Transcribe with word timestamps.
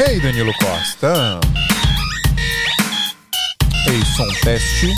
Hey, 0.00 0.20
Danilo 0.20 0.52
Costa. 0.60 1.40
Ei, 3.88 4.00
som 4.16 4.28
teste. 4.44 4.94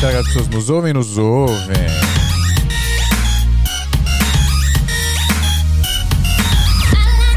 Será 0.00 0.12
que 0.12 0.16
as 0.16 0.26
pessoas 0.28 0.48
nos 0.48 0.70
ouvem? 0.70 0.94
Nos 0.94 1.18
ouvem. 1.18 1.76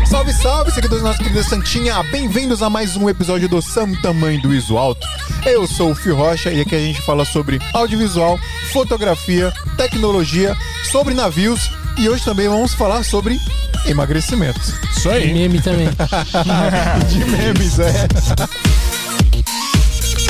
Salve, 0.06 0.32
salve, 0.32 0.72
seguidores 0.72 1.04
da 1.04 1.10
nossa 1.10 1.22
querida 1.22 1.44
Santinha. 1.44 2.02
Bem-vindos 2.04 2.64
a 2.64 2.70
mais 2.70 2.96
um 2.96 3.10
episódio 3.10 3.50
do 3.50 3.62
Sam 3.62 3.92
Tamanho 4.02 4.42
do 4.42 4.56
Iso 4.56 4.78
Alto. 4.78 5.06
Eu 5.46 5.68
sou 5.68 5.92
o 5.92 5.96
Fio 5.96 6.16
Rocha 6.16 6.50
e 6.54 6.62
aqui 6.62 6.74
a 6.74 6.80
gente 6.80 7.02
fala 7.02 7.26
sobre 7.26 7.60
audiovisual, 7.74 8.40
fotografia, 8.72 9.52
tecnologia, 9.76 10.56
sobre 10.90 11.14
navios 11.14 11.70
e 11.98 12.08
hoje 12.08 12.24
também 12.24 12.48
vamos 12.48 12.74
falar 12.74 13.04
sobre 13.04 13.38
emagrecimento. 13.86 14.89
Isso 15.00 15.10
aí. 15.10 15.34
meme 15.34 15.62
também. 15.62 15.88
De 17.08 17.20
memes, 17.24 17.80
é. 17.80 17.94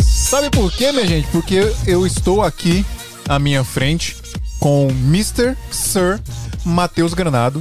Sabe 0.04 0.52
por 0.52 0.72
quê, 0.72 0.92
minha 0.92 1.08
gente? 1.08 1.28
Porque 1.30 1.74
eu 1.88 2.06
estou 2.06 2.44
aqui 2.44 2.86
à 3.28 3.40
minha 3.40 3.64
frente 3.64 4.16
com 4.60 4.88
Mr. 4.92 5.58
Sir 5.72 6.22
Matheus 6.64 7.16
Granado, 7.16 7.60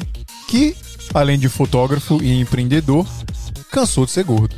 que, 0.48 0.76
além 1.14 1.38
de 1.38 1.48
fotógrafo 1.48 2.22
e 2.22 2.38
empreendedor, 2.38 3.06
cansou 3.70 4.04
de 4.04 4.10
ser 4.10 4.24
gordo. 4.24 4.54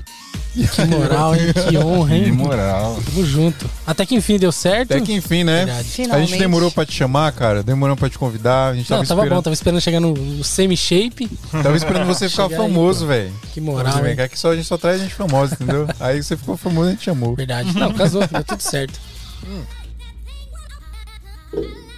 Que 0.53 0.85
moral, 0.85 1.35
hein? 1.37 1.53
Que 1.69 1.77
honra, 1.79 2.09
Que 2.17 2.25
hein? 2.25 2.33
moral. 2.33 2.99
Tamo 3.05 3.25
junto. 3.25 3.71
Até 3.87 4.05
que 4.05 4.15
enfim 4.17 4.37
deu 4.39 4.51
certo. 4.51 4.93
Até 4.93 5.01
que 5.01 5.13
enfim, 5.13 5.45
né? 5.45 5.65
A 6.11 6.21
gente 6.21 6.39
demorou 6.39 6.71
pra 6.73 6.85
te 6.85 6.93
chamar, 6.93 7.31
cara. 7.33 7.63
Demoramos 7.63 8.01
pra 8.01 8.11
te 8.11 8.19
convidar. 8.19 8.71
A 8.71 8.75
gente 8.75 8.89
tava 8.89 9.03
Não, 9.03 9.07
tava 9.09 9.21
bom, 9.21 9.25
esperando. 9.27 9.45
tava 9.45 9.55
esperando 9.55 9.81
chegar 9.81 10.01
no, 10.01 10.13
no 10.13 10.43
semi-shape. 10.43 11.29
Tava 11.63 11.77
esperando 11.77 12.07
você 12.07 12.29
ficar 12.29 12.49
Chegar 12.49 12.57
famoso, 12.63 13.07
velho. 13.07 13.33
Que 13.53 13.61
moral, 13.61 14.05
hein? 14.07 14.17
É 14.19 14.27
que 14.29 14.39
só, 14.39 14.51
a 14.51 14.57
gente 14.57 14.67
só 14.67 14.77
traz 14.77 15.01
gente 15.01 15.15
famosa, 15.15 15.55
entendeu? 15.55 15.87
Aí 16.01 16.23
você 16.23 16.37
ficou 16.37 16.57
famoso 16.57 16.87
e 16.87 16.89
a 16.89 16.93
gente 16.93 17.05
chamou. 17.05 17.37
Verdade. 17.37 17.73
Não, 17.79 17.93
casou, 17.93 18.27
deu 18.27 18.43
tudo 18.45 18.61
certo. 18.61 18.99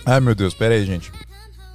Ai, 0.04 0.20
meu 0.20 0.34
Deus, 0.34 0.52
pera 0.54 0.74
aí, 0.74 0.84
gente. 0.84 1.12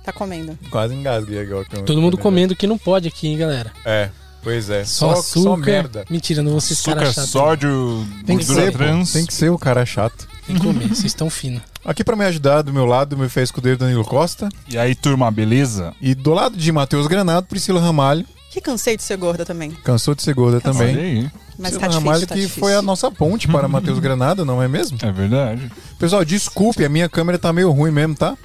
Tá 0.04 0.12
comendo. 0.12 0.58
Quase 0.70 0.94
engasguei 0.94 1.40
agora. 1.40 1.66
Todo 1.86 2.02
mundo 2.02 2.18
com- 2.18 2.24
comendo 2.24 2.56
que 2.56 2.68
não 2.68 2.78
pode 2.78 3.08
aqui, 3.08 3.28
hein, 3.28 3.38
galera. 3.38 3.72
É, 3.86 4.10
pois 4.44 4.70
é. 4.70 4.84
Só, 4.86 5.14
Só, 5.14 5.20
açúcar. 5.20 5.42
só 5.50 5.58
merda. 5.58 6.06
Mentira, 6.10 6.42
não 6.42 6.52
vou 6.52 6.62
ser 6.62 6.74
esse 6.74 6.84
cara 6.84 7.02
Açúcar, 7.04 7.14
chato. 7.22 7.28
sódio, 7.30 8.08
Tem 8.26 8.38
que 8.38 8.46
gordura 8.46 8.66
ser, 8.72 8.78
trans. 8.78 9.12
Tem 9.14 9.26
que 9.26 9.34
ser 9.34 9.50
o 9.50 9.58
cara 9.58 9.86
chato. 9.86 10.28
Tem 10.46 10.56
que 10.56 10.62
comer, 10.62 10.88
vocês 10.88 11.06
estão 11.06 11.30
finos. 11.30 11.62
Aqui 11.84 12.04
pra 12.04 12.16
me 12.16 12.24
ajudar, 12.26 12.62
do 12.62 12.72
meu 12.74 12.86
lado, 12.86 13.18
meu 13.18 13.30
fiel 13.30 13.44
escudeiro 13.44 13.78
Danilo 13.78 14.06
Costa. 14.06 14.48
E 14.70 14.78
aí, 14.78 14.96
turma, 14.96 15.30
beleza? 15.30 15.94
E 16.02 16.16
do 16.16 16.34
lado 16.34 16.56
de 16.58 16.72
Matheus 16.72 17.08
Granado, 17.08 17.48
Priscila 17.48 17.82
Ramalho. 17.82 18.26
Que 18.52 18.62
cansei 18.62 18.96
de 18.98 19.04
ser 19.04 19.18
gorda 19.18 19.46
também. 19.46 19.72
Cansou 19.84 20.16
de 20.16 20.24
ser 20.24 20.34
gorda 20.34 20.60
Cansei. 20.62 20.88
Olha 20.88 20.96
também. 20.96 21.12
aí. 21.24 21.32
Mas 21.60 21.72
Priscila 21.72 21.80
tá 21.80 21.88
difícil, 21.88 22.00
Ramalho 22.00 22.28
tá 22.28 22.36
que 22.36 22.42
difícil. 22.42 22.60
foi 22.62 22.74
a 22.76 22.82
nossa 22.82 23.12
ponte 23.12 23.48
para 23.48 23.68
Matheus 23.68 24.00
Granado, 24.00 24.46
não 24.46 24.62
é 24.64 24.68
mesmo? 24.68 24.98
É 25.02 25.12
verdade. 25.12 25.70
Pessoal, 26.00 26.24
desculpe, 26.24 26.86
a 26.86 26.90
minha 26.90 27.10
câmera 27.10 27.38
tá 27.38 27.52
meio 27.52 27.72
ruim 27.72 27.92
mesmo, 27.92 28.16
tá? 28.16 28.38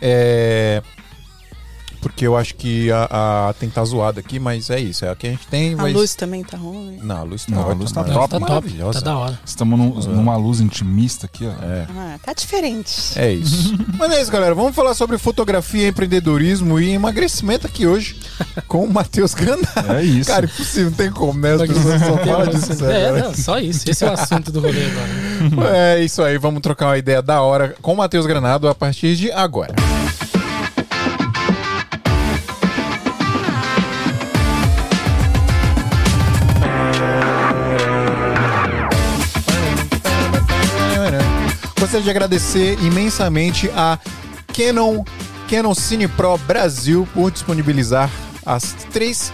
É. 0.00 0.82
Porque 2.00 2.26
eu 2.26 2.36
acho 2.36 2.54
que 2.54 2.90
a, 2.92 3.48
a 3.48 3.52
tem 3.54 3.68
que 3.68 3.74
tá 3.74 3.84
zoada 3.84 4.20
aqui, 4.20 4.38
mas 4.38 4.70
é 4.70 4.78
isso. 4.80 5.04
É 5.04 5.10
a 5.10 5.16
que 5.16 5.26
a 5.26 5.30
gente 5.30 5.46
tem. 5.48 5.74
A 5.74 5.76
mas... 5.78 5.92
luz 5.94 6.14
também 6.14 6.42
tá 6.44 6.56
ruim. 6.56 6.98
Não, 7.02 7.16
a 7.18 7.22
luz 7.22 7.46
Não, 7.48 7.62
tá, 7.64 7.70
a 7.70 7.74
luz 7.74 7.92
tá 7.92 8.00
mara- 8.02 8.12
top, 8.14 8.28
tá 8.30 8.38
top, 8.38 8.50
maravilhosa. 8.52 9.00
tá 9.00 9.04
da 9.04 9.18
hora. 9.18 9.40
Estamos 9.44 9.78
num- 9.78 10.14
numa 10.14 10.36
luz 10.36 10.60
intimista 10.60 11.26
aqui, 11.26 11.46
ó. 11.46 11.50
É. 11.64 11.86
Ah, 11.96 12.18
tá 12.24 12.32
diferente. 12.32 13.18
É 13.18 13.32
isso. 13.32 13.74
Mas 13.98 14.12
é 14.12 14.22
isso, 14.22 14.30
galera. 14.30 14.54
Vamos 14.54 14.74
falar 14.74 14.94
sobre 14.94 15.18
fotografia, 15.18 15.88
empreendedorismo 15.88 16.78
e 16.80 16.90
emagrecimento 16.90 17.66
aqui 17.66 17.86
hoje 17.86 18.18
com 18.66 18.84
o 18.84 18.92
Matheus 18.92 19.34
Granado. 19.34 19.92
É 19.96 20.02
isso. 20.02 20.30
Cara, 20.30 20.46
impossível, 20.46 20.90
não 20.90 20.96
tem 20.96 21.10
como, 21.10 21.38
né? 21.40 21.54
As 21.54 21.62
pessoas 21.62 22.00
só 22.02 22.16
falam 22.18 22.46
disso. 22.48 22.72
É, 22.72 22.76
sério. 22.76 23.24
não, 23.24 23.34
só 23.34 23.58
isso. 23.58 23.90
Esse 23.90 24.04
é 24.04 24.10
o 24.10 24.12
assunto 24.12 24.50
do 24.52 24.60
rolê 24.60 24.82
agora. 24.86 25.76
É 25.76 26.04
isso 26.04 26.22
aí, 26.22 26.38
vamos 26.38 26.60
trocar 26.60 26.86
uma 26.86 26.98
ideia 26.98 27.20
da 27.22 27.40
hora 27.42 27.74
com 27.82 27.92
o 27.92 27.96
Matheus 27.96 28.26
Granado 28.26 28.68
a 28.68 28.74
partir 28.74 29.16
de 29.16 29.30
agora. 29.32 29.74
Gostaria 41.88 42.04
de 42.04 42.10
agradecer 42.10 42.78
imensamente 42.82 43.70
a 43.70 43.98
Canon, 44.48 45.02
Canon 45.48 45.74
Cine 45.74 46.06
Pro 46.06 46.36
Brasil 46.36 47.08
por 47.14 47.30
disponibilizar 47.30 48.10
as 48.44 48.74
três 48.92 49.32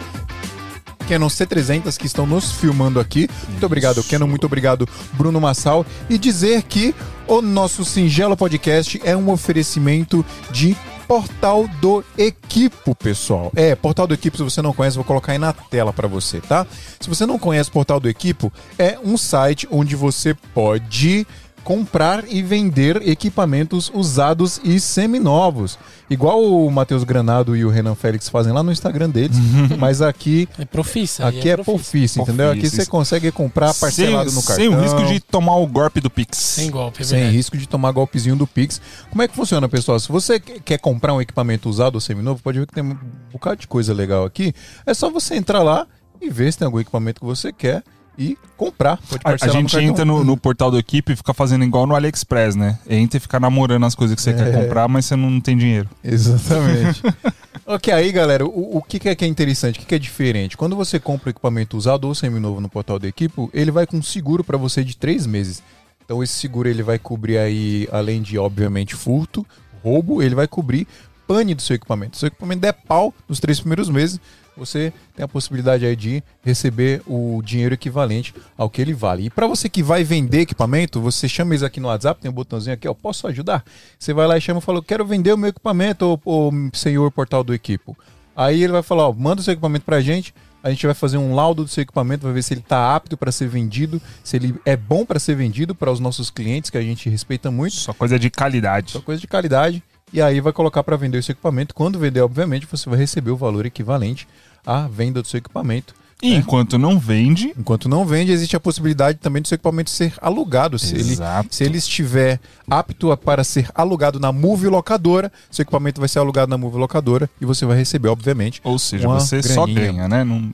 Canon 1.08 1.26
C300 1.26 1.98
que 1.98 2.06
estão 2.06 2.26
nos 2.26 2.52
filmando 2.52 3.00
aqui. 3.00 3.28
Muito 3.48 3.66
obrigado, 3.66 4.04
Canon. 4.04 4.28
Muito 4.28 4.46
obrigado, 4.46 4.88
Bruno 5.14 5.40
Massal. 5.40 5.84
E 6.08 6.16
dizer 6.16 6.62
que 6.62 6.94
o 7.26 7.42
nosso 7.42 7.84
singelo 7.84 8.36
podcast 8.36 9.00
é 9.04 9.16
um 9.16 9.32
oferecimento 9.32 10.24
de 10.52 10.76
Portal 11.08 11.68
do 11.80 12.04
Equipo, 12.16 12.94
pessoal. 12.94 13.52
É, 13.56 13.74
Portal 13.74 14.06
do 14.06 14.14
Equipo, 14.14 14.36
se 14.36 14.42
você 14.42 14.62
não 14.62 14.72
conhece, 14.72 14.96
vou 14.96 15.04
colocar 15.04 15.32
aí 15.32 15.38
na 15.38 15.52
tela 15.52 15.92
para 15.92 16.08
você, 16.08 16.40
tá? 16.40 16.64
Se 17.00 17.08
você 17.08 17.26
não 17.26 17.38
conhece 17.38 17.70
Portal 17.70 17.98
do 17.98 18.08
Equipo, 18.08 18.52
é 18.78 18.96
um 19.04 19.16
site 19.16 19.66
onde 19.70 19.96
você 19.96 20.34
pode 20.54 21.26
comprar 21.64 22.24
e 22.28 22.42
vender 22.42 23.08
equipamentos 23.08 23.90
usados 23.94 24.60
e 24.62 24.78
seminovos. 24.78 25.78
Igual 26.10 26.42
o 26.44 26.70
Matheus 26.70 27.02
Granado 27.02 27.56
e 27.56 27.64
o 27.64 27.70
Renan 27.70 27.94
Félix 27.94 28.28
fazem 28.28 28.52
lá 28.52 28.62
no 28.62 28.70
Instagram 28.70 29.08
deles, 29.08 29.36
mas 29.78 30.02
aqui 30.02 30.46
É 30.58 30.64
profissa. 30.66 31.26
Aqui 31.26 31.48
é 31.48 31.56
profício, 31.56 32.20
entendeu? 32.20 32.50
Aqui 32.50 32.68
você 32.68 32.84
consegue 32.84 33.32
comprar 33.32 33.72
parcelado 33.74 34.28
sem, 34.30 34.38
no 34.38 34.46
cartão. 34.46 34.64
Sem 34.64 34.68
o 34.68 34.80
risco 34.80 35.04
de 35.06 35.20
tomar 35.20 35.56
o 35.56 35.66
golpe 35.66 36.00
do 36.00 36.10
Pix. 36.10 36.36
Sem 36.36 36.70
golpe, 36.70 37.00
é 37.00 37.04
sem 37.04 37.30
risco 37.30 37.56
de 37.56 37.66
tomar 37.66 37.90
golpezinho 37.92 38.36
do 38.36 38.46
Pix. 38.46 38.80
Como 39.10 39.22
é 39.22 39.26
que 39.28 39.34
funciona, 39.34 39.66
pessoal? 39.68 39.98
Se 39.98 40.12
você 40.12 40.38
que- 40.38 40.60
quer 40.60 40.78
comprar 40.78 41.14
um 41.14 41.20
equipamento 41.20 41.68
usado 41.70 41.94
ou 41.94 42.00
seminovo, 42.00 42.42
pode 42.42 42.58
ver 42.58 42.66
que 42.66 42.74
tem 42.74 42.84
um 42.84 42.96
bocado 43.32 43.56
de 43.62 43.66
coisa 43.66 43.94
legal 43.94 44.24
aqui. 44.26 44.52
É 44.84 44.92
só 44.92 45.08
você 45.10 45.34
entrar 45.34 45.62
lá 45.62 45.86
e 46.20 46.28
ver 46.28 46.52
se 46.52 46.58
tem 46.58 46.66
algum 46.66 46.78
equipamento 46.80 47.20
que 47.20 47.26
você 47.26 47.50
quer 47.52 47.82
e 48.18 48.38
comprar. 48.56 48.98
Pode 48.98 49.20
A, 49.24 49.46
no 49.46 49.52
gente 49.52 49.72
cartão. 49.72 49.80
entra 49.90 50.04
no, 50.04 50.22
no 50.22 50.36
portal 50.36 50.70
do 50.70 50.78
equipe 50.78 51.12
e 51.12 51.16
fica 51.16 51.34
fazendo 51.34 51.64
igual 51.64 51.86
no 51.86 51.94
AliExpress, 51.96 52.54
né? 52.54 52.78
Entra 52.88 53.16
e 53.16 53.20
fica 53.20 53.40
namorando 53.40 53.84
as 53.84 53.94
coisas 53.94 54.14
que 54.14 54.22
você 54.22 54.30
É. 54.30 54.34
quer 54.34 54.52
comprar, 54.52 54.86
mas 54.88 55.04
você 55.06 55.16
não 55.16 55.40
tem 55.40 55.56
dinheiro. 55.56 55.88
Exatamente. 56.02 57.02
ok, 57.66 57.92
aí 57.92 58.12
galera, 58.12 58.44
o, 58.46 58.76
o 58.78 58.82
que, 58.82 58.98
que 58.98 59.08
é 59.08 59.14
que 59.14 59.24
é 59.24 59.28
interessante, 59.28 59.76
o 59.78 59.80
que, 59.80 59.86
que 59.86 59.94
é 59.94 59.98
diferente? 59.98 60.56
Quando 60.56 60.76
você 60.76 60.98
compra 61.00 61.30
equipamento 61.30 61.76
usado 61.76 62.06
ou 62.06 62.14
seminovo 62.14 62.60
no 62.60 62.68
portal 62.68 62.98
do 62.98 63.06
Equipo, 63.06 63.50
ele 63.52 63.70
vai 63.70 63.86
com 63.86 64.00
seguro 64.02 64.44
para 64.44 64.56
você 64.56 64.84
de 64.84 64.96
três 64.96 65.26
meses. 65.26 65.62
Então 66.04 66.22
esse 66.22 66.34
seguro 66.34 66.68
ele 66.68 66.82
vai 66.82 66.98
cobrir 66.98 67.38
aí, 67.38 67.88
além 67.90 68.20
de 68.22 68.38
obviamente 68.38 68.94
furto, 68.94 69.44
roubo, 69.82 70.22
ele 70.22 70.34
vai 70.34 70.46
cobrir 70.46 70.86
pane 71.26 71.54
do 71.54 71.62
seu 71.62 71.74
equipamento. 71.76 72.18
Se 72.18 72.24
o 72.24 72.28
equipamento 72.28 72.60
der 72.60 72.74
pau 72.74 73.12
nos 73.26 73.40
três 73.40 73.58
primeiros 73.58 73.88
meses, 73.88 74.20
você 74.56 74.92
tem 75.14 75.24
a 75.24 75.28
possibilidade 75.28 75.84
aí 75.84 75.96
de 75.96 76.22
receber 76.42 77.02
o 77.06 77.40
dinheiro 77.42 77.74
equivalente 77.74 78.34
ao 78.56 78.70
que 78.70 78.80
ele 78.80 78.94
vale. 78.94 79.26
E 79.26 79.30
para 79.30 79.46
você 79.46 79.68
que 79.68 79.82
vai 79.82 80.04
vender 80.04 80.40
equipamento, 80.40 81.00
você 81.00 81.28
chama 81.28 81.52
eles 81.52 81.62
aqui 81.62 81.80
no 81.80 81.88
WhatsApp, 81.88 82.20
tem 82.20 82.30
um 82.30 82.34
botãozinho 82.34 82.74
aqui, 82.74 82.88
ó, 82.88 82.94
posso 82.94 83.26
ajudar? 83.26 83.64
Você 83.98 84.12
vai 84.12 84.26
lá 84.26 84.36
e 84.36 84.40
chama 84.40 84.60
e 84.60 84.62
fala, 84.62 84.82
quero 84.82 85.04
vender 85.04 85.32
o 85.32 85.38
meu 85.38 85.50
equipamento, 85.50 86.20
ô, 86.24 86.48
ô, 86.48 86.52
senhor 86.72 87.10
portal 87.10 87.42
do 87.42 87.54
equipo. 87.54 87.96
Aí 88.36 88.62
ele 88.62 88.72
vai 88.72 88.82
falar, 88.82 89.08
ó, 89.08 89.12
manda 89.12 89.40
o 89.40 89.44
seu 89.44 89.52
equipamento 89.52 89.84
pra 89.84 90.00
gente, 90.00 90.34
a 90.62 90.70
gente 90.70 90.86
vai 90.86 90.94
fazer 90.94 91.18
um 91.18 91.34
laudo 91.34 91.62
do 91.62 91.68
seu 91.68 91.82
equipamento, 91.82 92.24
vai 92.24 92.32
ver 92.32 92.42
se 92.42 92.54
ele 92.54 92.60
está 92.60 92.96
apto 92.96 93.18
para 93.18 93.30
ser 93.30 93.46
vendido, 93.48 94.00
se 94.24 94.36
ele 94.36 94.54
é 94.64 94.74
bom 94.74 95.04
para 95.04 95.20
ser 95.20 95.36
vendido 95.36 95.74
para 95.74 95.92
os 95.92 96.00
nossos 96.00 96.30
clientes, 96.30 96.70
que 96.70 96.78
a 96.78 96.82
gente 96.82 97.08
respeita 97.10 97.50
muito. 97.50 97.76
Só 97.76 97.92
coisa 97.92 98.18
de 98.18 98.30
qualidade. 98.30 98.92
Só 98.92 99.00
coisa 99.02 99.20
de 99.20 99.26
qualidade. 99.26 99.82
E 100.12 100.20
aí 100.22 100.40
vai 100.40 100.52
colocar 100.52 100.82
para 100.82 100.96
vender 100.96 101.18
o 101.18 101.22
seu 101.22 101.32
equipamento. 101.32 101.74
Quando 101.74 101.98
vender, 101.98 102.20
obviamente, 102.20 102.66
você 102.70 102.88
vai 102.88 102.98
receber 102.98 103.30
o 103.30 103.36
valor 103.36 103.66
equivalente 103.66 104.28
à 104.64 104.86
venda 104.86 105.20
do 105.20 105.26
seu 105.28 105.38
equipamento. 105.38 105.94
E 106.22 106.32
enquanto 106.34 106.78
não 106.78 106.98
vende, 106.98 107.52
Enquanto 107.58 107.86
não 107.88 108.06
vende, 108.06 108.30
existe 108.32 108.56
a 108.56 108.60
possibilidade 108.60 109.18
também 109.18 109.42
do 109.42 109.48
seu 109.48 109.56
equipamento 109.56 109.90
ser 109.90 110.14
alugado. 110.22 110.78
Se 110.78 110.94
ele, 110.94 111.12
Exato. 111.12 111.48
se 111.54 111.64
ele 111.64 111.76
estiver 111.76 112.40
apto 112.70 113.10
a- 113.10 113.16
para 113.16 113.42
ser 113.44 113.68
alugado 113.74 114.18
na 114.20 114.32
Move 114.32 114.68
Locadora, 114.68 115.30
seu 115.50 115.64
equipamento 115.64 116.00
vai 116.00 116.08
ser 116.08 116.20
alugado 116.20 116.48
na 116.48 116.56
Move 116.56 116.78
Locadora 116.78 117.28
e 117.40 117.44
você 117.44 117.66
vai 117.66 117.76
receber, 117.76 118.08
obviamente. 118.08 118.60
ou 118.64 118.78
seja, 118.78 119.06
Uma 119.08 119.20
você 119.20 119.42
só 119.42 119.66
graninha. 119.66 119.92
ganha, 119.92 120.08
né? 120.08 120.24
Não, 120.24 120.50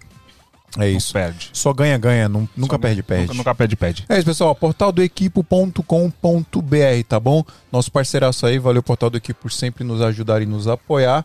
É 0.76 0.81
não 0.81 0.87
isso. 0.87 1.12
perde. 1.12 1.50
Só 1.52 1.72
ganha, 1.72 1.99
ganha, 1.99 2.28
nun- 2.28 2.46
nunca 2.56 2.75
Só 2.75 2.78
perde, 2.78 3.02
perde. 3.02 3.22
Nunca, 3.26 3.34
nunca 3.38 3.55
perde, 3.55 3.76
perde. 3.76 4.05
É 4.08 4.17
isso, 4.17 4.26
pessoal. 4.26 4.55
Portaldoequipo.com.br, 4.55 7.05
tá 7.08 7.20
bom? 7.20 7.44
Nosso 7.72 7.90
parceiraço 7.90 8.46
aí, 8.46 8.58
valeu 8.58 8.82
Portal 8.82 9.11
do 9.11 9.17
Equipo 9.17 9.43
por 9.43 9.52
sempre 9.52 9.84
nos 9.84 10.00
ajudar 10.00 10.43
e 10.43 10.46
nos 10.46 10.69
apoiar. 10.69 11.25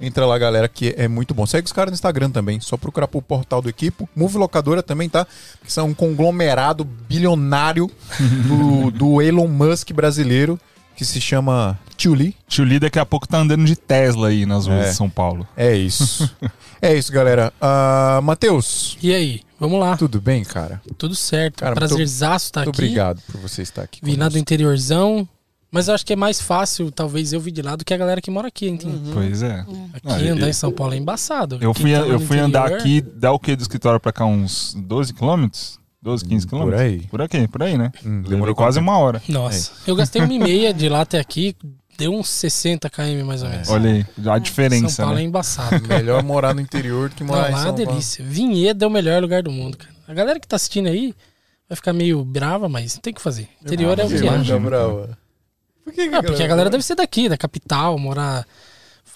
Entra 0.00 0.24
lá, 0.24 0.38
galera, 0.38 0.66
que 0.66 0.94
é 0.96 1.06
muito 1.06 1.34
bom. 1.34 1.44
Segue 1.44 1.66
os 1.66 1.72
caras 1.72 1.90
no 1.90 1.94
Instagram 1.94 2.30
também, 2.30 2.58
só 2.58 2.78
procurar 2.78 3.06
pro 3.06 3.20
Portal 3.20 3.60
do 3.60 3.68
Equipo. 3.68 4.08
Move 4.16 4.38
Locadora 4.38 4.82
também, 4.82 5.10
tá? 5.10 5.26
Que 5.62 5.70
são 5.70 5.88
um 5.88 5.94
conglomerado 5.94 6.84
bilionário 6.84 7.90
do, 8.48 8.90
do 8.90 9.20
Elon 9.20 9.46
Musk 9.46 9.92
brasileiro. 9.92 10.58
Que 11.00 11.04
se 11.06 11.18
chama 11.18 11.78
Tuli. 11.96 12.36
Tio 12.46 12.62
Lee 12.62 12.78
daqui 12.78 12.98
a 12.98 13.06
pouco 13.06 13.26
tá 13.26 13.38
andando 13.38 13.64
de 13.64 13.74
Tesla 13.74 14.28
aí 14.28 14.44
nas 14.44 14.66
ruas 14.66 14.84
É. 14.84 14.90
de 14.90 14.94
São 14.96 15.08
Paulo. 15.08 15.48
É 15.56 15.74
isso. 15.74 16.30
é 16.82 16.94
isso, 16.94 17.10
galera. 17.10 17.50
Ah, 17.58 18.20
Matheus, 18.22 18.98
E 19.02 19.14
aí? 19.14 19.40
Vamos 19.58 19.80
lá. 19.80 19.96
tudo 19.96 20.20
bem, 20.20 20.44
cara? 20.44 20.82
Tudo 20.98 21.14
certo. 21.14 21.56
Cara, 21.60 21.74
Prazerzaço 21.74 22.46
estar 22.48 22.64
Muito 22.64 22.76
aqui. 22.76 22.82
obrigado 22.84 23.22
por 23.32 23.40
você 23.40 23.62
estar 23.62 23.80
aqui. 23.82 24.00
Vim 24.02 24.16
lá 24.16 24.28
do 24.28 24.36
interiorzão. 24.36 25.26
Mas 25.72 25.88
eu 25.88 25.94
acho 25.94 26.04
que 26.04 26.12
é 26.12 26.16
mais 26.16 26.38
fácil, 26.38 26.90
talvez, 26.90 27.32
eu 27.32 27.40
vir 27.40 27.52
de 27.52 27.62
lá 27.62 27.76
do 27.76 27.84
que 27.84 27.94
a 27.94 27.96
galera 27.96 28.20
que 28.20 28.30
mora 28.30 28.48
aqui, 28.48 28.68
entende? 28.68 29.10
Pois 29.14 29.40
é. 29.42 29.60
Aqui 29.94 30.06
Ah, 30.06 30.14
andar 30.32 30.40
eu- 30.46 30.48
em 30.48 30.52
São 30.52 30.70
Paulo 30.72 30.92
é 30.92 30.96
embaçado. 30.98 31.56
Eu 31.62 31.72
fui, 31.72 31.92
tá 31.94 32.00
eu 32.00 32.20
fui 32.20 32.38
andar 32.38 32.64
interior- 32.72 32.80
aqui, 32.80 33.00
dá 33.00 33.32
o 33.32 33.38
quê 33.38 33.56
do 33.56 33.62
escritório 33.62 33.98
pra 34.00 34.12
cá? 34.12 34.26
Uns 34.26 34.74
12 34.76 35.14
quilômetros? 35.14 35.79
12, 36.02 36.24
15 36.24 36.46
Por 36.46 36.50
quilômetros? 36.50 36.80
aí. 36.80 37.00
Por 37.08 37.20
aqui, 37.22 37.46
por 37.48 37.62
aí, 37.62 37.76
né? 37.76 37.92
Hum, 38.04 38.22
Demorou 38.22 38.54
quase 38.54 38.78
uma 38.78 38.96
hora. 38.98 39.22
Nossa, 39.28 39.72
eu 39.86 39.94
gastei 39.94 40.22
uma 40.22 40.32
e 40.32 40.38
meia 40.38 40.72
de 40.72 40.88
lá 40.88 41.02
até 41.02 41.20
aqui, 41.20 41.54
deu 41.98 42.14
uns 42.14 42.28
60 42.30 42.88
km 42.88 43.24
mais 43.26 43.42
ou 43.42 43.48
menos. 43.50 43.68
Olha 43.68 43.90
aí, 43.90 44.06
a 44.30 44.38
diferença, 44.38 44.88
São 44.88 45.04
Paulo 45.04 45.18
é 45.18 45.22
né? 45.22 45.28
embaçado. 45.28 45.86
Melhor 45.86 46.22
morar 46.22 46.54
no 46.54 46.60
interior 46.60 47.10
do 47.10 47.14
que 47.16 47.22
Não, 47.22 47.34
morar 47.34 47.50
em 47.50 47.52
lá 47.52 47.58
é 47.60 47.62
São 47.64 47.74
Paulo. 47.74 47.90
delícia. 47.90 48.24
Vinhedo 48.24 48.84
é 48.84 48.88
o 48.88 48.90
melhor 48.90 49.20
lugar 49.20 49.42
do 49.42 49.50
mundo, 49.52 49.76
cara. 49.76 49.90
A 50.08 50.14
galera 50.14 50.40
que 50.40 50.48
tá 50.48 50.56
assistindo 50.56 50.86
aí 50.88 51.14
vai 51.68 51.76
ficar 51.76 51.92
meio 51.92 52.24
brava, 52.24 52.68
mas 52.68 52.98
tem 53.02 53.12
que 53.12 53.20
fazer. 53.20 53.48
Interior 53.62 53.98
é 53.98 54.04
o 54.04 54.08
que 54.08 54.26
é. 54.26 54.58
brava. 54.58 55.18
Por 55.84 55.92
que, 55.92 56.08
que 56.08 56.14
Ah, 56.14 56.22
porque 56.22 56.42
a 56.42 56.46
galera 56.46 56.70
deve 56.70 56.82
ser 56.82 56.94
daqui, 56.94 57.28
da 57.28 57.36
capital, 57.36 57.98
morar, 57.98 58.46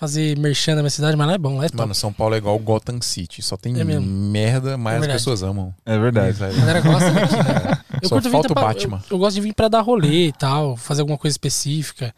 fazer 0.04 0.38
merchan 0.38 0.74
na 0.74 0.82
minha 0.82 0.90
cidade, 0.90 1.16
mas 1.16 1.26
lá 1.26 1.32
é 1.34 1.38
bom, 1.38 1.56
lá 1.56 1.64
é 1.64 1.68
top. 1.68 1.78
Mano, 1.78 1.94
São 1.94 2.12
Paulo 2.12 2.34
é 2.34 2.38
igual 2.38 2.58
Gotham 2.58 3.00
City. 3.00 3.40
Só 3.42 3.56
tem 3.56 3.78
É 3.80 3.84
merda, 3.84 4.76
mas 4.76 5.02
É 5.02 5.06
as 5.06 5.12
pessoas 5.14 5.42
amam. 5.42 5.74
É 5.86 5.98
verdade. 5.98 6.42
A 6.44 6.48
galera 6.52 6.80
gosta 6.80 7.10
daqui, 7.10 7.36
né? 7.36 7.78
Eu 8.02 8.08
Só 8.08 8.20
falta 8.22 8.50
o 8.50 8.54
pra- 8.54 8.62
Batman. 8.64 8.98
Eu, 9.10 9.16
eu 9.16 9.18
gosto 9.18 9.34
de 9.36 9.40
vir 9.40 9.54
pra 9.54 9.68
dar 9.68 9.80
rolê 9.80 10.26
e 10.28 10.32
tal, 10.32 10.76
fazer 10.76 11.00
alguma 11.00 11.16
coisa 11.16 11.32
específica. 11.34 12.14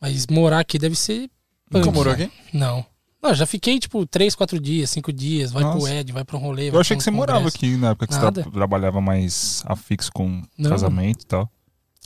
Mas 0.00 0.26
morar 0.28 0.60
aqui 0.60 0.78
deve 0.78 0.94
ser. 0.96 1.28
Nunca 1.70 1.86
punk. 1.86 1.94
morou 1.94 2.12
aqui? 2.14 2.30
Não. 2.52 2.84
Não, 3.22 3.34
já 3.34 3.44
fiquei, 3.46 3.78
tipo, 3.80 4.06
três, 4.06 4.34
quatro 4.34 4.58
dias, 4.60 4.90
cinco 4.90 5.12
dias, 5.12 5.50
vai 5.50 5.64
pro 5.64 5.74
Nossa. 5.74 5.92
Ed, 5.94 6.12
vai 6.12 6.24
um 6.32 6.38
rolê. 6.38 6.68
Eu 6.68 6.72
vai 6.72 6.80
achei 6.80 6.96
pra 6.96 6.98
que 6.98 7.04
você 7.04 7.10
um 7.10 7.14
morava 7.14 7.38
congresso. 7.40 7.56
aqui 7.56 7.76
na 7.76 7.90
época 7.90 8.06
que 8.06 8.14
você 8.14 8.20
Nada. 8.20 8.42
tra- 8.42 8.50
trabalhava 8.52 9.00
mais 9.00 9.62
afixo 9.66 10.10
com 10.12 10.42
Não. 10.56 10.70
casamento 10.70 11.22
e 11.22 11.26
tal. 11.26 11.50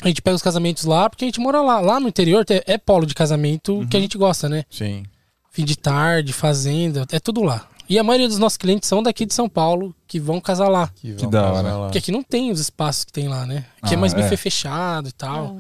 A 0.01 0.09
gente 0.09 0.23
pega 0.23 0.35
os 0.35 0.43
casamentos 0.43 0.85
lá, 0.85 1.09
porque 1.11 1.25
a 1.25 1.29
gente 1.29 1.41
mora 1.41 1.61
lá. 1.61 1.81
Lá 1.81 2.01
no 2.01 2.09
interior 2.09 2.45
te- 2.45 2.63
é 2.67 2.79
polo 2.79 3.07
de 3.07 3.15
casamento 3.15 3.75
Uhum. 3.75 3.87
que 3.87 3.97
a 3.97 4.01
gente 4.01 4.17
gosta, 4.17 4.49
né? 4.49 4.65
Sim. 4.71 5.05
Fim 5.51 5.65
de 5.65 5.77
tarde, 5.77 6.33
fazenda, 6.33 7.07
é 7.13 7.21
tudo 7.21 7.43
lá. 7.43 7.69
E 7.89 7.99
a 7.99 8.03
maioria 8.03 8.27
dos 8.27 8.39
nossos 8.39 8.57
clientes 8.57 8.89
são 8.89 9.03
daqui 9.03 9.27
de 9.27 9.35
São 9.35 9.49
Paulo, 9.49 9.95
que 10.07 10.19
vão 10.19 10.41
casar 10.41 10.69
lá. 10.69 10.89
Que, 10.95 11.15
Que 11.15 11.27
da 11.27 11.53
hora. 11.53 11.77
Lá. 11.77 11.85
Porque 11.87 11.99
aqui 11.99 12.11
não 12.11 12.23
tem 12.23 12.51
os 12.51 12.59
espaços 12.59 13.05
que 13.05 13.13
tem 13.13 13.29
lá, 13.29 13.45
né? 13.45 13.67
Aqui 13.83 13.95
é 13.95 13.97
Ah, 13.97 14.01
mais 14.01 14.15
é. 14.15 14.17
buffet 14.23 14.37
fechado 14.39 15.09
e 15.09 15.13
tal. 15.13 15.59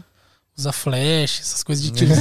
Usa 0.56 0.70
flash, 0.70 1.40
essas 1.40 1.62
coisas 1.62 1.82
de 1.82 1.90
tiro. 1.96 2.12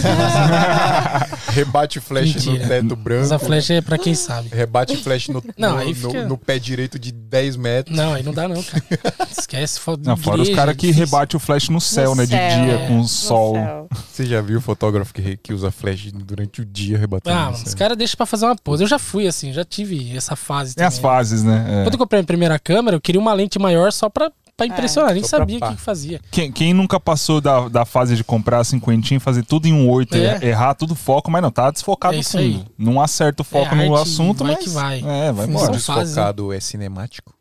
Rebate 1.49 1.99
flash 1.99 2.45
no 2.45 2.51
Mentira. 2.53 2.67
teto 2.67 2.95
branco. 2.95 3.23
Usa 3.23 3.37
flash 3.39 3.69
é 3.71 3.81
pra 3.81 3.97
quem 3.97 4.15
sabe. 4.15 4.49
Rebate 4.53 4.95
flash 4.97 5.27
no, 5.27 5.43
Não, 5.57 5.71
no, 5.73 5.77
aí 5.79 5.89
no- 5.89 5.95
fica- 5.95 6.25
no 6.25 6.37
pé 6.37 6.57
direito 6.57 6.97
de 6.97 7.11
10 7.11 7.57
metros. 7.57 7.95
Não, 7.95 8.13
aí 8.13 8.23
não 8.23 8.31
dá 8.33 8.47
não, 8.47 8.61
cara. 8.63 8.83
Esquece. 9.37 9.79
Foto 9.79 10.05
Não, 10.05 10.15
fora 10.15 10.41
os 10.41 10.49
caras 10.49 10.75
que 10.77 10.91
rebatem 10.91 11.35
o 11.35 11.39
flash 11.39 11.67
no 11.69 11.81
céu, 11.81 12.11
No 12.11 12.21
né? 12.21 12.25
céu, 12.25 12.37
de 12.37 12.63
dia, 12.65 12.73
é. 12.75 12.87
com 12.87 12.93
o 12.95 12.97
No 12.99 13.07
sol. 13.07 13.55
céu. 13.55 13.87
Você 14.11 14.25
já 14.25 14.41
viu 14.41 14.59
o 14.59 14.61
fotógrafo 14.61 15.13
que, 15.13 15.35
que 15.37 15.53
usa 15.53 15.69
flash 15.69 16.09
durante 16.13 16.61
o 16.61 16.65
dia 16.65 16.97
rebatendo? 16.97 17.35
Ah, 17.35 17.45
no 17.47 17.51
mano, 17.51 17.63
os 17.65 17.73
caras 17.75 17.97
deixam 17.97 18.15
pra 18.15 18.25
fazer 18.25 18.45
uma 18.45 18.55
pose. 18.55 18.83
Eu 18.83 18.87
já 18.87 18.97
fui 18.99 19.27
assim, 19.27 19.51
já 19.51 19.65
tive 19.65 20.15
essa 20.15 20.35
fase 20.37 20.73
Tem 20.75 20.85
as 20.85 20.95
também. 20.95 21.11
fases, 21.11 21.43
né? 21.43 21.65
É. 21.67 21.83
Quando 21.83 21.93
eu 21.95 21.99
comprei 21.99 22.21
a 22.21 22.23
primeira 22.23 22.57
câmera, 22.57 22.95
eu 22.95 23.01
queria 23.01 23.19
uma 23.19 23.33
lente 23.33 23.59
maior 23.59 23.91
só 23.91 24.09
pra, 24.09 24.31
pra 24.67 24.75
impressionar. 24.75 25.13
Nem 25.13 25.23
só 25.23 25.29
pra 25.37 25.39
sabia 25.39 25.57
o 25.57 25.61
que, 25.61 25.75
que 25.75 25.81
fazia. 25.81 26.19
Quem, 26.31 26.51
quem 26.51 26.73
nunca 26.73 26.99
passou 26.99 27.39
da, 27.41 27.67
da 27.69 27.85
fase 27.85 28.15
de 28.15 28.23
comprar 28.23 28.59
a 28.59 28.63
cinquentinha 28.63 29.17
e 29.17 29.19
fazer 29.19 29.43
tudo 29.43 29.67
em 29.67 29.73
um 29.73 29.89
8, 29.89 30.15
É. 30.15 30.39
errar 30.45 30.73
tudo 30.75 30.95
foco, 30.95 31.29
mas 31.31 31.41
não, 31.41 31.51
tá 31.51 31.69
desfocado 31.71 32.15
É 32.15 32.23
fundo. 32.23 32.65
Não 32.77 33.01
acerta 33.01 33.41
o 33.41 33.45
foco 33.45 33.73
É 33.75 33.85
no 33.87 33.95
arte, 33.95 34.09
assunto, 34.09 34.43
vai 34.43 34.53
mas. 34.55 34.63
que 34.63 34.69
vai. 34.69 34.99
É, 35.05 35.31
vai 35.31 35.47
embora. 35.47 35.73
fases, 35.79 36.09
desfocado 36.15 36.53
é 36.53 36.59
cinemático? 36.59 37.33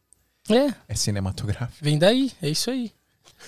É, 0.50 0.74
É 0.88 0.94
cinematográfico? 0.94 1.78
vem 1.80 1.98
daí, 1.98 2.32
é 2.42 2.48
isso 2.48 2.70
aí. 2.70 2.90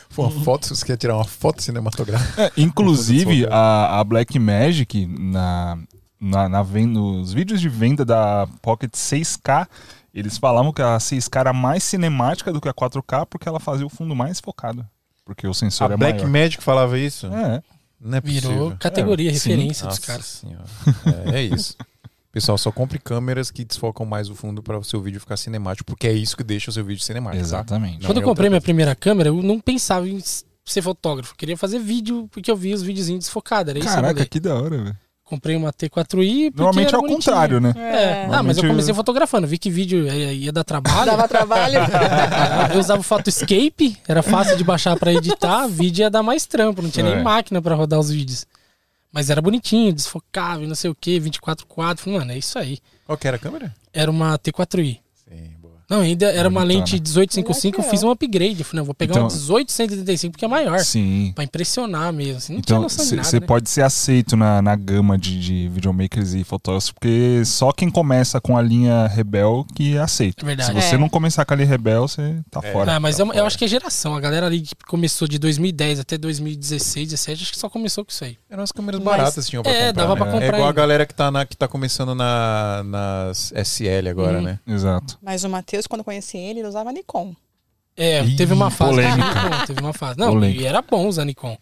Foi 0.09 0.25
uma 0.31 0.45
foto, 0.45 0.69
você 0.75 0.85
quer 0.85 0.97
tirar 0.97 1.17
uma 1.17 1.25
foto 1.25 1.63
cinematográfica? 1.63 2.45
É, 2.45 2.53
inclusive, 2.57 3.47
a, 3.51 3.99
a 4.01 4.05
Black 4.05 4.39
Magic, 4.39 5.07
na, 5.07 5.79
na, 6.21 6.49
na 6.49 6.63
nos 6.63 7.33
vídeos 7.33 7.61
de 7.61 7.69
venda 7.69 8.05
da 8.05 8.47
Pocket 8.63 8.93
6K, 8.93 9.67
eles 10.15 10.37
falavam 10.39 10.73
que 10.73 10.83
a 10.83 10.97
6K 10.99 11.41
era 11.41 11.53
mais 11.53 11.83
cinemática 11.83 12.53
do 12.53 12.61
que 12.61 12.69
a 12.69 12.75
4K 12.75 13.27
porque 13.27 13.49
ela 13.49 13.61
fazia 13.61 13.87
o 13.87 13.91
fundo 13.91 14.15
mais 14.15 14.41
focado. 14.41 14.87
Porque 15.25 15.47
o 15.47 15.55
sensor 15.55 15.91
A 15.91 15.95
é 15.95 15.97
Black 15.97 16.19
maior. 16.19 16.31
Magic 16.31 16.63
falava 16.63 16.99
isso? 16.99 17.27
É, 17.29 17.63
Não 18.01 18.19
é 18.19 18.21
Virou 18.21 18.53
possível. 18.53 18.77
categoria, 18.79 19.31
É, 19.31 19.35
sim. 19.35 19.51
referência 19.51 19.87
dos 19.87 19.97
Nossa 19.99 20.07
caras. 20.07 20.27
senhora. 20.27 20.65
É, 21.33 21.37
é 21.39 21.43
isso. 21.43 21.77
Pessoal, 22.33 22.57
só 22.59 22.73
compre 22.73 22.99
câmeras 22.99 23.51
que 23.51 23.65
desfocam 23.65 24.05
mais 24.07 24.29
o 24.31 24.35
fundo 24.35 24.63
para 24.63 24.79
o 24.79 24.83
seu 24.83 25.01
vídeo 25.03 25.21
ficar 25.21 25.37
cinemático, 25.37 25.85
porque 25.87 26.07
é 26.07 26.13
isso 26.13 26.37
que 26.37 26.43
deixa 26.43 26.71
o 26.71 26.73
seu 26.73 26.85
vídeo 26.85 27.03
cinemático. 27.05 27.41
tá? 27.43 27.47
exatamente. 27.47 28.01
Não 28.01 28.07
Quando 28.09 28.17
eu 28.19 28.23
é 28.23 28.25
comprei 28.25 28.47
outra 28.47 28.51
minha 28.51 28.61
primeira 28.61 28.95
câmera, 28.97 29.29
eu 29.29 29.43
não 29.43 29.61
pensava 29.61 30.09
em 30.09 30.19
ser 30.65 30.81
fotógrafo. 30.83 31.33
Eu 31.33 31.37
queria 31.37 31.57
fazer 31.59 31.79
vídeo, 31.79 32.29
porque 32.33 32.51
eu 32.51 32.57
via 32.57 32.75
os 32.75 32.83
videozinhos 32.83 33.25
desfocados. 33.27 33.69
Era 33.71 33.79
isso 33.79 33.89
Caraca, 33.89 34.25
que 34.27 34.41
da 34.41 34.55
hora, 34.55 34.79
velho. 34.83 34.97
Comprei 35.33 35.57
uma 35.57 35.73
T4i. 35.73 35.89
porque 36.51 36.53
Normalmente 36.57 36.95
é 36.95 36.99
o 36.99 37.01
bonitinho. 37.01 37.17
contrário, 37.19 37.59
né? 37.59 37.73
É. 37.75 38.29
Ah, 38.31 38.43
mas 38.43 38.59
eu 38.59 38.69
comecei 38.69 38.93
fotografando. 38.93 39.47
Vi 39.47 39.57
que 39.57 39.71
vídeo 39.71 40.07
ia, 40.07 40.31
ia 40.31 40.53
dar 40.53 40.63
trabalho. 40.63 41.07
Dava 41.07 41.27
trabalho. 41.27 41.79
Eu 42.75 42.79
usava 42.79 43.01
o 43.01 43.03
Photoscape, 43.03 43.97
era 44.07 44.23
fácil 44.23 44.59
de 44.59 44.63
baixar 44.65 44.95
pra 44.99 45.11
editar, 45.11 45.67
vídeo 45.69 46.03
ia 46.03 46.11
dar 46.11 46.23
mais 46.23 46.45
trampo, 46.45 46.83
não 46.83 46.91
tinha 46.91 47.07
É. 47.07 47.15
nem 47.15 47.25
máquina 47.25 47.63
pra 47.63 47.75
rodar 47.75 47.99
os 47.99 48.11
vídeos. 48.11 48.45
Mas 49.11 49.31
era 49.31 49.41
bonitinho, 49.41 49.91
desfocável, 49.93 50.69
não 50.69 50.75
sei 50.75 50.91
o 50.91 50.95
que, 50.95 51.19
24 51.19 51.67
quadros. 51.67 52.07
Mano, 52.07 52.31
é 52.33 52.37
isso 52.37 52.59
aí. 52.59 52.79
Qual 53.07 53.17
que 53.17 53.27
era 53.27 53.37
a 53.39 53.41
câmera? 53.41 53.75
Era 53.91 54.11
uma 54.11 54.39
T4i. 54.39 54.99
Não, 55.93 56.01
ainda 56.01 56.27
era 56.33 56.49
uma 56.49 56.63
lente 56.65 56.95
1855, 56.95 57.81
eu 57.81 57.85
fiz 57.85 58.03
um 58.03 58.11
upgrade. 58.11 58.61
Eu 58.61 58.65
falei, 58.65 58.79
não, 58.81 58.85
vou 58.87 58.95
pegar 58.95 59.13
Então- 59.13 59.25
uma 59.29 59.31
1875 59.31 60.33
porque 60.33 60.45
é 60.45 60.49
maior. 60.49 60.79
Sim. 60.81 61.33
Pra 61.35 61.45
impressionar 61.45 62.13
mesmo. 62.13 62.39
Assim, 62.39 62.55
não 62.55 62.61
tinha 62.63 62.77
Então, 62.77 62.83
noção 62.83 63.05
de 63.05 63.17
nada, 63.17 63.29
você 63.29 63.41
né? 63.41 63.47
pode 63.47 63.69
ser 63.69 63.83
aceito 63.83 64.37
na, 64.37 64.63
na 64.63 64.75
gama 64.75 65.19
de, 65.19 65.39
de 65.39 65.69
videomakers 65.69 66.33
e 66.35 66.45
fotógrafos, 66.45 66.91
porque 66.93 67.43
só 67.45 67.73
quem 67.73 67.91
começa 67.91 68.41
com 68.41 68.57
a 68.57 68.63
linha 68.63 69.07
Rebel 69.07 69.67
que 69.75 69.99
aceita. 69.99 70.43
É 70.43 70.47
verdade. 70.47 70.69
Se 70.69 70.75
você 70.89 70.95
É. 70.95 70.99
não 70.99 71.09
começar 71.09 71.45
com 71.45 71.53
a 71.53 71.57
linha 71.57 71.69
Rebel, 71.69 72.09
você 72.09 72.37
tá 72.51 72.61
É. 72.63 72.73
fora. 72.73 72.97
Ah, 72.97 73.01
mas 73.01 73.17
tá 73.17 73.23
eu, 73.23 73.27
eu 73.27 73.33
fora. 73.35 73.47
acho 73.47 73.59
que 73.59 73.65
é 73.65 73.69
geração. 73.69 74.15
A 74.15 74.21
galera 74.21 74.47
ali 74.47 74.63
que 74.63 74.75
começou 74.89 75.29
de 75.29 75.39
2010 75.39 76.01
até 76.01 76.17
2016, 76.17 77.09
17, 77.11 77.43
acho 77.43 77.53
que 77.53 77.59
só 77.59 77.69
começou 77.69 78.05
com 78.05 78.11
isso 78.11 78.25
aí. 78.25 78.39
Eram 78.51 78.63
as 78.63 78.73
câmeras 78.73 79.01
Mas- 79.03 79.17
baratas, 79.17 79.47
tinham 79.49 79.63
pra 79.63 79.73
É, 79.73 79.89
comprar. 79.89 79.93
dava 80.03 80.15
né? 80.15 80.21
pra 80.23 80.31
comprar 80.33 80.45
É 80.47 80.49
igual 80.49 80.63
a 80.63 80.67
ainda. 80.69 80.73
galera 80.81 81.07
que 81.07 81.15
tá, 81.15 81.31
na, 81.31 81.45
que 81.45 81.57
tá 81.57 81.69
começando 81.69 82.15
na, 82.15 82.83
nas 82.85 83.53
SL 83.55 84.09
agora, 84.09 84.39
Hum. 84.39 84.43
né? 84.43 84.59
Exato. 84.67 85.19
Mas 85.23 85.45
o 85.45 85.49
Matheus, 85.51 85.82
quando 85.89 86.01
eu 86.01 86.05
conheci 86.05 86.37
ele, 86.39 86.61
ele 86.61 86.69
usava 86.69 86.93
Nikon. 86.93 87.35
É, 87.97 88.25
Ih, 88.25 88.37
teve 88.37 88.55
uma 88.55 88.71
fase. 88.71 88.91
polêmica. 88.93 89.45
Nikon, 89.45 89.67
teve 89.67 89.81
uma 89.81 89.93
fase. 89.93 90.19
Não, 90.19 90.29
Polêmica. 90.33 90.63
e 90.63 90.67
era 90.67 90.81
bom 90.81 91.07
usar 91.07 91.25
Nikon. 91.25 91.57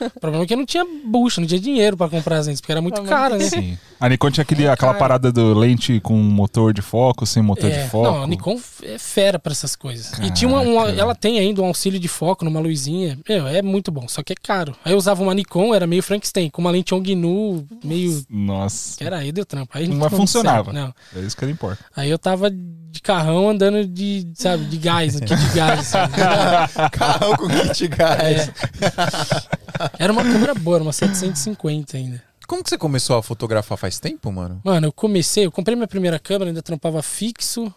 O 0.00 0.10
problema 0.20 0.44
é 0.44 0.46
que 0.46 0.56
não 0.56 0.64
tinha 0.66 0.84
bucha, 1.06 1.40
não 1.40 1.48
tinha 1.48 1.60
dinheiro 1.60 1.96
pra 1.96 2.08
comprar 2.08 2.38
as 2.38 2.46
lentes, 2.46 2.60
porque 2.60 2.72
era 2.72 2.80
muito 2.82 3.00
Era 3.00 3.08
caro, 3.08 3.36
né? 3.36 3.44
Sim. 3.48 3.78
A 4.00 4.08
Nikon 4.08 4.30
tinha 4.30 4.42
aquele, 4.42 4.64
É, 4.64 4.68
aquela 4.70 4.92
cara. 4.92 4.98
parada 4.98 5.32
do 5.32 5.54
lente 5.54 6.00
com 6.00 6.14
motor 6.16 6.72
de 6.74 6.82
foco, 6.82 7.24
sem 7.26 7.42
motor 7.42 7.70
É, 7.70 7.84
de 7.84 7.90
foco. 7.90 8.04
não, 8.10 8.22
a 8.24 8.26
Nikon 8.26 8.60
é 8.82 8.98
fera 8.98 9.38
pra 9.38 9.52
essas 9.52 9.74
coisas. 9.76 10.12
e 10.20 10.30
tinha 10.32 10.48
uma, 10.48 10.60
uma- 10.60 10.82
Caraca. 10.84 11.00
ela 11.00 11.14
tem 11.14 11.38
ainda 11.38 11.62
um 11.62 11.66
auxílio 11.66 11.98
de 11.98 12.08
foco 12.08 12.44
numa 12.44 12.60
luzinha. 12.60 13.18
Meu, 13.28 13.46
é 13.46 13.62
muito 13.62 13.90
bom, 13.90 14.06
só 14.08 14.22
que 14.22 14.32
é 14.32 14.36
caro. 14.42 14.74
Aí 14.84 14.92
eu 14.92 14.98
usava 14.98 15.22
uma 15.22 15.34
Nikon, 15.34 15.74
era 15.74 15.86
meio 15.86 16.02
Frankenstein, 16.02 16.50
com 16.50 16.60
uma 16.60 16.70
lente 16.70 16.94
Ongnu, 16.94 17.66
meio. 17.82 18.22
Nossa. 18.28 18.98
Que 18.98 19.04
era 19.04 19.18
aí 19.18 19.32
deu 19.32 19.44
trampo. 19.46 19.70
Aí 19.76 19.88
Mas 19.88 19.98
não 19.98 20.10
funcionava. 20.10 20.72
Não. 20.72 20.92
É 21.16 21.20
isso 21.20 21.36
que 21.36 21.44
importa. 21.46 21.84
Aí 21.96 22.10
eu 22.10 22.18
tava 22.18 22.50
de 22.50 23.00
carrão 23.02 23.48
andando 23.50 23.86
de, 23.86 24.28
sabe, 24.34 24.64
de 24.66 24.76
gás, 24.76 25.18
kit 25.18 25.34
de 25.36 25.54
gás. 25.54 25.94
Assim. 25.94 26.12
Carro 26.92 27.36
com 27.36 27.48
kit 27.48 27.88
gás. 27.88 28.48
É. 28.48 29.54
Era 29.98 30.12
uma 30.12 30.22
câmera 30.22 30.54
boa, 30.54 30.76
era 30.76 30.84
uma 30.84 30.92
750 30.92 31.96
ainda. 31.96 32.22
Como 32.46 32.62
que 32.62 32.68
você 32.70 32.76
começou 32.78 33.16
a 33.16 33.22
fotografar 33.22 33.78
faz 33.78 33.98
tempo, 33.98 34.30
mano? 34.30 34.60
Mano, 34.64 34.86
eu 34.88 34.92
comecei, 34.92 35.46
eu 35.46 35.52
comprei 35.52 35.74
minha 35.76 35.88
primeira 35.88 36.18
câmera, 36.18 36.50
ainda 36.50 36.62
trampava 36.62 37.02
fixo. 37.02 37.72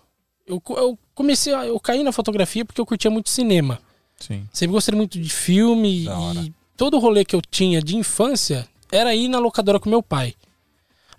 Eu, 0.46 0.62
eu 0.70 0.98
comecei, 1.16 1.54
a- 1.54 1.66
eu 1.66 1.80
caí 1.80 2.04
na 2.04 2.12
fotografia 2.12 2.66
porque 2.66 2.80
eu 2.82 2.86
curtia 2.86 3.10
muito 3.10 3.30
cinema. 3.30 3.80
Sim. 4.20 4.48
Sempre 4.52 4.74
gostei 4.74 4.96
muito 4.96 5.20
de 5.20 5.30
filme 5.30 6.04
Da 6.06 6.18
hora. 6.20 6.40
e 6.40 6.54
todo 6.76 6.98
o 6.98 7.00
rolê 7.00 7.24
que 7.24 7.36
eu 7.36 7.42
tinha 7.42 7.82
de 7.82 7.96
infância 7.96 8.68
era 8.92 9.14
ir 9.16 9.28
na 9.30 9.40
locadora 9.40 9.80
com 9.80 9.90
meu 9.90 10.02
pai. 10.04 10.34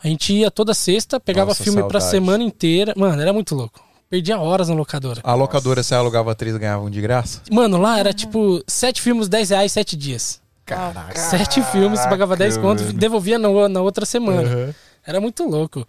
A 0.03 0.09
gente 0.09 0.33
ia 0.33 0.51
toda 0.51 0.75
sexta, 0.75 1.19
pegava 1.19 1.51
Nossa, 1.51 1.65
filme 1.65 1.81
pra 1.85 2.01
saudade. 2.01 2.11
semana 2.11 2.45
inteira. 2.45 2.93
Mano, 2.97 3.21
era 3.21 3.33
muito 3.33 3.55
louco. 3.55 3.83
Perdia 4.11 4.39
horas 4.39 4.69
na 4.69 4.75
locadora. 4.75 5.21
A 5.25 5.35
locadora, 5.35 5.83
você 5.83 5.95
alugava 5.95 6.35
três 6.35 6.55
e 6.55 6.59
ganhava 6.59 6.83
um 6.85 6.89
de 6.91 7.01
graça? 7.01 7.43
Mano, 7.51 7.77
lá 7.79 7.99
era 7.99 8.13
tipo 8.13 8.63
sete 8.67 9.03
filmes, 9.03 9.29
10 9.29 9.51
reais, 9.51 9.73
sete 9.73 9.97
dias. 9.97 10.41
Caraca. 10.77 11.19
Sete 11.19 11.63
filmes, 11.63 12.01
você 12.01 12.09
pagava 12.09 12.37
10 12.37 12.57
conto 12.59 12.83
e 12.83 12.87
velho. 12.87 12.99
devolvia 12.99 13.39
na, 13.39 13.69
na 13.69 13.81
outra 13.81 14.05
semana. 14.07 14.49
Uhum. 14.49 14.75
Era 15.07 15.21
muito 15.21 15.45
louco. 15.45 15.87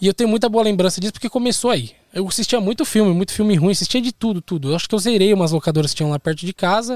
E 0.00 0.06
eu 0.06 0.14
tenho 0.14 0.28
muita 0.30 0.48
boa 0.48 0.64
lembrança 0.64 1.00
disso 1.00 1.12
porque 1.12 1.28
começou 1.28 1.70
aí. 1.70 1.92
Eu 2.12 2.26
assistia 2.26 2.60
muito 2.60 2.84
filme, 2.84 3.12
muito 3.12 3.32
filme 3.32 3.54
ruim, 3.54 3.72
assistia 3.72 4.00
de 4.00 4.12
tudo, 4.12 4.40
tudo. 4.40 4.70
Eu 4.70 4.76
acho 4.76 4.88
que 4.88 4.94
eu 4.94 4.98
zerei 4.98 5.32
umas 5.34 5.52
locadoras 5.52 5.90
que 5.90 5.98
tinham 5.98 6.10
lá 6.10 6.18
perto 6.18 6.44
de 6.46 6.52
casa. 6.52 6.94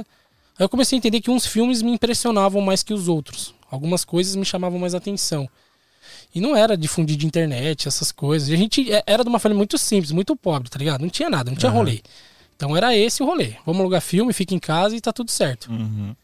Aí 0.58 0.64
eu 0.64 0.68
comecei 0.68 0.96
a 0.96 0.98
entender 0.98 1.20
que 1.20 1.30
uns 1.30 1.46
filmes 1.46 1.82
me 1.82 1.92
impressionavam 1.92 2.62
mais 2.62 2.82
que 2.82 2.94
os 2.94 3.06
outros. 3.08 3.54
Algumas 3.70 4.04
coisas 4.04 4.34
me 4.36 4.44
chamavam 4.44 4.78
mais 4.78 4.94
atenção. 4.94 5.48
E 6.34 6.40
não 6.40 6.56
era 6.56 6.76
difundir 6.76 7.16
de 7.16 7.26
internet, 7.26 7.86
essas 7.88 8.10
coisas. 8.10 8.48
E 8.48 8.54
a 8.54 8.56
gente 8.56 8.92
é- 8.92 9.02
era 9.06 9.22
de 9.22 9.28
uma 9.28 9.38
família 9.38 9.58
muito 9.58 9.76
simples, 9.78 10.10
muito 10.10 10.34
pobre, 10.34 10.68
tá 10.70 10.78
ligado? 10.78 11.02
Não 11.02 11.08
tinha 11.10 11.28
nada, 11.30 11.50
não 11.50 11.56
tinha 11.58 11.70
rolê. 11.70 12.00
Então 12.56 12.76
era 12.76 12.96
esse 12.96 13.22
o 13.22 13.26
rolê. 13.26 13.54
Vamos 13.66 13.80
alugar 13.80 14.00
filme, 14.00 14.32
fica 14.32 14.54
em 14.54 14.58
casa 14.58 14.96
e 14.96 15.00
tá 15.00 15.12
tudo 15.12 15.30
certo. 15.30 15.70
Uhum. 15.70 16.14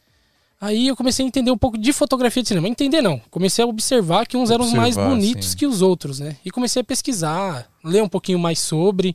Aí 0.61 0.89
eu 0.89 0.97
comecei 0.97 1.25
a 1.25 1.29
entender 1.29 1.51
um 1.51 1.57
pouco 1.57 1.79
de 1.79 1.91
fotografia 1.93 2.43
de 2.43 2.49
cinema. 2.49 2.69
Entender 2.69 3.01
não. 3.01 3.19
Comecei 3.31 3.65
a 3.65 3.67
observar 3.67 4.27
que 4.27 4.37
uns 4.37 4.51
eram 4.51 4.65
os 4.65 4.73
mais 4.73 4.95
Observar, 4.97 5.09
bonitos 5.17 5.49
sim. 5.53 5.57
que 5.57 5.67
os 5.67 5.81
outros, 5.81 6.21
né? 6.21 6.37
E 6.45 6.51
comecei 6.51 6.83
a 6.83 6.85
pesquisar, 6.85 7.67
ler 7.83 8.03
um 8.03 8.09
pouquinho 8.09 8.39
mais 8.39 8.59
sobre. 8.59 9.15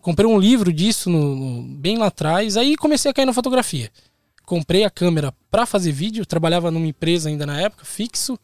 Comprei 0.00 0.26
um 0.26 0.38
livro 0.38 0.72
disso 0.72 1.10
no- 1.10 1.34
no- 1.36 1.62
bem 1.76 1.98
lá 1.98 2.06
atrás. 2.06 2.56
Aí 2.56 2.76
comecei 2.76 3.10
a 3.10 3.14
cair 3.14 3.26
na 3.26 3.34
fotografia. 3.34 3.90
Comprei 4.46 4.82
a 4.84 4.90
câmera 4.90 5.34
pra 5.50 5.66
fazer 5.66 5.92
vídeo. 5.92 6.24
Trabalhava 6.24 6.70
numa 6.70 6.86
empresa 6.86 7.28
ainda 7.28 7.44
na 7.44 7.60
época, 7.60 7.84
fixo. 7.84 8.38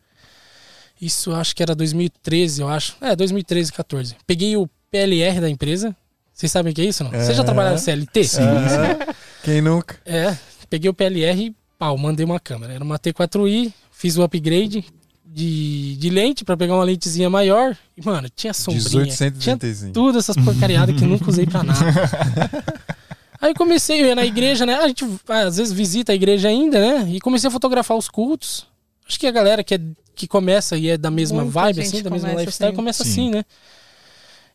Isso 1.00 1.32
acho 1.32 1.56
que 1.56 1.62
era 1.62 1.74
2013, 1.74 2.60
eu 2.60 2.68
acho. 2.68 2.96
É, 3.00 3.16
2013, 3.16 3.72
14. 3.72 4.14
Peguei 4.26 4.56
o 4.56 4.68
PLR 4.90 5.40
da 5.40 5.48
empresa. 5.48 5.96
Vocês 6.32 6.52
sabem 6.52 6.72
o 6.72 6.74
que 6.74 6.82
é 6.82 6.84
isso, 6.84 7.02
não? 7.02 7.10
Vocês 7.10 7.34
já 7.36 7.42
É. 7.42 7.46
trabalharam 7.46 7.78
CLT? 7.78 8.20
Aham. 8.40 9.14
Quem 9.42 9.60
nunca? 9.62 9.96
É, 10.04 10.36
peguei 10.68 10.90
o 10.90 10.94
PLR 10.94 11.46
e 11.46 11.54
pau, 11.78 11.96
mandei 11.96 12.24
uma 12.24 12.40
câmera. 12.40 12.72
Era 12.72 12.84
uma 12.84 12.98
T4i, 12.98 13.72
fiz 13.90 14.16
o 14.16 14.22
upgrade 14.22 14.84
de, 15.24 15.96
de 15.96 16.10
lente 16.10 16.44
pra 16.44 16.56
pegar 16.56 16.74
uma 16.74 16.84
lentezinha 16.84 17.28
maior. 17.28 17.76
E, 17.96 18.04
mano, 18.04 18.28
tinha 18.34 18.52
sombrinha. 18.52 19.06
Tinha 19.06 19.30
1835. 19.30 19.92
tudo 19.92 20.18
essas 20.18 20.36
porcariadas 20.36 20.96
que 20.96 21.04
nunca 21.04 21.28
usei 21.28 21.46
pra 21.46 21.62
nada. 21.62 21.84
Aí 23.40 23.54
comecei, 23.54 24.00
eu 24.00 24.06
ia 24.06 24.14
na 24.14 24.24
igreja, 24.24 24.64
né? 24.64 24.76
A 24.76 24.88
gente 24.88 25.04
às 25.28 25.58
vezes 25.58 25.72
visita 25.72 26.12
a 26.12 26.14
igreja 26.14 26.48
ainda, 26.48 26.80
né? 26.80 27.10
E 27.10 27.20
comecei 27.20 27.48
a 27.48 27.50
fotografar 27.50 27.96
os 27.96 28.08
cultos. 28.08 28.66
Acho 29.06 29.20
que 29.20 29.26
a 29.26 29.30
galera 29.30 29.62
que, 29.62 29.74
é, 29.74 29.80
que 30.14 30.26
começa 30.26 30.76
e 30.76 30.88
é 30.88 30.96
da 30.96 31.10
mesma 31.10 31.42
Muita 31.42 31.60
vibe, 31.60 31.80
assim, 31.82 32.02
da 32.02 32.10
mesma 32.10 32.32
lifestyle, 32.32 32.68
assim. 32.68 32.76
começa 32.76 33.04
Sim. 33.04 33.10
assim, 33.10 33.30
né? 33.30 33.44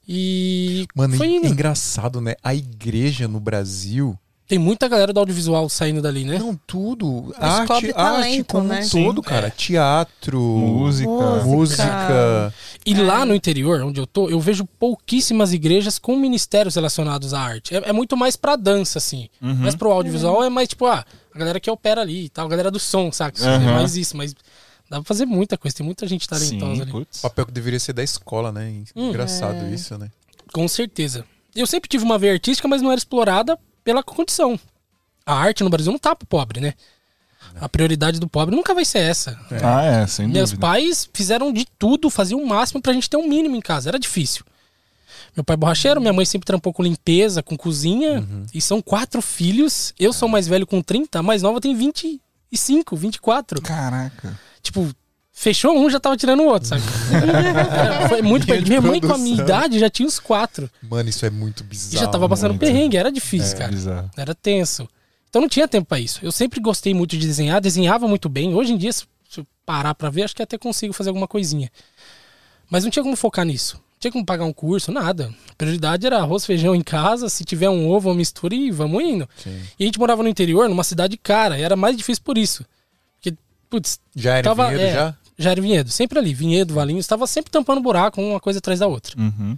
E 0.08 0.88
Mano, 0.96 1.16
foi 1.16 1.28
é 1.28 1.48
engraçado, 1.48 2.20
né? 2.20 2.36
A 2.44 2.56
igreja 2.56 3.28
no 3.28 3.40
Brasil. 3.40 4.18
Tem 4.52 4.60
muita 4.60 4.90
galera 4.90 5.14
do 5.14 5.20
audiovisual 5.22 5.70
saindo 5.70 6.02
dali, 6.02 6.26
né? 6.26 6.38
Não, 6.38 6.60
tudo. 6.68 7.34
Arte, 7.40 7.72
arte 7.72 7.94
talento, 7.94 8.46
como 8.48 8.68
né? 8.68 8.82
um 8.84 8.90
todo, 8.90 9.16
Sim. 9.24 9.30
cara. 9.30 9.50
Teatro, 9.50 10.42
Música. 10.42 11.10
Música. 11.10 11.46
música. 11.46 12.54
E 12.86 12.94
lá 12.94 13.26
no 13.26 13.34
interior, 13.34 13.80
onde 13.82 14.02
eu 14.02 14.06
tô, 14.06 14.28
eu 14.30 14.42
vejo 14.42 14.66
pouquíssimas 14.78 15.54
igrejas 15.54 15.98
com 15.98 16.18
ministérios 16.18 16.76
relacionados 16.76 17.34
à 17.34 17.40
arte. 17.40 17.74
É, 17.74 17.92
é 17.92 17.94
muito 17.94 18.18
mais 18.18 18.36
pra 18.36 18.58
dança, 18.58 18.98
assim. 18.98 19.30
Uhum. 19.42 19.56
Mas 19.56 19.74
pro 19.74 19.90
audiovisual 19.90 20.44
é 20.44 20.50
mais 20.50 20.68
tipo, 20.68 20.86
ah, 20.86 21.06
a 21.34 21.40
galera 21.40 21.58
que 21.58 21.72
opera 21.72 22.02
ali 22.02 22.26
e 22.26 22.30
tal, 22.30 22.46
a 22.46 22.50
galera 22.50 22.70
do 22.70 22.78
som, 22.78 23.10
saca? 23.10 23.42
É 23.42 23.56
Aham. 23.56 23.76
mais 23.76 23.96
isso, 23.96 24.18
mas 24.18 24.34
dá 24.90 24.98
pra 24.98 25.06
fazer 25.06 25.26
muita 25.26 25.58
coisa, 25.58 25.78
tem 25.78 25.86
muita 25.86 26.06
gente 26.06 26.28
talentosa 26.28 26.76
Sim, 26.76 26.82
ali. 26.82 26.92
putz. 26.92 27.22
Papel 27.22 27.46
que 27.46 27.54
deveria 27.54 27.80
ser 27.80 27.94
da 27.94 28.04
escola, 28.04 28.52
né? 28.52 28.70
Hum. 28.94 29.08
Engraçado 29.12 29.64
É. 29.64 29.70
isso, 29.74 29.98
né? 29.98 30.10
Com 30.52 30.68
certeza. 30.68 31.24
Eu 31.56 31.66
sempre 31.66 31.88
tive 31.88 32.04
uma 32.04 32.18
veia 32.18 32.34
artística, 32.34 32.68
mas 32.68 32.82
não 32.82 32.92
era 32.92 33.00
explorada 33.00 33.58
pela 33.84 34.04
condição. 34.04 34.60
A 35.26 35.34
arte 35.36 35.64
no 35.64 35.70
Brasil 35.70 35.92
não 35.92 36.00
tá 36.00 36.16
pro 36.16 36.28
pobre, 36.28 36.60
né? 36.60 36.74
A 37.60 37.68
prioridade 37.68 38.20
do 38.20 38.28
pobre 38.28 38.56
nunca 38.56 38.74
vai 38.74 38.86
ser 38.86 39.00
essa. 39.00 39.40
Ah, 39.64 39.84
é, 39.84 40.08
sem 40.08 40.28
Meus 40.28 40.52
dúvida. 40.52 40.68
pais 40.68 41.10
fizeram 41.14 41.52
de 41.52 41.66
tudo, 41.78 42.10
faziam 42.10 42.42
o 42.42 42.48
máximo 42.48 42.82
pra 42.82 42.94
gente 42.94 43.10
ter 43.10 43.18
um 43.18 43.28
mínimo 43.28 43.56
em 43.56 43.62
casa. 43.62 43.90
Era 43.90 44.00
difícil. 44.00 44.46
Meu 45.36 45.44
pai 45.44 45.54
é 45.54 45.58
borracheiro, 45.58 46.02
minha 46.02 46.14
mãe 46.14 46.26
sempre 46.26 46.46
trampou 46.46 46.74
com 46.74 46.84
limpeza, 46.84 47.42
com 47.42 47.58
cozinha. 47.58 48.20
Uhum. 48.20 48.46
E 48.54 48.62
são 48.62 48.82
quatro 48.82 49.22
filhos. 49.22 49.94
Eu 50.00 50.14
sou 50.14 50.28
mais 50.28 50.48
velho 50.48 50.68
com 50.68 50.82
30, 50.82 51.20
a 51.20 51.24
mais 51.24 51.42
nova 51.42 51.60
tem 51.62 51.76
25, 51.76 52.96
24. 52.96 53.62
Caraca. 53.62 54.38
Tipo, 54.62 54.90
fechou 55.42 55.78
um, 55.78 55.90
já 55.90 56.00
tava 56.00 56.16
tirando 56.16 56.42
o 56.42 56.46
outro, 56.48 56.68
sabe? 56.70 56.82
Era- 57.12 58.08
Foi 58.10 58.22
muito 58.22 58.46
de 58.46 58.62
Minha 58.70 58.82
mãe, 58.82 59.02
com 59.02 59.14
a 59.14 59.18
minha 59.18 59.42
idade, 59.42 59.80
já 59.80 59.90
tinha 59.90 60.08
os 60.08 60.20
quatro. 60.20 60.70
Mano, 60.82 61.10
isso 61.10 61.26
é 61.26 61.30
muito 61.30 61.64
E 61.64 61.66
bizarro. 61.66 62.06
já 62.06 62.12
tava 62.12 62.28
passando 62.30 62.52
muito. 62.52 62.62
perrengue, 62.62 62.98
era 62.98 63.12
difícil, 63.12 63.56
É, 63.56 63.60
cara. 63.60 63.72
bizarro. 63.72 64.12
Era 64.16 64.36
tenso. 64.36 64.88
Então 65.30 65.42
não 65.42 65.50
tinha 65.50 65.68
tempo 65.68 65.88
pra 65.88 66.00
isso. 66.00 66.20
Eu 66.22 66.32
sempre 66.32 66.60
gostei 66.60 66.94
muito 66.94 67.18
de 67.18 67.26
desenhar, 67.26 67.60
desenhava 67.62 68.08
muito 68.08 68.28
bem. 68.30 68.54
Hoje 68.54 68.74
em 68.74 68.78
dia, 68.78 68.92
se 68.92 69.06
eu 69.38 69.48
parar 69.66 69.96
pra 69.96 70.10
ver, 70.10 70.24
acho 70.24 70.36
que 70.36 70.44
até 70.44 70.58
consigo 70.58 70.94
fazer 70.94 71.10
alguma 71.10 71.28
coisinha. 71.28 71.72
Mas 72.70 72.84
não 72.84 72.92
tinha 72.92 73.02
como 73.04 73.16
focar 73.16 73.46
nisso. 73.46 73.76
Não 73.76 74.00
tinha 74.00 74.12
como 74.12 74.26
pagar 74.26 74.46
um 74.46 74.52
curso, 74.54 74.92
nada. 74.92 75.34
A 75.50 75.54
prioridade 75.56 76.06
era 76.06 76.18
arroz, 76.18 76.46
feijão 76.46 76.74
em 76.76 76.82
casa, 76.82 77.30
se 77.30 77.44
tiver 77.46 77.70
um 77.70 77.88
ovo, 77.90 78.10
uma 78.10 78.16
mistura 78.16 78.54
e 78.56 78.72
vamos 78.72 79.02
indo. 79.04 79.30
Sim. 79.42 79.58
E 79.80 79.84
a 79.84 79.86
gente 79.86 80.00
morava 80.00 80.22
no 80.24 80.30
interior, 80.30 80.68
numa 80.68 80.84
cidade 80.84 81.16
cara, 81.18 81.58
e 81.58 81.62
era 81.62 81.76
mais 81.76 81.96
difícil 81.96 82.24
por 82.24 82.38
isso. 82.38 82.66
Porque, 83.16 83.38
putz, 83.70 84.00
Já 84.16 84.36
era 84.38 84.44
Tava- 84.44 84.74
é. 84.74 84.94
já? 84.94 85.16
Já 85.42 85.52
era 85.52 85.62
vinhedo, 85.62 85.90
sempre 85.90 86.20
ali, 86.20 86.34
vinhedo, 86.34 86.74
valinhos, 86.74 87.06
estava 87.06 87.26
sempre 87.28 87.52
tampando 87.52 87.82
buraco, 87.82 88.22
uma 88.22 88.40
coisa 88.40 88.60
atrás 88.60 88.80
da 88.80 88.88
outra. 88.88 89.20
Uhum. 89.20 89.58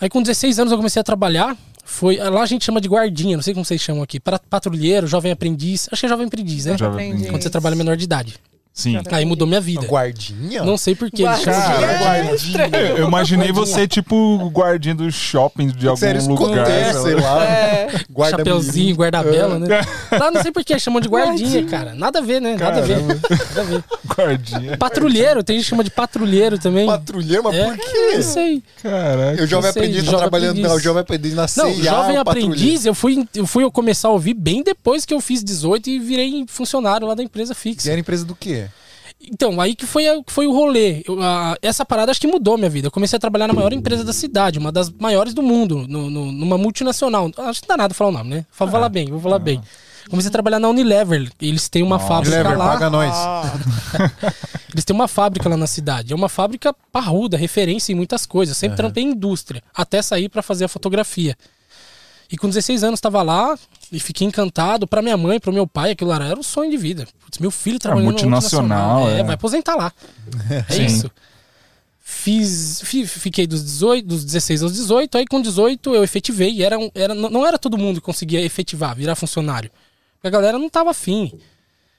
Aí 0.00 0.08
com 0.08 0.20
16 0.20 0.58
anos 0.58 0.72
eu 0.72 0.76
comecei 0.76 1.00
a 1.00 1.04
trabalhar. 1.04 1.56
Foi, 1.84 2.16
lá 2.16 2.42
a 2.42 2.46
gente 2.46 2.64
chama 2.64 2.80
de 2.80 2.88
guardinha, 2.88 3.36
não 3.36 3.42
sei 3.42 3.54
como 3.54 3.64
vocês 3.64 3.80
chamam 3.80 4.02
aqui. 4.02 4.18
Patrulheiro, 4.18 5.06
jovem 5.06 5.30
aprendiz. 5.32 5.88
Acho 5.92 6.00
que 6.00 6.06
é 6.06 6.08
jovem 6.08 6.26
aprendiz, 6.26 6.64
né? 6.64 6.76
Já 6.78 6.88
Aprendi. 6.88 7.28
Quando 7.28 7.42
você 7.42 7.50
trabalha 7.50 7.76
menor 7.76 7.96
de 7.96 8.04
idade. 8.04 8.34
Sim. 8.74 8.98
Aí 9.10 9.24
mudou 9.26 9.46
minha 9.46 9.60
vida. 9.60 9.86
Guardinha? 9.86 10.62
Não 10.62 10.78
sei 10.78 10.94
por 10.94 11.10
que 11.10 11.22
eles 11.22 11.40
chamam 11.42 11.60
de 11.60 11.76
Guardinha. 11.76 11.98
guardinha. 11.98 12.70
É. 12.72 12.90
Eu, 12.92 12.96
eu 12.98 13.08
imaginei 13.08 13.52
você, 13.52 13.86
tipo, 13.86 14.16
o 14.16 14.48
guardinha 14.48 14.94
do 14.94 15.10
shopping 15.12 15.66
de 15.68 15.86
algum 15.86 16.00
Sério, 16.00 16.22
lugar. 16.26 16.48
escoteiro, 16.68 17.02
sei 17.02 17.14
lá. 17.16 17.44
É, 17.44 17.88
Guarda 18.08 18.38
Chapeuzinho, 18.38 18.96
guarda-bela, 18.96 19.58
né? 19.58 19.66
Lá 20.18 20.30
não 20.30 20.40
sei 20.42 20.50
por 20.50 20.64
que 20.64 20.78
chamam 20.78 21.00
de 21.00 21.08
guardinha, 21.08 21.38
Guardinha. 21.62 21.66
cara. 21.66 21.94
Nada 21.94 22.20
a 22.20 22.22
ver, 22.22 22.40
né? 22.40 22.56
Nada 22.56 22.78
a 22.78 22.80
ver. 22.80 22.98
Nada 23.02 23.60
a 23.60 23.62
ver. 23.64 23.84
Guardinha. 24.06 24.76
Patrulheiro, 24.78 25.42
tem 25.42 25.56
gente 25.56 25.64
que 25.64 25.70
chama 25.70 25.84
de 25.84 25.90
patrulheiro 25.90 26.58
também. 26.58 26.86
Patrulheiro, 26.86 27.42
mas 27.44 27.54
É, 27.54 27.64
por 27.66 27.76
quê? 27.76 28.12
Não 28.16 28.22
sei. 28.22 28.62
Caraca. 28.82 29.40
Eu 29.40 29.46
jovem 29.46 29.62
Não 29.64 29.70
aprendiz, 29.70 29.96
tá 29.98 30.04
jovem 30.10 30.18
trabalhando. 30.18 30.50
aprendiz. 30.50 30.70
Não, 30.72 30.80
jovem 30.80 31.00
aprendiz 31.02 31.34
na 31.34 31.42
Não, 31.42 31.48
CIA, 31.48 31.64
jovem 31.84 32.18
o 32.18 32.24
patrulheiro. 32.24 32.52
aprendiz, 32.54 32.86
eu 32.86 32.94
fui, 32.94 33.28
eu 33.34 33.46
fui 33.46 33.70
começar 33.70 34.08
a 34.08 34.12
ouvir 34.12 34.34
bem 34.34 34.62
depois 34.62 35.04
que 35.04 35.12
eu 35.12 35.20
fiz 35.20 35.44
18 35.44 35.90
e 35.90 35.98
virei 35.98 36.44
funcionário 36.48 37.06
lá 37.06 37.14
da 37.14 37.22
empresa 37.22 37.52
E 37.52 37.56
fixa. 37.56 37.90
era 37.90 38.00
empresa 38.00 38.24
do 38.24 38.34
quê? 38.34 38.61
Então, 39.30 39.60
aí 39.60 39.74
que 39.74 39.86
foi, 39.86 40.04
que 40.24 40.32
foi 40.32 40.46
o 40.46 40.52
rolê. 40.52 41.02
Eu, 41.06 41.20
a- 41.22 41.56
essa 41.62 41.84
parada 41.84 42.10
acho 42.10 42.20
que 42.20 42.26
mudou 42.26 42.56
minha 42.58 42.70
vida. 42.70 42.88
Eu 42.88 42.90
comecei 42.90 43.16
a 43.16 43.20
trabalhar 43.20 43.46
na 43.46 43.52
maior 43.54 43.72
empresa 43.72 44.04
da 44.04 44.12
cidade, 44.12 44.58
uma 44.58 44.72
das 44.72 44.90
maiores 44.90 45.32
do 45.34 45.42
mundo, 45.42 45.86
no- 45.88 46.10
no- 46.10 46.32
numa 46.32 46.58
multinacional. 46.58 47.30
Acho 47.38 47.62
que 47.62 47.68
não 47.68 47.76
dá 47.76 47.82
nada 47.84 47.94
falar 47.94 48.10
o 48.10 48.12
nome, 48.12 48.30
né? 48.30 48.46
Vou 48.58 48.68
falar 48.68 48.88
bem, 48.88 49.06
vou 49.10 49.20
falar 49.20 49.38
bem. 49.38 49.60
Comecei 50.10 50.28
a 50.28 50.32
trabalhar 50.32 50.58
na 50.58 50.68
Unilever. 50.68 51.30
Eles 51.40 51.68
têm 51.68 51.82
uma 51.82 51.98
fábrica 51.98 52.36
Lever, 52.36 52.58
lá. 52.58 52.72
paga 52.72 52.90
nós. 52.90 53.14
Eles 54.72 54.84
têm 54.84 54.94
uma 54.96 55.06
fábrica 55.08 55.48
lá 55.48 55.56
na 55.56 55.66
cidade. 55.66 56.12
É 56.12 56.16
uma 56.16 56.28
fábrica 56.28 56.74
parruda, 56.90 57.36
referência 57.36 57.92
em 57.92 57.94
muitas 57.94 58.26
coisas. 58.26 58.56
Sempre 58.56 58.76
trampei 58.76 59.04
em 59.04 59.08
indústria, 59.10 59.62
até 59.74 60.02
sair 60.02 60.28
pra 60.28 60.42
fazer 60.42 60.64
a 60.64 60.68
fotografia. 60.68 61.36
E 62.32 62.36
com 62.38 62.48
16 62.48 62.82
anos 62.82 62.96
estava 62.98 63.22
lá 63.22 63.56
e 63.92 64.00
fiquei 64.00 64.26
encantado. 64.26 64.86
Pra 64.86 65.02
minha 65.02 65.16
mãe, 65.18 65.38
pro 65.38 65.52
meu 65.52 65.66
pai, 65.66 65.90
aquilo 65.90 66.08
lá 66.10 66.16
era 66.24 66.38
um 66.40 66.42
sonho 66.42 66.70
de 66.70 66.78
vida. 66.78 67.06
Putz, 67.22 67.38
meu 67.38 67.50
filho 67.50 67.78
trabalhando 67.78 68.06
na 68.06 68.10
multinacional, 68.12 69.10
É, 69.10 69.20
é. 69.20 69.22
vai 69.22 69.34
aposentar 69.34 69.76
lá. 69.76 69.92
É 70.70 70.82
isso. 70.82 71.10
Fiz, 72.04 72.80
fi- 72.84 73.06
fiquei 73.06 73.46
dos, 73.46 73.62
18, 73.64 74.06
dos 74.06 74.24
16 74.24 74.62
aos 74.62 74.72
18, 74.74 75.18
aí 75.18 75.26
com 75.26 75.40
18 75.40 75.94
eu 75.94 76.02
efetivei. 76.02 76.62
Era, 76.62 76.76
era, 76.94 77.14
não 77.14 77.46
era 77.46 77.58
todo 77.58 77.78
mundo 77.78 78.00
que 78.00 78.04
conseguia 78.06 78.40
efetivar, 78.40 78.94
virar 78.96 79.14
funcionário. 79.14 79.70
A 80.22 80.30
galera 80.30 80.58
não 80.58 80.68
tava 80.68 80.90
afim. 80.90 81.32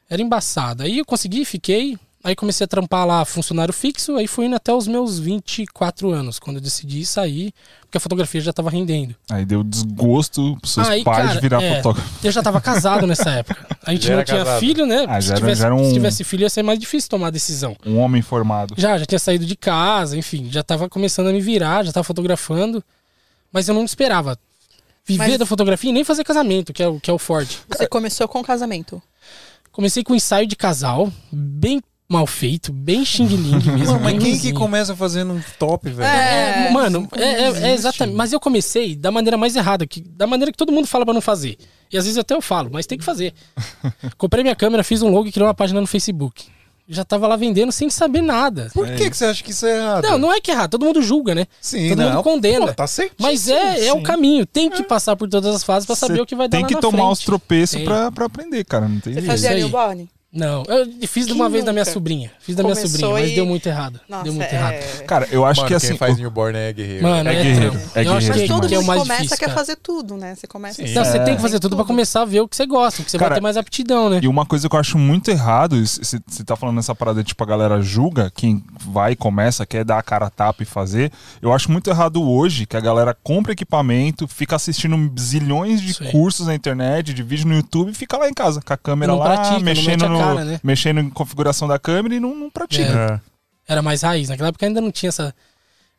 Era 0.10 0.22
embaçado. 0.22 0.84
Aí 0.84 0.98
eu 1.00 1.06
consegui, 1.06 1.46
fiquei. 1.46 1.98
Aí 2.24 2.36
comecei 2.38 2.64
a 2.64 2.68
trampar 2.68 3.06
lá 3.06 3.26
funcionário 3.26 3.74
fixo, 3.74 4.16
aí 4.16 4.28
fui 4.28 4.46
indo 4.46 4.56
até 4.56 4.74
os 4.74 4.88
meus 4.88 5.20
24 5.20 6.10
anos, 6.12 6.40
quando 6.40 6.56
eu 6.56 6.62
decidi 6.62 7.06
sair, 7.06 7.54
porque 7.82 7.98
a 7.98 8.00
fotografia 8.00 8.40
já 8.40 8.54
tava 8.54 8.70
rendendo. 8.70 9.14
Aí 9.30 9.44
deu 9.44 9.62
desgosto 9.62 10.56
pros 10.62 10.72
seus 10.72 10.88
Aí, 10.88 11.04
pais 11.04 11.18
cara, 11.28 11.34
de 11.36 11.42
virar 11.42 11.62
é, 11.62 11.76
fotógrafo. 11.76 12.10
Eu 12.26 12.32
já 12.32 12.42
tava 12.42 12.62
casado 12.62 13.06
nessa 13.06 13.30
época. 13.30 13.68
A 13.86 13.92
gente 13.92 14.08
Já 14.08 14.16
não 14.16 14.24
tinha 14.24 14.38
casado. 14.38 14.60
filho, 14.62 14.86
né? 14.86 15.06
Ah, 15.10 15.20
se, 15.20 15.28
já 15.28 15.36
tivesse, 15.36 15.62
já 15.62 15.74
um- 15.74 15.84
se 15.84 15.94
tivesse 15.94 16.24
filho 16.24 16.44
ia 16.44 16.50
ser 16.50 16.64
mais 16.64 16.80
difícil 16.80 17.10
tomar 17.10 17.28
a 17.28 17.30
decisão. 17.32 17.76
Um 17.86 17.98
homem 17.98 18.22
formado. 18.22 18.74
Já, 18.78 18.98
já 18.98 19.06
tinha 19.06 19.20
saído 19.20 19.46
de 19.46 19.58
casa, 19.58 20.16
enfim, 20.18 20.48
já 20.50 20.64
tava 20.64 20.88
começando 20.88 21.28
a 21.28 21.32
me 21.34 21.42
virar, 21.42 21.84
já 21.84 21.92
tava 21.92 22.06
fotografando. 22.06 22.82
Mas 23.52 23.68
eu 23.68 23.76
não 23.76 23.84
esperava 23.84 24.40
viver 25.06 25.28
Mas- 25.32 25.38
da 25.40 25.46
fotografia 25.46 25.90
e 25.90 25.94
nem 25.94 26.06
fazer 26.06 26.24
casamento, 26.24 26.72
que 26.72 26.82
é 26.82 26.88
o, 26.88 27.02
que 27.02 27.10
é 27.10 27.14
o 27.14 27.20
forte. 27.20 27.60
Você 27.68 27.86
começou 27.86 28.30
com 28.30 28.40
o 28.40 28.44
casamento. 28.46 29.02
Comecei 29.74 30.04
com 30.06 30.16
ensaio 30.16 30.48
de 30.48 30.56
casal, 30.56 31.12
bem 31.30 31.82
mal 32.14 32.28
feito, 32.28 32.72
bem 32.72 33.04
xing-ling 33.04 33.56
mesmo. 33.56 33.78
Mano, 33.94 34.00
mas 34.00 34.24
quem 34.24 34.38
que 34.40 34.54
começa 34.54 34.96
fazendo 34.96 35.34
um 35.34 35.42
top, 35.58 35.90
velho? 35.90 36.08
É, 36.08 36.68
É, 36.68 36.72
mano, 36.72 37.08
é, 37.16 37.24
é- 37.24 37.70
é 37.70 37.74
exatamente. 37.74 38.16
Mas 38.16 38.32
eu 38.32 38.40
comecei 38.40 38.96
da 38.96 39.12
maneira 39.12 39.36
mais 39.36 39.56
errada, 39.56 39.86
que, 39.88 40.00
da 40.00 40.28
maneira 40.28 40.52
que 40.52 40.58
todo 40.58 40.72
mundo 40.72 40.88
fala 40.88 41.04
pra 41.06 41.14
não 41.14 41.22
fazer. 41.22 41.58
E 41.92 41.98
às 41.98 42.06
vezes 42.06 42.18
até 42.18 42.36
eu 42.36 42.42
falo, 42.42 42.70
mas 42.72 42.86
tem 42.86 42.98
que 42.98 43.04
fazer. 43.04 43.34
Comprei 44.18 44.44
minha 44.44 44.56
câmera, 44.56 44.84
fiz 44.84 45.02
um 45.02 45.10
logo 45.10 45.28
e 45.28 45.32
criei 45.32 45.46
uma 45.48 45.54
página 45.54 45.82
no 45.82 45.88
Facebook. 45.88 46.46
Já 46.88 47.04
tava 47.06 47.28
lá 47.28 47.36
vendendo 47.38 47.72
sem 47.72 47.90
saber 47.90 48.22
nada. 48.22 48.70
Por 48.74 48.86
que, 48.92 49.10
que 49.10 49.16
você 49.16 49.26
acha 49.26 49.42
que 49.42 49.52
isso 49.52 49.66
é 49.66 49.78
errado? 49.78 50.04
Não, 50.04 50.18
não 50.18 50.34
é 50.34 50.42
que 50.42 50.52
é 50.52 50.54
errado, 50.54 50.72
todo 50.72 50.86
mundo 50.86 51.02
julga, 51.02 51.34
né? 51.34 51.48
Sim, 51.62 51.90
todo 51.90 51.98
não. 52.00 52.10
mundo 52.12 52.24
condena. 52.24 52.68
Pô, 52.68 52.74
tá 52.74 52.86
certo. 52.86 53.16
Mas 53.20 53.48
é, 53.48 53.88
é 53.88 53.94
o 53.94 54.04
caminho. 54.04 54.46
Tem 54.46 54.70
que 54.70 54.84
passar 54.84 55.16
por 55.16 55.30
todas 55.30 55.56
as 55.56 55.64
fases 55.64 55.86
pra 55.88 55.96
saber 55.96 56.16
Cê 56.16 56.22
o 56.22 56.26
que 56.26 56.36
vai 56.36 56.48
dar 56.50 56.58
Tem 56.58 56.66
que 56.68 56.76
tomar 56.80 57.10
os 57.10 57.20
tropeços 57.20 57.82
pra 57.84 58.08
aprender, 58.26 58.64
cara. 58.66 58.88
Não 58.88 59.00
tem 59.00 59.14
Você 59.14 59.22
jeito. 59.22 59.32
fazia 59.32 59.50
aí. 59.52 59.62
newborn? 59.62 60.10
Não, 60.34 60.64
eu 60.68 61.08
fiz 61.08 61.28
de 61.28 61.34
uma 61.34 61.46
Quem 61.46 61.52
vez 61.54 61.64
da 61.66 61.72
minha 61.72 61.86
sobrinha. 61.86 62.32
Fiz 62.40 62.56
da 62.56 62.64
minha 62.64 62.74
Começou 62.76 62.90
sobrinha, 63.00 63.14
mas 63.22 63.32
e- 63.32 63.36
deu 63.36 63.46
muito 63.46 63.68
errado. 63.68 64.00
Nossa, 64.10 64.24
deu 64.24 64.34
muito 64.34 64.52
é... 64.52 64.56
errado. 64.56 65.04
Cara, 65.06 65.28
eu 65.32 65.46
acho 65.46 65.62
Mano, 65.62 65.74
que 65.76 65.80
quem 65.80 65.90
assim. 65.90 65.98
faz 65.98 66.16
o- 66.16 66.18
newborn 66.20 66.58
é 66.58 66.74
guerreiro. 66.74 67.04
Mano, 67.04 67.30
É 67.30 67.34
é, 67.36 67.44
guerreiro, 67.44 67.80
é 67.96 68.04
eu 68.06 68.14
acho 68.14 68.28
guerreiro 68.28 68.42
que, 68.42 68.48
todo 68.48 68.68
que 68.68 68.74
é 68.76 68.80
o 68.80 68.84
mais 68.84 69.02
começa 69.02 69.22
difícil, 69.24 69.38
quer 69.48 69.54
fazer 69.54 69.76
tudo, 69.76 70.18
né? 70.18 70.34
Você 70.36 70.48
começa 70.48 70.76
Sim. 70.78 70.86
assim. 70.86 70.94
Não, 70.96 71.06
você 71.06 71.18
É. 71.18 71.24
tem 71.24 71.36
que 71.36 71.42
fazer 71.42 71.60
tudo 71.60 71.76
pra 71.76 71.86
começar 71.86 72.24
a 72.24 72.26
ver 72.26 72.40
o 72.42 72.48
que 72.48 72.56
você 72.56 72.66
gosta, 72.66 73.04
que 73.04 73.12
você 73.12 73.18
Cara, 73.20 73.30
vai 73.30 73.38
ter 73.38 73.44
mais 73.44 73.58
aptidão, 73.58 74.10
né? 74.10 74.20
E 74.24 74.28
uma 74.28 74.44
coisa 74.46 74.68
que 74.68 74.76
eu 74.76 74.80
acho 74.80 74.98
muito 74.98 75.30
errado, 75.30 75.76
você 75.86 76.20
tá 76.44 76.56
falando 76.56 76.78
nessa 76.78 76.96
parada, 76.96 77.24
tipo, 77.24 77.44
a 77.44 77.48
galera 77.48 77.80
julga 77.82 78.32
quem 78.36 78.64
vai 78.88 79.12
e 79.12 79.16
começa, 79.16 79.68
quer 79.68 79.84
dar 79.86 80.00
a 80.00 80.02
cara 80.04 80.26
a 80.26 80.30
tapa 80.32 80.64
e 80.64 80.66
fazer. 80.66 81.12
Eu 81.44 81.54
acho 81.54 81.72
muito 81.72 81.90
errado 81.92 82.28
hoje 82.28 82.66
que 82.66 82.76
a 82.76 82.80
galera 82.82 83.16
compra 83.24 83.52
equipamento, 83.54 84.28
fica 84.28 84.56
assistindo 84.56 84.98
zilhões 85.20 85.80
de 85.80 85.94
cursos 86.12 86.48
na 86.48 86.56
internet, 86.56 87.14
de 87.14 87.22
vídeo 87.22 87.48
no 87.48 87.54
YouTube 87.56 87.92
e 87.92 87.94
fica 87.94 88.18
lá 88.18 88.28
em 88.28 88.34
casa, 88.34 88.62
com 88.62 88.74
a 88.74 88.78
câmera 88.78 89.12
Não 89.12 89.20
lá, 89.20 89.26
pratica, 89.38 89.60
mexendo, 89.60 90.10
no, 90.10 90.23
cara, 90.26 90.46
né? 90.46 90.60
mexendo 90.64 91.00
em 91.00 91.10
configuração 91.10 91.68
da 91.68 91.78
câmera 91.80 92.16
e 92.16 92.20
não, 92.20 92.36
não 92.36 92.50
pratica. 92.50 93.22
Era 93.68 93.82
mais 93.82 94.02
raiz. 94.02 94.30
Naquela 94.30 94.50
época 94.50 94.66
ainda 94.66 94.82
não 94.82 94.92
tinha 94.92 95.08
essa, 95.10 95.34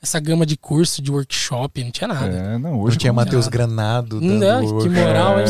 essa 0.03 0.21
gama 0.21 0.45
de 0.45 0.57
curso, 0.57 1.01
de 1.01 1.11
workshop, 1.11 1.83
não 1.83 1.91
tinha 1.91 2.09
nada. 2.09 2.27
É, 2.27 2.59
não, 2.59 2.75
hoje 2.81 2.89
Hoje 2.89 2.99
tinha 2.99 3.13
Matheus. 3.13 3.49
Granado. 3.49 4.21
Não, 4.21 4.39
dando 4.39 4.67
que 4.67 4.73
work. 4.73 4.89
moral? 4.91 5.39
É. 5.41 5.45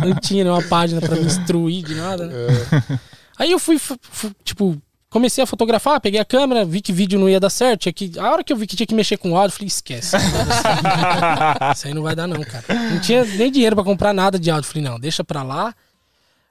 Não 0.06 0.14
tinha 0.16 0.44
nenhuma 0.44 0.62
página 0.62 1.00
pra 1.00 1.14
me 1.14 1.22
instruir 1.24 1.84
de 1.84 1.94
nada, 1.94 2.26
né? 2.26 2.34
É. 2.34 2.98
Aí 3.38 3.50
eu 3.52 3.58
fui, 3.58 3.78
fu- 3.78 3.96
fu- 4.02 4.32
tipo, 4.44 4.76
comecei 5.08 5.42
a 5.42 5.46
fotografar, 5.46 6.00
peguei 6.00 6.18
a 6.20 6.24
câmera, 6.24 6.64
vi 6.64 6.80
que 6.80 6.92
vídeo 6.92 7.18
não 7.18 7.28
ia 7.28 7.38
dar 7.40 7.50
certo. 7.50 7.82
Tinha 7.82 7.92
que, 7.92 8.18
a 8.18 8.30
hora 8.30 8.42
que 8.44 8.52
eu 8.52 8.56
vi 8.56 8.66
que 8.66 8.76
tinha 8.76 8.86
que 8.86 8.94
mexer 8.94 9.16
com 9.16 9.30
o 9.32 9.36
áudio, 9.36 9.54
eu 9.54 9.58
falei, 9.58 9.68
esquece. 9.68 10.16
não. 10.16 11.72
Isso 11.72 11.86
aí 11.86 11.94
não 11.94 12.02
vai 12.02 12.14
dar, 12.16 12.26
não, 12.26 12.40
cara. 12.42 12.64
Não 12.90 13.00
tinha 13.00 13.24
nem 13.24 13.50
dinheiro 13.50 13.76
pra 13.76 13.84
comprar 13.84 14.12
nada 14.12 14.38
de 14.38 14.50
áudio. 14.50 14.68
Falei, 14.68 14.82
não, 14.82 14.98
deixa 14.98 15.22
pra 15.24 15.42
lá. 15.42 15.72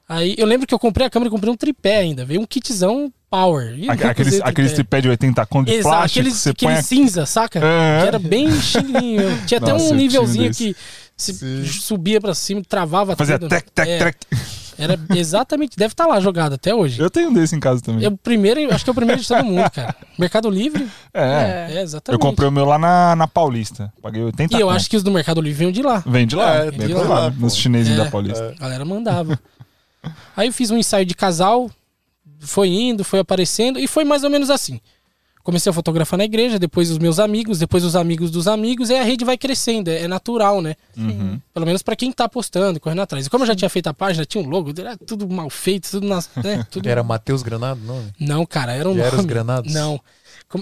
Aí 0.09 0.33
eu 0.39 0.47
lembro 0.47 0.65
que 0.65 0.73
eu 0.73 0.79
comprei 0.79 1.05
a 1.05 1.09
câmera 1.09 1.27
e 1.27 1.31
comprei 1.31 1.53
um 1.53 1.55
tripé 1.55 1.97
ainda. 1.97 2.25
Veio 2.25 2.41
um 2.41 2.45
kitzão 2.45 3.13
power. 3.29 3.75
Aqueles, 4.09 4.39
o 4.39 4.43
aqueles 4.43 4.73
tripé 4.73 5.01
de 5.01 5.09
80 5.09 5.45
conto 5.45 5.67
de 5.67 5.73
Exato, 5.73 5.95
plástico, 5.95 6.19
aquele, 6.19 6.31
que 6.33 6.37
você 6.41 6.49
aquele 6.49 6.71
põe 6.71 6.79
a... 6.79 6.83
cinza, 6.83 7.25
saca? 7.27 7.59
É. 7.59 8.01
Que 8.01 8.07
era 8.07 8.17
bem 8.19 8.51
chininho. 8.59 9.45
Tinha 9.45 9.59
até 9.59 9.71
Nossa, 9.71 9.85
eu 9.85 9.91
um 9.91 9.95
nívelzinho 9.95 10.51
que 10.51 10.75
subia 11.65 12.19
pra 12.19 12.33
cima, 12.33 12.61
travava 12.67 13.15
Fazia 13.15 13.37
tudo. 13.37 13.49
tec, 13.49 13.69
tec, 13.73 13.87
É, 13.87 13.97
tec. 13.99 14.17
Era 14.79 14.97
exatamente, 15.13 15.75
deve 15.75 15.91
estar 15.91 16.07
lá 16.07 16.21
jogado 16.21 16.53
até 16.53 16.73
hoje. 16.73 17.01
Eu 17.01 17.09
tenho 17.09 17.29
um 17.29 17.33
desse 17.33 17.53
em 17.53 17.59
casa 17.59 17.81
também. 17.81 18.05
É 18.05 18.07
o 18.07 18.15
primeiro, 18.17 18.73
acho 18.73 18.83
que 18.85 18.89
é 18.89 18.93
o 18.93 18.95
primeiro 18.95 19.21
de 19.21 19.27
todo 19.27 19.43
mundo, 19.43 19.69
cara. 19.69 19.93
Mercado 20.17 20.49
Livre? 20.49 20.87
É. 21.13 21.67
É, 21.73 21.81
exatamente. 21.81 22.19
Eu 22.23 22.25
comprei 22.27 22.47
o 22.47 22.51
meu 22.51 22.63
lá 22.63 22.77
na, 22.79 23.13
na 23.13 23.27
Paulista. 23.27 23.91
Paguei 24.01 24.23
80 24.23 24.55
E 24.55 24.59
eu 24.61 24.67
conto. 24.67 24.75
acho 24.77 24.89
que 24.89 24.95
os 24.95 25.03
do 25.03 25.11
Mercado 25.11 25.41
Livre 25.41 25.59
vinham 25.59 25.71
de 25.73 25.81
lá. 25.81 26.01
Vem 26.07 26.25
de 26.25 26.33
lá, 26.37 26.55
É, 26.63 26.71
bem 26.71 26.87
de 26.87 26.93
lá, 26.93 27.29
pô. 27.29 27.41
nos 27.41 27.57
chineses 27.57 27.91
É. 27.93 27.97
da 27.97 28.09
Paulista. 28.09 28.55
A 28.57 28.61
galera 28.61 28.85
mandava. 28.85 29.37
Aí 30.35 30.47
eu 30.47 30.53
fiz 30.53 30.71
um 30.71 30.77
ensaio 30.77 31.05
de 31.05 31.13
casal, 31.13 31.69
foi 32.39 32.69
indo, 32.69 33.03
foi 33.03 33.19
aparecendo, 33.19 33.79
e 33.79 33.87
foi 33.87 34.03
mais 34.03 34.23
ou 34.23 34.29
menos 34.29 34.49
assim. 34.49 34.79
Comecei 35.43 35.69
a 35.69 35.73
fotografar 35.73 36.17
na 36.17 36.25
igreja, 36.25 36.59
depois 36.59 36.91
os 36.91 36.97
meus 36.99 37.17
amigos, 37.17 37.57
depois 37.57 37.83
os 37.83 37.95
amigos 37.95 38.29
dos 38.29 38.47
amigos, 38.47 38.89
e 38.89 38.95
a 38.95 39.03
rede 39.03 39.25
vai 39.25 39.37
crescendo, 39.37 39.89
é, 39.89 40.03
é 40.03 40.07
natural, 40.07 40.61
né? 40.61 40.75
Uhum. 40.95 41.39
Pelo 41.53 41.65
menos 41.65 41.81
pra 41.81 41.95
quem 41.95 42.11
tá 42.11 42.29
postando, 42.29 42.79
correndo 42.79 43.01
atrás. 43.01 43.25
E 43.25 43.29
como 43.29 43.43
eu 43.43 43.47
já 43.47 43.55
tinha 43.55 43.69
feito 43.69 43.87
a 43.87 43.93
página, 43.93 44.25
tinha 44.25 44.43
um 44.43 44.47
logo, 44.49 44.71
era 44.77 44.95
tudo 44.97 45.27
mal 45.27 45.49
feito, 45.49 45.89
tudo 45.89 46.07
nas. 46.07 46.29
Né, 46.43 46.65
tudo... 46.69 46.87
Era 46.87 47.01
Matheus 47.03 47.41
Granado, 47.41 47.79
não? 47.83 48.05
Não, 48.19 48.45
cara, 48.45 48.73
era 48.73 48.87
um 48.87 48.95
Já 48.95 49.01
era 49.01 49.09
os 49.11 49.17
nome- 49.17 49.27
granados? 49.29 49.73
Não. 49.73 49.99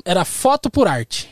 Era 0.06 0.24
foto 0.24 0.70
por 0.70 0.88
arte. 0.88 1.30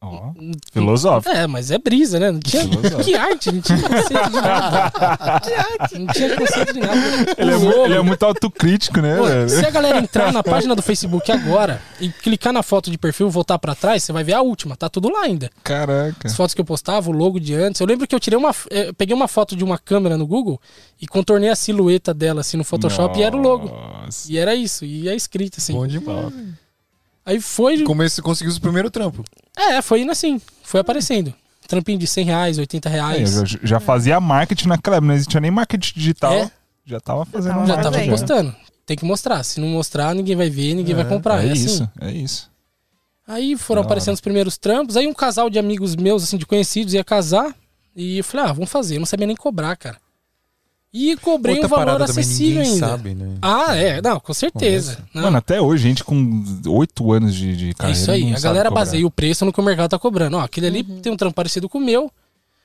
Ó, 0.00 0.30
filosófico. 0.72 1.34
É, 1.34 1.44
mas 1.48 1.72
é 1.72 1.78
brisa, 1.78 2.20
né? 2.20 2.30
Não 2.30 2.38
tinha. 2.38 2.62
Filosófico. 2.62 3.02
que 3.02 3.14
arte? 3.16 3.50
Não 3.50 3.60
tinha 3.60 3.82
conceito 3.82 4.30
de 4.30 4.40
nada. 4.40 4.90
que 5.42 5.52
arte? 5.54 5.98
Não 5.98 6.06
tinha 6.06 6.36
conceito 6.36 6.72
de 6.72 6.80
nada. 6.80 6.94
Ele 7.36 7.50
é, 7.50 7.56
O 7.56 7.60
mu- 7.60 7.66
logo- 7.68 7.84
ele 7.84 7.94
é 7.96 8.02
muito 8.02 8.22
autocrítico, 8.22 9.00
né, 9.00 9.16
Pô, 9.16 9.24
velho? 9.24 9.48
se 9.48 9.66
a 9.66 9.70
galera 9.70 9.98
entrar 9.98 10.32
na 10.32 10.40
página 10.44 10.76
do 10.76 10.82
Facebook 10.82 11.32
agora 11.32 11.82
e 12.00 12.10
clicar 12.10 12.52
na 12.52 12.62
foto 12.62 12.92
de 12.92 12.96
perfil 12.96 13.26
e 13.26 13.30
voltar 13.30 13.58
pra 13.58 13.74
trás, 13.74 14.04
você 14.04 14.12
vai 14.12 14.22
ver 14.22 14.34
a 14.34 14.40
última. 14.40 14.76
Tá 14.76 14.88
tudo 14.88 15.10
lá 15.10 15.22
ainda. 15.22 15.50
Caraca. 15.64 16.28
As 16.28 16.36
fotos 16.36 16.54
que 16.54 16.60
eu 16.60 16.64
postava, 16.64 17.10
o 17.10 17.12
logo 17.12 17.40
de 17.40 17.54
antes. 17.56 17.80
Eu 17.80 17.86
lembro 17.88 18.06
que 18.06 18.14
eu 18.14 18.20
tirei 18.20 18.38
uma. 18.38 18.54
eh, 18.70 18.92
peguei 18.96 19.16
uma 19.16 19.26
foto 19.26 19.56
de 19.56 19.64
uma 19.64 19.78
câmera 19.78 20.16
no 20.16 20.28
Google 20.28 20.60
e 21.02 21.08
contornei 21.08 21.50
a 21.50 21.56
silhueta 21.56 22.14
dela 22.14 22.42
assim 22.42 22.56
no 22.56 22.62
Photoshop 22.64 23.18
e 23.18 23.22
era 23.24 23.36
o 23.36 23.40
logo. 23.40 23.66
Nossa. 23.68 24.30
E 24.32 24.38
era 24.38 24.54
isso. 24.54 24.84
E 24.84 25.08
é 25.08 25.16
escrito 25.16 25.56
assim. 25.58 25.72
Bom 25.72 25.88
demais. 25.88 26.32
Aí 27.28 27.40
foi. 27.42 27.82
Comece, 27.84 28.22
conseguiu 28.22 28.54
o 28.54 28.60
primeiro 28.60 28.90
trampo. 28.90 29.22
É, 29.54 29.82
foi 29.82 30.00
indo 30.00 30.10
assim. 30.10 30.40
Foi 30.62 30.80
aparecendo. 30.80 31.34
Trampinho 31.66 31.98
de 31.98 32.06
100 32.06 32.24
reais, 32.24 32.56
80 32.58 32.88
É, 32.88 32.92
reais. 32.92 33.36
eu 33.36 33.44
já, 33.44 33.58
já 33.62 33.80
fazia 33.80 34.18
marketing 34.18 34.68
naquela 34.68 34.96
época, 34.96 35.08
não 35.08 35.14
existia 35.14 35.38
nem 35.38 35.50
marketing 35.50 35.92
digital. 35.94 36.32
É. 36.32 36.50
Já 36.86 36.98
tava 36.98 37.26
fazendo 37.26 37.52
tava 37.52 37.66
Já 37.66 37.76
tava 37.76 38.02
postando. 38.06 38.56
Tem 38.86 38.96
que 38.96 39.04
mostrar. 39.04 39.42
Se 39.44 39.60
não 39.60 39.68
mostrar, 39.68 40.14
ninguém 40.14 40.34
vai 40.34 40.48
ver, 40.48 40.72
ninguém 40.72 40.94
vai 40.94 41.04
comprar. 41.04 41.44
É 41.44 41.48
É, 41.48 41.52
assim. 41.52 41.64
isso, 41.66 41.90
é 42.00 42.10
isso. 42.10 42.50
Aí 43.26 43.54
foram 43.58 43.82
aparecendo 43.82 44.08
hora. 44.08 44.14
os 44.14 44.20
primeiros 44.22 44.56
trampos. 44.56 44.96
Aí 44.96 45.06
um 45.06 45.12
casal 45.12 45.50
de 45.50 45.58
amigos 45.58 45.94
meus, 45.96 46.22
assim, 46.24 46.38
de 46.38 46.46
conhecidos, 46.46 46.94
ia 46.94 47.04
casar. 47.04 47.54
E 47.94 48.16
eu 48.16 48.24
falei, 48.24 48.46
ah, 48.46 48.52
vamos 48.54 48.70
fazer. 48.70 48.96
Eu 48.96 49.00
não 49.00 49.06
sabia 49.06 49.26
nem 49.26 49.36
cobrar, 49.36 49.76
cara. 49.76 49.98
E 50.92 51.16
cobrei 51.18 51.56
Outra 51.60 51.66
um 51.66 51.84
valor 51.84 52.02
acessível 52.02 52.62
ainda. 52.62 52.78
sabe, 52.88 53.14
né? 53.14 53.34
Ah, 53.42 53.76
é. 53.76 54.00
Não, 54.00 54.18
com 54.18 54.32
certeza. 54.32 54.98
Não, 55.12 55.24
Mano, 55.24 55.36
até 55.36 55.60
hoje, 55.60 55.82
gente 55.82 56.02
com 56.02 56.42
8 56.66 57.12
anos 57.12 57.34
de, 57.34 57.54
de 57.56 57.70
é 57.70 57.74
carreira. 57.74 58.00
isso 58.00 58.10
aí. 58.10 58.22
não 58.24 58.28
A 58.30 58.36
sabe 58.36 58.42
galera 58.44 58.68
cobrar. 58.70 58.80
baseia 58.84 59.06
o 59.06 59.10
preço 59.10 59.44
no 59.44 59.52
que 59.52 59.60
o 59.60 59.62
mercado 59.62 59.90
tá 59.90 59.98
cobrando. 59.98 60.38
Ó, 60.38 60.40
aquele 60.40 60.66
ali 60.66 60.82
tem 60.82 61.12
um 61.12 61.16
trampo 61.16 61.34
parecido 61.34 61.68
com 61.68 61.76
o 61.78 61.80
meu. 61.84 62.10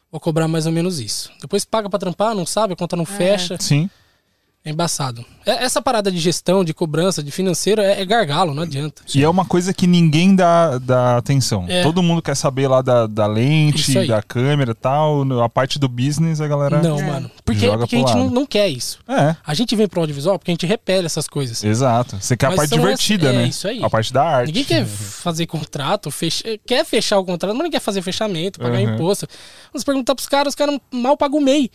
Vou 0.10 0.22
cobrar 0.22 0.48
mais 0.48 0.66
ou 0.66 0.72
menos 0.72 1.00
isso. 1.00 1.32
Depois 1.42 1.66
paga 1.66 1.90
pra 1.90 2.00
trampar, 2.00 2.34
não 2.34 2.46
sabe, 2.46 2.74
a 2.74 2.76
conta 2.78 2.96
não 2.96 3.06
fecha. 3.06 3.58
Sim. 3.60 3.90
É 4.66 4.70
embaçado. 4.70 5.26
É- 5.46 5.66
Essa 5.66 5.82
parada 5.82 6.10
de 6.10 6.18
gestão, 6.18 6.64
de 6.64 6.74
cobrança, 6.74 7.22
de 7.22 7.32
financeiro 7.32 7.82
é, 7.82 8.00
é 8.02 8.06
gargalo, 8.06 8.54
não 8.54 8.64
adianta. 8.64 9.02
E 9.14 9.22
é 9.22 9.28
uma 9.28 9.44
coisa 9.44 9.74
que 9.74 9.86
ninguém 9.86 10.34
dá, 10.36 10.78
dá 10.78 11.18
atenção. 11.18 11.66
É. 11.68 11.84
Todo 11.84 12.02
mundo 12.02 12.22
quer 12.22 12.34
saber 12.36 12.70
lá 12.70 12.82
da, 12.82 13.06
da 13.06 13.26
lente, 13.28 14.08
da 14.08 14.22
câmera 14.24 14.72
e 14.72 14.74
tal. 14.74 15.22
A 15.42 15.50
parte 15.50 15.78
do 15.78 15.90
business, 15.90 16.40
a 16.40 16.48
galera. 16.48 16.82
Não, 16.82 16.98
É. 16.98 17.04
mano. 17.04 17.32
Porque, 17.44 17.68
porque 17.68 17.96
a 17.98 18.00
gente 18.00 18.14
não, 18.16 18.30
não 18.30 18.46
quer 18.46 18.70
isso. 18.70 19.00
É, 19.06 19.36
A 19.46 19.54
gente 19.54 19.76
vem 19.76 19.86
pro 19.86 20.00
audiovisual 20.00 20.40
porque 20.40 20.52
a 20.52 20.54
gente 20.54 20.66
repele 20.66 21.08
essas 21.08 21.28
coisas. 21.28 21.62
exato. 21.62 22.18
Você 22.22 22.38
quer 22.38 22.46
a 22.46 22.50
Mas 22.52 22.58
parte 22.58 22.70
são 22.70 22.80
divertida, 22.80 23.28
essa- 23.28 23.36
é 23.36 23.42
né? 23.42 23.48
isso 23.50 23.68
aí. 23.68 23.84
A 23.84 23.90
parte 23.90 24.14
da 24.14 24.24
arte. 24.24 24.48
Ninguém 24.48 24.64
quer 24.64 24.86
fazer 24.86 25.46
contrato, 25.46 26.10
fecha... 26.10 26.44
quer 26.66 26.86
fechar 26.86 27.20
o 27.20 27.26
contrato, 27.26 27.54
mas 27.54 27.64
não 27.64 27.70
quer 27.70 27.82
fazer 27.82 28.02
fechamento, 28.02 28.60
pagar 28.62 28.80
Uhum. 28.80 28.96
imposto. 28.96 29.28
Vamos 29.74 29.84
perguntar 29.84 30.16
pros 30.16 30.30
caras, 30.30 30.52
os 30.54 30.56
caras 30.56 30.80
mal 30.90 31.18
pagam 31.18 31.40
o 31.40 31.42
MEI. 31.44 31.70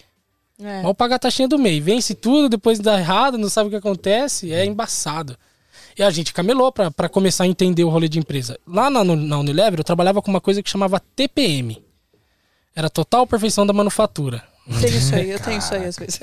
É. 0.60 0.82
Mal 0.82 0.94
pagar 0.94 1.16
a 1.16 1.18
taxinha 1.20 1.46
do 1.46 1.58
MEI. 1.58 1.80
Vence 1.80 2.14
tudo, 2.14 2.48
depois 2.48 2.78
dá 2.78 2.98
errado, 2.98 3.38
não 3.38 3.48
sabe 3.48 3.68
o 3.68 3.70
que 3.70 3.76
acontece. 3.76 4.52
É 4.52 4.64
embaçado. 4.64 5.36
E 5.96 6.02
a 6.02 6.10
gente 6.10 6.32
camelou 6.32 6.72
pra 6.72 7.08
começar 7.08 7.44
a 7.44 7.48
entender 7.48 7.84
o 7.84 7.88
rolê 7.88 8.08
de 8.08 8.18
empresa. 8.18 8.58
Lá 8.66 8.88
na, 8.88 9.02
na 9.02 9.38
Unilever, 9.38 9.80
eu 9.80 9.84
trabalhava 9.84 10.22
com 10.22 10.30
uma 10.30 10.40
coisa 10.40 10.62
que 10.62 10.70
chamava 10.70 11.00
TPM. 11.00 11.82
Era 12.74 12.88
Total 12.88 13.26
Perfeição 13.26 13.66
da 13.66 13.72
Manufatura. 13.72 14.42
Tem 14.80 14.90
isso 14.96 15.14
aí, 15.14 15.30
eu 15.30 15.38
tenho 15.40 15.58
isso 15.58 15.74
aí 15.74 15.84
às 15.86 15.96
vezes. 15.96 16.20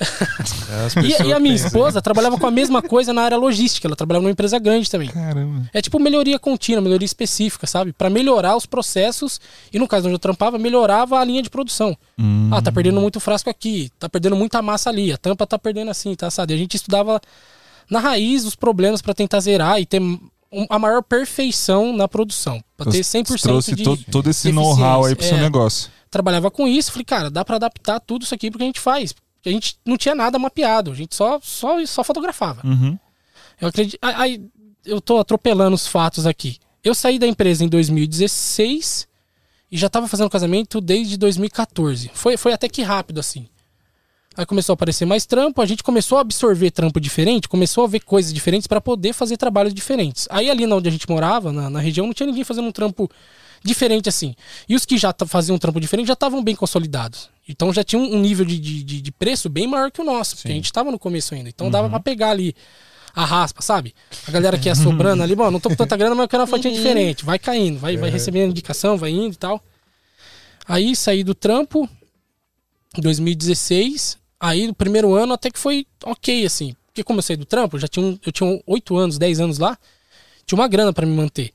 As 0.85 0.95
E, 0.97 1.23
e 1.27 1.33
a 1.33 1.39
minha 1.39 1.55
esposa 1.55 2.01
trabalhava 2.01 2.37
com 2.37 2.45
a 2.45 2.51
mesma 2.51 2.81
coisa 2.81 3.11
na 3.13 3.23
área 3.23 3.37
logística. 3.37 3.87
Ela 3.87 3.95
trabalhava 3.95 4.21
numa 4.23 4.31
empresa 4.31 4.59
grande 4.59 4.89
também. 4.89 5.07
Caramba. 5.09 5.69
É 5.73 5.81
tipo 5.81 5.99
melhoria 5.99 6.37
contínua, 6.37 6.81
melhoria 6.81 7.05
específica, 7.05 7.65
sabe? 7.65 7.91
Pra 7.93 8.09
melhorar 8.09 8.55
os 8.55 8.65
processos 8.65 9.39
e 9.73 9.79
no 9.79 9.87
caso 9.87 10.05
onde 10.07 10.15
eu 10.15 10.19
trampava, 10.19 10.57
melhorava 10.57 11.19
a 11.19 11.23
linha 11.25 11.41
de 11.41 11.49
produção. 11.49 11.97
Hum. 12.19 12.49
Ah, 12.51 12.61
tá 12.61 12.71
perdendo 12.71 13.01
muito 13.01 13.19
frasco 13.19 13.49
aqui, 13.49 13.89
tá 13.99 14.07
perdendo 14.07 14.35
muita 14.35 14.61
massa 14.61 14.89
ali, 14.89 15.11
a 15.11 15.17
tampa 15.17 15.47
tá 15.47 15.57
perdendo 15.57 15.89
assim, 15.91 16.13
tá 16.15 16.27
assado. 16.27 16.51
E 16.51 16.55
a 16.55 16.57
gente 16.57 16.75
estudava 16.75 17.19
na 17.89 17.99
raiz 17.99 18.45
os 18.45 18.55
problemas 18.55 19.01
pra 19.01 19.13
tentar 19.13 19.39
zerar 19.39 19.79
e 19.79 19.85
ter 19.85 20.01
a 20.69 20.79
maior 20.79 21.01
perfeição 21.03 21.91
na 21.95 22.07
produção, 22.07 22.63
Pra 22.77 22.91
ter 22.91 22.99
100% 23.03 23.41
Trouxe 23.41 23.75
de 23.75 23.83
to- 23.83 23.97
todo 24.11 24.29
esse 24.29 24.51
know-how 24.51 25.05
aí 25.05 25.15
pro 25.15 25.23
eficiência. 25.23 25.27
seu 25.29 25.37
É. 25.37 25.41
negócio. 25.41 25.89
Trabalhava 26.15 26.49
com 26.49 26.65
isso, 26.65 26.93
falei, 26.93 27.03
cara, 27.03 27.29
dá 27.29 27.43
pra 27.43 27.57
adaptar 27.57 27.99
tudo 27.99 28.23
isso 28.23 28.33
aqui 28.33 28.49
porque 28.49 28.63
a 28.63 28.67
gente 28.67 28.79
faz. 28.79 29.13
A 29.45 29.49
gente 29.49 29.77
não 29.85 29.97
tinha 29.97 30.15
nada 30.15 30.39
mapeado, 30.39 30.93
a 30.93 30.95
gente 30.95 31.13
só 31.13 31.41
só 31.43 31.85
só 31.85 32.05
fotografava. 32.05 32.65
Uhum. 32.65 32.97
Eu 33.59 33.67
acredito. 33.67 33.99
Aí 34.01 34.41
eu 34.85 35.01
tô 35.01 35.17
atropelando 35.17 35.75
os 35.75 35.85
fatos 35.85 36.25
aqui. 36.25 36.57
Eu 36.81 36.95
saí 36.95 37.19
da 37.19 37.27
empresa 37.27 37.65
em 37.65 37.67
2016 37.67 39.09
e 39.69 39.77
já 39.77 39.89
tava 39.89 40.07
fazendo 40.07 40.29
casamento 40.29 40.79
desde 40.79 41.17
2014. 41.17 42.09
Foi, 42.13 42.37
foi 42.37 42.53
até 42.53 42.69
que 42.69 42.81
rápido, 42.81 43.19
assim. 43.19 43.49
Aí 44.37 44.45
começou 44.45 44.71
a 44.71 44.75
aparecer 44.75 45.03
mais 45.03 45.25
trampo, 45.25 45.61
a 45.61 45.65
gente 45.65 45.83
começou 45.83 46.17
a 46.17 46.21
absorver 46.21 46.71
trampo 46.71 46.97
diferente, 47.01 47.49
começou 47.49 47.83
a 47.83 47.87
ver 47.87 47.99
coisas 47.99 48.33
diferentes 48.33 48.67
para 48.67 48.79
poder 48.79 49.11
fazer 49.11 49.35
trabalhos 49.35 49.73
diferentes. 49.73 50.29
Aí 50.31 50.49
ali 50.49 50.65
na 50.65 50.77
onde 50.77 50.87
a 50.87 50.91
gente 50.93 51.09
morava, 51.09 51.51
na, 51.51 51.69
na 51.69 51.79
região, 51.79 52.07
não 52.07 52.13
tinha 52.13 52.27
ninguém 52.27 52.45
fazendo 52.45 52.69
um 52.69 52.71
trampo 52.71 53.11
diferente 53.65 54.07
assim. 54.07 54.35
E 54.69 54.75
os 54.75 54.85
que 54.85 54.97
já 54.97 55.13
faziam 55.27 55.55
um 55.55 55.59
trampo 55.59 55.79
diferente 55.81 56.07
já 56.07 56.13
estavam 56.13 56.43
bem 56.43 56.55
consolidados. 56.55 57.29
Então 57.47 57.73
já 57.73 57.83
tinha 57.83 58.01
um 58.01 58.19
nível 58.19 58.45
de, 58.45 58.57
de, 58.59 59.01
de- 59.01 59.11
preço 59.11 59.49
bem 59.49 59.67
maior 59.67 59.91
que 59.91 59.99
o 60.01 60.03
nosso, 60.03 60.35
porque 60.35 60.49
a 60.51 60.55
gente 60.55 60.65
estava 60.65 60.91
no 60.91 60.97
começo 60.99 61.33
ainda. 61.33 61.49
Então 61.49 61.69
dava 61.71 61.89
para 61.89 61.99
pegar 61.99 62.29
ali 62.31 62.55
a 63.13 63.23
raspa, 63.25 63.61
sabe? 63.61 63.93
A 64.27 64.31
galera 64.31 64.57
que 64.57 64.67
é 64.69 64.75
sobrando 64.75 65.23
ali, 65.23 65.35
bom, 65.35 65.49
não 65.51 65.59
tô 65.59 65.69
com 65.69 65.75
tanta 65.75 65.95
grana, 65.97 66.13
mas 66.15 66.23
eu 66.23 66.27
quero 66.29 66.41
uma 66.41 66.47
fotinha 66.47 66.73
diferente. 66.73 67.23
Vai 67.25 67.39
caindo, 67.39 67.79
vai, 67.79 67.95
vai 67.97 68.09
recebendo 68.09 68.51
indicação, 68.51 68.97
vai 68.97 69.11
indo 69.11 69.33
e 69.33 69.37
tal. 69.37 69.63
Aí 70.67 70.95
saí 70.95 71.23
do 71.23 71.33
trampo, 71.35 71.87
em 72.97 73.01
2016. 73.01 74.17
Aí 74.39 74.67
no 74.67 74.73
primeiro 74.73 75.13
ano 75.13 75.33
até 75.33 75.49
que 75.49 75.59
foi 75.59 75.85
ok, 76.03 76.45
assim. 76.45 76.75
Porque 76.87 77.03
como 77.03 77.19
eu 77.19 77.23
saí 77.23 77.35
do 77.37 77.45
trampo, 77.45 77.75
eu 77.75 77.79
já 77.79 77.87
tinha, 77.87 78.05
um- 78.05 78.19
eu 78.25 78.31
tinha 78.31 78.61
8 78.65 78.95
anos, 78.97 79.17
10 79.17 79.39
anos 79.39 79.57
lá, 79.59 79.77
tinha 80.45 80.57
uma 80.59 80.67
grana 80.67 80.91
pra 80.93 81.05
me 81.05 81.15
manter. 81.15 81.51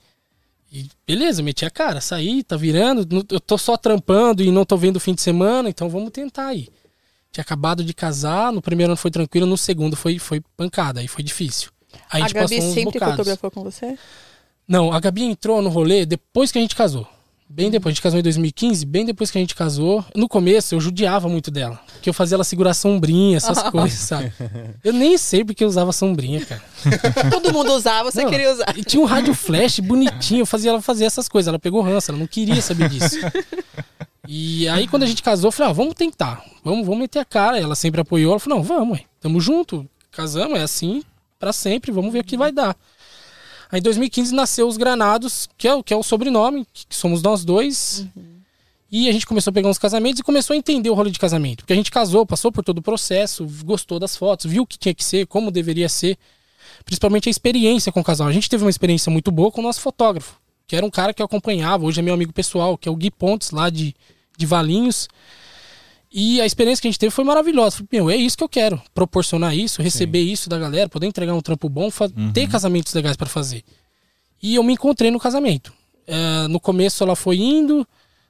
E 0.72 0.88
beleza, 1.06 1.42
meti 1.42 1.64
a 1.64 1.70
cara, 1.70 2.00
saí, 2.00 2.44
tá 2.44 2.56
virando, 2.56 3.26
eu 3.28 3.40
tô 3.40 3.58
só 3.58 3.76
trampando 3.76 4.42
e 4.42 4.52
não 4.52 4.64
tô 4.64 4.76
vendo 4.76 4.96
o 4.96 5.00
fim 5.00 5.14
de 5.14 5.20
semana, 5.20 5.68
então 5.68 5.88
vamos 5.88 6.10
tentar 6.10 6.46
aí. 6.46 6.68
Tinha 7.32 7.42
acabado 7.42 7.82
de 7.84 7.92
casar, 7.92 8.52
no 8.52 8.62
primeiro 8.62 8.92
ano 8.92 8.96
foi 8.96 9.10
tranquilo, 9.10 9.46
no 9.46 9.56
segundo 9.56 9.96
foi, 9.96 10.18
foi 10.18 10.40
pancada, 10.56 11.00
aí 11.00 11.08
foi 11.08 11.24
difícil. 11.24 11.70
Aí 12.10 12.22
a 12.22 12.26
gente 12.26 12.34
Gabi 12.34 12.54
passou 12.54 12.68
uns 12.68 12.74
sempre 12.74 12.92
bocados. 12.92 13.16
fotografou 13.16 13.50
com 13.50 13.64
você? 13.64 13.98
Não, 14.66 14.92
a 14.92 15.00
Gabi 15.00 15.24
entrou 15.24 15.60
no 15.60 15.68
rolê 15.68 16.06
depois 16.06 16.52
que 16.52 16.58
a 16.58 16.60
gente 16.60 16.76
casou. 16.76 17.06
Bem 17.52 17.68
depois, 17.68 17.90
a 17.90 17.94
gente 17.94 18.02
casou 18.02 18.20
em 18.20 18.22
2015, 18.22 18.86
bem 18.86 19.04
depois 19.04 19.28
que 19.28 19.36
a 19.36 19.40
gente 19.40 19.56
casou. 19.56 20.04
No 20.14 20.28
começo 20.28 20.72
eu 20.72 20.80
judiava 20.80 21.28
muito 21.28 21.50
dela. 21.50 21.80
Porque 21.94 22.08
eu 22.08 22.14
fazia 22.14 22.36
ela 22.36 22.44
segurar 22.44 22.74
sombrinha, 22.74 23.38
essas 23.38 23.60
coisas, 23.72 23.98
sabe? 23.98 24.32
Eu 24.84 24.92
nem 24.92 25.18
sei 25.18 25.44
porque 25.44 25.64
eu 25.64 25.68
usava 25.68 25.92
sombrinha, 25.92 26.46
cara. 26.46 26.62
Todo 27.28 27.52
mundo 27.52 27.72
usava, 27.72 28.08
você 28.08 28.22
Não, 28.22 28.30
queria 28.30 28.52
usar. 28.52 28.72
E 28.78 28.84
tinha 28.84 29.02
um 29.02 29.04
rádio 29.04 29.34
flash 29.34 29.80
bonitinho, 29.80 30.42
eu 30.42 30.46
fazia 30.46 30.70
ela 30.70 30.80
fazer 30.80 31.06
essas 31.06 31.28
coisas. 31.28 31.48
Ela 31.48 31.58
pegou 31.58 31.82
ranço, 31.82 32.12
ela 32.12 32.20
não 32.20 32.26
queria 32.28 32.62
saber 32.62 32.88
disso. 32.88 33.16
E 34.28 34.68
aí, 34.68 34.86
quando 34.86 35.02
a 35.02 35.06
gente 35.06 35.20
casou, 35.20 35.48
eu 35.48 35.52
falei, 35.52 35.72
ah, 35.72 35.74
vamos 35.74 35.94
tentar. 35.94 36.44
Vamos, 36.62 36.86
vamos 36.86 37.00
meter 37.00 37.18
a 37.18 37.24
cara. 37.24 37.58
Ela 37.58 37.74
sempre 37.74 38.00
apoiou. 38.00 38.30
Ela 38.30 38.38
falou, 38.38 38.58
não, 38.60 38.64
vamos, 38.64 38.96
ué. 38.96 39.04
tamo 39.20 39.40
junto. 39.40 39.84
Casamos, 40.12 40.56
é 40.56 40.62
assim 40.62 41.02
pra 41.36 41.52
sempre. 41.52 41.90
Vamos 41.90 42.12
ver 42.12 42.20
o 42.20 42.24
que 42.24 42.36
vai 42.36 42.52
dar. 42.52 42.76
Aí, 43.70 43.78
em 43.78 43.82
2015, 43.82 44.34
nasceu 44.34 44.66
os 44.66 44.76
Granados, 44.76 45.48
que 45.56 45.68
é, 45.68 45.74
o- 45.74 45.82
que 45.82 45.94
é 45.94 45.96
o 45.96 46.02
sobrenome, 46.02 46.66
que 46.72 46.84
somos 46.94 47.22
nós 47.22 47.44
dois. 47.44 48.06
E 48.90 49.08
a 49.08 49.12
gente 49.12 49.24
começou 49.26 49.50
a 49.52 49.54
pegar 49.54 49.68
uns 49.68 49.78
casamentos 49.78 50.18
e 50.18 50.24
começou 50.24 50.54
a 50.54 50.56
entender 50.56 50.90
o 50.90 50.94
rolê 50.94 51.10
de 51.12 51.18
casamento. 51.18 51.58
Porque 51.58 51.72
a 51.72 51.76
gente 51.76 51.90
casou, 51.92 52.26
passou 52.26 52.50
por 52.50 52.64
todo 52.64 52.78
o 52.78 52.82
processo, 52.82 53.46
gostou 53.64 54.00
das 54.00 54.16
fotos, 54.16 54.50
viu 54.50 54.64
o 54.64 54.66
que 54.66 54.76
tinha 54.76 54.92
que 54.94 55.04
ser, 55.04 55.26
como 55.28 55.50
deveria 55.52 55.88
ser 55.88 56.18
principalmente 56.84 57.28
a 57.28 57.30
experiência 57.30 57.92
com 57.92 58.00
o 58.00 58.04
casal. 58.04 58.26
A 58.26 58.32
gente 58.32 58.48
teve 58.50 58.64
uma 58.64 58.70
experiência 58.70 59.10
muito 59.10 59.30
boa 59.30 59.52
com 59.52 59.60
o 59.60 59.64
nosso 59.64 59.80
fotógrafo, 59.80 60.40
que 60.66 60.74
era 60.74 60.84
um 60.84 60.90
cara 60.90 61.14
que 61.14 61.22
eu 61.22 61.26
acompanhava, 61.26 61.84
hoje 61.84 62.00
é 62.00 62.02
meu 62.02 62.14
amigo 62.14 62.32
pessoal, 62.32 62.76
que 62.76 62.88
é 62.88 62.92
o 62.92 62.96
Gui 62.96 63.10
Pontes, 63.12 63.50
lá 63.52 63.70
de, 63.70 63.94
de 64.36 64.46
Valinhos. 64.46 65.06
E 66.12 66.40
a 66.40 66.46
experiência 66.46 66.82
que 66.82 66.88
a 66.88 66.90
gente 66.90 66.98
teve 66.98 67.10
foi 67.10 67.22
maravilhosa. 67.24 67.76
Falei, 67.76 67.88
Meu, 67.92 68.10
é 68.10 68.16
isso 68.16 68.36
que 68.36 68.42
eu 68.42 68.48
quero. 68.48 68.82
Proporcionar 68.92 69.56
isso, 69.56 69.80
receber 69.80 70.20
isso 70.20 70.48
da 70.48 70.58
galera, 70.58 70.88
poder 70.88 71.06
entregar 71.06 71.34
um 71.34 71.40
trampo 71.40 71.68
bom, 71.68 71.90
fa- 71.90 72.10
ter 72.34 72.48
casamentos 72.48 72.92
legais 72.94 73.16
para 73.16 73.28
fazer. 73.28 73.62
E 74.42 74.56
eu 74.56 74.62
me 74.62 74.72
encontrei 74.72 75.10
no 75.10 75.20
casamento. 75.20 75.72
É, 76.06 76.48
no 76.48 76.58
começo 76.58 77.04
ela 77.04 77.14
foi 77.14 77.36
indo, 77.36 77.86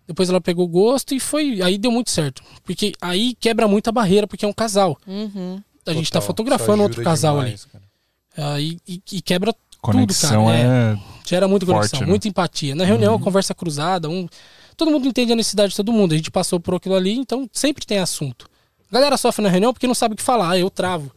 depois 0.06 0.28
ela 0.28 0.40
pegou 0.42 0.68
gosto 0.68 1.14
e 1.14 1.20
foi. 1.20 1.62
Aí 1.62 1.78
deu 1.78 1.90
muito 1.90 2.10
certo. 2.10 2.42
Porque 2.64 2.92
aí 3.00 3.34
quebra 3.40 3.66
muita 3.66 3.90
barreira, 3.90 4.26
porque 4.26 4.44
é 4.44 4.48
um 4.48 4.52
casal. 4.52 4.98
Uhum. 5.06 5.62
A 5.86 5.92
gente 5.94 6.12
tá 6.12 6.20
fotografando 6.20 6.82
outro 6.82 7.02
casal 7.02 7.38
demais, 7.38 7.66
ali. 7.72 7.82
Aí, 8.36 8.78
e, 8.86 9.02
e 9.12 9.22
quebra 9.22 9.54
Conexão 9.80 10.44
tudo, 10.44 10.52
cara. 10.52 10.58
é. 10.58 10.98
Gera 11.26 11.48
muita 11.48 11.64
Forte, 11.64 11.78
conexão, 11.78 12.00
né? 12.00 12.06
muita 12.06 12.28
empatia. 12.28 12.74
Na 12.74 12.84
reunião, 12.84 13.18
conversa 13.18 13.54
cruzada, 13.54 14.08
um... 14.10 14.28
todo 14.80 14.90
mundo 14.90 15.06
entende 15.06 15.32
a 15.32 15.36
necessidade 15.36 15.70
de 15.70 15.76
todo 15.76 15.92
mundo. 15.92 16.12
A 16.12 16.16
gente 16.16 16.30
passou 16.30 16.58
por 16.58 16.74
aquilo 16.74 16.96
ali, 16.96 17.12
então 17.16 17.48
sempre 17.52 17.86
tem 17.86 17.98
assunto. 17.98 18.48
A 18.90 18.94
galera 18.94 19.16
sofre 19.16 19.42
na 19.42 19.48
reunião 19.48 19.72
porque 19.72 19.86
não 19.86 19.94
sabe 19.94 20.14
o 20.14 20.16
que 20.16 20.22
falar, 20.22 20.58
eu 20.58 20.68
travo. 20.68 21.12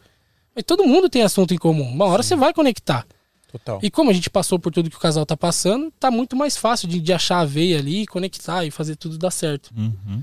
Mas 0.54 0.64
todo 0.64 0.84
mundo 0.84 1.08
tem 1.08 1.22
assunto 1.22 1.52
em 1.52 1.58
comum. 1.58 1.90
Uma 1.90 2.04
hora 2.04 2.22
você 2.22 2.36
vai 2.36 2.54
conectar. 2.54 3.04
Total. 3.50 3.80
E 3.82 3.90
como 3.90 4.10
a 4.10 4.12
gente 4.12 4.30
passou 4.30 4.58
por 4.58 4.72
tudo 4.72 4.88
que 4.90 4.96
o 4.96 5.00
casal 5.00 5.26
tá 5.26 5.36
passando, 5.36 5.92
tá 5.98 6.10
muito 6.10 6.36
mais 6.36 6.56
fácil 6.56 6.86
de, 6.88 7.00
de 7.00 7.12
achar 7.12 7.40
a 7.40 7.44
veia 7.44 7.78
ali, 7.78 8.06
conectar 8.06 8.64
e 8.64 8.70
fazer 8.70 8.94
tudo 8.96 9.18
dar 9.18 9.30
certo. 9.30 9.70
Uhum. 9.76 10.22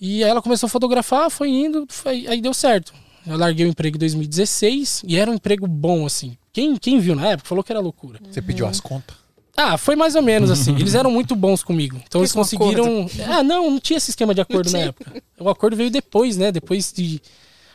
E 0.00 0.24
aí 0.24 0.30
ela 0.30 0.40
começou 0.42 0.66
a 0.66 0.70
fotografar, 0.70 1.30
foi 1.30 1.48
indo, 1.50 1.86
foi- 1.88 2.26
aí 2.26 2.40
deu 2.40 2.54
certo. 2.54 2.92
Eu 3.26 3.36
larguei 3.36 3.66
o 3.66 3.68
emprego 3.68 3.96
em 3.96 4.00
2016 4.00 5.02
e 5.06 5.16
era 5.16 5.30
um 5.30 5.34
emprego 5.34 5.66
bom, 5.66 6.06
assim. 6.06 6.36
Quem, 6.52 6.76
quem 6.76 6.98
viu 6.98 7.14
na 7.14 7.28
época 7.28 7.48
falou 7.48 7.62
que 7.62 7.70
era 7.70 7.80
loucura. 7.80 8.18
Você 8.30 8.40
pediu 8.42 8.66
as 8.66 8.80
contas? 8.80 9.16
Ah, 9.62 9.76
foi 9.76 9.94
mais 9.94 10.14
ou 10.14 10.22
menos 10.22 10.50
assim. 10.50 10.74
Eles 10.74 10.94
eram 10.94 11.10
muito 11.10 11.36
bons 11.36 11.62
comigo. 11.62 12.00
Então 12.06 12.22
eles 12.22 12.32
Fez 12.32 12.54
um 12.54 12.58
conseguiram. 12.58 13.06
Ah, 13.28 13.42
não, 13.42 13.70
não 13.70 13.78
tinha 13.78 13.98
esse 13.98 14.10
esquema 14.10 14.34
de 14.34 14.40
acordo 14.40 14.70
na 14.70 14.78
época. 14.78 15.22
O 15.38 15.48
acordo 15.50 15.76
veio 15.76 15.90
depois, 15.90 16.36
né? 16.36 16.50
Depois 16.50 16.92
de. 16.92 17.20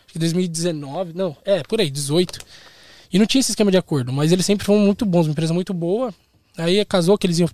Acho 0.06 0.13
que 0.13 0.19
2019. 0.19 1.13
Não, 1.13 1.38
é, 1.45 1.62
por 1.63 1.80
aí, 1.80 1.89
18. 1.91 2.39
E 3.13 3.19
não 3.19 3.26
tinha 3.26 3.39
esse 3.39 3.52
esquema 3.52 3.69
de 3.69 3.78
acordo. 3.78 4.12
Mas 4.12 4.32
eles 4.32 4.45
sempre 4.45 4.65
foram 4.65 4.80
muito 4.80 5.06
bons, 5.06 5.28
uma 5.28 5.32
empresa 5.32 5.54
muito 5.54 5.74
boa. 5.74 6.13
Aí 6.58 6.84
casou 6.86 7.17
que 7.17 7.28
eles 7.28 7.39
iam 7.39 7.50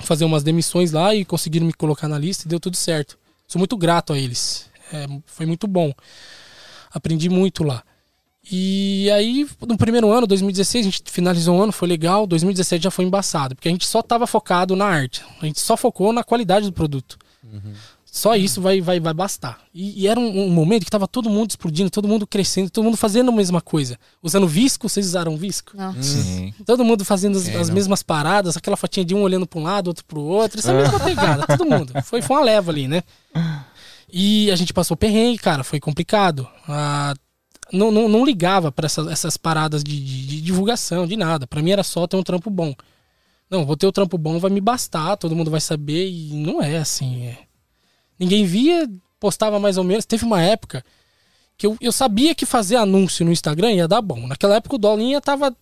fazer 0.00 0.24
umas 0.24 0.42
demissões 0.42 0.92
lá 0.92 1.14
e 1.14 1.24
conseguiram 1.24 1.66
me 1.66 1.72
colocar 1.72 2.08
na 2.08 2.18
lista 2.18 2.46
e 2.46 2.48
deu 2.48 2.58
tudo 2.58 2.76
certo. 2.76 3.16
Sou 3.46 3.58
muito 3.58 3.76
grato 3.76 4.12
a 4.12 4.18
eles. 4.18 4.68
É, 4.92 5.06
foi 5.26 5.46
muito 5.46 5.66
bom. 5.66 5.92
Aprendi 6.92 7.28
muito 7.28 7.62
lá. 7.62 7.82
E 8.50 9.10
aí, 9.10 9.46
no 9.66 9.76
primeiro 9.76 10.10
ano, 10.10 10.26
2016, 10.26 10.86
a 10.86 10.90
gente 10.90 11.02
finalizou 11.06 11.58
o 11.58 11.62
ano, 11.62 11.72
foi 11.72 11.86
legal. 11.88 12.26
2017 12.26 12.84
já 12.84 12.90
foi 12.90 13.04
embaçado, 13.04 13.54
porque 13.54 13.68
a 13.68 13.72
gente 13.72 13.86
só 13.86 14.02
tava 14.02 14.26
focado 14.26 14.74
na 14.74 14.86
arte. 14.86 15.22
A 15.40 15.46
gente 15.46 15.60
só 15.60 15.76
focou 15.76 16.12
na 16.12 16.24
qualidade 16.24 16.66
do 16.66 16.72
produto. 16.72 17.18
Só 18.10 18.34
isso 18.34 18.60
vai, 18.60 18.80
vai, 18.80 18.98
vai 18.98 19.12
bastar. 19.12 19.60
E, 19.72 20.02
e 20.02 20.08
era 20.08 20.18
um, 20.18 20.46
um 20.46 20.50
momento 20.50 20.84
que 20.84 20.90
tava 20.90 21.06
todo 21.06 21.28
mundo 21.28 21.50
explodindo, 21.50 21.90
todo 21.90 22.08
mundo 22.08 22.26
crescendo, 22.26 22.70
todo 22.70 22.82
mundo 22.82 22.96
fazendo 22.96 23.30
a 23.30 23.34
mesma 23.34 23.60
coisa. 23.60 23.98
Usando 24.22 24.48
visco, 24.48 24.88
vocês 24.88 25.06
usaram 25.06 25.36
visco? 25.36 25.76
Não. 25.76 26.02
Sim. 26.02 26.52
Todo 26.64 26.84
mundo 26.84 27.04
fazendo 27.04 27.36
as, 27.36 27.46
É, 27.48 27.56
as 27.58 27.68
mesmas 27.68 28.02
paradas, 28.02 28.56
aquela 28.56 28.76
fotinha 28.78 29.04
de 29.04 29.14
um 29.14 29.20
olhando 29.22 29.46
para 29.46 29.60
um 29.60 29.62
lado, 29.62 29.88
outro 29.88 30.04
pro 30.06 30.22
outro. 30.22 30.58
Essa 30.58 30.72
é 30.72 30.74
a 30.74 30.82
mesma 30.82 31.00
pegada, 31.00 31.46
todo 31.46 31.66
mundo. 31.66 31.92
Foi, 32.02 32.22
foi 32.22 32.36
uma 32.36 32.44
leva 32.44 32.72
ali, 32.72 32.88
né? 32.88 33.02
E 34.10 34.50
a 34.50 34.56
gente 34.56 34.72
passou 34.72 34.96
perrengue, 34.96 35.38
cara, 35.38 35.62
foi 35.62 35.78
complicado. 35.78 36.48
Ah, 36.66 37.14
não, 37.72 37.90
não, 37.90 38.08
não 38.08 38.24
ligava 38.24 38.70
para 38.72 38.86
essas, 38.86 39.06
essas 39.08 39.36
paradas 39.36 39.82
de, 39.84 39.98
de- 39.98 40.26
de 40.26 40.40
divulgação, 40.40 41.06
de 41.06 41.16
nada. 41.16 41.46
Para 41.46 41.62
mim 41.62 41.70
era 41.70 41.82
só 41.82 42.06
ter 42.06 42.16
um 42.16 42.22
trampo 42.22 42.50
bom. 42.50 42.74
Não, 43.50 43.64
vou 43.64 43.76
ter 43.76 43.86
o 43.86 43.92
trampo 43.92 44.18
bom, 44.18 44.38
vai 44.38 44.50
me 44.50 44.60
bastar, 44.60 45.16
todo 45.16 45.34
mundo 45.36 45.50
vai 45.50 45.60
saber. 45.60 46.08
E 46.08 46.30
não 46.34 46.62
é 46.62 46.78
assim. 46.78 47.24
é. 47.26 47.38
Ninguém 48.18 48.44
via, 48.44 48.88
postava 49.20 49.58
mais 49.58 49.76
ou 49.78 49.84
menos. 49.84 50.04
Teve 50.04 50.24
uma 50.24 50.42
época 50.42 50.84
que 51.56 51.66
eu, 51.66 51.76
eu 51.80 51.90
sabia 51.92 52.34
que 52.34 52.44
fazer 52.46 52.76
anúncio 52.76 53.24
no 53.24 53.32
Instagram 53.32 53.72
ia 53.72 53.88
dar 53.88 54.02
bom. 54.02 54.26
Naquela 54.26 54.56
época 54.56 54.76
o 54.76 54.78
dólar 54.78 55.20
tava 55.20 55.56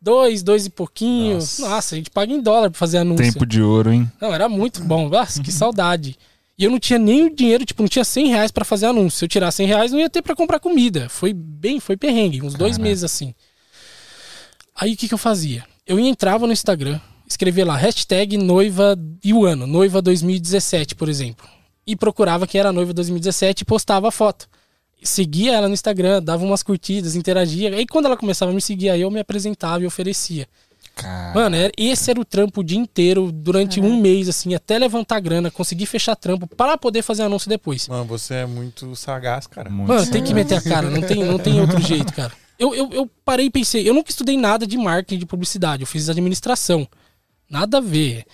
dois, 0.00 0.42
dois 0.42 0.66
e 0.66 0.70
pouquinho. 0.70 1.34
Nossa. 1.34 1.68
Nossa, 1.68 1.94
a 1.94 1.98
gente 1.98 2.10
paga 2.10 2.32
em 2.32 2.40
dólar 2.40 2.70
pra 2.70 2.78
fazer 2.78 2.98
anúncio. 2.98 3.32
Tempo 3.32 3.46
de 3.46 3.62
ouro, 3.62 3.92
hein? 3.92 4.10
Não, 4.20 4.32
era 4.34 4.48
muito 4.48 4.82
bom. 4.82 5.08
Nossa, 5.08 5.42
que 5.42 5.52
saudade. 5.52 6.18
E 6.60 6.64
eu 6.64 6.70
não 6.70 6.78
tinha 6.78 6.98
nem 6.98 7.24
o 7.24 7.34
dinheiro, 7.34 7.64
tipo, 7.64 7.82
não 7.82 7.88
tinha 7.88 8.04
100 8.04 8.26
reais 8.28 8.50
pra 8.50 8.66
fazer 8.66 8.84
anúncio. 8.84 9.18
Se 9.18 9.24
eu 9.24 9.28
tirar 9.30 9.50
100 9.50 9.66
reais, 9.66 9.92
não 9.92 9.98
ia 9.98 10.10
ter 10.10 10.20
pra 10.20 10.36
comprar 10.36 10.60
comida. 10.60 11.08
Foi 11.08 11.32
bem, 11.32 11.80
foi 11.80 11.96
perrengue, 11.96 12.42
uns 12.42 12.52
dois 12.52 12.72
Caraca. 12.72 12.82
meses 12.82 13.02
assim. 13.02 13.34
Aí 14.74 14.92
o 14.92 14.96
que, 14.96 15.08
que 15.08 15.14
eu 15.14 15.18
fazia? 15.18 15.64
Eu 15.86 15.98
entrava 15.98 16.46
no 16.46 16.52
Instagram, 16.52 17.00
escrevia 17.26 17.64
lá, 17.64 17.76
hashtag 17.76 18.36
noiva 18.36 18.94
e 19.24 19.32
o 19.32 19.46
ano, 19.46 19.66
noiva 19.66 20.02
2017, 20.02 20.94
por 20.94 21.08
exemplo. 21.08 21.48
E 21.86 21.96
procurava 21.96 22.46
quem 22.46 22.58
era 22.58 22.70
noiva 22.70 22.92
2017 22.92 23.62
e 23.62 23.64
postava 23.64 24.08
a 24.08 24.12
foto. 24.12 24.46
Seguia 25.02 25.54
ela 25.54 25.66
no 25.66 25.72
Instagram, 25.72 26.22
dava 26.22 26.44
umas 26.44 26.62
curtidas, 26.62 27.16
interagia. 27.16 27.74
Aí 27.74 27.86
quando 27.86 28.04
ela 28.04 28.18
começava 28.18 28.50
a 28.50 28.54
me 28.54 28.60
seguir, 28.60 28.90
aí 28.90 29.00
eu 29.00 29.10
me 29.10 29.20
apresentava 29.20 29.82
e 29.82 29.86
oferecia. 29.86 30.46
Cara. 31.02 31.34
Mano, 31.34 31.56
era- 31.56 31.72
esse 31.76 32.10
era 32.10 32.20
o 32.20 32.24
trampo 32.24 32.60
o 32.60 32.64
dia 32.64 32.78
inteiro, 32.78 33.30
durante 33.32 33.80
um 33.80 34.00
mês, 34.00 34.28
assim, 34.28 34.54
até 34.54 34.78
levantar 34.78 35.20
grana, 35.20 35.50
conseguir 35.50 35.86
fechar 35.86 36.14
trampo 36.16 36.46
para 36.46 36.76
poder 36.76 37.02
fazer 37.02 37.22
anúncio 37.22 37.48
depois. 37.48 37.88
Mano, 37.88 38.04
você 38.04 38.34
é 38.34 38.46
muito 38.46 38.94
sagaz, 38.96 39.46
cara. 39.46 39.70
Muito 39.70 39.88
Mano, 39.88 40.10
tem 40.10 40.22
que 40.22 40.34
meter 40.34 40.56
a 40.56 40.62
cara, 40.62 40.90
não 40.90 41.00
tem, 41.00 41.24
não 41.24 41.38
tem 41.38 41.60
outro 41.60 41.80
jeito, 41.80 42.12
cara. 42.12 42.32
Eu, 42.58 42.74
eu, 42.74 42.90
eu 42.92 43.10
parei 43.24 43.46
e 43.46 43.50
pensei, 43.50 43.88
eu 43.88 43.94
nunca 43.94 44.10
estudei 44.10 44.36
nada 44.36 44.66
de 44.66 44.76
marketing, 44.76 45.18
de 45.18 45.26
publicidade, 45.26 45.82
eu 45.82 45.86
fiz 45.86 46.08
administração. 46.10 46.86
Nada 47.48 47.78
a 47.78 47.80
ver. 47.80 48.24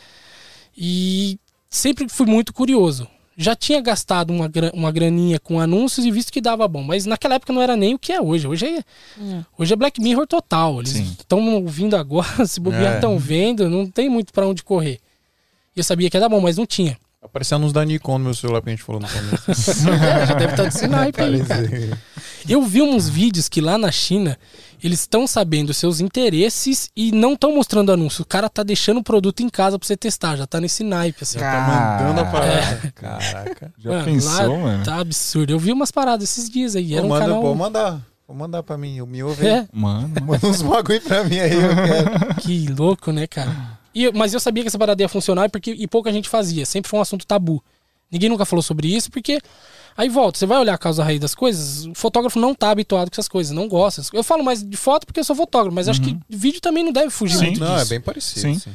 E 0.77 1.39
sempre 1.71 2.09
fui 2.09 2.27
muito 2.27 2.53
curioso. 2.53 3.09
Já 3.37 3.55
tinha 3.55 3.81
gastado 3.83 4.31
uma, 4.33 4.51
uma 4.73 4.91
graninha 4.91 5.39
com 5.39 5.61
anúncios 5.61 6.07
e 6.07 6.11
visto 6.11 6.33
que 6.33 6.41
dava 6.41 6.67
bom, 6.67 6.83
mas 6.83 7.05
naquela 7.05 7.35
época 7.35 7.53
não 7.53 7.61
era 7.61 7.77
nem 7.77 7.93
o 7.95 7.99
que 7.99 8.11
é 8.13 8.21
hoje. 8.21 8.47
Hoje 8.49 8.67
é, 8.67 8.83
hoje 9.59 9.73
é 9.75 9.77
Black 9.77 10.01
Mirror 10.01 10.27
total. 10.27 10.81
Eles 10.81 10.95
estão 10.95 11.47
ouvindo 11.57 11.95
agora, 11.97 12.45
se 12.47 12.59
bobear, 12.59 12.93
É. 12.93 12.95
estão 12.95 13.19
vendo, 13.19 13.69
não 13.69 13.87
tem 13.87 14.09
muito 14.09 14.33
pra 14.33 14.47
onde 14.47 14.63
correr. 14.65 14.99
E 15.77 15.81
eu 15.81 15.85
sabia 15.85 16.09
que 16.09 16.17
ia 16.17 16.21
dar 16.21 16.31
bom, 16.31 16.41
mas 16.41 16.57
não 16.57 16.65
tinha. 16.65 16.97
Apareceu 17.21 17.59
uns 17.59 17.73
da 17.73 17.85
Nikon 17.85 18.19
no 18.19 18.25
meu 18.27 18.35
celular 18.35 18.63
que 18.63 18.69
a 18.69 18.73
gente 18.73 18.83
falou 18.83 19.03
no 19.03 19.09
começo. 19.09 19.73
Já 20.27 20.35
deve 20.35 20.53
estar 20.53 20.69
de 20.69 20.75
snipe 20.75 21.21
aí, 21.21 21.45
cara. 21.45 21.99
Eu 22.49 22.63
vi 22.63 22.81
uns 22.81 23.09
vídeos 23.09 23.49
que 23.49 23.61
lá 23.61 23.77
na 23.77 23.91
China 23.93 24.39
eles 24.83 25.01
estão 25.01 25.27
sabendo 25.27 25.71
os 25.71 25.77
seus 25.77 26.01
interesses 26.01 26.91
e 26.97 27.13
não 27.13 27.33
estão 27.35 27.55
mostrando 27.55 27.93
anúncio. 27.93 28.23
O 28.23 28.27
cara 28.27 28.49
tá 28.49 28.63
deixando 28.63 28.99
o 28.99 29.03
produto 29.03 29.41
em 29.43 29.49
casa 29.49 29.79
pra 29.79 29.87
você 29.87 29.97
testar, 29.97 30.37
já 30.37 30.47
tá 30.47 30.61
nesse 30.61 30.83
naipe, 30.85 31.23
assim. 31.23 31.39
Já 31.39 31.51
tá 31.51 31.99
mandando 32.05 32.21
a 32.21 32.25
É. 32.25 32.31
parada. 32.33 32.93
Caraca. 32.95 33.73
Já 33.79 33.91
Mano, 33.91 34.05
pensou, 34.05 34.33
lá 34.33 34.59
mano? 34.59 34.85
Tá 34.85 35.01
absurdo. 35.01 35.53
Eu 35.53 35.59
vi 35.59 35.73
umas 35.73 35.91
paradas 35.91 36.31
esses 36.31 36.49
dias 36.51 36.77
aí. 36.77 36.93
Era 36.93 37.03
Pô, 37.03 37.07
um 37.07 37.11
manda, 37.11 37.25
canal. 37.27 37.55
mandar. 37.55 38.01
Vou 38.29 38.37
mandar 38.37 38.63
pra 38.63 38.77
mim, 38.77 38.97
eu 38.97 39.07
me 39.07 39.23
ouve 39.23 39.47
aí. 39.47 39.53
É, 39.55 39.69
Mano, 39.73 40.11
Manda 40.27 40.47
uns 40.49 40.61
bagulho 40.61 41.01
pra 41.01 41.23
mim 41.25 41.39
aí, 41.39 41.53
eu 41.53 41.61
quero. 41.77 42.35
que 42.43 42.67
louco, 42.69 43.13
né, 43.13 43.27
cara? 43.27 43.79
E, 43.95 44.11
mas 44.13 44.35
eu 44.35 44.41
sabia 44.41 44.63
que 44.65 44.69
essa 44.69 44.79
parada 44.79 45.01
ia 45.01 45.09
funcionar 45.09 45.49
porque, 45.49 45.71
e 45.71 45.87
pouca 45.87 46.13
gente 46.13 46.29
fazia. 46.29 46.67
Sempre 46.67 46.91
foi 46.91 46.99
um 46.99 47.03
assunto 47.03 47.25
tabu. 47.27 47.63
Ninguém 48.11 48.29
nunca 48.29 48.45
falou 48.45 48.63
sobre 48.63 48.89
isso 48.89 49.11
porque. 49.11 49.41
Aí 49.97 50.09
volta, 50.09 50.39
você 50.39 50.47
vai 50.47 50.59
olhar 50.59 50.75
a 50.75 50.79
causa 50.79 51.03
raiz 51.03 51.19
das 51.19 51.35
coisas, 51.35 51.87
o 51.87 51.95
fotógrafo 51.95 52.39
não 52.39 52.55
tá 52.55 52.71
habituado 52.71 53.09
com 53.11 53.15
essas 53.15 53.29
coisas, 53.29 53.53
não 53.55 53.67
gosta. 53.69 54.03
Eu 54.13 54.23
falo 54.23 54.45
mais 54.45 54.63
de 54.63 54.77
foto 54.77 55.07
porque 55.07 55.21
eu 55.21 55.25
sou 55.25 55.35
fotógrafo, 55.35 55.75
mas 55.75 55.89
acho 55.89 56.03
que 56.03 56.17
vídeo 56.29 56.61
também 56.61 56.85
não 56.85 56.93
deve 56.93 57.11
fugir 57.11 57.39
Sim. 57.39 57.47
muito 57.47 57.61
Não, 57.61 57.75
é 57.75 57.79
disso. 57.79 57.89
bem 57.91 58.01
parecido. 58.01 58.41
Sim. 58.41 58.59
sim. 58.59 58.71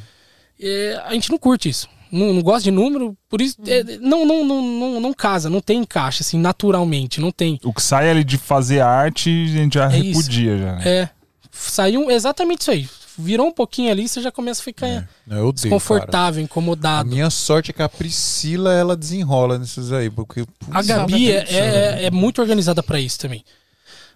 É, 0.60 1.00
a 1.06 1.12
gente 1.14 1.30
não 1.30 1.38
curte 1.38 1.68
isso. 1.68 1.88
Não, 2.10 2.32
não 2.34 2.42
gosta 2.42 2.64
de 2.64 2.70
número, 2.70 3.16
por 3.28 3.40
isso. 3.40 3.56
é, 3.66 3.82
não, 3.98 4.26
não, 4.26 4.44
não, 4.44 4.60
não, 4.62 5.00
não 5.00 5.12
casa, 5.14 5.48
não 5.48 5.60
tem 5.62 5.78
encaixe, 5.78 6.22
assim, 6.22 6.38
naturalmente, 6.38 7.20
não 7.20 7.30
tem. 7.30 7.58
o 7.64 7.72
que 7.72 7.80
sai 7.82 8.10
ali 8.10 8.22
de 8.22 8.36
fazer 8.36 8.80
arte, 8.80 9.30
a 9.30 9.58
gente 9.58 9.74
já 9.74 9.90
É 9.90 9.98
isso. 9.98 10.18
repudia 10.20 10.58
já. 10.58 10.72
né? 10.76 10.82
É. 10.88 11.08
Saiu 11.50 12.10
exatamente 12.10 12.60
isso 12.62 12.70
aí. 12.70 12.88
Virou 13.18 13.46
um 13.46 13.52
pouquinho 13.52 13.90
ali, 13.90 14.08
você 14.08 14.20
já 14.20 14.32
começa 14.32 14.60
a 14.60 14.64
ficar 14.64 14.86
eu 14.86 14.92
odeio, 14.94 15.08
cara. 15.28 15.52
desconfortável, 15.52 16.40
A 16.40 16.44
incomodado. 16.44 17.08
minha 17.08 17.28
sorte 17.30 17.70
é 17.70 17.74
que 17.74 17.82
a 17.82 17.88
Priscila, 17.88 18.72
ela 18.72 18.96
desenrola 18.96 19.58
nesses 19.58 19.92
aí, 19.92 20.08
porque... 20.08 20.40
A 20.70 20.74
putz, 20.76 20.86
Gabi 20.86 21.30
é, 21.30 21.54
ela 21.54 21.98
é, 22.00 22.04
é 22.06 22.10
muito 22.10 22.40
organizada 22.40 22.82
pra 22.82 22.98
isso 22.98 23.18
também. 23.18 23.44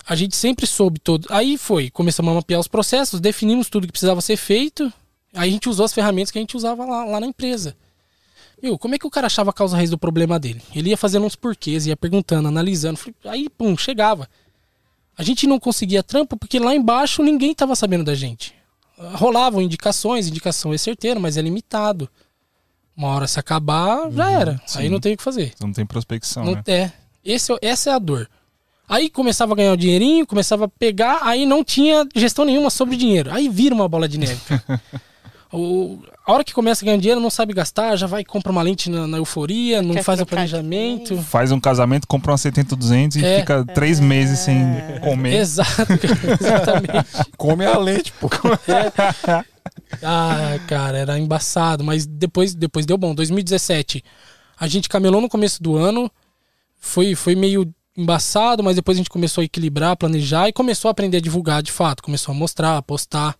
A 0.08 0.14
gente 0.14 0.36
sempre 0.36 0.66
soube 0.66 0.98
todo. 1.00 1.26
Aí 1.30 1.58
foi, 1.58 1.90
começamos 1.90 2.30
a 2.30 2.34
mapear 2.36 2.60
os 2.60 2.68
processos, 2.68 3.20
definimos 3.20 3.68
tudo 3.68 3.86
que 3.86 3.92
precisava 3.92 4.20
ser 4.20 4.36
feito. 4.36 4.90
Aí 5.34 5.50
a 5.50 5.52
gente 5.52 5.68
usou 5.68 5.84
as 5.84 5.92
ferramentas 5.92 6.30
que 6.30 6.38
a 6.38 6.40
gente 6.40 6.56
usava 6.56 6.84
lá, 6.84 7.04
lá 7.04 7.20
na 7.20 7.26
empresa. 7.26 7.76
Meu, 8.62 8.78
como 8.78 8.94
é 8.94 8.98
que 8.98 9.06
o 9.06 9.10
cara 9.10 9.26
achava 9.26 9.50
a 9.50 9.52
causa 9.52 9.76
raiz 9.76 9.90
do 9.90 9.98
problema 9.98 10.38
dele? 10.38 10.62
Ele 10.74 10.90
ia 10.90 10.96
fazendo 10.96 11.26
uns 11.26 11.36
porquês, 11.36 11.86
ia 11.86 11.96
perguntando, 11.96 12.48
analisando. 12.48 12.98
Aí, 13.26 13.50
pum, 13.50 13.76
chegava. 13.76 14.28
A 15.18 15.22
gente 15.22 15.46
não 15.46 15.58
conseguia 15.58 16.02
trampo 16.02 16.36
porque 16.36 16.58
lá 16.58 16.74
embaixo 16.74 17.22
ninguém 17.22 17.54
tava 17.54 17.74
sabendo 17.74 18.04
da 18.04 18.14
gente. 18.14 18.54
Rolavam 18.98 19.60
indicações, 19.60 20.28
indicação 20.28 20.72
é 20.72 20.78
certeira, 20.78 21.20
mas 21.20 21.36
é 21.36 21.42
limitado. 21.42 22.08
Uma 22.96 23.08
hora 23.08 23.26
se 23.26 23.38
acabar, 23.38 24.10
já 24.10 24.30
era. 24.30 24.52
Aí 24.74 24.86
sim. 24.86 24.88
não 24.88 24.98
tem 25.00 25.12
o 25.14 25.16
que 25.16 25.22
fazer. 25.22 25.52
Não 25.60 25.70
tem 25.72 25.84
prospecção, 25.84 26.44
Não- 26.44 26.54
né? 26.54 26.62
é. 26.66 26.92
Esse, 27.24 27.52
é- 27.52 27.58
essa 27.60 27.90
é 27.90 27.92
a 27.92 27.98
dor. 27.98 28.28
Aí 28.88 29.10
começava 29.10 29.52
a 29.52 29.56
ganhar 29.56 29.72
o 29.72 29.76
dinheirinho, 29.76 30.26
começava 30.26 30.64
a 30.66 30.68
pegar, 30.68 31.18
aí 31.22 31.44
não 31.44 31.62
tinha 31.64 32.06
gestão 32.14 32.44
nenhuma 32.44 32.70
sobre 32.70 32.96
dinheiro. 32.96 33.32
Aí 33.32 33.48
vira 33.48 33.74
uma 33.74 33.88
bola 33.88 34.08
de 34.08 34.16
neve. 34.18 34.40
o, 35.52 36.02
a 36.26 36.32
hora 36.32 36.42
que 36.44 36.52
começa 36.52 36.84
a 36.84 36.86
ganhar 36.86 36.98
dinheiro, 36.98 37.20
não 37.20 37.30
sabe 37.30 37.52
gastar, 37.54 37.96
já 37.96 38.06
vai 38.06 38.22
e 38.22 38.24
compra 38.24 38.50
uma 38.50 38.62
lente 38.62 38.90
na, 38.90 39.06
na 39.06 39.18
euforia, 39.18 39.80
não 39.80 39.94
Quer 39.94 40.02
faz 40.02 40.20
o 40.20 40.26
planejamento. 40.26 41.16
Faz 41.18 41.52
um 41.52 41.60
casamento, 41.60 42.06
compra 42.06 42.32
uma 42.32 42.38
70 42.38 42.74
200 42.74 43.16
e 43.16 43.24
É. 43.24 43.40
fica 43.40 43.64
três 43.74 44.00
meses 44.00 44.40
sem 44.40 44.58
comer. 45.02 45.34
Exato, 45.36 45.70
exatamente. 46.40 47.06
Come 47.36 47.64
a 47.64 47.78
lente, 47.78 48.12
pô. 48.20 48.28
Ah, 50.02 50.58
cara, 50.66 50.98
era 50.98 51.18
embaçado, 51.18 51.84
mas 51.84 52.06
depois, 52.06 52.54
depois 52.54 52.84
deu 52.86 52.98
bom. 52.98 53.14
2017, 53.14 54.02
a 54.58 54.66
gente 54.66 54.88
camelou 54.88 55.20
no 55.20 55.28
começo 55.28 55.62
do 55.62 55.76
ano, 55.76 56.10
foi, 56.78 57.14
foi 57.14 57.34
meio 57.34 57.72
embaçado, 57.96 58.62
mas 58.62 58.76
depois 58.76 58.96
a 58.96 59.00
gente 59.00 59.10
começou 59.10 59.42
a 59.42 59.44
equilibrar, 59.44 59.96
planejar 59.96 60.48
e 60.48 60.52
começou 60.52 60.88
a 60.88 60.92
aprender 60.92 61.16
a 61.18 61.20
divulgar 61.20 61.62
de 61.62 61.72
fato, 61.72 62.02
começou 62.02 62.34
a 62.34 62.36
mostrar, 62.36 62.76
a 62.76 62.82
postar. 62.82 63.34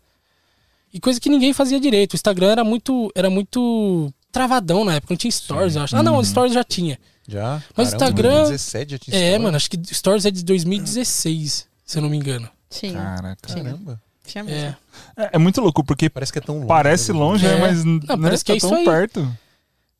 E 0.96 1.00
coisa 1.00 1.20
que 1.20 1.28
ninguém 1.28 1.52
fazia 1.52 1.78
direito. 1.78 2.14
O 2.14 2.16
Instagram 2.16 2.48
era 2.52 2.64
muito, 2.64 3.12
era 3.14 3.28
muito 3.28 4.10
travadão 4.32 4.82
na 4.82 4.94
época, 4.94 5.12
não 5.12 5.18
tinha 5.18 5.30
stories, 5.30 5.76
eu 5.76 5.82
acho. 5.82 5.94
Ah, 5.94 6.02
não, 6.02 6.22
stories 6.24 6.54
já 6.54 6.64
tinha. 6.64 6.98
Já? 7.28 7.62
Mas 7.76 7.90
Caramba, 7.90 8.04
Instagram- 8.06 8.32
2017 8.46 8.90
já 8.92 8.98
tinha 8.98 9.14
É, 9.16 9.20
história? 9.20 9.38
mano, 9.40 9.56
acho 9.56 9.70
que 9.70 9.94
stories 9.94 10.24
é 10.24 10.30
de 10.30 10.42
2016, 10.44 11.66
se 11.84 11.98
eu 11.98 12.02
não 12.02 12.08
me 12.08 12.16
engano. 12.16 12.48
Tinha. 12.70 12.94
Caraca. 12.94 13.54
Caramba. 13.54 14.00
Tinha 14.26 14.42
mesmo. 14.42 14.58
É. 14.58 14.76
É, 15.24 15.30
é 15.34 15.38
muito 15.38 15.60
louco, 15.60 15.84
porque 15.84 16.08
Parece 16.08 16.32
que 16.32 16.38
é 16.38 16.42
tão 16.42 16.56
longe. 16.56 16.66
parece 16.68 17.12
né? 17.12 17.18
longe, 17.18 17.46
É. 17.46 17.48
né? 17.54 17.60
mas 17.60 17.84
não, 17.84 18.00
parece 18.20 18.44
que 18.44 18.52
é 18.52 18.54
tá 18.54 18.56
isso 18.58 18.68
tão 18.68 18.78
aí. 18.78 18.84
perto. 18.84 19.36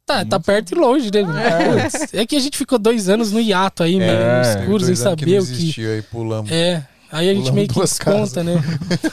Tá, 0.07 0.25
tá 0.25 0.39
perto 0.41 0.73
e 0.73 0.75
longe, 0.77 1.11
né? 1.13 1.23
Putz, 1.91 2.15
É. 2.15 2.25
que 2.25 2.37
a 2.37 2.41
gente 2.41 2.57
ficou 2.57 2.79
dois 2.79 3.09
anos 3.09 3.33
no 3.33 3.41
hiato 3.41 3.83
aí, 3.83 3.99
meio 3.99 4.11
É, 4.11 4.41
escuro, 4.61 4.85
sem 4.85 4.95
saber 4.95 5.39
não 5.41 5.45
o 5.45 5.47
que. 5.47 5.87
aí, 5.87 6.03
pulamos. 6.03 6.51
É. 6.51 6.87
Aí 7.13 7.29
a 7.31 7.35
gente 7.35 7.53
meio 7.53 7.69
que 7.69 7.75
duas 7.75 7.91
desconta, 7.91 8.43
né? 8.43 8.55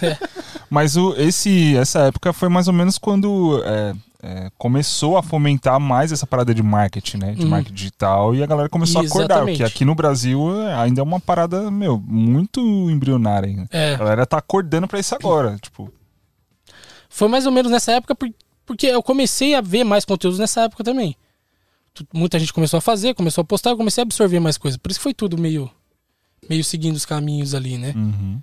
Mas 0.69 0.95
o, 0.97 1.13
esse, 1.17 1.75
essa 1.77 1.99
época 2.08 2.34
foi 2.34 2.49
mais 2.49 2.67
ou 2.67 2.73
menos 2.73 2.97
quando 2.97 3.62
é, 3.63 3.93
é, 4.23 4.51
começou 4.58 5.17
a 5.17 5.21
fomentar 5.23 5.79
mais 5.79 6.12
essa 6.12 6.25
parada 6.25 6.53
de 6.53 6.63
marketing, 6.63 7.17
né? 7.17 7.32
De 7.34 7.43
Uhum. 7.43 7.49
marketing 7.49 7.75
digital. 7.75 8.34
E 8.34 8.41
a 8.41 8.45
galera 8.47 8.67
começou 8.69 9.01
a 9.01 9.06
acordar. 9.06 9.36
Exatamente. 9.36 9.58
Porque 9.60 9.71
aqui 9.71 9.86
no 9.86 9.93
Brasil 9.93 10.39
é, 10.63 10.73
ainda 10.75 11.01
é 11.01 11.03
uma 11.03 11.19
parada, 11.19 11.69
meu, 11.69 11.99
muito 11.99 12.60
embrionária 12.89 13.47
ainda. 13.47 13.67
É. 13.71 13.93
A 13.93 13.97
galera 13.97 14.25
tá 14.25 14.38
acordando 14.38 14.88
pra 14.88 14.99
isso 14.99 15.13
agora. 15.13 15.58
Tipo, 15.62 15.91
Foi 17.10 17.27
mais 17.27 17.45
ou 17.45 17.51
menos 17.51 17.71
nessa 17.71 17.91
época, 17.91 18.15
por- 18.15 18.34
porque 18.65 18.88
eu 18.88 19.03
comecei 19.03 19.53
a 19.53 19.62
ver 19.62 19.84
mais 19.84 20.03
conteúdos 20.06 20.39
nessa 20.39 20.62
época 20.62 20.84
também. 20.84 21.15
Muita 22.12 22.39
gente 22.39 22.51
começou 22.51 22.79
a 22.79 22.82
fazer, 22.82 23.13
começou 23.13 23.43
a 23.43 23.45
postar, 23.45 23.69
eu 23.69 23.77
comecei 23.77 24.01
a 24.01 24.06
absorver 24.06 24.39
mais 24.39 24.58
coisas. 24.58 24.77
Por 24.77 24.89
isso 24.89 24.99
que 24.99 25.03
foi 25.03 25.13
tudo 25.13 25.38
meio, 25.38 25.69
meio 26.49 26.63
seguindo 26.63 26.95
os 26.95 27.06
caminhos 27.06 27.53
ali, 27.53 27.77
né? 27.77 27.93
uhum. 27.95 28.41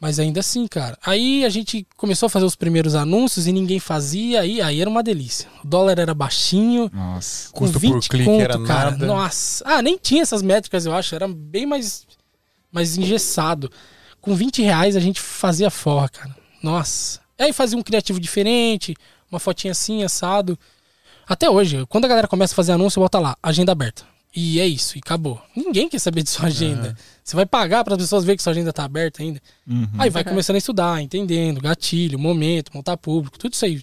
Mas 0.00 0.18
ainda 0.18 0.40
assim, 0.40 0.66
cara. 0.66 0.98
Aí 1.02 1.46
a 1.46 1.48
gente 1.48 1.86
começou 1.96 2.26
a 2.26 2.30
fazer 2.30 2.44
os 2.44 2.54
primeiros 2.54 2.94
anúncios 2.94 3.46
e 3.46 3.52
ninguém 3.52 3.80
fazia, 3.80 4.40
aí, 4.42 4.60
aí 4.60 4.78
era 4.80 4.90
uma 4.90 5.02
delícia. 5.02 5.48
O 5.64 5.66
dólar 5.66 5.98
era 5.98 6.12
baixinho. 6.12 6.90
nossa. 6.92 7.50
Com 7.52 7.60
Custo 7.60 7.78
20 7.78 7.92
por 7.92 8.08
clique 8.10 8.24
conto, 8.26 8.42
era 8.42 8.58
cara. 8.64 8.90
nada. 8.90 9.06
Nossa. 9.06 9.64
Ah, 9.66 9.80
nem 9.80 9.96
tinha 9.96 10.20
essas 10.20 10.42
métricas, 10.42 10.84
eu 10.84 10.92
acho. 10.92 11.14
Era 11.14 11.26
bem 11.26 11.64
mais, 11.64 12.06
mais 12.70 12.98
engessado. 12.98 13.70
Com 14.20 14.34
20 14.34 14.60
reais 14.62 14.94
a 14.94 15.00
gente 15.00 15.20
fazia 15.20 15.70
forra, 15.70 16.10
cara. 16.10 16.36
Nossa. 16.62 17.20
Aí 17.38 17.52
fazia 17.52 17.78
um 17.78 17.82
criativo 17.82 18.20
diferente, 18.20 18.94
uma 19.30 19.40
fotinha 19.40 19.72
assim, 19.72 20.02
assado. 20.02 20.58
Até 21.26 21.48
hoje, 21.48 21.86
quando 21.88 22.04
a 22.04 22.08
galera 22.08 22.28
começa 22.28 22.52
a 22.52 22.56
fazer 22.56 22.72
anúncio, 22.72 23.00
bota 23.00 23.18
lá, 23.18 23.36
agenda 23.42 23.72
aberta. 23.72 24.04
E 24.34 24.58
é 24.60 24.66
isso, 24.66 24.96
e 24.96 25.00
acabou. 25.04 25.40
Ninguém 25.54 25.88
quer 25.88 26.00
saber 26.00 26.22
de 26.22 26.30
sua 26.30 26.46
agenda. 26.46 26.96
Você 27.22 27.36
vai 27.36 27.46
pagar 27.46 27.84
para 27.84 27.94
as 27.94 28.00
pessoas 28.02 28.24
verem 28.24 28.36
que 28.36 28.42
sua 28.42 28.52
agenda 28.52 28.72
tá 28.72 28.84
aberta 28.84 29.22
ainda. 29.22 29.40
Uhum. 29.66 29.88
Aí 29.96 30.10
vai 30.10 30.24
começando 30.24 30.56
a 30.56 30.58
estudar, 30.58 31.00
entendendo, 31.00 31.60
gatilho, 31.60 32.18
momento, 32.18 32.72
montar 32.74 32.96
público, 32.96 33.38
tudo 33.38 33.52
isso 33.52 33.64
aí. 33.64 33.82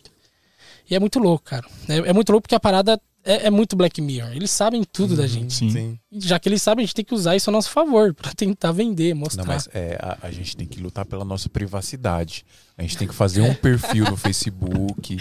E 0.89 0.95
é 0.95 0.99
muito 0.99 1.19
louco, 1.19 1.45
cara. 1.45 1.65
É, 1.87 2.09
é 2.09 2.13
muito 2.13 2.31
louco 2.31 2.43
porque 2.43 2.55
a 2.55 2.59
parada 2.59 2.99
é, 3.23 3.47
é 3.47 3.49
muito 3.49 3.75
Black 3.75 4.01
Mirror. 4.01 4.31
Eles 4.33 4.51
sabem 4.51 4.83
tudo 4.83 5.15
da 5.15 5.27
gente. 5.27 5.53
Sim. 5.53 5.69
Sim. 5.69 5.99
Já 6.11 6.39
que 6.39 6.49
eles 6.49 6.61
sabem, 6.61 6.83
a 6.83 6.85
gente 6.85 6.95
tem 6.95 7.05
que 7.05 7.13
usar 7.13 7.35
isso 7.35 7.49
a 7.49 7.53
nosso 7.53 7.69
favor, 7.69 8.13
pra 8.13 8.31
tentar 8.35 8.71
vender, 8.71 9.13
mostrar. 9.13 9.43
Não, 9.43 9.53
mas 9.53 9.69
é, 9.73 9.97
a, 10.01 10.17
a 10.23 10.31
gente 10.31 10.57
tem 10.57 10.67
que 10.67 10.81
lutar 10.81 11.05
pela 11.05 11.23
nossa 11.23 11.47
privacidade. 11.49 12.45
A 12.77 12.81
gente 12.81 12.97
tem 12.97 13.07
que 13.07 13.13
fazer 13.13 13.41
um 13.41 13.53
perfil 13.53 14.05
no 14.05 14.17
Facebook, 14.17 15.17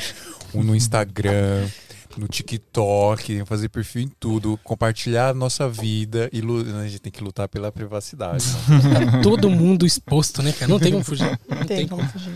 um 0.55 0.63
no 0.63 0.75
Instagram, 0.75 1.69
no 2.17 2.27
TikTok, 2.29 3.45
fazer 3.47 3.69
perfil 3.69 4.03
em 4.03 4.09
tudo, 4.21 4.59
compartilhar 4.65 5.29
a 5.31 5.35
nossa 5.35 5.69
vida 5.69 6.29
e 6.33 6.41
lu- 6.41 6.61
a 6.79 6.87
gente 6.87 6.99
tem 7.01 7.13
que 7.13 7.23
lutar 7.23 7.49
pela 7.49 7.71
privacidade. 7.73 8.45
Todo 9.23 9.49
mundo 9.51 9.87
exposto, 9.87 10.43
né, 10.43 10.53
cara? 10.53 10.71
Não 10.71 10.79
tem 10.79 10.93
como 10.93 11.05
fugir. 11.05 11.39
Não 11.49 11.57
Tem 11.59 11.77
tem 11.79 11.89
como 11.89 12.01
como. 12.03 12.13
fugir. 12.13 12.33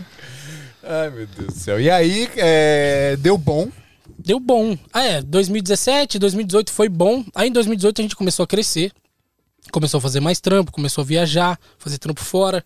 Ai, 0.83 1.09
meu 1.09 1.27
Deus 1.27 1.53
do 1.53 1.59
céu. 1.59 1.79
E 1.81 1.89
aí, 1.89 2.29
é, 2.37 3.15
deu 3.17 3.37
bom. 3.37 3.69
Deu 4.17 4.39
bom. 4.39 4.77
Ah, 4.93 5.03
é. 5.03 5.21
2017, 5.21 6.19
2018 6.19 6.71
foi 6.71 6.87
bom. 6.87 7.23
Aí 7.33 7.49
em 7.49 7.51
2018 7.51 7.99
a 7.99 8.03
gente 8.03 8.15
começou 8.15 8.43
a 8.43 8.47
crescer. 8.47 8.91
Começou 9.71 9.97
a 9.97 10.01
fazer 10.01 10.19
mais 10.19 10.39
trampo, 10.39 10.71
começou 10.71 11.01
a 11.01 11.05
viajar, 11.05 11.59
fazer 11.79 11.97
trampo 11.97 12.21
fora. 12.23 12.63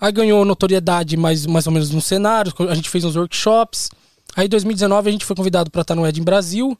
Aí 0.00 0.10
ganhou 0.10 0.44
notoriedade 0.44 1.16
mais, 1.16 1.44
mais 1.46 1.66
ou 1.66 1.72
menos 1.72 1.90
no 1.90 2.00
cenário. 2.00 2.52
A 2.68 2.74
gente 2.74 2.88
fez 2.90 3.04
uns 3.04 3.14
workshops. 3.16 3.90
Aí 4.36 4.46
em 4.46 4.48
2019 4.48 5.08
a 5.08 5.12
gente 5.12 5.24
foi 5.24 5.36
convidado 5.36 5.70
para 5.70 5.82
estar 5.82 5.94
no 5.94 6.06
Ed 6.06 6.18
em 6.20 6.24
Brasil. 6.24 6.76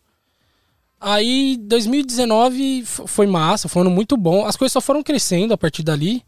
Aí 1.00 1.56
2019 1.60 2.82
f- 2.82 3.02
foi 3.06 3.26
massa, 3.26 3.68
foi 3.68 3.82
um 3.82 3.86
ano 3.86 3.94
muito 3.94 4.16
bom. 4.16 4.46
As 4.46 4.56
coisas 4.56 4.72
só 4.72 4.80
foram 4.80 5.02
crescendo 5.02 5.52
a 5.52 5.58
partir 5.58 5.82
dali. 5.82 6.22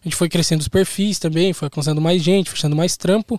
A 0.00 0.04
gente 0.04 0.16
foi 0.16 0.28
crescendo 0.28 0.60
os 0.60 0.68
perfis 0.68 1.18
também, 1.18 1.52
foi 1.52 1.66
alcançando 1.66 2.00
mais 2.00 2.22
gente, 2.22 2.48
fechando 2.48 2.76
mais 2.76 2.96
trampo. 2.96 3.38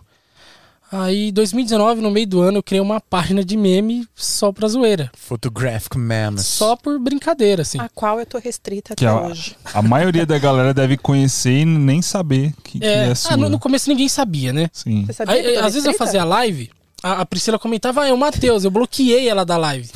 Aí, 0.91 1.32
2019, 1.32 2.01
no 2.01 2.12
meio 2.12 2.27
do 2.27 2.41
ano, 2.41 2.58
eu 2.58 2.63
criei 2.63 2.82
uma 2.82 2.99
página 2.99 3.45
de 3.45 3.56
meme 3.56 4.06
só 4.13 4.51
pra 4.51 4.67
zoeira. 4.67 5.10
Photographic 5.15 5.97
Memes. 5.97 6.45
Só 6.45 6.75
por 6.75 6.99
brincadeira, 6.99 7.62
assim. 7.62 7.80
A 7.80 7.88
qual 7.88 8.19
eu 8.19 8.25
tô 8.25 8.38
restrita 8.38 8.93
Que 8.93 9.06
até 9.06 9.15
a, 9.17 9.21
hoje. 9.27 9.56
a 9.73 9.82
maioria 9.82 10.25
da 10.25 10.38
galera 10.38 10.73
deve 10.73 10.97
conhecer 10.97 11.60
e 11.62 11.65
nem 11.65 12.01
saber 12.01 12.54
que 12.62 12.77
que 12.80 12.86
é, 12.86 13.08
É, 13.10 13.15
sua. 13.15 13.34
ah, 13.34 13.38
no, 13.38 13.47
no 13.47 13.58
começo 13.58 13.89
ninguém 13.89 14.10
sabia, 14.10 14.51
né? 14.51 14.69
Sim. 14.73 15.06
Você 15.06 15.13
sabia 15.13 15.34
Aí, 15.36 15.41
que 15.41 15.47
eu 15.47 15.54
tô 15.54 15.60
às 15.60 15.73
vezes 15.73 15.86
eu 15.86 15.91
restrita? 15.91 16.06
fazia 16.06 16.25
live, 16.25 16.69
a, 17.03 17.21
a 17.21 17.25
Priscila 17.25 17.57
comentava, 17.59 18.03
ah, 18.03 18.07
é 18.07 18.13
o 18.13 18.17
Matheus, 18.17 18.63
eu 18.63 18.71
bloqueei 18.71 19.27
ela 19.27 19.45
da 19.45 19.57
live. 19.57 19.89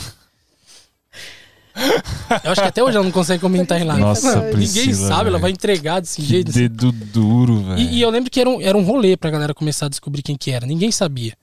Eu 2.43 2.51
acho 2.51 2.61
que 2.61 2.67
até 2.67 2.81
hoje 2.81 2.95
ela 2.95 3.03
não 3.03 3.11
consegue 3.11 3.41
comentar 3.41 3.79
em 3.79 3.83
live. 3.83 4.01
Nossa, 4.01 4.35
Ninguém 4.37 4.51
Priscila, 4.53 4.95
sabe, 5.09 5.21
ela 5.21 5.31
velho. 5.31 5.39
vai 5.41 5.51
entregar 5.51 5.99
desse 5.99 6.21
Que 6.21 6.27
jeito. 6.27 6.49
assim. 6.49 6.59
dedo 6.61 6.91
duro, 6.91 7.61
velho. 7.63 7.79
E, 7.79 7.95
e 7.97 8.01
eu 8.01 8.09
lembro 8.09 8.31
que 8.31 8.39
era 8.39 8.49
um, 8.49 8.61
era 8.61 8.77
um 8.77 8.83
rolê 8.83 9.17
pra 9.17 9.29
galera 9.29 9.53
começar 9.53 9.87
a 9.87 9.89
descobrir 9.89 10.21
quem 10.21 10.37
que 10.37 10.51
era. 10.51 10.65
Ninguém 10.65 10.89
sabia. 10.91 11.33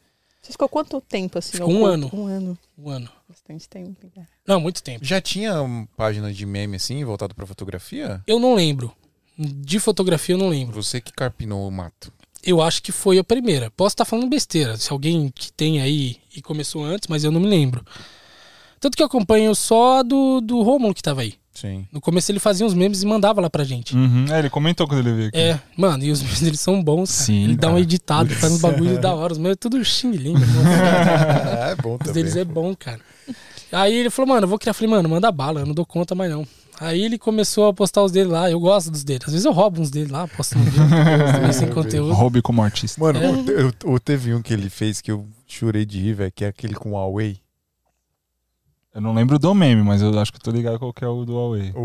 Você 0.41 0.53
ficou 0.53 0.69
quanto 0.71 1.01
tempo 1.03 1.39
assim? 1.39 1.53
Ficou 1.53 1.71
um 1.71 1.85
oculto? 1.85 1.93
ano. 1.93 2.11
Um 2.15 2.27
ano. 2.27 2.59
Um 2.79 2.89
ano. 2.91 3.09
Bastante 3.29 3.69
tempo. 3.69 4.07
né? 4.17 4.27
Não, 4.47 4.59
muito 4.59 4.83
tempo. 4.83 5.05
Já 5.05 5.21
tinha 5.21 5.61
uma 5.61 5.87
página 5.97 6.33
de 6.33 6.47
meme 6.47 6.77
assim, 6.77 7.05
voltado 7.05 7.35
pra 7.35 7.47
fotografia? 7.47 8.23
Eu 8.27 8.41
não 8.41 8.55
lembro. 8.55 8.91
De 9.39 9.79
fotografia 9.79 10.35
eu 10.35 10.39
não 10.39 10.49
lembro. 10.49 10.83
Você 10.83 11.01
que 11.01 11.13
carpinou 11.13 11.69
o 11.69 11.71
mato. 11.71 12.11
Eu 12.43 12.61
acho 12.61 12.83
que 12.83 12.91
foi 12.91 13.19
a 13.19 13.25
primeira. 13.25 13.71
Posso 13.71 13.95
estar 13.95 14.05
falando 14.05 14.29
besteira, 14.29 14.77
se 14.77 14.93
alguém 14.93 15.31
que 15.35 15.53
tem 15.53 15.81
aí 15.81 16.17
e 16.35 16.43
começou 16.43 16.85
antes, 16.85 17.09
mas 17.09 17.23
eu 17.23 17.31
não 17.31 17.41
me 17.41 17.47
lembro. 17.47 17.85
Tanto 18.81 18.97
que 18.97 19.03
eu 19.03 19.07
acompanho 19.07 19.55
só 19.55 20.03
do, 20.03 20.41
do 20.41 20.61
Rômulo 20.63 20.93
que 20.93 21.03
tava 21.03 21.21
aí. 21.21 21.35
Sim. 21.55 21.87
No 21.93 22.01
começo 22.01 22.33
ele 22.33 22.41
fazia 22.41 22.67
uns 22.67 22.75
memes 22.75 23.03
e 23.03 23.07
mandava 23.07 23.41
lá 23.41 23.49
pra 23.49 23.63
gente. 23.63 23.95
Uhum. 23.95 24.25
É, 24.29 24.39
ele 24.39 24.51
comentou 24.51 24.89
quando 24.89 25.01
ele 25.01 25.13
veio 25.13 25.29
aqui. 25.29 25.39
É, 25.39 25.61
mano, 25.77 26.03
e 26.03 26.11
os 26.11 26.21
memes 26.23 26.41
deles 26.41 26.61
são 26.61 26.83
bons, 26.83 27.13
cara. 27.13 27.25
Sim, 27.27 27.45
ele 27.45 27.57
dá 27.57 27.69
um 27.69 27.73
cara. 27.73 27.83
editado, 27.83 28.35
faz 28.35 28.53
uns 28.53 28.61
bagulho 28.61 28.99
da 29.01 29.15
hora. 29.15 29.33
Os 29.35 29.39
meus 29.39 29.53
é 29.53 29.57
tudo 29.57 29.85
xing-ling. 29.85 30.35
é 31.71 31.77
bom 31.77 31.93
Os 31.95 31.99
também. 31.99 32.15
deles 32.15 32.37
é 32.37 32.45
bom, 32.45 32.75
cara. 32.75 33.01
Aí 33.71 33.95
ele 33.95 34.11
falou, 34.11 34.31
mano, 34.31 34.45
eu 34.45 34.49
vou 34.49 34.59
criar. 34.59 34.73
Falei, 34.73 34.91
mano, 34.91 35.09
manda 35.09 35.31
bala, 35.31 35.61
eu 35.61 35.67
não 35.67 35.75
dou 35.75 35.87
conta 35.87 36.15
mais 36.15 36.31
não. 36.31 36.47
Aí 36.83 37.03
ele 37.03 37.19
começou 37.19 37.69
a 37.69 37.73
postar 37.73 38.03
os 38.03 38.11
dele 38.13 38.29
lá, 38.31 38.51
eu 38.51 38.59
gosto 38.59 38.91
dos 38.91 39.05
dele. 39.05 39.21
Às 39.25 39.33
vezes 39.33 39.45
eu 39.45 39.53
roubo 39.53 39.81
uns 39.81 39.91
dele 39.91 40.11
lá, 40.11 40.27
posto 40.27 40.59
no 40.59 40.65
vídeo, 40.65 40.79
também 41.33 41.53
sem 41.53 41.69
conteúdo. 41.71 42.13
Hobby 42.13 42.43
como 42.43 42.63
artista. 42.63 43.01
Mano, 43.01 43.19
É. 43.23 43.31
o, 43.31 43.45
te- 43.45 43.87
o- 43.87 43.93
o- 43.95 44.01
teve 44.01 44.35
um 44.35 44.43
que 44.43 44.53
ele 44.53 44.69
fez 44.69 45.01
que 45.01 45.11
eu 45.13 45.27
chorei 45.47 45.85
de 45.87 46.01
rir, 46.01 46.15
velho, 46.15 46.33
que 46.33 46.45
é 46.45 46.49
aquele 46.49 46.75
com 46.75 46.93
Huawei. 46.93 47.39
Eu 48.95 49.01
não 49.01 49.15
lembro 49.15 49.39
do 49.39 49.55
meme, 49.55 49.83
mas 49.83 50.03
eu 50.03 50.19
acho 50.19 50.33
que 50.33 50.39
tô 50.41 50.51
ligado 50.51 50.79
qual 50.79 50.93
que 50.93 51.05
é 51.05 51.09
o 51.09 51.25
do 51.25 51.35
Huawei. 51.35 51.73
O, 51.75 51.81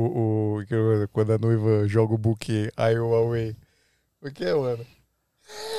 o, 0.57 0.63
eu- 0.69 1.07
quando 1.13 1.31
a 1.31 1.37
noiva 1.37 1.87
joga 1.87 2.13
o 2.13 2.17
buquê, 2.17 2.71
aí 2.75 2.97
o 2.99 3.09
Huawei. 3.11 3.55
O 4.21 4.31
que 4.31 4.43
é, 4.43 4.53
mano? 4.53 4.83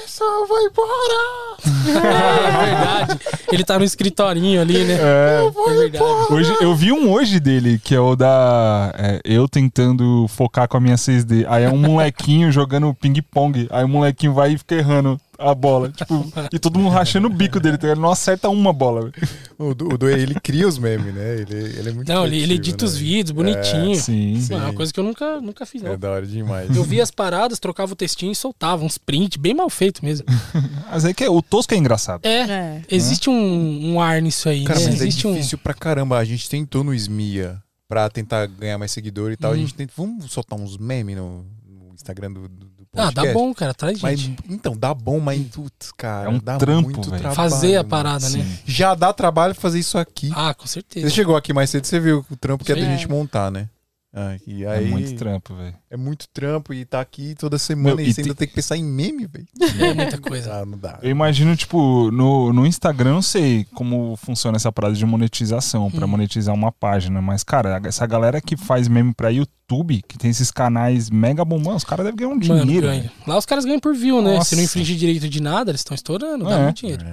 Só 0.07 0.47
vai 0.47 0.65
embora! 0.65 1.59
É 1.89 2.65
verdade. 2.65 3.21
Ele 3.53 3.65
tá 3.65 3.79
no 3.79 3.85
escritorinho 3.85 4.61
ali, 4.61 4.85
né? 4.85 4.95
É. 4.95 5.47
É 5.47 5.75
verdade. 5.75 6.05
Hoje, 6.31 6.57
eu 6.61 6.75
vi 6.75 6.93
um 6.93 7.11
hoje 7.13 7.39
dele, 7.39 7.79
que 7.79 7.95
é 7.95 8.01
o 8.01 8.17
da. 8.17 8.93
é, 8.97 9.21
eu 9.25 9.49
tentando 9.49 10.27
focar 10.29 10.69
com 10.69 10.77
a 10.77 10.81
minha 10.81 10.97
6D. 10.97 11.45
Aí 11.49 11.65
é 11.65 11.71
um 11.71 11.79
molequinho 11.79 12.51
jogando 12.51 12.95
ping-pong. 12.95 13.69
Aí 13.71 13.85
o 13.85 13.89
molequinho 13.89 14.35
vai 14.35 14.53
e 14.53 14.59
fica 14.59 14.75
errando 14.75 15.21
a 15.39 15.55
bola. 15.55 15.91
Tipo, 15.93 16.27
e 16.53 16.59
todo 16.59 16.79
mundo 16.79 16.91
rachando 16.91 17.29
o 17.29 17.31
bico 17.31 17.61
dele. 17.61 17.79
Ele 17.81 17.95
não 18.01 18.11
acerta 18.11 18.49
uma 18.49 18.73
bola. 18.73 19.13
O, 19.57 19.67
o 19.69 19.75
do- 19.75 20.09
ele 20.11 20.35
cria 20.41 20.67
os 20.67 20.79
memes, 20.79 21.15
né? 21.15 21.35
Ele, 21.41 21.55
ele 21.79 21.89
é 21.89 21.93
muito 21.93 22.09
Não, 22.13 22.27
ele, 22.27 22.41
ele 22.43 22.55
edita 22.55 22.85
né? 22.85 22.91
os 22.91 22.97
vídeos, 22.97 23.31
bonitinho. 23.31 23.95
Sim. 23.95 24.41
Sim. 24.41 24.53
Mano, 24.53 24.65
é 24.65 24.69
uma 24.69 24.75
coisa 24.75 24.93
que 24.93 24.99
eu 24.99 25.05
nunca, 25.05 25.41
nunca 25.41 25.65
fiz, 25.65 25.81
não. 25.83 25.93
É 25.93 25.97
da 25.97 26.11
hora 26.11 26.27
demais. 26.27 26.75
Eu 26.77 26.83
via 26.83 27.03
as 27.03 27.11
paradas, 27.13 27.59
trocava 27.61 27.93
o 27.93 27.97
textinho 27.97 28.33
e 28.33 28.35
soltava 28.35 28.85
uns 28.85 28.99
print 28.99 29.39
bem 29.39 29.55
mal 29.55 29.71
feito 29.71 30.05
mesmo. 30.05 30.27
Mas 30.91 31.05
é 31.05 31.15
que 31.15 31.27
o 31.29 31.41
tosco 31.41 31.73
é 31.73 31.77
engraçado. 31.77 32.25
É, 32.27 32.41
É. 32.51 32.83
existe 32.91 33.31
um, 33.31 33.93
um 33.95 34.01
ar 34.01 34.21
nisso 34.21 34.49
aí, 34.49 34.65
Cara, 34.65 34.81
né? 34.81 34.87
mas 34.87 35.01
é 35.01 35.05
Existe 35.07 35.27
um. 35.27 35.33
difícil 35.35 35.59
pra 35.59 35.73
caramba. 35.75 36.19
A 36.19 36.25
gente 36.25 36.49
tentou 36.49 36.83
no 36.83 36.93
Smia 36.95 37.63
pra 37.89 38.09
tentar 38.11 38.47
ganhar 38.47 38.77
mais 38.77 38.91
seguidor 38.91 39.31
e 39.33 39.37
tal. 39.37 39.53
A 39.53 39.55
Hum. 39.55 39.59
gente 39.59 39.75
tenta. 39.75 39.93
Vamos 39.97 40.31
soltar 40.33 40.59
uns 40.59 40.77
memes 40.77 41.17
no, 41.17 41.45
no 41.67 41.95
Instagram 41.95 42.33
do, 42.33 42.49
do 42.49 42.68
Ah, 42.99 43.11
dá 43.11 43.33
bom, 43.33 43.55
cara, 43.55 43.73
traz 43.75 44.01
Mas, 44.01 44.21
gente. 44.21 44.43
então, 44.49 44.77
dá 44.77 44.93
bom, 44.93 45.21
mas 45.21 45.41
putz, 45.49 45.93
cara, 45.97 46.27
É 46.27 46.29
um 46.29 46.39
dá 46.39 46.57
trampo, 46.59 46.89
muito 46.91 47.11
velho. 47.11 47.23
trabalho. 47.23 47.37
Fazer 47.51 47.75
a 47.77 47.79
mano. 47.79 47.89
parada, 47.89 48.29
né? 48.29 48.39
Sim. 48.45 48.59
Já 48.67 48.95
dá 48.95 49.13
trabalho 49.13 49.55
fazer 49.55 49.79
isso 49.79 49.97
aqui. 49.99 50.31
Ah, 50.35 50.53
com 50.55 50.67
Você 50.67 50.75
certeza. 50.75 51.11
chegou 51.11 51.37
aqui 51.37 51.53
mais 51.53 51.71
cedo, 51.71 51.87
você 51.87 51.99
viu 52.01 52.25
o 52.31 52.37
trampo 52.37 52.65
que 52.65 52.73
é 52.73 52.75
da 52.75 52.81
Sim. 52.83 52.89
gente 52.89 53.09
montar, 53.09 53.51
né? 53.51 53.69
Ah, 54.13 54.37
e 54.47 54.65
É 54.65 54.69
aí, 54.71 54.89
muito 54.91 55.15
trampo, 55.17 55.55
velho. 55.55 55.75
é 55.91 55.97
muito 55.97 56.27
trampo 56.33 56.73
e 56.73 56.83
tá 56.87 56.99
aqui 56.99 57.35
toda 57.39 57.59
semana 57.59 57.97
Meu, 57.97 58.07
e 58.07 58.09
e 58.09 58.15
você 58.15 58.23
ainda 58.23 58.35
tem- 58.35 58.49
que 58.49 58.55
pensar 58.55 58.77
em 58.77 58.83
meme, 58.83 59.27
velho. 59.27 59.47
É 59.79 59.93
muita 59.95 60.17
coisa. 60.19 60.55
Ah, 60.63 60.65
não 60.65 60.79
dá. 60.79 60.99
Eu 61.03 61.11
imagino, 61.11 61.55
tipo, 61.55 62.11
no, 62.11 62.51
no 62.53 62.67
Instagram, 62.67 63.11
eu 63.11 63.15
não 63.15 63.23
sei 63.23 63.67
como 63.75 64.17
funciona 64.17 64.57
essa 64.57 64.73
parada 64.73 64.95
de 64.95 65.05
monetização, 65.05 65.91
pra 65.91 66.07
Hum. 66.07 66.09
monetizar 66.09 66.55
uma 66.55 66.73
página. 66.73 67.21
Mas, 67.21 67.45
cara, 67.45 67.81
essa 67.85 68.07
galera 68.07 68.41
que 68.41 68.57
faz 68.57 68.89
meme 68.89 69.13
pra 69.13 69.29
YouTube, 69.29 70.03
que 70.09 70.17
tem 70.17 70.31
esses 70.31 70.51
canais 70.51 71.11
mega 71.11 71.45
bombando, 71.45 71.77
os 71.77 71.85
caras 71.85 72.07
devem 72.07 72.17
ganhar 72.17 72.31
um 72.31 72.39
Mano, 72.49 72.65
dinheiro. 72.67 73.11
Lá 73.27 73.37
os 73.37 73.45
caras 73.45 73.67
ganham 73.67 73.79
por 73.79 73.95
view, 73.95 74.23
né? 74.23 74.37
Nossa. 74.37 74.49
Se 74.51 74.57
não 74.57 74.63
infringir 74.63 74.97
direito 74.97 75.29
de 75.29 75.43
nada, 75.43 75.71
eles 75.71 75.81
estão 75.83 75.95
estourando, 75.95 76.47
dá 76.47 76.59
É. 76.59 76.63
muito 76.65 76.79
dinheiro. 76.79 77.05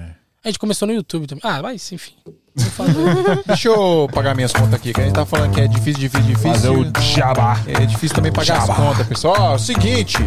A 0.42 0.48
gente 0.48 0.58
começou 0.58 0.88
no 0.88 0.94
YouTube 0.94 1.26
também. 1.26 1.42
Ah, 1.44 1.60
mas 1.60 1.92
enfim. 1.92 2.14
Deixa 3.46 3.68
eu 3.68 4.08
pagar 4.12 4.34
minhas 4.34 4.52
contas 4.52 4.74
aqui, 4.74 4.92
que 4.92 5.00
a 5.00 5.04
gente 5.04 5.14
tá 5.14 5.24
falando 5.26 5.52
que 5.52 5.60
é 5.60 5.68
difícil, 5.68 6.00
difícil, 6.00 6.26
difícil. 6.26 6.52
Fazer 6.52 6.70
o 6.70 6.84
jabá. 7.00 7.60
É 7.66 7.84
difícil 7.84 8.14
também 8.14 8.32
pagar 8.32 8.58
as 8.58 8.66
Jabá. 8.66 8.74
contas, 8.74 9.06
pessoal. 9.06 9.36
Ó, 9.38 9.54
o 9.54 9.58
seguinte, 9.58 10.18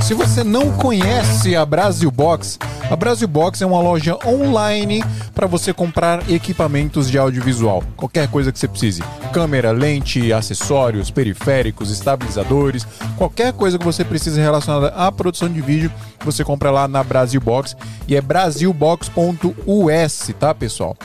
se 0.00 0.14
você 0.14 0.44
não 0.44 0.70
conhece 0.72 1.56
a 1.56 1.66
Brasil 1.66 2.10
Box, 2.10 2.58
a 2.90 2.96
Brasil 2.96 3.26
Box 3.26 3.62
é 3.62 3.66
uma 3.66 3.80
loja 3.80 4.18
online 4.26 5.02
para 5.34 5.46
você 5.46 5.72
comprar 5.72 6.30
equipamentos 6.30 7.10
de 7.10 7.18
audiovisual. 7.18 7.82
Qualquer 7.96 8.28
coisa 8.28 8.52
que 8.52 8.58
você 8.58 8.68
precise. 8.68 9.02
Câmera, 9.32 9.72
lente, 9.72 10.32
acessórios, 10.32 11.10
periféricos, 11.10 11.90
estabilizadores, 11.90 12.86
qualquer 13.16 13.52
coisa 13.52 13.78
que 13.78 13.84
você 13.84 14.04
precise 14.04 14.40
relacionada 14.40 14.88
à 14.88 15.10
produção 15.10 15.48
de 15.48 15.60
vídeo, 15.60 15.90
você 16.24 16.44
compra 16.44 16.70
lá 16.70 16.86
na 16.86 17.02
Brasil 17.02 17.40
Box 17.40 17.76
e 18.06 18.14
é 18.14 18.20
brasilbox.us, 18.20 20.30
tá, 20.38 20.54
pessoal? 20.54 20.96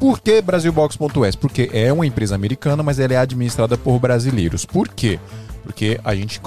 Por 0.00 0.18
que 0.18 0.40
Brasilbox.us? 0.40 1.36
Porque 1.36 1.68
é 1.74 1.92
uma 1.92 2.06
empresa 2.06 2.34
americana, 2.34 2.82
mas 2.82 2.98
ela 2.98 3.12
é 3.12 3.16
administrada 3.18 3.76
por 3.76 3.98
brasileiros. 3.98 4.64
Por 4.64 4.88
quê? 4.88 5.20
Porque 5.62 6.00
a 6.02 6.14
gente, 6.14 6.40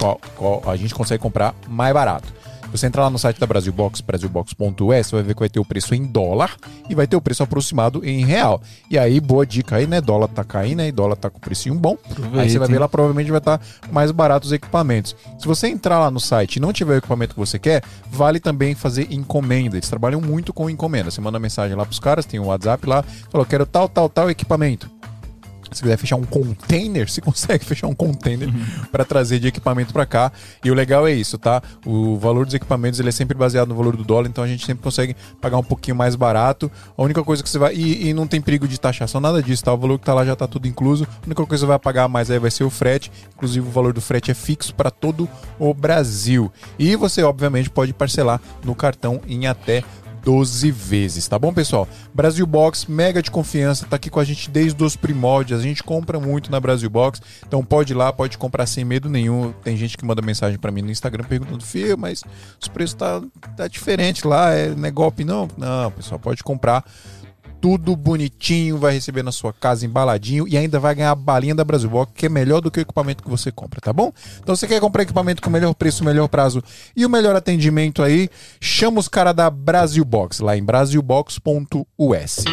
a 0.66 0.76
gente 0.76 0.92
consegue 0.92 1.22
comprar 1.22 1.54
mais 1.68 1.94
barato. 1.94 2.34
Você 2.74 2.88
entrar 2.88 3.04
lá 3.04 3.10
no 3.10 3.20
site 3.20 3.38
da 3.38 3.46
Brasilbox, 3.46 4.00
brasilbox.us, 4.00 5.06
você 5.06 5.14
vai 5.14 5.22
ver 5.22 5.34
que 5.34 5.38
vai 5.38 5.48
ter 5.48 5.60
o 5.60 5.64
preço 5.64 5.94
em 5.94 6.04
dólar 6.04 6.56
e 6.90 6.94
vai 6.96 7.06
ter 7.06 7.14
o 7.14 7.20
preço 7.20 7.44
aproximado 7.44 8.04
em 8.04 8.24
real. 8.24 8.60
E 8.90 8.98
aí, 8.98 9.20
boa 9.20 9.46
dica 9.46 9.76
aí, 9.76 9.86
né? 9.86 10.00
Dólar 10.00 10.26
tá 10.26 10.42
caindo, 10.42 10.78
né? 10.78 10.88
E 10.88 10.92
dólar 10.92 11.14
tá 11.14 11.30
com 11.30 11.38
precinho 11.38 11.76
bom. 11.76 11.96
Aí 12.32 12.50
você 12.50 12.58
vai 12.58 12.66
ver 12.66 12.80
lá, 12.80 12.88
provavelmente 12.88 13.30
vai 13.30 13.38
estar 13.38 13.60
mais 13.92 14.10
barato 14.10 14.46
os 14.46 14.52
equipamentos. 14.52 15.14
Se 15.38 15.46
você 15.46 15.68
entrar 15.68 16.00
lá 16.00 16.10
no 16.10 16.18
site 16.18 16.56
e 16.56 16.60
não 16.60 16.72
tiver 16.72 16.94
o 16.94 16.98
equipamento 16.98 17.34
que 17.34 17.38
você 17.38 17.60
quer, 17.60 17.80
vale 18.10 18.40
também 18.40 18.74
fazer 18.74 19.06
encomenda. 19.12 19.76
Eles 19.76 19.88
trabalham 19.88 20.20
muito 20.20 20.52
com 20.52 20.68
encomenda. 20.68 21.12
Você 21.12 21.20
manda 21.20 21.38
mensagem 21.38 21.76
lá 21.76 21.86
pros 21.86 22.00
caras, 22.00 22.26
tem 22.26 22.40
o 22.40 22.46
WhatsApp 22.46 22.88
lá, 22.88 23.04
falou, 23.30 23.46
quero 23.46 23.66
tal, 23.66 23.88
tal, 23.88 24.08
tal 24.08 24.28
equipamento. 24.28 24.90
Se 25.76 25.82
quiser 25.82 25.96
fechar 25.96 26.16
um 26.16 26.24
container, 26.24 27.10
se 27.10 27.20
consegue 27.22 27.64
fechar 27.64 27.86
um 27.86 27.94
container 27.94 28.48
para 28.90 29.04
trazer 29.04 29.38
de 29.38 29.48
equipamento 29.48 29.92
para 29.92 30.06
cá. 30.06 30.32
E 30.64 30.70
o 30.70 30.74
legal 30.74 31.06
é 31.06 31.12
isso, 31.12 31.38
tá? 31.38 31.62
O 31.84 32.16
valor 32.16 32.44
dos 32.44 32.54
equipamentos 32.54 33.00
ele 33.00 33.08
é 33.08 33.12
sempre 33.12 33.36
baseado 33.36 33.68
no 33.68 33.74
valor 33.74 33.96
do 33.96 34.04
dólar, 34.04 34.28
então 34.28 34.44
a 34.44 34.46
gente 34.46 34.64
sempre 34.64 34.82
consegue 34.82 35.16
pagar 35.40 35.58
um 35.58 35.62
pouquinho 35.62 35.96
mais 35.96 36.14
barato. 36.14 36.70
A 36.96 37.02
única 37.02 37.22
coisa 37.22 37.42
que 37.42 37.48
você 37.48 37.58
vai. 37.58 37.74
E, 37.74 38.08
e 38.08 38.14
não 38.14 38.26
tem 38.26 38.40
perigo 38.40 38.66
de 38.68 38.78
taxação, 38.78 39.20
nada 39.20 39.42
disso, 39.42 39.64
tá? 39.64 39.72
O 39.72 39.78
valor 39.78 39.98
que 39.98 40.04
tá 40.04 40.14
lá 40.14 40.24
já 40.24 40.36
tá 40.36 40.46
tudo 40.46 40.68
incluso. 40.68 41.04
A 41.22 41.26
única 41.26 41.44
coisa 41.44 41.48
que 41.48 41.58
você 41.58 41.66
vai 41.66 41.78
pagar 41.78 42.08
mais 42.08 42.30
aí 42.30 42.38
vai 42.38 42.50
ser 42.50 42.64
o 42.64 42.70
frete. 42.70 43.10
Inclusive, 43.34 43.66
o 43.66 43.70
valor 43.70 43.92
do 43.92 44.00
frete 44.00 44.30
é 44.30 44.34
fixo 44.34 44.74
para 44.74 44.90
todo 44.90 45.28
o 45.58 45.72
Brasil. 45.74 46.52
E 46.78 46.96
você, 46.96 47.22
obviamente, 47.22 47.70
pode 47.70 47.92
parcelar 47.92 48.40
no 48.64 48.74
cartão 48.74 49.20
em 49.26 49.46
até 49.46 49.82
12 50.24 50.70
vezes, 50.70 51.28
tá 51.28 51.38
bom, 51.38 51.52
pessoal? 51.52 51.86
Brasil 52.14 52.46
Box, 52.46 52.86
mega 52.90 53.22
de 53.22 53.30
confiança, 53.30 53.86
tá 53.86 53.96
aqui 53.96 54.08
com 54.08 54.18
a 54.18 54.24
gente 54.24 54.50
desde 54.50 54.82
os 54.82 54.96
primórdios. 54.96 55.60
A 55.60 55.62
gente 55.62 55.82
compra 55.82 56.18
muito 56.18 56.50
na 56.50 56.58
Brasil 56.58 56.88
Box, 56.88 57.20
então 57.46 57.62
pode 57.62 57.92
ir 57.92 57.96
lá, 57.96 58.12
pode 58.12 58.38
comprar 58.38 58.66
sem 58.66 58.84
medo 58.84 59.10
nenhum. 59.10 59.52
Tem 59.62 59.76
gente 59.76 59.98
que 59.98 60.04
manda 60.04 60.22
mensagem 60.22 60.58
pra 60.58 60.70
mim 60.70 60.82
no 60.82 60.90
Instagram 60.90 61.24
perguntando: 61.24 61.64
"Fio, 61.64 61.98
mas 61.98 62.22
os 62.60 62.68
preços 62.68 62.94
tá 62.94 63.22
tá 63.56 63.68
diferente 63.68 64.26
lá, 64.26 64.52
é, 64.52 64.70
não 64.70 64.88
é 64.88 64.90
golpe 64.90 65.24
não?". 65.24 65.48
Não, 65.58 65.90
pessoal, 65.90 66.18
pode 66.18 66.42
comprar 66.42 66.84
tudo 67.64 67.96
bonitinho, 67.96 68.76
vai 68.76 68.92
receber 68.92 69.22
na 69.22 69.32
sua 69.32 69.50
casa 69.50 69.86
embaladinho 69.86 70.46
e 70.46 70.54
ainda 70.54 70.78
vai 70.78 70.94
ganhar 70.94 71.12
a 71.12 71.14
balinha 71.14 71.54
da 71.54 71.64
Brasil 71.64 71.88
Box, 71.88 72.12
que 72.14 72.26
é 72.26 72.28
melhor 72.28 72.60
do 72.60 72.70
que 72.70 72.78
o 72.78 72.82
equipamento 72.82 73.24
que 73.24 73.30
você 73.30 73.50
compra, 73.50 73.80
tá 73.80 73.90
bom? 73.90 74.12
Então 74.38 74.54
você 74.54 74.66
quer 74.66 74.78
comprar 74.82 75.02
equipamento 75.02 75.40
com 75.40 75.48
o 75.48 75.52
melhor 75.52 75.72
preço, 75.72 76.04
melhor 76.04 76.28
prazo 76.28 76.62
e 76.94 77.06
o 77.06 77.08
melhor 77.08 77.34
atendimento 77.34 78.02
aí, 78.02 78.28
chama 78.60 79.00
os 79.00 79.08
caras 79.08 79.34
da 79.34 79.48
Brasil 79.48 80.04
Box, 80.04 80.40
lá 80.40 80.58
em 80.58 80.62
brasilbox.us. 80.62 82.44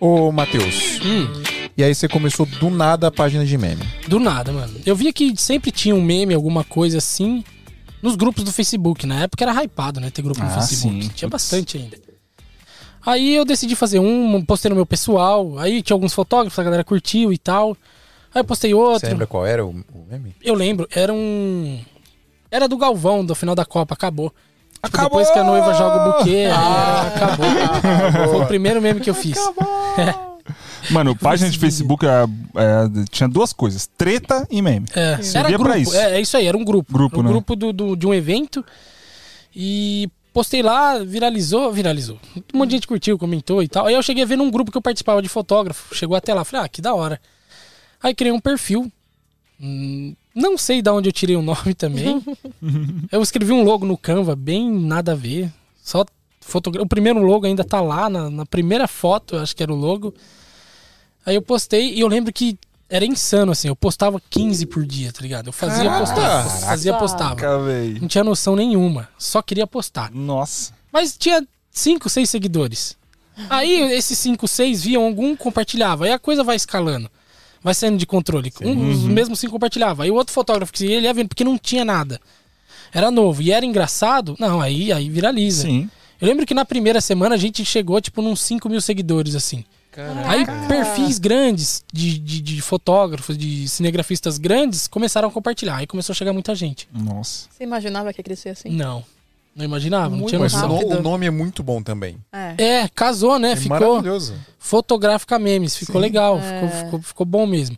Ô, 0.00 0.32
Matheus, 0.32 1.00
Hum, 1.04 1.51
e 1.76 1.82
aí 1.84 1.94
você 1.94 2.06
começou 2.08 2.44
do 2.46 2.70
nada 2.70 3.06
a 3.08 3.10
página 3.10 3.44
de 3.44 3.56
meme. 3.58 3.82
do 4.08 4.18
nada, 4.20 4.52
mano. 4.52 4.74
Eu 4.84 4.94
via 4.96 5.12
que 5.12 5.34
sempre 5.36 5.70
tinha 5.70 5.94
um 5.94 6.02
meme, 6.02 6.34
alguma 6.34 6.64
coisa 6.64 6.98
assim, 6.98 7.42
nos 8.02 8.14
grupos 8.16 8.44
do 8.44 8.52
Facebook. 8.52 9.06
Na 9.06 9.22
época 9.22 9.44
era 9.44 9.52
hypado, 9.62 10.00
né? 10.00 10.10
Ter 10.10 10.22
grupo 10.22 10.40
no 10.40 10.46
Ah, 10.46 10.50
Facebook. 10.50 11.02
sim. 11.04 11.10
Tinha 11.14 11.28
bastante 11.28 11.78
ainda. 11.78 11.96
Aí 13.04 13.34
eu 13.34 13.44
decidi 13.44 13.74
fazer 13.74 13.98
um, 13.98 14.44
postei 14.44 14.68
no 14.68 14.76
meu 14.76 14.86
pessoal. 14.86 15.58
Aí 15.58 15.82
tinha 15.82 15.94
alguns 15.94 16.12
fotógrafos, 16.12 16.58
a 16.58 16.62
galera 16.62 16.84
curtiu 16.84 17.32
e 17.32 17.38
tal. 17.38 17.76
Aí 18.34 18.40
eu 18.40 18.44
postei 18.44 18.72
outro. 18.74 19.00
Você 19.00 19.08
lembra 19.08 19.26
qual 19.26 19.44
era 19.44 19.64
o, 19.66 19.70
o 19.70 20.06
meme? 20.10 20.34
Eu 20.42 20.54
lembro, 20.54 20.86
era 20.90 21.12
um. 21.12 21.80
Era 22.50 22.68
do 22.68 22.76
Galvão, 22.76 23.24
do 23.24 23.34
final 23.34 23.54
da 23.54 23.64
Copa, 23.64 23.94
acabou. 23.94 24.28
Tipo, 24.74 24.86
Acabou! 24.96 25.04
depois 25.20 25.30
que 25.30 25.38
a 25.38 25.44
noiva 25.44 25.74
joga 25.74 25.96
o 25.96 26.12
buquê, 26.18 26.30
aí 26.30 26.42
era- 26.44 27.02
acabou. 27.08 28.28
Foi 28.30 28.40
o 28.42 28.46
primeiro 28.46 28.80
meme 28.82 29.00
que 29.00 29.08
eu 29.10 29.14
fiz. 29.14 29.38
Mano, 30.90 31.14
página 31.16 31.48
de 31.50 31.58
Facebook 31.58 32.04
é, 32.04 32.10
é, 32.10 33.04
tinha 33.10 33.28
duas 33.28 33.52
coisas: 33.52 33.86
treta 33.96 34.46
e 34.50 34.60
meme. 34.60 34.86
É, 34.94 35.16
Servia 35.22 35.54
era 35.54 35.58
pra 35.58 35.74
grupo, 35.74 35.78
isso. 35.90 35.96
É, 35.96 36.16
é 36.16 36.20
isso 36.20 36.36
aí, 36.36 36.46
era 36.46 36.56
um 36.56 36.64
grupo. 36.64 36.92
Grupo, 36.92 37.20
um 37.20 37.22
né? 37.22 37.28
grupo 37.30 37.54
do, 37.56 37.72
do- 37.72 37.96
de 37.96 38.06
um 38.06 38.14
evento. 38.14 38.64
E 39.54 40.08
postei 40.32 40.62
lá, 40.62 40.98
viralizou, 40.98 41.70
viralizou. 41.72 42.18
Um 42.54 42.58
monte 42.58 42.70
de 42.70 42.76
gente 42.76 42.86
curtiu, 42.86 43.18
comentou 43.18 43.62
e 43.62 43.68
tal. 43.68 43.86
Aí 43.86 43.94
eu 43.94 44.02
cheguei 44.02 44.22
a 44.22 44.26
ver 44.26 44.36
num 44.36 44.50
grupo 44.50 44.70
que 44.70 44.76
eu 44.78 44.82
participava 44.82 45.20
de 45.22 45.28
fotógrafo. 45.28 45.94
Chegou 45.94 46.16
até 46.16 46.32
lá, 46.32 46.44
falei, 46.44 46.64
ah, 46.66 46.68
que 46.68 46.80
da 46.80 46.94
hora. 46.94 47.20
Aí 48.02 48.14
criei 48.14 48.32
um 48.32 48.40
perfil. 48.40 48.90
Hum, 49.60 50.14
não 50.34 50.56
sei 50.58 50.80
de 50.82 50.90
onde 50.90 51.08
eu 51.08 51.12
tirei 51.12 51.36
o 51.36 51.42
nome 51.42 51.74
também. 51.74 52.22
eu 53.12 53.22
escrevi 53.22 53.52
um 53.52 53.62
logo 53.62 53.84
no 53.86 53.96
Canva, 53.96 54.34
bem 54.34 54.70
nada 54.70 55.12
a 55.12 55.14
ver. 55.14 55.52
Só 55.82 56.04
fotogra... 56.40 56.82
O 56.82 56.86
primeiro 56.86 57.20
logo 57.20 57.46
ainda 57.46 57.62
tá 57.62 57.80
lá, 57.80 58.08
na, 58.08 58.30
na 58.30 58.46
primeira 58.46 58.88
foto, 58.88 59.36
acho 59.36 59.54
que 59.54 59.62
era 59.62 59.72
o 59.72 59.76
logo. 59.76 60.14
Aí 61.24 61.34
eu 61.34 61.42
postei 61.42 61.94
e 61.94 62.00
eu 62.00 62.08
lembro 62.08 62.32
que 62.32 62.58
era 62.88 63.04
insano, 63.04 63.52
assim. 63.52 63.68
Eu 63.68 63.76
postava 63.76 64.20
15 64.30 64.66
por 64.66 64.84
dia, 64.84 65.12
tá 65.12 65.20
ligado? 65.22 65.46
Eu 65.48 65.52
fazia, 65.52 65.84
Caraca. 65.84 65.98
postava. 66.00 66.50
Fazia, 66.50 66.94
postava. 66.94 67.36
Caraca. 67.36 68.00
Não 68.00 68.08
tinha 68.08 68.24
noção 68.24 68.54
nenhuma. 68.56 69.08
Só 69.18 69.40
queria 69.40 69.66
postar. 69.66 70.10
Nossa. 70.12 70.72
Mas 70.92 71.16
tinha 71.16 71.46
5, 71.70 72.08
6 72.08 72.28
seguidores. 72.28 72.96
Aí 73.48 73.92
esses 73.92 74.18
5, 74.18 74.46
6 74.46 74.84
viam 74.84 75.04
algum, 75.04 75.34
compartilhava. 75.34 76.04
Aí 76.04 76.12
a 76.12 76.18
coisa 76.18 76.44
vai 76.44 76.56
escalando. 76.56 77.10
Vai 77.62 77.74
saindo 77.74 77.96
de 77.96 78.04
controle. 78.06 78.52
Um, 78.60 78.90
Os 78.90 79.04
mesmos 79.04 79.38
cinco 79.38 79.52
compartilhava. 79.52 80.02
Aí 80.02 80.10
o 80.10 80.14
outro 80.14 80.34
fotógrafo 80.34 80.72
que 80.72 80.84
ele 80.84 81.06
ia 81.06 81.14
vendo, 81.14 81.28
porque 81.28 81.44
não 81.44 81.56
tinha 81.56 81.84
nada. 81.84 82.20
Era 82.92 83.10
novo. 83.10 83.40
E 83.40 83.52
era 83.52 83.64
engraçado. 83.64 84.34
Não, 84.38 84.60
aí, 84.60 84.92
aí 84.92 85.08
viraliza. 85.08 85.62
Sim. 85.62 85.88
Eu 86.20 86.26
lembro 86.26 86.44
que 86.44 86.54
na 86.54 86.64
primeira 86.64 87.00
semana 87.00 87.36
a 87.36 87.38
gente 87.38 87.64
chegou, 87.64 88.00
tipo, 88.00 88.20
nos 88.20 88.40
5 88.40 88.68
mil 88.68 88.80
seguidores, 88.80 89.36
assim. 89.36 89.64
Aí 90.26 90.44
perfis 90.68 91.18
grandes 91.18 91.84
de, 91.92 92.18
de, 92.18 92.40
de 92.40 92.62
fotógrafos, 92.62 93.36
de 93.36 93.68
cinegrafistas 93.68 94.38
grandes, 94.38 94.86
começaram 94.88 95.28
a 95.28 95.30
compartilhar. 95.30 95.76
Aí 95.76 95.86
começou 95.86 96.12
a 96.12 96.16
chegar 96.16 96.32
muita 96.32 96.54
gente. 96.54 96.88
Nossa. 96.92 97.48
Você 97.50 97.64
imaginava 97.64 98.12
que 98.12 98.20
ia 98.20 98.24
crescer 98.24 98.50
assim? 98.50 98.70
Não. 98.70 99.04
Não 99.54 99.66
imaginava, 99.66 100.08
não 100.08 100.16
Muito 100.16 100.30
tinha 100.30 100.38
Mas 100.40 100.54
o, 100.54 100.56
noção. 100.56 100.76
rápido. 100.76 100.98
o 100.98 101.02
nome 101.02 101.26
é 101.26 101.30
muito 101.30 101.62
bom 101.62 101.82
também. 101.82 102.16
É. 102.32 102.54
É, 102.84 102.88
casou, 102.88 103.38
né? 103.38 103.52
É 103.52 103.56
ficou 103.56 103.78
maravilhoso. 103.96 104.34
fotográfica 104.58 105.38
memes. 105.38 105.76
Ficou 105.76 105.96
Sim. 105.96 106.00
legal, 106.00 106.38
É. 106.38 106.42
ficou, 106.42 106.68
ficou, 106.84 107.02
ficou 107.02 107.26
bom 107.26 107.46
mesmo. 107.46 107.76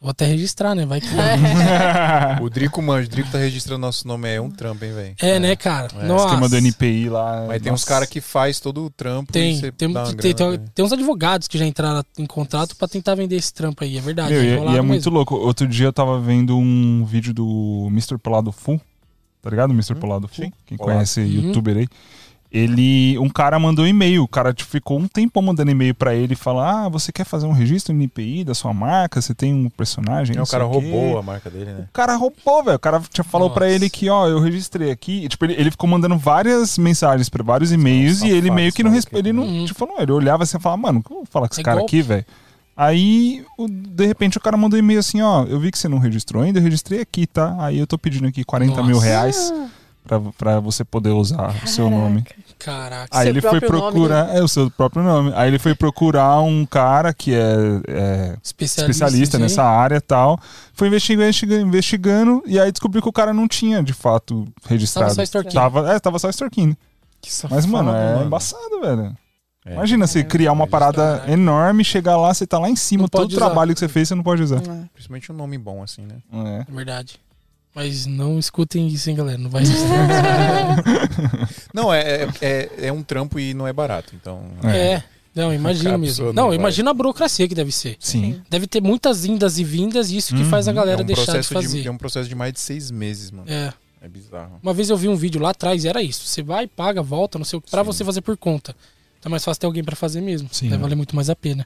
Vou 0.00 0.10
até 0.10 0.26
registrar, 0.26 0.76
né? 0.76 0.86
Vai 0.86 1.00
que. 1.00 1.08
O 2.40 2.48
Drico 2.48 2.80
manja, 2.80 3.08
o 3.08 3.10
Drico 3.10 3.30
tá 3.32 3.38
registrando 3.38 3.80
nosso 3.80 4.06
nome, 4.06 4.28
é 4.32 4.40
um 4.40 4.48
trampo, 4.50 4.84
hein, 4.84 4.92
velho? 4.92 5.14
É, 5.20 5.40
né, 5.40 5.56
cara? 5.56 5.88
É. 6.00 6.06
Nossa. 6.06 6.26
Esquema 6.26 6.48
do 6.48 6.56
NPI 6.56 7.08
lá. 7.08 7.44
Mas 7.48 7.60
tem 7.62 7.72
uns 7.72 7.84
caras 7.84 8.08
que 8.08 8.20
faz 8.20 8.60
todo 8.60 8.84
o 8.84 8.90
trampo 8.90 9.32
Tem, 9.32 9.60
tem, 9.72 9.92
dá 9.92 10.04
uma 10.04 10.06
tem, 10.14 10.16
grana, 10.16 10.34
tem, 10.34 10.50
velho. 10.50 10.70
tem 10.72 10.84
uns 10.84 10.92
advogados 10.92 11.48
que 11.48 11.58
já 11.58 11.66
entraram 11.66 12.04
em 12.16 12.26
contrato 12.26 12.76
pra 12.76 12.86
tentar 12.86 13.16
vender 13.16 13.34
esse 13.36 13.52
trampo 13.52 13.82
aí, 13.82 13.98
é 13.98 14.00
verdade. 14.00 14.32
Meu, 14.32 14.44
e, 14.44 14.50
rolava 14.56 14.66
e 14.66 14.70
é 14.70 14.82
mesmo. 14.82 14.88
muito 14.88 15.10
louco. 15.10 15.34
Outro 15.34 15.66
dia 15.66 15.86
eu 15.86 15.92
tava 15.92 16.20
vendo 16.20 16.56
um 16.56 17.04
vídeo 17.04 17.34
do 17.34 17.86
Mr. 17.90 18.18
Polado 18.18 18.52
Full. 18.52 18.80
Tá 19.42 19.50
ligado? 19.50 19.72
Mr. 19.72 19.94
Polado 19.96 20.28
Full. 20.28 20.44
sim. 20.46 20.52
Quem 20.66 20.78
Polado. 20.78 20.94
conhece 20.96 21.20
Uhum. 21.20 21.26
youtuber 21.26 21.76
aí. 21.76 21.88
Ele. 22.50 23.18
Um 23.18 23.28
cara 23.28 23.58
mandou 23.58 23.84
um 23.84 23.88
e-mail. 23.88 24.22
O 24.22 24.28
cara 24.28 24.54
tipo, 24.54 24.70
ficou 24.70 24.98
um 24.98 25.06
tempão 25.06 25.42
mandando 25.42 25.70
e-mail 25.70 25.94
pra 25.94 26.14
ele 26.14 26.32
e 26.32 26.36
falar: 26.36 26.86
Ah, 26.86 26.88
você 26.88 27.12
quer 27.12 27.24
fazer 27.24 27.46
um 27.46 27.52
registro 27.52 27.92
no 27.94 28.00
NPI 28.02 28.42
da 28.44 28.54
sua 28.54 28.72
marca? 28.72 29.20
Você 29.20 29.34
tem 29.34 29.52
um 29.52 29.68
personagem? 29.68 30.34
É, 30.34 30.36
não 30.38 30.44
o 30.44 30.46
cara 30.46 30.66
sei 30.66 30.78
o 30.78 30.80
quê." 30.80 30.90
roubou 30.90 31.18
a 31.18 31.22
marca 31.22 31.50
dele, 31.50 31.66
né? 31.72 31.84
O 31.90 31.92
cara 31.92 32.16
roubou, 32.16 32.64
velho. 32.64 32.76
O 32.76 32.80
cara 32.80 33.02
tinha 33.12 33.22
falou 33.24 33.50
pra 33.50 33.66
Nossa. 33.66 33.74
ele 33.76 33.90
que, 33.90 34.08
ó, 34.08 34.26
eu 34.28 34.40
registrei 34.40 34.90
aqui. 34.90 35.24
E, 35.24 35.28
tipo, 35.28 35.44
ele, 35.44 35.54
ele 35.54 35.70
ficou 35.70 35.88
mandando 35.88 36.16
várias 36.16 36.78
mensagens 36.78 37.28
pra 37.28 37.42
vários 37.44 37.70
e-mails 37.70 38.22
e 38.22 38.30
ele 38.30 38.50
meio 38.50 38.72
que 38.72 38.82
não 38.82 38.90
respondeu. 38.90 39.18
Ele 39.20 39.32
não, 39.32 39.44
Uhum. 39.44 39.64
tipo, 39.66 39.86
não, 39.86 39.98
ele 40.00 40.12
olhava 40.12 40.42
assim 40.42 40.56
e 40.56 40.60
falava, 40.60 40.80
mano, 40.80 41.00
o 41.00 41.02
que 41.02 41.12
eu 41.12 41.16
vou 41.18 41.26
falar 41.26 41.48
com 41.48 41.54
esse 41.54 41.60
É 41.60 41.64
cara 41.64 41.78
golpe. 41.80 41.98
aqui, 41.98 42.02
velho? 42.06 42.24
Aí, 42.76 43.44
o- 43.58 43.66
de 43.68 44.06
repente, 44.06 44.38
o 44.38 44.40
cara 44.40 44.56
mandou 44.56 44.76
um 44.76 44.80
e-mail 44.80 45.00
assim, 45.00 45.20
ó, 45.20 45.44
eu 45.44 45.58
vi 45.58 45.70
que 45.72 45.78
você 45.78 45.88
não 45.88 45.98
registrou 45.98 46.42
ainda, 46.44 46.60
eu 46.60 46.62
registrei 46.62 47.00
aqui, 47.00 47.26
tá? 47.26 47.56
Aí 47.58 47.76
eu 47.78 47.86
tô 47.88 47.98
pedindo 47.98 48.28
aqui 48.28 48.44
40 48.44 48.82
mil 48.84 48.94
Nossa. 48.96 49.06
reais 49.06 49.52
pra, 50.08 50.20
pra 50.36 50.58
você 50.60 50.82
poder 50.84 51.10
usar 51.10 51.54
o 51.62 51.66
seu 51.68 51.88
nome. 51.88 52.24
Caraca. 52.58 53.06
Aí 53.16 53.26
Seu 53.26 53.30
ele 53.30 53.40
foi 53.40 53.60
nome. 53.60 53.66
procurar, 53.66 54.34
é 54.36 54.42
o 54.42 54.48
seu 54.48 54.68
próprio 54.68 55.02
nome. 55.04 55.32
Aí 55.36 55.48
ele 55.48 55.60
foi 55.60 55.76
procurar 55.76 56.40
um 56.40 56.66
cara 56.66 57.14
que 57.14 57.32
é, 57.32 57.40
é 57.86 58.36
Especialista, 58.42 58.90
especialista 58.90 59.38
nessa 59.38 59.62
área 59.62 59.96
e 59.96 60.00
tal. 60.00 60.40
Foi 60.72 60.88
investigando, 60.88 61.24
investigando, 61.28 61.66
investigando, 61.68 62.42
e 62.46 62.58
aí 62.58 62.72
descobriu 62.72 63.00
que 63.00 63.08
o 63.08 63.12
cara 63.12 63.32
não 63.32 63.46
tinha, 63.46 63.80
de 63.82 63.92
fato, 63.92 64.44
registrado. 64.66 65.06
Tava 65.10 65.14
só 65.14 65.22
extorquindo. 65.22 65.54
Tava, 65.54 65.92
é, 65.92 65.98
tava 66.00 66.18
só 66.18 66.28
extorquindo. 66.28 66.76
Que 67.20 67.30
Mas, 67.50 67.64
mano, 67.66 67.90
é 67.90 68.14
mano. 68.14 68.26
embaçado, 68.26 68.80
velho. 68.80 69.16
É. 69.66 69.72
Imagina 69.74 70.06
você 70.06 70.20
É, 70.20 70.24
criar 70.24 70.52
uma 70.52 70.64
registrar, 70.64 70.92
parada 70.92 71.26
né? 71.26 71.32
enorme, 71.34 71.84
chegar 71.84 72.16
lá, 72.16 72.32
você 72.32 72.46
tá 72.46 72.58
lá 72.58 72.70
em 72.70 72.76
cima, 72.76 73.02
Não 73.02 73.08
todo 73.08 73.32
o 73.32 73.36
trabalho 73.36 73.74
que 73.74 73.78
você 73.80 73.88
fez, 73.88 74.08
você 74.08 74.14
não 74.14 74.22
pode 74.22 74.42
usar. 74.42 74.56
É. 74.62 74.84
Principalmente 74.94 75.30
um 75.30 75.34
nome 75.36 75.58
bom, 75.58 75.82
assim, 75.82 76.02
né? 76.02 76.16
É. 76.32 76.64
É 76.68 76.74
verdade. 76.74 77.20
Mas 77.78 78.06
não 78.06 78.40
escutem 78.40 78.88
isso, 78.88 79.08
hein, 79.08 79.14
galera. 79.14 79.38
Não 79.38 79.48
vai. 79.48 79.62
Não, 81.72 81.94
é, 81.94 82.24
é, 82.24 82.28
é, 82.40 82.70
é 82.88 82.92
um 82.92 83.04
trampo 83.04 83.38
e 83.38 83.54
não 83.54 83.68
é 83.68 83.72
barato, 83.72 84.16
então... 84.20 84.42
é. 84.64 85.00
Não, 85.32 85.54
imagina 85.54 85.94
A 85.94 85.98
mesmo. 85.98 86.26
não 86.26 86.32
Não, 86.32 86.52
imagina 86.54 86.90
a 86.90 86.94
burocracia 86.94 87.46
que 87.46 87.54
deve 87.54 87.70
ser. 87.70 87.96
Sim. 88.00 88.42
Deve 88.50 88.66
ter 88.66 88.82
muitas 88.82 89.24
indas 89.24 89.60
e 89.60 89.64
vindas, 89.64 90.10
e 90.10 90.16
isso 90.16 90.34
que 90.34 90.42
faz 90.46 90.66
a 90.66 90.72
Uhum. 90.72 90.76
galera 90.76 91.02
é 91.02 91.04
um 91.04 91.06
deixar 91.06 91.38
de 91.40 91.46
fazer. 91.46 91.86
é 91.86 91.90
um 91.90 91.96
processo 91.96 92.28
de 92.28 92.34
mais 92.34 92.52
de 92.52 92.58
seis 92.58 92.90
meses, 92.90 93.30
mano. 93.30 93.48
É. 93.48 93.72
É 94.02 94.08
bizarro. 94.08 94.58
Uma 94.60 94.74
vez 94.74 94.90
eu 94.90 94.96
vi 94.96 95.08
um 95.08 95.14
vídeo 95.14 95.40
lá 95.40 95.50
atrás 95.50 95.84
e 95.84 95.88
era 95.88 96.02
isso. 96.02 96.26
Você 96.26 96.42
vai, 96.42 96.66
paga, 96.66 97.00
volta, 97.00 97.38
não 97.38 97.44
sei 97.44 97.60
o 97.60 97.62
que, 97.62 97.70
pra 97.70 97.82
Sim. 97.84 97.86
você 97.86 98.04
fazer 98.04 98.22
por 98.22 98.36
conta. 98.36 98.74
Então 99.20 99.28
é 99.28 99.30
mais 99.30 99.44
fácil 99.44 99.60
ter 99.60 99.66
alguém 99.66 99.84
pra 99.84 99.94
fazer 99.94 100.20
mesmo. 100.20 100.48
Sim. 100.50 100.68
Vai 100.68 100.78
valer 100.78 100.96
muito 100.96 101.14
mais 101.14 101.30
a 101.30 101.36
pena. 101.36 101.64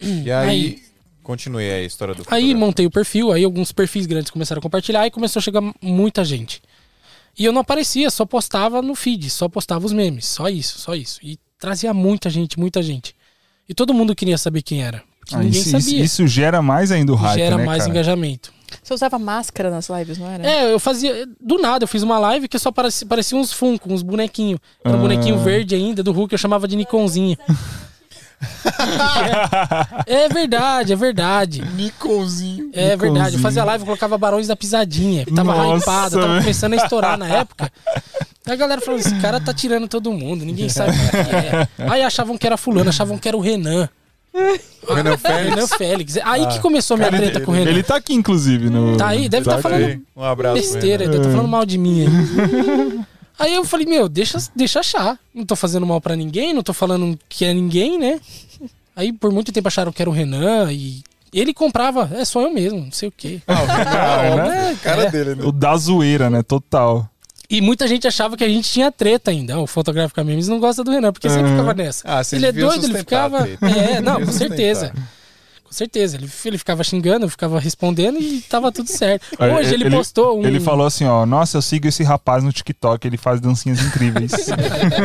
E 0.00 0.28
aí, 0.32 0.70
continue 0.72 0.89
aí 1.58 1.70
a 1.70 1.82
história 1.82 2.14
do 2.14 2.24
Aí 2.28 2.54
montei 2.54 2.86
o 2.86 2.90
perfil, 2.90 3.32
aí 3.32 3.44
alguns 3.44 3.72
perfis 3.72 4.06
grandes 4.06 4.30
começaram 4.30 4.58
a 4.58 4.62
compartilhar 4.62 5.06
e 5.06 5.10
começou 5.10 5.40
a 5.40 5.42
chegar 5.42 5.62
muita 5.80 6.24
gente. 6.24 6.60
E 7.38 7.44
eu 7.44 7.52
não 7.52 7.60
aparecia, 7.60 8.10
só 8.10 8.26
postava 8.26 8.82
no 8.82 8.94
feed, 8.94 9.30
só 9.30 9.48
postava 9.48 9.86
os 9.86 9.92
memes, 9.92 10.26
só 10.26 10.48
isso, 10.48 10.78
só 10.78 10.94
isso. 10.94 11.20
E 11.22 11.38
trazia 11.58 11.94
muita 11.94 12.28
gente, 12.28 12.58
muita 12.58 12.82
gente. 12.82 13.14
E 13.68 13.74
todo 13.74 13.94
mundo 13.94 14.14
queria 14.14 14.36
saber 14.36 14.62
quem 14.62 14.82
era. 14.82 15.02
Ah, 15.32 15.38
ninguém 15.38 15.60
isso, 15.60 15.70
sabia. 15.70 16.02
isso 16.02 16.26
gera 16.26 16.60
mais 16.60 16.90
ainda 16.90 17.12
o 17.12 17.14
hype, 17.14 17.38
gera 17.38 17.56
né, 17.56 17.64
mais 17.64 17.82
cara? 17.84 17.90
engajamento. 17.90 18.52
Você 18.82 18.94
usava 18.94 19.18
máscara 19.18 19.70
nas 19.70 19.88
lives, 19.88 20.18
não 20.18 20.28
era? 20.28 20.44
É, 20.46 20.72
eu 20.72 20.78
fazia. 20.80 21.26
Do 21.40 21.58
nada, 21.58 21.84
eu 21.84 21.88
fiz 21.88 22.02
uma 22.02 22.18
live 22.18 22.48
que 22.48 22.58
só 22.58 22.70
parecia, 22.72 23.06
parecia 23.06 23.36
uns 23.38 23.52
Funko, 23.52 23.92
uns 23.92 24.02
bonequinhos. 24.02 24.58
Era 24.84 24.96
um 24.96 24.98
Ah. 24.98 25.02
bonequinho 25.02 25.38
verde 25.38 25.74
ainda 25.74 26.02
do 26.02 26.12
Hulk, 26.12 26.32
eu 26.34 26.38
chamava 26.38 26.66
de 26.66 26.76
Nikonzinho. 26.76 27.36
é, 30.06 30.24
é 30.24 30.28
verdade, 30.28 30.92
é 30.92 30.96
verdade. 30.96 31.62
Nikonzinho. 31.74 32.70
É 32.72 32.96
verdade. 32.96 33.36
Eu 33.36 33.40
fazia 33.40 33.64
live, 33.64 33.82
eu 33.82 33.86
colocava 33.86 34.16
Barões 34.16 34.46
da 34.46 34.56
Pisadinha, 34.56 35.26
tava 35.34 35.54
Nossa, 35.54 35.82
hypada, 35.84 36.20
tava 36.20 36.38
começando 36.40 36.72
a 36.74 36.76
estourar 36.76 37.18
na 37.18 37.28
época. 37.28 37.70
Aí 38.46 38.52
a 38.54 38.56
galera 38.56 38.80
falou: 38.80 38.98
esse 38.98 39.14
cara 39.20 39.40
tá 39.40 39.52
tirando 39.52 39.86
todo 39.88 40.12
mundo, 40.12 40.44
ninguém 40.44 40.68
sabe 40.68 40.90
o 40.90 41.10
que 41.10 41.36
é. 41.36 41.68
Aí 41.90 42.02
achavam 42.02 42.38
que 42.38 42.46
era 42.46 42.56
fulano, 42.56 42.88
achavam 42.88 43.18
que 43.18 43.28
era 43.28 43.36
o 43.36 43.40
Renan. 43.40 43.88
Renan 44.88 45.16
Félix. 45.16 45.50
Renan 45.50 45.66
Félix. 45.66 46.18
Aí 46.24 46.46
que 46.46 46.60
começou 46.60 46.94
a 46.94 46.98
minha 46.98 47.08
Ele, 47.08 47.16
treta 47.18 47.40
com 47.40 47.50
o 47.50 47.54
Renan. 47.54 47.70
ele 47.70 47.82
tá 47.82 47.96
aqui, 47.96 48.14
inclusive. 48.14 48.70
No... 48.70 48.96
Tá 48.96 49.08
aí, 49.08 49.28
deve 49.28 49.44
tá 49.44 49.56
Tá 49.56 49.62
falando. 49.62 50.00
Um 50.16 50.22
abraço. 50.22 50.54
besteira, 50.54 51.04
ele 51.04 51.18
tá 51.18 51.24
falando 51.24 51.48
mal 51.48 51.66
de 51.66 51.76
mim 51.76 52.02
aí. 52.02 53.00
Aí 53.40 53.54
eu 53.54 53.64
falei, 53.64 53.86
meu, 53.86 54.08
deixa, 54.08 54.38
deixa 54.54 54.80
achar. 54.80 55.18
Não 55.34 55.44
tô 55.46 55.56
fazendo 55.56 55.86
mal 55.86 56.00
pra 56.00 56.14
ninguém, 56.14 56.52
não 56.52 56.62
tô 56.62 56.72
falando 56.74 57.18
que 57.28 57.44
é 57.44 57.52
ninguém, 57.54 57.98
né? 57.98 58.20
Aí 58.94 59.12
por 59.12 59.32
muito 59.32 59.50
tempo 59.50 59.66
acharam 59.66 59.90
que 59.92 60.02
era 60.02 60.10
o 60.10 60.12
Renan 60.12 60.70
e 60.70 61.02
ele 61.32 61.54
comprava, 61.54 62.10
é 62.12 62.24
só 62.24 62.42
eu 62.42 62.50
mesmo, 62.52 62.80
não 62.80 62.92
sei 62.92 63.08
o 63.08 63.12
quê. 63.16 63.40
Ah, 63.48 63.62
o 63.62 63.66
Renan, 63.66 63.90
Ah, 63.90 64.48
né? 64.48 64.78
cara 64.82 65.02
É. 65.04 65.10
dele, 65.10 65.34
né? 65.36 65.44
O 65.44 65.50
da 65.52 65.74
zoeira, 65.76 66.28
né? 66.28 66.42
Total. 66.42 67.08
E 67.48 67.60
muita 67.60 67.88
gente 67.88 68.06
achava 68.06 68.36
que 68.36 68.44
a 68.44 68.48
gente 68.48 68.68
tinha 68.70 68.92
treta 68.92 69.30
ainda. 69.30 69.58
O 69.58 69.66
Fotográfica 69.66 70.22
Memes 70.22 70.46
não 70.46 70.60
gosta 70.60 70.84
do 70.84 70.90
Renan, 70.90 71.12
porque 71.12 71.28
sempre 71.28 71.46
Uhum. 71.50 71.56
ficava 71.56 71.74
nessa. 71.74 72.02
Ah, 72.06 72.20
ele 72.32 72.46
é 72.46 72.52
doido, 72.52 72.84
ele 72.84 72.98
ficava. 72.98 73.48
É, 73.48 74.00
não, 74.00 74.24
com 74.24 74.30
certeza. 74.32 74.92
Com 75.70 75.74
certeza. 75.74 76.16
Ele, 76.16 76.28
ele 76.44 76.58
ficava 76.58 76.82
xingando, 76.82 77.26
eu 77.26 77.30
ficava 77.30 77.60
respondendo 77.60 78.18
e 78.20 78.40
tava 78.42 78.72
tudo 78.72 78.88
certo. 78.88 79.24
Hoje 79.38 79.72
ele, 79.72 79.84
ele- 79.84 79.96
postou 79.96 80.40
um. 80.40 80.44
Ele 80.44 80.58
falou 80.58 80.84
assim, 80.84 81.04
ó, 81.04 81.24
nossa, 81.24 81.58
eu 81.58 81.62
sigo 81.62 81.86
esse 81.86 82.02
rapaz 82.02 82.42
no 82.42 82.52
TikTok, 82.52 83.06
ele 83.06 83.16
faz 83.16 83.40
dancinhas 83.40 83.78
incríveis. 83.80 84.32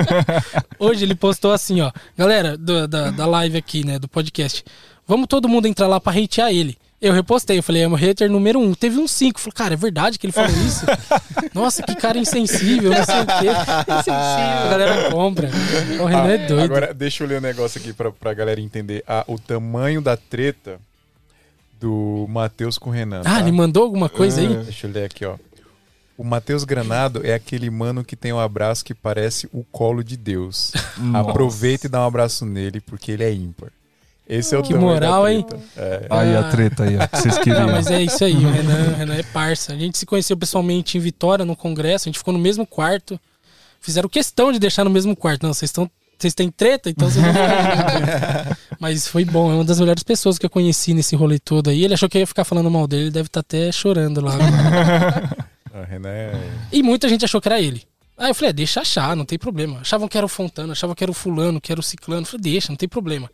Hoje 0.79 1.03
ele 1.05 1.13
postou 1.13 1.51
assim, 1.53 1.81
ó. 1.81 1.91
Galera 2.17 2.57
do- 2.57 2.87
da, 2.87 3.11
da 3.11 3.25
live 3.27 3.57
aqui, 3.57 3.85
né? 3.85 3.99
Do 3.99 4.07
podcast. 4.07 4.63
Vamos 5.07 5.27
todo 5.27 5.47
mundo 5.47 5.67
entrar 5.67 5.85
lá 5.87 5.99
pra 5.99 6.11
hatear 6.19 6.49
ele. 6.51 6.75
Eu 7.05 7.13
repostei, 7.13 7.59
eu 7.59 7.61
falei, 7.61 7.83
é 7.83 7.87
o 7.87 7.93
hater 7.93 8.27
número 8.31 8.59
um. 8.59 8.73
Teve 8.73 8.97
um 8.97 9.07
cinco. 9.07 9.39
Falei, 9.39 9.53
cara, 9.53 9.73
é 9.75 9.77
verdade 9.77 10.17
que 10.17 10.25
ele 10.25 10.33
falou 10.33 10.49
isso? 10.49 10.83
Nossa, 11.53 11.83
que 11.83 11.93
cara 11.93 12.17
insensível, 12.17 12.89
não 12.89 13.05
sei 13.05 13.21
o 13.21 13.25
quê. 13.27 14.11
A 14.11 14.67
galera 14.71 15.11
compra. 15.11 15.47
O 16.01 16.05
Renan 16.05 16.27
é 16.29 16.43
Ah, 16.43 16.47
doido. 16.47 16.63
Agora, 16.63 16.93
deixa 16.95 17.23
eu 17.23 17.27
ler 17.27 17.37
um 17.37 17.41
negócio 17.41 17.79
aqui 17.79 17.93
pra, 17.93 18.11
pra 18.11 18.33
galera 18.33 18.59
entender 18.59 19.03
ah, 19.07 19.23
o 19.27 19.37
tamanho 19.37 20.01
da 20.01 20.17
treta 20.17 20.79
do 21.79 22.25
Matheus 22.27 22.79
com 22.79 22.89
o 22.89 22.93
Renan. 22.93 23.21
ah, 23.21 23.35
tá? 23.35 23.39
ele 23.39 23.51
mandou 23.51 23.83
alguma 23.83 24.09
coisa 24.09 24.41
aí? 24.41 24.47
Deixa 24.63 24.87
eu 24.87 24.91
ler 24.91 25.05
aqui, 25.05 25.25
ó. 25.25 25.35
O 26.17 26.23
Matheus 26.23 26.63
Granado 26.63 27.23
é 27.23 27.35
aquele 27.35 27.69
mano 27.69 28.03
que 28.03 28.15
tem 28.15 28.33
um 28.33 28.39
abraço 28.39 28.83
que 28.83 28.95
parece 28.95 29.47
o 29.53 29.63
colo 29.63 30.03
de 30.03 30.17
Deus. 30.17 30.71
Aproveita 31.13 31.85
e 31.85 31.89
dá 31.89 32.01
um 32.01 32.07
abraço 32.07 32.47
nele, 32.47 32.81
porque 32.81 33.11
ele 33.11 33.23
é 33.23 33.31
ímpar. 33.31 33.69
Esse 34.27 34.55
é 34.55 34.57
o 34.57 34.63
Que 34.63 34.73
moral, 34.73 35.27
hein? 35.29 35.45
É. 35.77 36.07
Aí 36.09 36.35
a 36.35 36.43
treta 36.49 36.83
aí, 36.83 36.97
ó, 36.97 37.07
que 37.07 37.17
vocês 37.17 37.37
queriam. 37.43 37.67
Não, 37.67 37.73
mas 37.73 37.87
é 37.87 38.01
isso 38.01 38.23
aí, 38.23 38.33
o 38.35 38.49
Renan, 38.51 38.91
o 38.91 38.95
Renan 38.95 39.15
é 39.15 39.23
parça. 39.23 39.73
A 39.73 39.77
gente 39.77 39.97
se 39.97 40.05
conheceu 40.05 40.35
pessoalmente 40.35 40.97
em 40.97 41.01
Vitória, 41.01 41.45
no 41.45 41.55
congresso, 41.55 42.07
a 42.07 42.09
gente 42.09 42.17
ficou 42.17 42.33
no 42.33 42.39
mesmo 42.39 42.65
quarto. 42.65 43.19
fizeram 43.79 44.09
questão 44.09 44.51
de 44.51 44.57
deixar 44.59 44.83
no 44.83 44.89
mesmo 44.89 45.15
quarto. 45.15 45.43
Não, 45.43 45.53
vocês 45.53 45.69
estão. 45.69 45.89
Vocês 46.17 46.33
têm 46.33 46.49
treta, 46.49 46.89
então 46.89 47.09
vocês 47.09 47.21
não 47.23 47.33
Mas 48.79 49.05
foi 49.05 49.25
bom, 49.25 49.51
é 49.51 49.55
uma 49.55 49.65
das 49.65 49.79
melhores 49.81 50.01
pessoas 50.01 50.37
que 50.37 50.45
eu 50.45 50.49
conheci 50.49 50.93
nesse 50.93 51.13
rolê 51.13 51.37
todo 51.37 51.69
aí. 51.69 51.83
Ele 51.83 51.93
achou 51.93 52.07
que 52.07 52.17
eu 52.17 52.21
ia 52.21 52.27
ficar 52.27 52.45
falando 52.45 52.71
mal 52.71 52.87
dele, 52.87 53.03
ele 53.03 53.11
deve 53.11 53.27
estar 53.27 53.41
até 53.41 53.69
chorando 53.69 54.21
lá. 54.21 54.31
Ah, 55.73 55.83
Renan 55.89 56.09
é- 56.09 56.49
e 56.71 56.81
muita 56.81 57.09
gente 57.09 57.25
achou 57.25 57.41
que 57.41 57.49
era 57.49 57.59
ele. 57.61 57.83
Aí 58.17 58.29
eu 58.29 58.33
falei, 58.35 58.51
é, 58.51 58.53
deixa 58.53 58.79
achar, 58.79 59.13
não 59.13 59.25
tem 59.25 59.37
problema. 59.37 59.81
Achavam 59.81 60.07
que 60.07 60.15
era 60.17 60.25
o 60.25 60.29
Fontana, 60.29 60.71
achavam 60.71 60.95
que 60.95 61.03
era 61.03 61.11
o 61.11 61.13
fulano, 61.13 61.59
que 61.59 61.69
era 61.69 61.81
o 61.81 61.83
ciclano. 61.83 62.21
Eu 62.21 62.25
falei, 62.25 62.41
deixa, 62.43 62.69
não 62.71 62.77
tem 62.77 62.87
problema. 62.87 63.29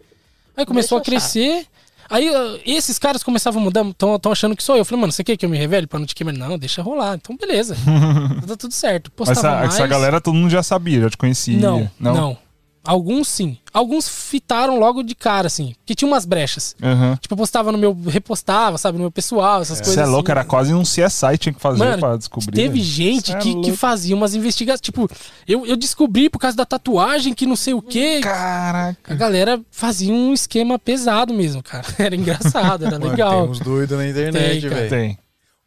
Aí 0.56 0.66
começou 0.66 1.00
Deixa 1.00 1.10
a 1.10 1.20
crescer. 1.20 1.68
Aí 2.10 2.30
esses 2.66 3.00
caras 3.00 3.24
começavam 3.24 3.62
a 3.62 3.64
mudar, 3.64 3.86
estão 3.86 4.32
achando 4.32 4.54
que 4.54 4.62
sou 4.62 4.76
eu. 4.76 4.80
Eu 4.80 4.86
falei, 4.86 5.00
mano, 5.00 5.14
você 5.14 5.24
quer 5.24 5.38
que 5.38 5.46
eu 5.46 5.50
me 5.50 5.58
revele 5.58 5.88
pra 5.88 5.98
não 5.98 6.06
te 6.06 6.14
queimar? 6.14 6.34
Não, 6.34 6.58
deixa 6.58 6.82
rolar. 6.82 7.16
Então, 7.16 7.38
beleza. 7.38 7.74
tá 8.46 8.58
tudo 8.58 8.74
certo. 8.74 9.10
Postava 9.12 9.40
essa, 9.40 9.56
mais. 9.56 9.74
essa 9.76 9.88
galera 9.88 10.20
todo 10.20 10.36
mundo 10.36 10.50
já 10.50 10.62
sabia, 10.62 11.02
já 11.02 11.10
te 11.10 11.18
conhecia. 11.18 11.58
Não, 11.58 11.90
não, 11.98 12.38
Alguns 12.84 13.28
sim. 13.28 13.58
Alguns 13.72 14.08
fitaram 14.10 14.80
logo 14.80 15.04
de 15.04 15.14
cara, 15.14 15.46
assim. 15.48 15.76
Porque 15.78 15.94
tinha 15.94 16.08
umas 16.08 16.26
brechas. 16.26 16.76
Aham. 16.82 17.16
Tipo, 17.22 17.34
eu 17.34 17.38
postava 17.38 17.72
no 17.72 17.78
meu. 17.78 17.94
repostava, 18.08 18.78
sabe, 18.78 18.98
no 18.98 19.04
meu 19.04 19.12
pessoal, 19.12 19.62
essas 19.62 19.78
coisas. 19.80 19.94
Você 19.96 20.02
é 20.02 20.06
louco, 20.06 20.32
assim. 20.32 20.40
era 20.40 20.44
quase 20.46 20.74
um 20.74 20.82
CSI 20.82 21.38
tinha 21.38 21.54
que 21.54 21.60
fazer 21.62 21.78
Mano, 21.78 22.00
pra 22.00 22.18
descobrir. 22.18 22.52
Teve 22.56 22.80
né? 22.80 22.84
gente 22.84 23.28
Cê 23.32 23.38
é 23.38 23.40
que, 23.40 23.62
que 23.62 23.72
fazia 23.78 24.16
umas 24.16 24.34
investigações. 24.34 24.82
Tipo, 24.82 25.08
eu, 25.48 25.66
eu 25.66 25.78
descobri 25.78 26.28
por 26.30 26.40
causa 26.40 26.58
da 26.58 26.66
tatuagem 26.66 27.34
que 27.36 27.46
não 27.46 27.56
sei 27.56 27.74
o 27.76 27.82
quê. 27.84 28.20
A 28.24 28.28
Caraca. 28.28 29.16
galera 29.16 29.62
fazia 29.70 30.12
um 30.12 30.34
esquema 30.34 30.80
pesado 30.80 31.34
mesmo, 31.36 31.62
cara. 31.62 31.86
Era 32.00 32.16
engraçado, 32.16 32.86
era 32.86 32.98
Mano, 32.98 33.12
legal. 33.12 33.44
tem 33.44 33.52
uns 33.52 33.60
doidos 33.60 33.96
na 33.98 34.08
internet, 34.08 34.68
velho. 34.68 34.90
Tem. 34.90 35.18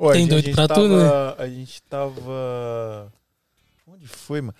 A 0.01 0.13
Tem 0.13 0.27
doido 0.27 0.43
a 0.43 0.47
gente 0.47 0.55
pra 0.57 0.67
tava- 0.69 0.81
tudo, 0.81 0.97
né? 0.97 1.09
A 1.39 1.47
gente 1.47 1.81
tava. 1.89 3.13
Onde 3.87 4.07
foi, 4.09 4.41
mano? 4.41 4.55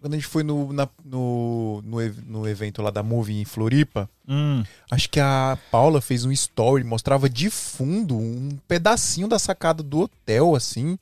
Quando 0.00 0.12
a 0.12 0.16
gente 0.16 0.26
foi 0.28 0.42
no, 0.42 0.72
na- 0.72 0.88
no, 1.04 1.82
no, 1.84 1.98
no 2.28 2.48
evento 2.48 2.80
lá 2.82 2.90
da 2.90 3.02
Movie 3.02 3.40
em 3.40 3.44
Floripa, 3.44 4.08
Hum. 4.28 4.62
acho 4.90 5.08
que 5.10 5.18
a 5.18 5.58
Paula 5.70 6.00
fez 6.00 6.24
um 6.24 6.30
story, 6.32 6.84
mostrava 6.84 7.28
de 7.28 7.48
fundo 7.50 8.16
um 8.16 8.50
pedacinho 8.68 9.26
da 9.26 9.38
sacada 9.38 9.82
do 9.82 10.00
hotel, 10.00 10.54
assim. 10.54 10.98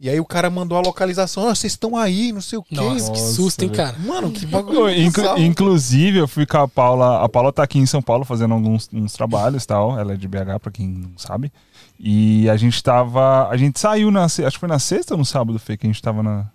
E 0.00 0.08
aí 0.08 0.18
o 0.18 0.24
cara 0.24 0.50
mandou 0.50 0.76
a 0.76 0.80
localização, 0.80 1.46
"Ah, 1.48 1.54
vocês 1.54 1.74
estão 1.74 1.96
aí, 1.96 2.32
não 2.32 2.40
sei 2.40 2.58
o 2.58 2.62
quê. 2.62 2.74
Nossa, 2.74 3.12
que 3.12 3.20
susto, 3.20 3.62
hein, 3.62 3.68
cara. 3.70 3.96
Mano, 3.98 4.32
que 4.32 4.44
bagulho. 4.46 4.90
inclu- 4.90 5.38
inclusive, 5.38 6.18
eu 6.18 6.26
fui 6.26 6.44
com 6.44 6.58
a 6.58 6.66
Paula. 6.66 7.22
A 7.24 7.28
Paula 7.28 7.52
tá 7.52 7.62
aqui 7.62 7.78
em 7.78 7.86
São 7.86 8.02
Paulo 8.02 8.24
fazendo 8.24 8.52
alguns 8.54 8.88
uns 8.92 9.12
trabalhos 9.12 9.62
e 9.62 9.66
tal. 9.66 9.96
Ela 9.98 10.14
é 10.14 10.16
de 10.16 10.26
BH, 10.26 10.58
pra 10.60 10.72
quem 10.72 10.88
não 10.88 11.12
sabe. 11.16 11.52
E 12.00 12.48
a 12.50 12.56
gente 12.56 12.82
tava. 12.82 13.48
A 13.48 13.56
gente 13.56 13.78
saiu 13.78 14.10
na. 14.10 14.24
Acho 14.24 14.40
que 14.50 14.58
foi 14.58 14.68
na 14.68 14.80
sexta 14.80 15.14
ou 15.14 15.18
no 15.18 15.24
sábado, 15.24 15.56
Fê, 15.60 15.76
que 15.76 15.86
a 15.86 15.90
gente 15.90 16.02
tava 16.02 16.20
na. 16.20 16.46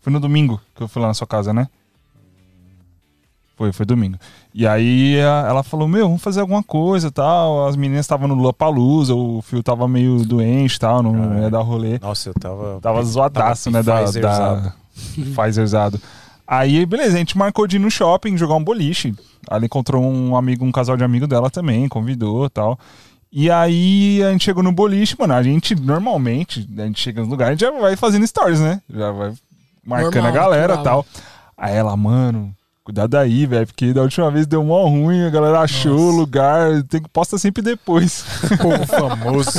Foi 0.00 0.12
no 0.12 0.20
domingo 0.20 0.60
que 0.74 0.82
eu 0.82 0.88
fui 0.88 1.00
lá 1.02 1.08
na 1.08 1.14
sua 1.14 1.26
casa, 1.26 1.52
né? 1.52 1.68
Foi, 3.56 3.72
foi 3.72 3.84
domingo. 3.84 4.16
E 4.54 4.66
aí 4.66 5.20
a- 5.20 5.46
ela 5.48 5.62
falou: 5.62 5.86
Meu, 5.86 6.06
vamos 6.06 6.22
fazer 6.22 6.40
alguma 6.40 6.62
coisa 6.62 7.08
e 7.08 7.10
tal. 7.10 7.66
As 7.68 7.76
meninas 7.76 8.06
estavam 8.06 8.26
no 8.26 8.34
Lollapalooza, 8.34 9.14
o 9.14 9.42
Fio 9.42 9.62
tava 9.62 9.86
meio 9.86 10.24
doente 10.24 10.76
e 10.76 10.78
tal, 10.78 11.02
não 11.02 11.32
Ah, 11.32 11.40
ia 11.42 11.50
dar 11.50 11.60
rolê. 11.60 11.98
Nossa, 11.98 12.30
eu 12.30 12.34
tava. 12.34 12.78
Tava 12.80 13.02
zoadaço, 13.02 13.70
tava 13.70 13.76
né? 13.78 13.82
Da, 13.82 14.02
Pfizerzado. 14.04 14.62
da... 14.62 14.74
Pfizerzado. 15.44 16.00
Aí, 16.46 16.84
beleza, 16.86 17.14
a 17.14 17.18
gente 17.18 17.36
marcou 17.38 17.66
de 17.66 17.76
ir 17.76 17.78
no 17.78 17.90
shopping 17.90 18.36
jogar 18.36 18.54
um 18.56 18.64
boliche. 18.64 19.14
Ela 19.48 19.64
encontrou 19.66 20.02
um 20.02 20.34
amigo, 20.34 20.64
um 20.64 20.72
casal 20.72 20.96
de 20.96 21.04
amigo 21.04 21.26
dela 21.26 21.50
também, 21.50 21.86
convidou 21.86 22.46
e 22.46 22.50
tal. 22.50 22.78
E 23.30 23.48
aí 23.50 24.20
a 24.24 24.32
gente 24.32 24.44
chegou 24.44 24.62
no 24.62 24.72
boliche, 24.72 25.14
mano. 25.18 25.34
A 25.34 25.42
gente 25.42 25.76
normalmente, 25.76 26.68
a 26.78 26.86
gente 26.86 26.98
chega 27.00 27.20
nos 27.20 27.28
lugares, 27.30 27.50
a 27.50 27.52
gente 27.66 27.74
já 27.74 27.80
vai 27.80 27.94
fazendo 27.94 28.26
stories, 28.26 28.58
né? 28.58 28.80
Já 28.92 29.12
vai 29.12 29.32
marcando 29.90 30.14
Normal, 30.22 30.30
a 30.30 30.34
galera 30.34 30.74
e 30.74 30.82
tal. 30.82 31.06
Aí 31.56 31.74
ela, 31.76 31.94
mano, 31.96 32.54
cuidado 32.82 33.16
aí, 33.16 33.44
velho, 33.46 33.66
porque 33.66 33.92
da 33.92 34.00
última 34.02 34.30
vez 34.30 34.46
deu 34.46 34.64
mó 34.64 34.86
ruim, 34.86 35.24
a 35.24 35.30
galera 35.30 35.60
achou 35.60 35.98
o 35.98 36.10
lugar, 36.10 36.82
tem 36.84 37.02
que 37.02 37.08
posta 37.10 37.36
sempre 37.36 37.62
depois. 37.62 38.24
povo 38.60 38.86
famoso. 38.86 39.50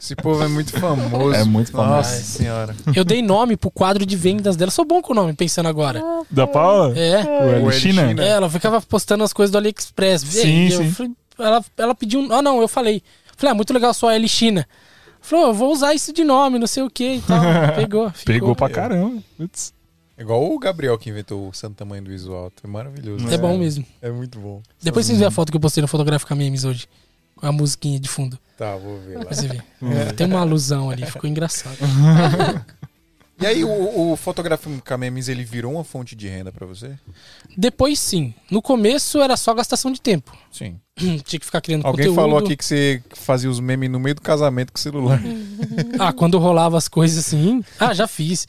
Esse 0.00 0.14
povo 0.14 0.42
é 0.44 0.48
muito 0.48 0.72
famoso. 0.78 1.34
É 1.34 1.44
muito 1.44 1.72
famoso. 1.72 1.90
Nossa 1.96 2.22
senhora. 2.22 2.74
Eu 2.94 3.04
dei 3.04 3.20
nome 3.22 3.56
pro 3.56 3.70
quadro 3.70 4.06
de 4.06 4.16
vendas 4.16 4.54
dela. 4.56 4.70
Sou 4.70 4.84
bom 4.84 5.02
com 5.02 5.12
o 5.12 5.16
nome, 5.16 5.32
pensando 5.32 5.68
agora. 5.68 6.00
Da 6.30 6.46
Paula? 6.46 6.96
É. 6.96 7.22
O 7.62 7.72
China? 7.72 8.02
É, 8.22 8.28
ela 8.28 8.48
ficava 8.48 8.80
postando 8.80 9.24
as 9.24 9.32
coisas 9.32 9.50
do 9.50 9.58
AliExpress. 9.58 10.22
Sim, 10.22 10.66
e 10.68 10.72
eu 10.72 10.82
sim. 10.82 10.90
falei- 10.92 11.12
ela, 11.38 11.64
ela 11.76 11.94
pediu. 11.94 12.20
um- 12.20 12.32
Ah, 12.32 12.40
não, 12.40 12.60
eu 12.60 12.68
falei. 12.68 13.02
Falei, 13.36 13.52
ah, 13.52 13.54
muito 13.54 13.72
legal 13.74 13.92
sua 13.92 14.14
L 14.14 14.26
China. 14.28 14.66
Falou, 15.26 15.48
eu 15.48 15.54
vou 15.54 15.72
usar 15.72 15.92
isso 15.92 16.12
de 16.12 16.22
nome, 16.22 16.56
não 16.56 16.68
sei 16.68 16.84
o 16.84 16.88
que 16.88 17.14
e 17.14 17.20
tal. 17.20 17.40
Pegou. 17.74 18.10
ficou. 18.10 18.34
Pegou 18.34 18.54
pra 18.54 18.70
caramba. 18.70 19.20
Putz. 19.36 19.74
É 20.16 20.22
igual 20.22 20.40
o 20.52 20.56
Gabriel 20.56 20.96
que 20.96 21.10
inventou 21.10 21.48
o 21.48 21.52
santo 21.52 21.74
tamanho 21.74 22.04
do 22.04 22.10
visual. 22.10 22.52
É 22.62 22.66
maravilhoso. 22.68 23.28
É 23.28 23.36
bom 23.36 23.58
mesmo. 23.58 23.84
É 24.00 24.08
muito 24.08 24.38
bom. 24.38 24.62
Depois 24.80 25.04
vocês 25.04 25.18
veem 25.18 25.26
a 25.26 25.30
foto 25.32 25.50
que 25.50 25.56
eu 25.56 25.60
postei 25.60 25.82
no 25.82 25.88
Fotográfica 25.88 26.32
Memes 26.32 26.64
hoje. 26.64 26.86
Com 27.34 27.44
a 27.44 27.50
musiquinha 27.50 27.98
de 27.98 28.08
fundo. 28.08 28.38
Tá, 28.56 28.76
vou 28.76 29.00
ver 29.00 29.18
lá. 29.18 29.24
Você 29.24 29.48
ver. 29.48 29.64
Tem 30.16 30.28
uma 30.28 30.40
alusão 30.40 30.90
ali, 30.90 31.04
ficou 31.04 31.28
engraçado. 31.28 31.76
E 33.38 33.44
aí, 33.46 33.64
o, 33.64 34.12
o 34.12 34.16
Fotográfica 34.16 34.96
Memes, 34.96 35.28
ele 35.28 35.44
virou 35.44 35.74
uma 35.74 35.84
fonte 35.84 36.16
de 36.16 36.26
renda 36.26 36.50
pra 36.50 36.66
você? 36.66 36.98
Depois 37.56 37.98
sim. 37.98 38.34
No 38.50 38.62
começo 38.62 39.20
era 39.20 39.36
só 39.36 39.52
gastação 39.52 39.92
de 39.92 40.00
tempo. 40.00 40.34
Sim. 40.50 40.80
Tinha 40.96 41.38
que 41.38 41.44
ficar 41.44 41.60
criando 41.60 41.84
Alguém 41.86 42.06
conteúdo. 42.06 42.14
falou 42.14 42.38
aqui 42.38 42.56
que 42.56 42.64
você 42.64 43.02
fazia 43.14 43.50
os 43.50 43.60
memes 43.60 43.90
no 43.90 44.00
meio 44.00 44.14
do 44.14 44.22
casamento 44.22 44.72
com 44.72 44.78
o 44.78 44.82
celular. 44.82 45.20
Ah, 45.98 46.12
quando 46.12 46.38
rolava 46.38 46.78
as 46.78 46.88
coisas 46.88 47.18
assim. 47.18 47.62
Ah, 47.78 47.92
já 47.92 48.06
fiz. 48.06 48.46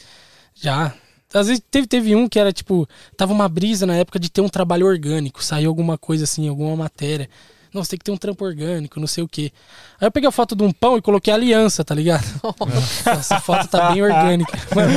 Já. 0.55 0.93
Às 1.33 1.47
vezes 1.47 1.61
teve, 1.69 1.87
teve 1.87 2.15
um 2.15 2.27
que 2.29 2.39
era 2.39 2.53
tipo. 2.53 2.87
Tava 3.17 3.33
uma 3.33 3.49
brisa 3.49 3.85
na 3.85 3.95
época 3.95 4.17
de 4.19 4.29
ter 4.29 4.39
um 4.41 4.47
trabalho 4.47 4.85
orgânico. 4.85 5.43
Saiu 5.43 5.69
alguma 5.69 5.97
coisa 5.97 6.23
assim, 6.23 6.47
alguma 6.47 6.75
matéria. 6.75 7.29
Não, 7.73 7.83
você 7.83 7.91
tem 7.91 7.99
que 7.99 8.05
ter 8.05 8.11
um 8.11 8.17
trampo 8.17 8.43
orgânico, 8.43 8.99
não 8.99 9.07
sei 9.07 9.23
o 9.23 9.27
quê. 9.27 9.51
Aí 9.99 10.07
eu 10.07 10.11
peguei 10.11 10.27
a 10.27 10.31
foto 10.31 10.55
de 10.55 10.63
um 10.63 10.71
pão 10.71 10.97
e 10.97 11.01
coloquei 11.01 11.33
aliança, 11.33 11.83
tá 11.83 11.93
ligado? 11.93 12.23
Essa 13.05 13.39
foto 13.39 13.67
tá 13.67 13.91
bem 13.91 14.01
orgânica. 14.01 14.57
Mano, 14.75 14.91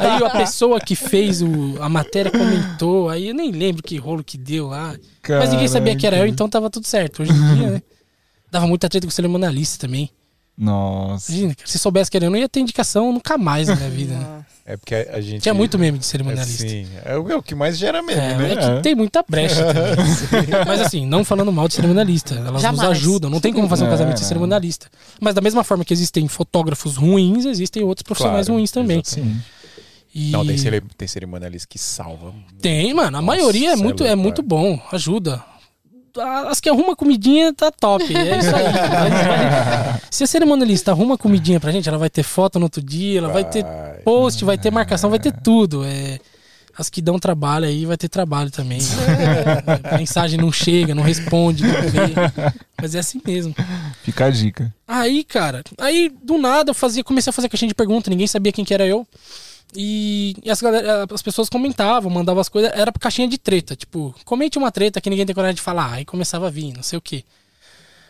Aí 0.00 0.24
a 0.24 0.30
pessoa 0.30 0.80
que 0.80 0.96
fez 0.96 1.42
o, 1.42 1.80
a 1.80 1.88
matéria 1.88 2.30
comentou. 2.30 3.08
Aí 3.08 3.28
eu 3.28 3.34
nem 3.34 3.50
lembro 3.50 3.82
que 3.82 3.96
rolo 3.96 4.24
que 4.24 4.36
deu 4.36 4.68
lá. 4.68 4.94
Mas 5.28 5.50
ninguém 5.50 5.68
sabia 5.68 5.96
que 5.96 6.06
era 6.06 6.16
eu, 6.18 6.26
então 6.26 6.48
tava 6.48 6.68
tudo 6.68 6.86
certo. 6.86 7.22
Hoje 7.22 7.32
em 7.32 7.54
dia, 7.54 7.70
né? 7.70 7.82
Dava 8.50 8.66
muita 8.66 8.88
treta 8.88 9.06
com 9.06 9.10
o 9.10 9.14
cerimonialista 9.14 9.86
também. 9.86 10.10
Nossa. 10.56 11.32
Imagina, 11.32 11.56
se 11.64 11.78
soubesse 11.78 12.10
que 12.10 12.16
era 12.16 12.26
eu, 12.26 12.30
não 12.30 12.38
ia 12.38 12.48
ter 12.48 12.60
indicação 12.60 13.12
nunca 13.12 13.36
mais 13.36 13.68
na 13.68 13.76
minha 13.76 13.90
vida. 13.90 14.14
Né? 14.14 14.46
É 14.66 14.78
porque 14.78 14.94
a, 14.94 15.20
gente. 15.20 15.42
Tinha 15.42 15.52
muito 15.52 15.78
meme 15.78 15.98
de 15.98 16.04
É, 16.04 16.08
cerimonialista. 16.08 16.66
sim. 16.66 16.86
É 17.04 17.18
o, 17.18 17.30
é 17.30 17.36
o 17.36 17.42
que 17.42 17.54
mais 17.54 17.76
gera 17.76 18.02
meme, 18.02 18.18
É, 18.18 18.34
né? 18.34 18.52
é 18.52 18.56
que 18.76 18.82
tem 18.82 18.94
muita 18.94 19.22
brecha 19.28 19.62
também. 20.30 20.46
Mas 20.66 20.80
assim, 20.80 21.04
não 21.06 21.22
falando 21.22 21.52
mal 21.52 21.68
de 21.68 21.74
cerimonialista. 21.74 22.34
Elas 22.34 22.62
Jamais. 22.62 22.80
nos 22.80 22.90
ajudam. 22.98 23.28
Não 23.28 23.40
tem 23.40 23.52
como 23.52 23.68
fazer 23.68 23.84
um 23.84 23.88
É, 23.88 23.90
casamento 23.90 24.18
sem 24.20 24.26
cerimonialista. 24.28 24.86
Mas 25.20 25.34
da 25.34 25.42
mesma 25.42 25.62
forma 25.64 25.84
que 25.84 25.92
existem 25.92 26.26
fotógrafos 26.28 26.96
ruins, 26.96 27.44
existem 27.44 27.82
outros 27.82 28.04
profissionais 28.04 28.46
Claro, 28.46 28.56
ruins 28.56 28.70
também. 28.70 29.02
Sim. 29.04 29.36
E... 30.14 30.30
Não, 30.30 30.46
tem, 30.46 30.56
cere- 30.56 30.82
tem 30.96 31.08
cerimonialista 31.08 31.66
que 31.68 31.78
salva. 31.78 32.32
Tem, 32.62 32.94
mano. 32.94 33.08
A 33.08 33.10
Nossa, 33.20 33.22
maioria 33.26 33.70
é 33.70 33.72
é 33.72 33.76
muito, 33.76 34.02
é 34.04 34.14
muito 34.14 34.42
bom. 34.42 34.80
Ajuda. 34.92 35.42
As 36.48 36.60
que 36.60 36.68
arruma 36.70 36.94
comidinha 36.94 37.52
tá 37.52 37.72
top. 37.72 38.04
É 38.16 38.38
isso 38.38 38.54
aí. 38.54 38.62
Vai- 38.72 39.10
vai- 39.10 40.00
Se 40.10 40.22
a 40.22 40.26
cerimonialista 40.28 40.92
arruma 40.92 41.18
comidinha 41.18 41.58
pra 41.58 41.72
gente, 41.72 41.88
ela 41.88 41.98
vai 41.98 42.08
ter 42.08 42.22
foto 42.22 42.58
no 42.60 42.66
outro 42.66 42.80
dia, 42.80 43.18
ela 43.18 43.28
vai 43.28 43.42
ter 43.44 43.64
Vai. 43.64 43.93
Post, 44.04 44.44
vai 44.44 44.58
ter 44.58 44.70
marcação, 44.70 45.10
vai 45.10 45.18
ter 45.18 45.32
tudo. 45.32 45.84
É, 45.84 46.18
as 46.76 46.90
que 46.90 47.00
dão 47.00 47.18
trabalho 47.18 47.66
aí 47.66 47.86
vai 47.86 47.96
ter 47.96 48.08
trabalho 48.08 48.50
também. 48.50 48.80
A 49.90 49.96
mensagem 49.98 50.38
não 50.38 50.50
chega, 50.50 50.94
não 50.94 51.02
responde, 51.02 51.62
não 51.64 51.72
vê. 51.82 52.00
Mas 52.80 52.94
é 52.94 52.98
assim 52.98 53.20
mesmo. 53.24 53.54
Fica 54.02 54.26
a 54.26 54.30
dica. 54.30 54.74
Aí, 54.86 55.22
cara, 55.24 55.62
aí 55.78 56.12
do 56.22 56.36
nada 56.36 56.70
eu 56.70 56.74
fazia, 56.74 57.04
comecei 57.04 57.30
a 57.30 57.32
fazer 57.32 57.48
caixinha 57.48 57.68
de 57.68 57.74
pergunta, 57.74 58.10
ninguém 58.10 58.26
sabia 58.26 58.52
quem 58.52 58.64
que 58.64 58.74
era 58.74 58.86
eu. 58.86 59.06
E, 59.76 60.36
e 60.44 60.50
as, 60.50 60.60
galera- 60.60 61.06
as 61.12 61.22
pessoas 61.22 61.48
comentavam, 61.48 62.10
mandavam 62.10 62.40
as 62.40 62.48
coisas, 62.48 62.70
era 62.74 62.92
caixinha 62.92 63.26
de 63.26 63.38
treta, 63.38 63.74
tipo, 63.74 64.14
comente 64.24 64.56
uma 64.58 64.70
treta 64.70 65.00
que 65.00 65.10
ninguém 65.10 65.26
tem 65.26 65.34
coragem 65.34 65.56
de 65.56 65.62
falar. 65.62 65.92
Aí 65.94 66.04
começava 66.04 66.46
a 66.46 66.50
vir, 66.50 66.72
não 66.74 66.82
sei 66.82 66.98
o 66.98 67.02
quê. 67.02 67.24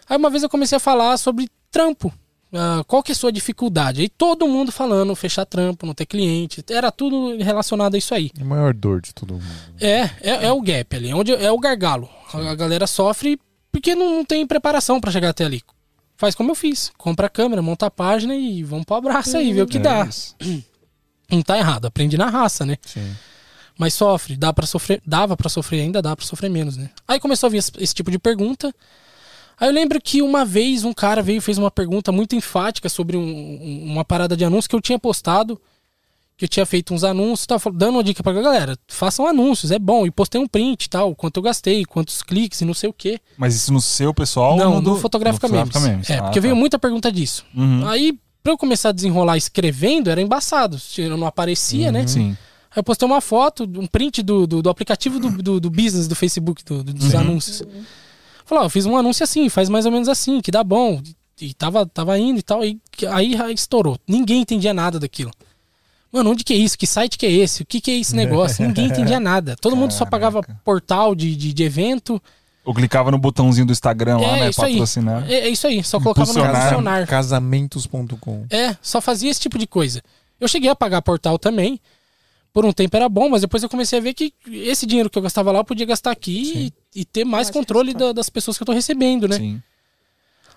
Aí 0.09 0.17
uma 0.17 0.29
vez 0.31 0.43
eu 0.43 0.49
comecei 0.49 0.77
a 0.77 0.81
falar 0.81 1.17
sobre 1.17 1.49
trampo. 1.71 2.13
Ah, 2.57 2.85
qual 2.87 3.03
que 3.03 3.11
é 3.11 3.15
a 3.15 3.17
sua 3.17 3.33
dificuldade? 3.33 4.01
Aí 4.01 4.09
todo 4.09 4.47
mundo 4.47 4.71
falando, 4.71 5.15
fechar 5.17 5.45
trampo, 5.45 5.85
não 5.87 5.93
ter 5.95 6.07
cliente. 6.07 6.65
Era 6.71 6.93
tudo 6.93 7.37
relacionado 7.39 7.95
a 7.97 7.99
isso 7.99 8.15
aí. 8.15 8.31
A 8.41 8.45
maior 8.45 8.73
dor 8.73 9.01
de 9.01 9.13
todo 9.13 9.35
mundo. 9.35 9.45
É, 9.81 10.03
é, 10.21 10.47
é 10.47 10.53
o 10.53 10.61
gap 10.61 10.95
ali, 10.97 11.11
é 11.11 11.15
onde 11.15 11.33
é 11.33 11.51
o 11.51 11.59
gargalo. 11.59 12.09
A 12.33 12.39
a 12.51 12.55
galera 12.55 12.87
sofre 12.87 13.39
porque 13.73 13.95
não, 13.97 14.25
tem 14.25 14.47
preparação 14.47 15.01
pra 15.01 15.11
chegar 15.11 15.31
até 15.31 15.45
ali. 15.45 15.63
Faz 16.17 16.35
como 16.37 16.53
eu 16.53 16.55
fiz. 16.55 16.93
Compra 16.97 17.27
a 17.27 17.31
câmera, 17.31 17.61
monta 17.61 17.87
a 17.87 17.91
página 17.91 18.35
e 18.37 18.63
vamos 18.63 18.85
pro 18.85 18.95
abraço 18.95 19.37
aí, 19.37 19.53
ver 19.53 19.63
o 19.63 19.67
que 19.67 19.79
É 19.79 19.81
dá. 19.81 20.05
isso. 20.07 20.37
Não 21.29 21.43
tá 21.43 21.59
errado, 21.59 21.87
aprende 21.87 22.17
na 22.17 22.31
raça, 22.31 22.65
né? 22.65 22.77
Sim. 22.87 23.17
Mas 23.77 23.95
sofre, 23.95 24.37
dá 24.37 24.53
para 24.53 24.67
sofrer, 24.67 25.03
dava 25.05 25.37
pra 25.37 25.49
sofrer, 25.49 25.81
ainda 25.81 26.01
dá 26.01 26.15
pra 26.15 26.25
sofrer 26.25 26.49
menos, 26.49 26.77
né? 26.77 26.91
Aí 27.09 27.19
começou 27.19 27.49
a 27.49 27.51
vir 27.51 27.57
esse, 27.59 27.73
esse 27.79 27.93
tipo 27.95 28.11
de 28.13 28.19
pergunta. 28.21 28.73
Aí 29.59 29.69
eu 29.69 29.73
lembro 29.73 30.01
que 30.01 30.21
uma 30.23 30.45
vez 30.45 30.85
um 30.85 30.93
cara 30.93 31.23
veio 31.23 31.39
e 31.39 31.41
fez 31.41 31.59
uma 31.59 31.71
pergunta 31.71 32.11
muito 32.13 32.35
enfática 32.35 32.89
sobre 32.89 33.17
um- 33.17 33.21
um- 33.23 33.85
uma 33.93 34.05
parada 34.05 34.37
de 34.37 34.45
anúncio 34.45 34.69
que 34.69 34.77
eu 34.77 34.81
tinha 34.81 34.99
postado 34.99 35.61
que 36.37 36.47
eu 36.47 36.49
tinha 36.49 36.67
feito 36.67 36.93
uns 36.93 37.05
anúncios, 37.05 37.47
tava 37.47 37.71
dando 37.71 37.95
uma 37.95 38.03
dica 38.03 38.21
pra 38.21 38.33
galera, 38.33 38.77
façam 38.89 39.25
anúncios, 39.25 39.71
é 39.71 39.79
bom. 39.79 40.05
E 40.05 40.11
postei 40.11 40.41
um 40.41 40.49
print 40.49 40.87
e 40.87 40.89
tal, 40.91 41.15
quanto 41.15 41.37
eu 41.37 41.43
gastei, 41.45 41.85
quantos 41.85 42.23
cliques 42.23 42.61
e 42.61 42.65
não 42.65 42.75
sei 42.75 42.91
o 42.91 42.93
quê. 42.93 43.21
Mas 43.39 43.55
isso 43.55 43.73
no 43.73 43.81
seu 43.81 44.13
pessoal? 44.13 44.57
Não, 44.57 44.75
ou 44.75 44.83
no, 44.83 44.97
Fotográfica 44.99 45.47
no 45.47 45.55
Memes. 45.55 45.69
Fotográfica 45.69 45.93
Memes. 45.97 46.11
É, 46.11 46.19
Ah, 46.19 46.23
porque 46.25 46.41
tá. 46.41 46.43
veio 46.43 46.57
muita 46.57 46.77
pergunta 46.77 47.13
disso. 47.13 47.45
Uhum. 47.55 47.87
Aí, 47.87 48.19
pra 48.43 48.53
eu 48.53 48.59
começar 48.59 48.89
a 48.89 48.93
desenrolar 48.93 49.37
escrevendo, 49.37 50.11
era 50.11 50.21
embaçado. 50.21 50.77
Eu 50.99 51.17
não 51.17 51.25
aparecia, 51.29 51.93
né? 51.93 52.05
Sim. 52.05 52.31
Aí 52.69 52.81
eu 52.81 52.83
postei 52.83 53.07
uma 53.07 53.21
foto, 53.21 53.63
um 53.63 53.87
print 53.87 54.21
do, 54.21 54.45
do, 54.45 54.61
do 54.61 54.69
aplicativo 54.69 55.21
do, 55.21 55.31
do, 55.41 55.61
do 55.61 55.71
business 55.71 56.09
do 56.09 56.17
Facebook, 56.17 56.65
do- 56.65 56.83
do- 56.83 56.93
dos 56.95 57.15
anúncios. 57.15 57.63
Falei, 58.45 58.63
ó, 58.63 58.67
eu 58.67 58.71
fiz 58.71 58.87
um 58.87 58.97
anúncio 58.97 59.25
assim, 59.25 59.49
faz 59.49 59.69
mais 59.69 59.87
ou 59.87 59.93
menos 59.93 60.09
assim, 60.09 60.41
que 60.41 60.51
dá 60.51 60.63
bom. 60.63 61.01
E 61.41 61.53
tava, 61.55 61.87
tava 61.87 62.19
indo 62.19 62.39
e 62.39 62.43
tal. 62.43 62.65
E 62.65 62.81
aí, 63.11 63.35
aí 63.37 63.55
estourou. 63.55 63.99
Ninguém 64.07 64.43
entendia 64.43 64.73
nada 64.73 65.01
daquilo. 65.01 65.33
Mano, 66.13 66.31
onde 66.31 66.45
que 66.45 66.55
é 66.55 66.57
isso? 66.57 66.79
Que 66.79 66.87
site 66.87 67.19
que 67.19 67.27
é 67.27 67.33
esse? 67.33 67.63
O 67.63 67.67
que 67.67 67.81
que 67.81 67.91
é 67.91 67.99
esse 67.99 68.15
negócio? 68.15 68.63
Ninguém 68.67 68.87
entendia 68.87 69.19
nada. 69.19 69.57
Todo 69.57 69.75
mundo 69.75 69.93
só 69.93 70.07
pagava 70.07 70.43
portal 70.65 71.15
de, 71.15 71.35
de, 71.35 71.53
de 71.53 71.63
evento. 71.65 72.23
Ou 72.65 72.73
clicava 72.73 73.11
no 73.11 73.19
botãozinho 73.19 73.67
do 73.67 73.73
Instagram 73.73 74.19
lá, 74.19 74.37
é 74.37 74.41
né? 74.41 74.51
isso 74.51 74.65
aí. 74.65 74.73
Patrocinar. 74.75 75.29
É, 75.29 75.35
é 75.35 75.49
isso 75.49 75.67
aí. 75.67 75.83
Só 75.83 75.99
colocava 75.99 76.33
no 76.33 76.45
adicionar. 76.45 77.07
Casamentos.com. 77.07 78.47
É, 78.49 78.77
só 78.81 79.01
fazia 79.01 79.31
esse 79.31 79.41
tipo 79.41 79.59
de 79.59 79.67
coisa. 79.67 80.01
Eu 80.39 80.47
cheguei 80.47 80.71
a 80.71 80.77
pagar 80.77 81.03
portal 81.03 81.39
também. 81.39 81.81
Por 82.53 82.65
um 82.65 82.73
tempo 82.73 82.97
era 82.97 83.09
bom, 83.09 83.29
mas 83.29 83.41
depois 83.41 83.65
eu 83.65 83.69
comecei 83.69 83.99
a 83.99 84.03
ver 84.03 84.15
que 84.15 84.33
esse 84.47 84.87
dinheiro 84.87 85.11
que 85.11 85.19
eu 85.19 85.23
gastava 85.23 85.51
lá 85.51 85.59
eu 85.59 85.65
podia 85.65 85.85
gastar 85.85 86.13
aqui 86.13 86.73
e, 86.95 87.05
ter 87.05 87.25
mais 87.25 87.51
controle 87.51 87.93
da- 87.95 88.13
das 88.13 88.29
pessoas 88.29 88.57
que 88.57 88.63
eu 88.63 88.67
tô 88.67 88.73
recebendo, 88.73 89.27
né? 89.29 89.37
Sim. 89.37 89.63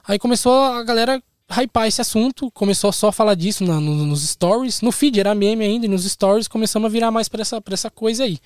Aí 0.07 0.17
começou 0.19 0.53
a 0.53 0.83
galera 0.83 1.21
hypar 1.49 1.87
esse 1.87 2.01
assunto, 2.01 2.51
começou 2.51 2.91
só 2.91 3.07
a 3.07 3.11
falar 3.11 3.35
disso 3.35 3.63
na- 3.65 3.79
no- 3.79 4.05
nos 4.05 4.27
stories. 4.27 4.81
No 4.81 4.91
feed 4.91 5.19
era 5.19 5.33
meme 5.35 5.63
ainda, 5.65 5.85
e 5.85 5.89
nos 5.89 6.03
stories 6.09 6.47
começamos 6.47 6.85
a 6.87 6.89
virar 6.89 7.11
mais 7.11 7.27
pra 7.29 7.41
essa, 7.41 7.59
pra 7.61 7.73
essa 7.73 7.89
coisa 7.89 8.23
aí. 8.23 8.37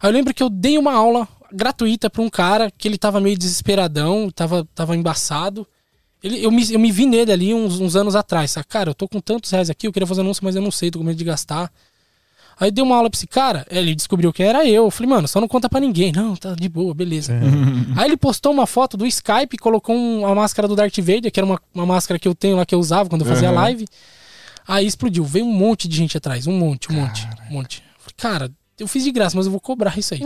Aí 0.00 0.08
eu 0.10 0.12
lembro 0.12 0.34
que 0.34 0.42
eu 0.42 0.50
dei 0.50 0.76
uma 0.78 0.92
aula 0.92 1.26
gratuita 1.52 2.10
pra 2.10 2.22
um 2.22 2.28
cara 2.28 2.70
que 2.70 2.86
ele 2.88 2.98
tava 2.98 3.20
meio 3.20 3.36
desesperadão, 3.38 4.30
tava, 4.30 4.66
tava 4.74 4.96
embaçado. 4.96 5.66
Ele, 6.22 6.42
eu, 6.44 6.50
me, 6.50 6.72
eu 6.72 6.78
me 6.78 6.90
vi 6.90 7.06
nele 7.06 7.30
ali 7.32 7.54
uns, 7.54 7.78
uns 7.78 7.94
anos 7.94 8.16
atrás, 8.16 8.50
sabe? 8.50 8.66
Cara, 8.66 8.90
eu 8.90 8.94
tô 8.94 9.06
com 9.08 9.20
tantos 9.20 9.50
reais 9.50 9.70
aqui, 9.70 9.86
eu 9.86 9.92
queria 9.92 10.06
fazer 10.06 10.22
anúncio, 10.22 10.44
mas 10.44 10.56
eu 10.56 10.62
não 10.62 10.70
sei, 10.70 10.90
tô 10.90 10.98
com 10.98 11.04
medo 11.04 11.16
de 11.16 11.24
gastar. 11.24 11.70
Aí 12.58 12.70
dei 12.70 12.82
uma 12.82 12.96
aula 12.96 13.10
pra 13.10 13.16
esse 13.18 13.26
cara, 13.26 13.66
ele 13.70 13.94
descobriu 13.94 14.32
que 14.32 14.42
era 14.42 14.64
eu. 14.66 14.84
Eu 14.84 14.90
falei, 14.90 15.10
mano, 15.10 15.28
só 15.28 15.40
não 15.40 15.46
conta 15.48 15.68
pra 15.68 15.78
ninguém. 15.78 16.10
Não, 16.12 16.34
tá 16.34 16.54
de 16.54 16.68
boa, 16.68 16.94
beleza. 16.94 17.32
Aí 17.96 18.06
ele 18.08 18.16
postou 18.16 18.50
uma 18.52 18.66
foto 18.66 18.96
do 18.96 19.06
Skype 19.06 19.58
colocou 19.58 19.94
um- 19.94 20.26
a 20.26 20.34
máscara 20.34 20.66
do 20.66 20.74
Darth 20.74 20.96
Vader, 20.98 21.30
que 21.30 21.38
era 21.38 21.44
uma, 21.46 21.60
uma 21.74 21.84
máscara 21.84 22.18
que 22.18 22.26
eu 22.26 22.34
tenho 22.34 22.56
lá 22.56 22.64
que 22.64 22.74
eu 22.74 22.78
usava 22.78 23.08
quando 23.10 23.22
eu 23.22 23.26
fazia 23.28 23.50
Uhum. 23.50 23.54
live. 23.56 23.86
Aí 24.66 24.86
explodiu, 24.86 25.22
veio 25.24 25.44
um 25.44 25.52
monte 25.52 25.86
de 25.86 25.96
gente 25.96 26.16
atrás, 26.16 26.46
um 26.46 26.56
monte, 26.58 26.90
um 26.90 26.94
monte, 26.96 27.28
um 27.50 27.54
monte. 27.54 27.82
Falei, 27.98 28.14
cara, 28.16 28.50
eu 28.78 28.86
fiz 28.86 29.02
de 29.04 29.10
graça, 29.10 29.36
mas 29.36 29.46
eu 29.46 29.52
vou 29.52 29.60
cobrar 29.60 29.98
isso 29.98 30.14
aí. 30.14 30.20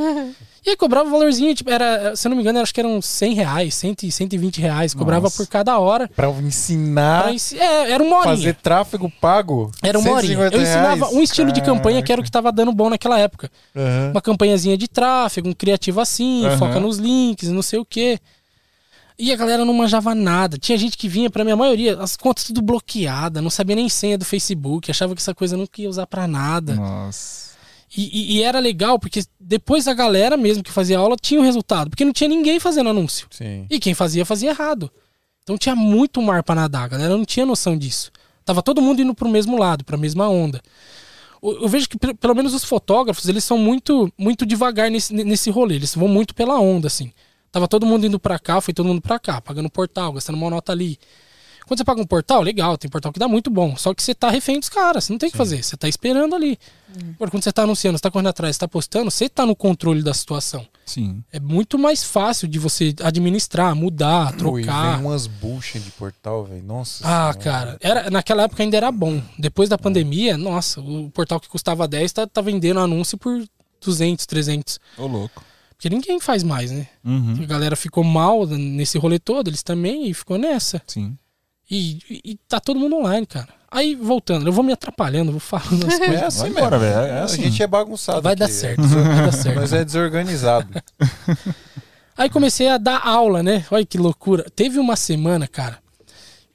E 0.65 0.71
aí 0.71 0.77
cobrava 0.77 1.09
um 1.09 1.13
valorzinho, 1.13 1.55
tipo, 1.55 1.71
era, 1.71 2.15
se 2.15 2.27
eu 2.27 2.31
não 2.31 2.37
me 2.37 2.43
engano, 2.43 2.59
acho 2.61 2.75
que 2.75 2.81
eram 2.81 3.01
100 3.01 3.35
reais, 3.35 3.75
100, 3.75 3.97
e 4.03 4.11
120 4.13 4.61
reais, 4.61 4.93
cobrava 4.93 5.23
Nossa. 5.25 5.37
por 5.37 5.47
cada 5.49 5.79
hora. 5.79 6.09
Pra 6.15 6.29
ensinar 6.31 7.23
Pra 7.23 7.33
ensi- 7.33 7.59
é, 7.59 7.91
era 7.93 8.03
uma 8.03 8.19
horinha. 8.19 8.37
fazer 8.37 8.55
tráfego 8.57 9.11
pago. 9.21 9.71
Era 9.83 9.99
uma 9.99 10.11
horinha. 10.11 10.37
150 10.37 10.57
Eu 10.57 10.63
ensinava 10.63 10.97
reais. 11.07 11.13
um 11.15 11.23
estilo 11.23 11.51
de 11.53 11.63
campanha 11.63 12.03
que 12.03 12.13
era 12.13 12.21
o 12.21 12.25
que 12.25 12.31
tava 12.31 12.53
dando 12.53 12.73
bom 12.73 12.91
naquela 12.91 13.19
época. 13.19 13.51
Aham. 13.75 14.11
Uma 14.13 14.21
campanhazinha 14.21 14.77
de 14.77 14.87
tráfego, 14.89 15.49
um 15.49 15.55
criativo 15.55 16.01
assim, 16.01 16.45
Aham. 16.47 16.59
foca 16.59 16.79
nos 16.81 16.99
links, 16.99 17.49
não 17.49 17.63
sei 17.63 17.79
o 17.79 17.85
quê. 17.85 18.19
E 19.19 19.33
a 19.33 19.37
galera 19.37 19.65
não 19.67 19.75
manjava 19.75 20.15
nada. 20.15 20.57
Tinha 20.57 20.79
gente 20.79 20.97
que 20.97 21.07
vinha 21.09 21.29
pra 21.29 21.45
minha 21.45 21.57
maioria, 21.57 21.99
as 22.01 22.17
contas 22.17 22.45
tudo 22.45 22.63
bloqueada, 22.63 23.43
não 23.43 23.51
sabia 23.51 23.77
nem 23.77 23.87
senha 23.89 24.17
do 24.17 24.25
Facebook, 24.25 24.91
achava 24.91 25.15
que 25.15 25.21
essa 25.21 25.35
coisa 25.35 25.57
não 25.59 25.69
ia 25.79 25.89
usar 25.91 26.07
pra 26.07 26.27
nada. 26.27 26.75
Nossa. 26.75 27.50
E, 27.97 28.03
e- 28.03 28.37
e 28.39 28.43
era 28.43 28.59
legal, 28.61 28.99
porque 28.99 29.23
depois 29.39 29.89
a 29.89 29.95
galera 29.95 30.37
mesmo 30.37 30.63
que 30.63 30.71
fazia 30.71 30.99
aula 30.99 31.17
tinha 31.21 31.41
o 31.41 31.45
resultado, 31.45 31.91
porque 31.91 32.05
não 32.05 32.13
tinha 32.13 32.29
ninguém 32.29 32.61
fazendo 32.61 32.91
anúncio. 32.91 33.27
Sim. 33.31 33.67
E 33.69 33.81
quem 33.81 33.95
fazia, 33.95 34.25
fazia 34.25 34.51
errado. 34.51 34.91
Então 35.43 35.59
tinha 35.59 35.75
muito 35.75 36.23
mar 36.23 36.43
pra 36.45 36.55
nadar, 36.55 36.85
a 36.85 36.89
galera 36.89 37.17
não 37.17 37.25
tinha 37.25 37.45
noção 37.45 37.77
disso. 37.77 38.13
Tava 38.45 38.63
todo 38.63 38.81
mundo 38.81 39.03
indo 39.03 39.15
pro 39.15 39.29
mesmo 39.29 39.59
lado, 39.59 39.85
pra 39.85 39.97
mesma 39.97 40.29
onda. 40.29 40.61
Eu 41.43 41.63
eu 41.63 41.69
vejo 41.69 41.89
que 41.89 41.99
pe- 41.99 42.15
pelo 42.15 42.35
menos 42.35 42.55
os 42.55 42.65
fotógrafos, 42.65 43.27
eles 43.29 43.43
são 43.43 43.59
muito 43.59 44.13
muito 44.17 44.47
devagar 44.47 44.91
nesse, 44.91 45.13
nesse 45.13 45.51
rolê, 45.51 45.75
eles 45.77 45.95
vão 45.95 46.07
muito 46.09 46.35
pela 46.35 46.61
onda, 46.61 46.87
assim. 46.87 47.13
Tava 47.51 47.67
todo 47.67 47.85
mundo 47.87 48.07
indo 48.07 48.21
pra 48.21 48.39
cá, 48.39 48.61
foi 48.61 48.73
todo 48.73 48.87
mundo 48.87 49.01
pra 49.01 49.19
cá, 49.19 49.41
pagando 49.41 49.69
portal, 49.69 50.13
gastando 50.13 50.37
uma 50.37 50.51
nota 50.51 50.71
ali. 50.71 50.97
Quando 51.71 51.79
você 51.79 51.85
paga 51.85 52.03
um 52.03 52.05
portal, 52.05 52.43
legal, 52.43 52.77
tem 52.77 52.91
portal 52.91 53.13
que 53.13 53.21
dá 53.21 53.29
muito 53.29 53.49
bom. 53.49 53.77
Só 53.77 53.95
que 53.95 54.03
você 54.03 54.13
tá 54.13 54.29
refém 54.29 54.59
dos 54.59 54.69
caras, 54.69 55.05
você 55.05 55.13
não 55.13 55.21
tem 55.21 55.29
o 55.29 55.31
que 55.31 55.39
fazer, 55.39 55.63
você 55.63 55.77
tá 55.77 55.89
esperando 55.89 56.35
ali. 56.35 56.59
Agora, 57.15 57.31
quando 57.31 57.45
você 57.45 57.53
tá 57.53 57.63
anunciando, 57.63 57.97
você 57.97 58.03
tá 58.03 58.11
correndo 58.11 58.27
atrás, 58.27 58.57
você 58.57 58.59
tá 58.59 58.67
postando, 58.67 59.09
você 59.09 59.29
tá 59.29 59.47
no 59.47 59.55
controle 59.55 60.03
da 60.03 60.13
situação. 60.13 60.67
Sim. 60.85 61.23
É 61.33 61.39
muito 61.39 61.79
mais 61.79 62.03
fácil 62.03 62.49
de 62.49 62.59
você 62.59 62.93
administrar, 63.05 63.73
mudar, 63.77 64.37
trocar. 64.37 64.97
vem 64.97 65.07
umas 65.07 65.29
buchas 65.29 65.85
de 65.85 65.93
portal, 65.93 66.45
velho. 66.45 66.65
Nossa. 66.65 67.05
Ah, 67.07 67.33
Senhora. 67.33 67.39
cara, 67.39 67.79
era, 67.81 68.11
naquela 68.11 68.43
época 68.43 68.65
ainda 68.65 68.77
era 68.77 68.91
bom. 68.91 69.23
Depois 69.39 69.69
da 69.69 69.79
pandemia, 69.79 70.37
nossa, 70.37 70.81
o 70.81 71.09
portal 71.13 71.39
que 71.39 71.49
custava 71.49 71.87
10 71.87 72.13
tá, 72.13 72.27
tá 72.27 72.41
vendendo 72.41 72.81
anúncio 72.81 73.17
por 73.17 73.45
200, 73.81 74.27
300. 74.27 74.81
Ô, 74.99 75.07
louco. 75.07 75.45
Porque 75.71 75.89
ninguém 75.89 76.19
faz 76.19 76.43
mais, 76.43 76.73
né? 76.73 76.89
Uhum. 77.05 77.39
A 77.41 77.47
galera 77.47 77.77
ficou 77.77 78.03
mal 78.03 78.45
nesse 78.45 78.99
rolê 78.99 79.21
todo, 79.21 79.47
eles 79.47 79.63
também, 79.63 80.11
e 80.11 80.13
ficou 80.13 80.37
nessa. 80.37 80.83
Sim. 80.85 81.17
E, 81.71 81.99
e- 82.11 82.39
tá 82.49 82.59
todo 82.59 82.81
mundo 82.81 82.97
online, 82.97 83.27
cara. 83.27 83.49
Aí, 83.71 83.95
voltando, 83.95 84.49
eu 84.49 84.53
vou 84.53 84.65
me 84.65 84.73
atrapalhando, 84.73 85.31
vou 85.31 85.39
falando 85.41 85.87
as 85.87 85.97
coisas. 85.99 86.23
É 86.23 86.25
assim 86.25 86.39
Vai 86.41 86.49
mesmo. 86.49 86.59
embora, 86.59 86.79
velho. 86.79 86.95
É 86.99 87.21
assim. 87.23 87.41
A 87.43 87.45
gente 87.45 87.63
é 87.63 87.67
bagunçado. 87.69 88.23
Vai 88.23 88.35
dar 88.35 88.47
aqui. 88.47 88.55
certo, 88.55 88.83
vai 88.83 89.05
dar 89.05 89.33
certo. 89.33 89.57
Mas 89.61 89.73
é 89.73 89.85
desorganizado. 89.85 90.69
Aí 92.17 92.29
comecei 92.29 92.69
a 92.69 92.77
dar 92.77 93.07
aula, 93.07 93.43
né? 93.43 93.65
Olha 93.71 93.87
que 93.87 93.97
loucura. 93.97 94.45
Teve 94.55 94.79
uma 94.79 94.97
semana, 94.97 95.47
cara, 95.49 95.79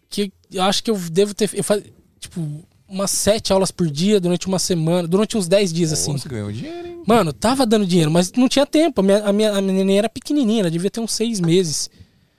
que 0.10 0.32
eu 0.52 0.62
acho 0.64 0.84
que 0.84 0.92
eu 0.92 0.98
devo 1.10 1.34
ter. 1.34 1.50
Eu 1.54 1.64
faz, 1.64 1.82
tipo, 2.20 2.64
umas 2.88 3.10
sete 3.10 3.52
aulas 3.52 3.72
por 3.72 3.90
dia 3.90 4.20
durante 4.20 4.46
uma 4.48 4.60
semana, 4.60 5.08
durante 5.08 5.38
uns 5.38 5.48
dez 5.48 5.72
dias, 5.74 5.92
assim. 5.94 6.12
Pô, 6.12 6.18
Você 6.20 6.30
ganhou 6.30 6.52
dinheiro, 6.52 6.88
hein? 6.88 7.02
Mano, 7.08 7.32
tava 7.34 7.66
dando 7.66 7.86
dinheiro, 7.86 8.12
mas 8.12 8.32
não 8.34 8.48
tinha 8.48 8.66
tempo. 8.66 9.02
A 9.02 9.04
minha, 9.04 9.24
a 9.24 9.34
minha, 9.34 9.52
a 9.54 9.62
minha 9.62 9.74
neném 9.74 9.98
era 9.98 10.10
pequenininha, 10.10 10.62
ela 10.62 10.72
devia 10.72 10.92
ter 10.92 11.00
uns 11.00 11.14
seis 11.14 11.40
meses. 11.40 11.90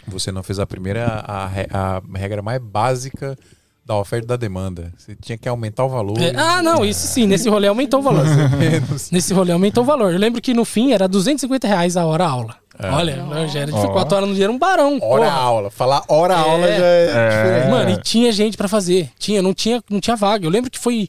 Você 0.09 0.31
não 0.33 0.43
fez 0.43 0.59
a 0.59 0.67
primeira, 0.67 1.07
a, 1.27 1.47
a 1.73 2.03
regra 2.19 2.43
mais 2.43 2.61
básica 2.63 3.37
da 3.85 3.97
oferta 3.97 4.25
e 4.25 4.29
da 4.29 4.37
demanda. 4.37 4.93
Você 4.99 5.15
tinha 5.15 5.39
que 5.39 5.49
aumentar 5.49 5.85
o 5.85 5.89
valor. 5.89 6.21
É, 6.21 6.33
ah, 6.37 6.61
não, 6.63 6.85
isso 6.85 7.07
sim, 7.07 7.27
nesse 7.27 7.49
rolê 7.49 7.69
aumentou 7.69 8.01
o 8.01 8.03
valor. 8.03 8.25
Menos. 8.59 9.11
nesse 9.11 9.33
rolê 9.33 9.53
aumentou 9.53 9.83
o 9.85 9.87
valor. 9.87 10.13
Eu 10.13 10.19
lembro 10.19 10.41
que 10.41 10.53
no 10.53 10.65
fim 10.65 10.93
era 10.93 11.07
250 11.07 11.67
reais 11.69 11.97
a 11.97 12.05
hora 12.05 12.25
a 12.25 12.29
aula. 12.29 12.57
Olha, 12.93 13.25
já 13.49 13.61
era 13.61 13.73
de 13.73 13.79
Ó. 13.79 13.89
quatro 13.89 14.17
horas 14.17 14.29
no 14.29 14.35
dia, 14.35 14.45
era 14.45 14.53
um 14.53 14.59
barão. 14.59 14.99
Hora 15.01 15.25
porra. 15.25 15.31
aula. 15.31 15.71
Falar 15.71 16.03
hora 16.09 16.35
É. 16.35 16.37
aula 16.37 16.67
já 16.67 16.85
é, 16.85 17.07
É. 17.07 17.29
diferente. 17.31 17.71
Mano, 17.71 17.91
e 17.91 17.97
tinha 18.03 18.31
gente 18.33 18.57
pra 18.57 18.69
fazer. 18.69 19.11
Tinha, 19.19 19.41
não 19.41 19.55
tinha, 19.55 19.83
não 19.89 19.99
tinha 20.01 20.15
vaga. 20.17 20.45
Eu 20.45 20.51
lembro 20.51 20.71
que 20.71 20.79
foi 20.79 21.09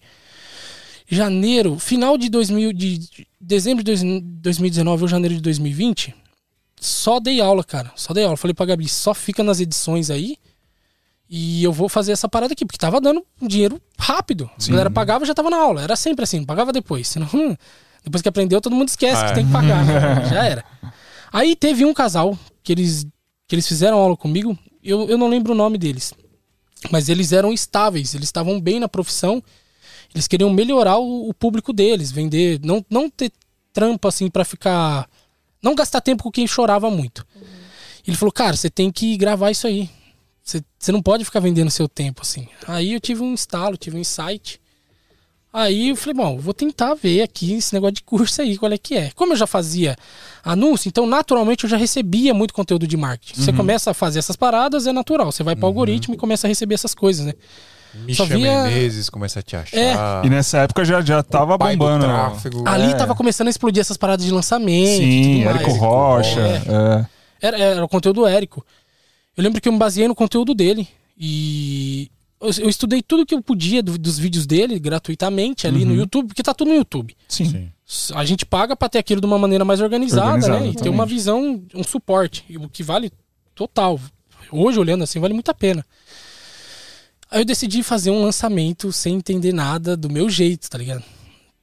janeiro, 1.09 1.77
final 1.79 2.17
de 2.17 2.29
2000, 2.29 2.73
de 2.73 2.97
de 2.97 3.27
dezembro 3.39 3.83
de 3.83 3.91
dois- 3.91 4.21
2019 4.41 5.03
ou 5.03 5.07
janeiro 5.07 5.35
de 5.35 5.41
2020. 5.41 6.13
Só 6.79 7.19
dei 7.19 7.41
aula, 7.41 7.63
cara. 7.63 7.91
Só 7.95 8.13
dei 8.13 8.23
aula. 8.23 8.37
Falei 8.37 8.53
pra 8.53 8.65
Gabi, 8.65 8.87
só 8.87 9.13
fica 9.13 9.43
nas 9.43 9.59
edições 9.59 10.09
aí. 10.09 10.37
E 11.29 11.63
eu 11.63 11.73
vou 11.73 11.89
fazer 11.89 12.11
essa 12.13 12.29
parada 12.29 12.53
aqui, 12.53 12.65
porque 12.65 12.77
tava 12.77 13.01
dando 13.01 13.25
dinheiro 13.41 13.81
rápido. 13.99 14.49
A 14.61 14.69
galera 14.71 14.89
pagava 14.89 15.25
já 15.25 15.33
tava 15.33 15.49
na 15.49 15.57
aula. 15.57 15.81
Era 15.81 15.95
sempre 15.95 16.23
assim, 16.23 16.43
pagava 16.45 16.71
depois. 16.71 17.07
Senão, 17.07 17.27
hum, 17.33 17.55
depois 18.03 18.21
que 18.21 18.29
aprendeu, 18.29 18.61
todo 18.61 18.75
mundo 18.75 18.87
esquece 18.87 19.21
Ah, 19.21 19.25
que 19.25 19.31
é. 19.31 19.35
tem 19.35 19.45
que 19.45 19.51
pagar. 19.51 19.83
já 20.29 20.45
era. 20.45 20.63
Aí 21.33 21.55
teve 21.55 21.83
um 21.83 21.93
casal 21.93 22.37
que 22.63 22.71
eles, 22.71 23.05
que 23.47 23.55
eles 23.55 23.67
fizeram 23.67 23.97
aula 23.97 24.15
comigo. 24.15 24.57
Eu, 24.81 25.09
eu 25.09 25.17
não 25.17 25.27
lembro 25.27 25.51
o 25.51 25.55
nome 25.55 25.77
deles. 25.77 26.13
Mas 26.91 27.09
eles 27.09 27.33
eram 27.33 27.51
estáveis, 27.51 28.13
eles 28.13 28.27
estavam 28.27 28.61
bem 28.61 28.79
na 28.79 28.87
profissão. 28.87 29.43
Eles 30.13 30.27
queriam 30.27 30.49
melhorar 30.49 30.97
o, 30.99 31.27
o 31.27 31.33
público 31.33 31.73
deles, 31.73 32.11
vender, 32.11 32.61
não, 32.63 32.85
não 32.89 33.09
ter 33.09 33.31
trampo 33.73 34.07
assim 34.07 34.29
pra 34.29 34.45
ficar. 34.45 35.09
Não 35.67 35.75
gastar 35.75 35.99
tempo 35.99 36.23
com 36.23 36.31
quem 36.31 36.47
chorava 36.47 36.89
muito. 36.89 37.27
Ele 38.07 38.15
falou, 38.15 38.31
cara, 38.31 38.55
você 38.55 38.69
tem 38.69 38.89
que 38.89 39.17
gravar 39.17 39.51
isso 39.51 39.67
aí. 39.67 39.89
Você, 40.41 40.63
você 40.79 40.93
não 40.93 41.01
pode 41.01 41.25
ficar 41.25 41.41
vendendo 41.41 41.69
seu 41.69 41.89
tempo 41.89 42.21
assim. 42.21 42.47
Aí 42.65 42.93
eu 42.93 43.01
tive 43.01 43.21
um 43.21 43.33
instalo, 43.33 43.75
tive 43.75 43.97
um 43.97 43.99
insight. 43.99 44.61
Aí 45.51 45.89
eu 45.89 45.95
falei, 45.97 46.13
bom, 46.13 46.39
vou 46.39 46.53
tentar 46.53 46.93
ver 46.93 47.21
aqui 47.21 47.55
esse 47.55 47.73
negócio 47.73 47.95
de 47.95 48.03
curso 48.03 48.41
aí, 48.41 48.57
qual 48.57 48.71
é 48.71 48.77
que 48.77 48.95
é. 48.95 49.11
Como 49.11 49.33
eu 49.33 49.37
já 49.37 49.45
fazia 49.45 49.97
anúncio, 50.41 50.87
então 50.87 51.05
naturalmente 51.05 51.65
eu 51.65 51.69
já 51.69 51.75
recebia 51.75 52.33
muito 52.33 52.53
conteúdo 52.53 52.87
de 52.87 52.95
marketing. 52.95 53.41
Você 53.41 53.51
começa 53.51 53.91
a 53.91 53.93
fazer 53.93 54.19
essas 54.19 54.37
paradas, 54.37 54.87
é 54.87 54.93
natural. 54.93 55.33
Você 55.33 55.43
vai 55.43 55.53
para 55.53 55.65
o 55.65 55.67
algoritmo 55.67 56.15
e 56.15 56.17
começa 56.17 56.47
a 56.47 56.49
receber 56.49 56.75
essas 56.75 56.95
coisas, 56.95 57.25
né? 57.25 57.33
Misha 58.05 58.25
via- 58.25 58.63
Menezes 58.63 59.09
começa 59.09 59.39
a 59.39 59.41
te 59.43 59.55
achar. 59.55 59.77
É. 59.77 59.93
E 60.25 60.29
nessa 60.29 60.59
época 60.59 60.83
já, 60.85 61.01
já 61.01 61.21
tava 61.23 61.57
bombando. 61.57 62.05
tráfego. 62.05 62.63
Ali 62.67 62.91
É. 62.91 62.95
tava 62.95 63.13
começando 63.15 63.47
a 63.47 63.49
explodir 63.49 63.81
essas 63.81 63.97
paradas 63.97 64.25
de 64.25 64.31
lançamento. 64.31 64.97
Sim, 64.97 65.43
mais. 65.45 65.55
Érico 65.57 65.71
Rocha. 65.71 66.39
É. 66.41 66.55
é. 67.43 67.47
Era, 67.47 67.57
era 67.57 67.85
o 67.85 67.87
conteúdo 67.87 68.21
do 68.21 68.27
Érico. 68.27 68.65
Eu 69.35 69.43
lembro 69.43 69.61
que 69.61 69.67
eu 69.69 69.73
me 69.73 69.77
baseei 69.79 70.07
no 70.07 70.15
conteúdo 70.15 70.53
dele. 70.55 70.87
E 71.19 72.09
eu, 72.39 72.49
eu 72.63 72.69
estudei 72.69 73.01
tudo 73.01 73.25
que 73.25 73.33
eu 73.35 73.41
podia 73.41 73.81
do- 73.83 73.97
dos 73.97 74.17
vídeos 74.17 74.45
dele 74.45 74.79
gratuitamente 74.79 75.67
ali 75.67 75.83
no 75.85 75.93
YouTube, 75.95 76.27
porque 76.27 76.43
tá 76.43 76.53
tudo 76.53 76.69
no 76.69 76.75
YouTube. 76.75 77.15
Sim. 77.27 77.69
A 78.15 78.25
gente 78.25 78.45
paga 78.45 78.75
pra 78.75 78.89
ter 78.89 78.99
aquilo 78.99 79.21
de 79.21 79.27
uma 79.27 79.37
maneira 79.39 79.63
mais 79.65 79.79
organizada, 79.81 80.27
Organizado, 80.33 80.63
né? 80.65 80.71
E 80.71 80.75
ter 80.75 80.89
uma 80.89 81.05
visão, 81.05 81.61
um 81.73 81.83
suporte, 81.83 82.43
e 82.49 82.57
o 82.57 82.67
que 82.67 82.83
vale 82.83 83.11
total. 83.55 83.99
Hoje, 84.51 84.79
olhando 84.79 85.03
assim, 85.03 85.19
vale 85.19 85.33
muito 85.33 85.49
a 85.49 85.53
pena. 85.53 85.85
Aí 87.29 87.41
eu 87.41 87.45
decidi 87.45 87.83
fazer 87.83 88.09
um 88.11 88.21
lançamento 88.23 88.91
sem 88.91 89.15
entender 89.15 89.53
nada 89.53 89.97
do 89.97 90.09
meu 90.09 90.29
jeito, 90.29 90.69
tá 90.69 90.77
ligado? 90.77 91.03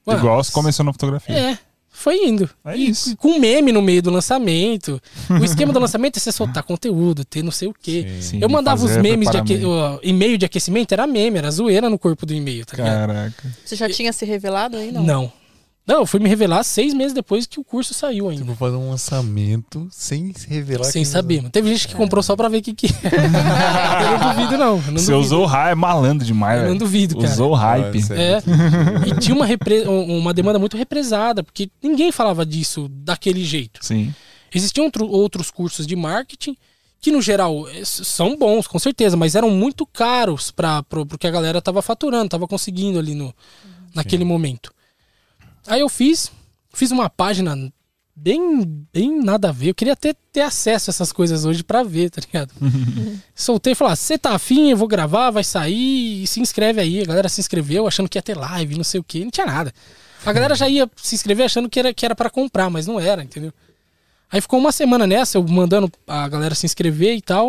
Mano, 0.06 0.18
Igual 0.20 0.42
você 0.44 0.52
começou 0.52 0.84
na 0.84 0.92
fotografia. 0.92 1.34
É, 1.34 1.58
foi 1.90 2.16
indo. 2.26 2.50
É 2.64 2.76
E- 2.76 2.90
isso. 2.90 3.16
com 3.16 3.38
meme 3.38 3.72
no 3.72 3.80
meio 3.80 4.02
do 4.02 4.10
lançamento. 4.10 5.00
O 5.30 5.44
esquema 5.44 5.72
do 5.72 5.78
lançamento 5.78 6.18
é 6.18 6.20
você 6.20 6.30
soltar 6.32 6.62
conteúdo, 6.64 7.24
ter 7.24 7.42
não 7.42 7.50
sei 7.52 7.68
o 7.68 7.74
quê. 7.74 8.18
Sim, 8.20 8.40
eu 8.42 8.48
mandava 8.48 8.84
os 8.84 8.96
memes 8.98 9.30
de 9.30 9.36
aque... 9.38 9.64
o 9.64 10.00
e-mail 10.02 10.36
de 10.36 10.44
aquecimento, 10.44 10.92
era 10.92 11.06
meme, 11.06 11.38
era 11.38 11.50
zoeira 11.50 11.88
no 11.88 11.98
corpo 11.98 12.26
do 12.26 12.34
e-mail, 12.34 12.66
tá 12.66 12.76
ligado? 12.76 13.06
Caraca. 13.08 13.56
Você 13.64 13.76
já 13.76 13.88
tinha 13.88 14.12
se 14.12 14.26
revelado 14.26 14.76
aí? 14.76 14.92
Não. 14.92 15.32
Não. 15.86 15.96
Eu 16.00 16.06
fui 16.06 16.18
me 16.20 16.28
revelar 16.28 16.62
seis 16.64 16.94
meses 16.94 17.12
depois 17.12 17.46
que 17.46 17.60
o 17.60 17.64
curso 17.64 17.92
saiu 17.92 18.28
ainda. 18.28 18.42
Tipo, 18.42 18.56
fazer 18.56 18.76
um 18.76 18.90
lançamento 18.90 19.86
sem 19.90 20.32
se 20.34 20.48
revelar. 20.48 20.84
Sem 20.84 21.04
saber, 21.04 21.38
mano. 21.38 21.50
Teve 21.50 21.68
gente 21.68 21.88
que 21.88 21.94
comprou 21.94 22.22
só 22.22 22.34
pra 22.34 22.48
ver 22.48 22.58
o 22.58 22.62
que 22.62 22.72
que 22.74 22.86
é. 22.86 22.90
eu 24.14 24.18
não 24.18 24.30
duvido, 24.34 24.58
não. 24.58 24.66
Eu 24.66 24.92
não 24.92 24.98
Você 24.98 25.12
duvido. 25.12 25.18
usou 25.18 25.42
o 25.42 25.46
hype, 25.46 25.72
é 25.72 25.74
malandro 25.74 26.26
demais, 26.26 26.62
Eu 26.62 26.68
não 26.70 26.76
duvido, 26.76 27.16
cara. 27.18 27.32
Usou 27.32 27.50
o 27.52 27.54
hype. 27.54 28.00
Nossa, 28.00 28.14
É. 28.14 28.42
E 29.06 29.18
tinha 29.20 29.34
uma, 29.34 29.44
repre- 29.46 29.86
um- 29.88 30.18
uma 30.18 30.32
demanda 30.32 30.58
muito 30.58 30.76
represada, 30.76 31.42
porque 31.42 31.70
ninguém 31.82 32.10
falava 32.10 32.46
disso 32.46 32.88
daquele 32.90 33.44
jeito. 33.44 33.80
Sim. 33.84 34.14
Existiam 34.54 34.84
outro- 34.84 35.06
outros 35.08 35.50
cursos 35.50 35.86
de 35.86 35.96
marketing 35.96 36.56
que, 37.00 37.10
no 37.12 37.20
geral, 37.20 37.66
são 37.84 38.38
bons, 38.38 38.66
com 38.66 38.78
certeza, 38.78 39.16
mas 39.16 39.34
eram 39.34 39.50
muito 39.50 39.84
caros 39.84 40.50
para 40.50 40.82
pro, 40.84 41.04
pro 41.04 41.18
que 41.18 41.26
a 41.26 41.30
galera 41.30 41.60
tava 41.60 41.82
faturando, 41.82 42.30
tava 42.30 42.48
conseguindo 42.48 42.98
ali 42.98 43.14
no, 43.14 43.34
naquele 43.94 44.24
momento. 44.24 44.72
Aí 45.66 45.80
eu 45.80 45.88
fiz, 45.88 46.30
fiz 46.72 46.90
uma 46.90 47.08
página 47.08 47.56
bem, 48.14 48.86
bem 48.92 49.22
nada 49.22 49.48
a 49.48 49.52
ver. 49.52 49.70
Eu 49.70 49.74
queria 49.74 49.96
ter, 49.96 50.16
ter 50.32 50.42
acesso 50.42 50.90
a 50.90 50.92
essas 50.92 51.12
coisas 51.12 51.44
hoje 51.44 51.62
pra 51.62 51.82
ver, 51.82 52.10
tá 52.10 52.20
ligado? 52.20 52.52
Soltei 53.34 53.72
e 53.72 53.76
falei: 53.76 53.92
ah, 53.92 53.96
você 53.96 54.16
tá 54.18 54.34
afim, 54.34 54.70
eu 54.70 54.76
vou 54.76 54.88
gravar, 54.88 55.30
vai 55.30 55.44
sair, 55.44 56.22
e 56.22 56.26
se 56.26 56.40
inscreve 56.40 56.80
aí. 56.80 57.02
A 57.02 57.06
galera 57.06 57.28
se 57.28 57.40
inscreveu 57.40 57.86
achando 57.86 58.08
que 58.08 58.18
ia 58.18 58.22
ter 58.22 58.36
live, 58.36 58.76
não 58.76 58.84
sei 58.84 59.00
o 59.00 59.04
que, 59.04 59.24
não 59.24 59.30
tinha 59.30 59.46
nada. 59.46 59.72
A 60.24 60.32
galera 60.32 60.54
já 60.54 60.68
ia 60.68 60.90
se 60.96 61.14
inscrever 61.14 61.44
achando 61.44 61.68
que 61.68 61.78
era, 61.78 61.92
que 61.92 62.04
era 62.04 62.14
para 62.14 62.30
comprar, 62.30 62.70
mas 62.70 62.86
não 62.86 62.98
era, 62.98 63.22
entendeu? 63.22 63.52
Aí 64.30 64.40
ficou 64.40 64.58
uma 64.58 64.72
semana 64.72 65.06
nessa, 65.06 65.36
eu 65.36 65.46
mandando 65.46 65.92
a 66.06 66.28
galera 66.28 66.54
se 66.54 66.64
inscrever 66.64 67.14
e 67.14 67.20
tal. 67.20 67.48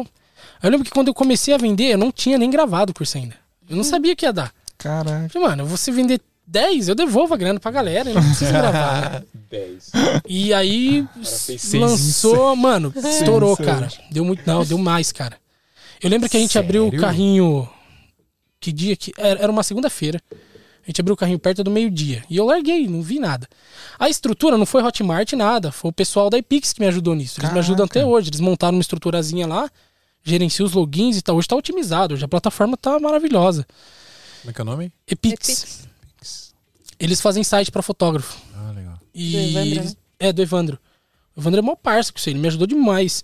Aí 0.61 0.67
eu 0.67 0.71
lembro 0.71 0.85
que 0.85 0.91
quando 0.91 1.07
eu 1.07 1.13
comecei 1.13 1.53
a 1.53 1.57
vender, 1.57 1.93
eu 1.93 1.97
não 1.97 2.11
tinha 2.11 2.37
nem 2.37 2.49
gravado 2.49 2.91
o 2.91 2.93
curso 2.93 3.17
ainda. 3.17 3.35
Eu 3.69 3.77
não 3.77 3.83
sabia 3.83 4.15
que 4.15 4.25
ia 4.25 4.33
dar. 4.33 4.53
Caraca. 4.77 5.29
Falei, 5.29 5.47
mano, 5.47 5.65
você 5.65 5.89
vender 5.91 6.19
10, 6.47 6.89
eu 6.89 6.95
devolvo 6.95 7.33
a 7.33 7.37
grana 7.37 7.59
pra 7.59 7.71
galera, 7.71 8.09
eu 8.09 8.15
não 8.15 8.23
preciso 8.23 8.51
gravar. 8.53 9.11
né? 9.11 9.23
10. 9.49 9.91
E 10.27 10.53
aí 10.53 11.07
seis 11.23 11.73
lançou, 11.73 12.55
mano, 12.55 12.93
estourou, 12.95 13.55
cara. 13.57 13.89
Deu 14.11 14.23
muito, 14.23 14.43
não, 14.45 14.63
deu 14.63 14.77
mais, 14.77 15.11
cara. 15.11 15.37
Eu 16.01 16.09
lembro 16.09 16.29
que 16.29 16.37
a 16.37 16.39
gente 16.39 16.57
abriu 16.59 16.83
o 16.83 16.89
Sério? 16.89 17.01
carrinho. 17.01 17.69
Que 18.59 18.71
dia 18.71 18.95
que. 18.95 19.11
Era 19.17 19.51
uma 19.51 19.63
segunda-feira. 19.63 20.21
A 20.31 20.87
gente 20.87 21.01
abriu 21.01 21.15
o 21.15 21.17
carrinho 21.17 21.39
perto 21.39 21.63
do 21.63 21.71
meio-dia. 21.71 22.23
E 22.29 22.37
eu 22.37 22.45
larguei, 22.45 22.87
não 22.87 23.01
vi 23.01 23.17
nada. 23.19 23.47
A 23.97 24.07
estrutura 24.07 24.55
não 24.55 24.67
foi 24.67 24.83
Hotmart, 24.83 25.33
nada. 25.33 25.71
Foi 25.71 25.89
o 25.89 25.93
pessoal 25.93 26.29
da 26.29 26.37
Epix 26.37 26.73
que 26.73 26.79
me 26.79 26.85
ajudou 26.87 27.15
nisso. 27.15 27.39
Eles 27.41 27.51
me 27.51 27.57
ajudam 27.59 27.85
até 27.85 28.05
hoje. 28.05 28.29
Eles 28.29 28.39
montaram 28.39 28.75
uma 28.77 28.81
estruturazinha 28.81 29.47
lá, 29.47 29.67
gerenciam 30.23 30.65
os 30.65 30.73
logins 30.73 31.17
e 31.17 31.21
tal. 31.23 31.37
Hoje 31.37 31.47
tá 31.47 31.55
otimizado. 31.55 32.13
Hoje 32.13 32.23
a 32.23 32.27
plataforma 32.27 32.77
tá 32.77 32.99
maravilhosa. 32.99 33.65
Como 34.41 34.51
é 34.51 34.53
que 34.53 34.61
é 34.61 34.63
o 34.63 34.65
nome? 34.65 34.91
Epix. 35.07 35.33
Epix. 35.49 35.84
Eles 36.99 37.21
fazem 37.21 37.43
site 37.43 37.71
pra 37.71 37.81
fotógrafo. 37.81 38.37
Ah, 38.55 38.71
legal. 38.71 38.99
E 39.13 39.31
Do 39.31 39.37
Evandro, 39.37 39.83
né? 39.83 39.91
É, 40.19 40.33
do 40.33 40.41
Evandro. 40.41 40.79
O 41.35 41.41
Evandro 41.41 41.59
é 41.59 41.61
mó 41.61 41.75
parça 41.75 42.11
com 42.11 42.17
isso, 42.19 42.29
ele 42.29 42.39
me 42.39 42.47
ajudou 42.47 42.65
demais. 42.67 43.23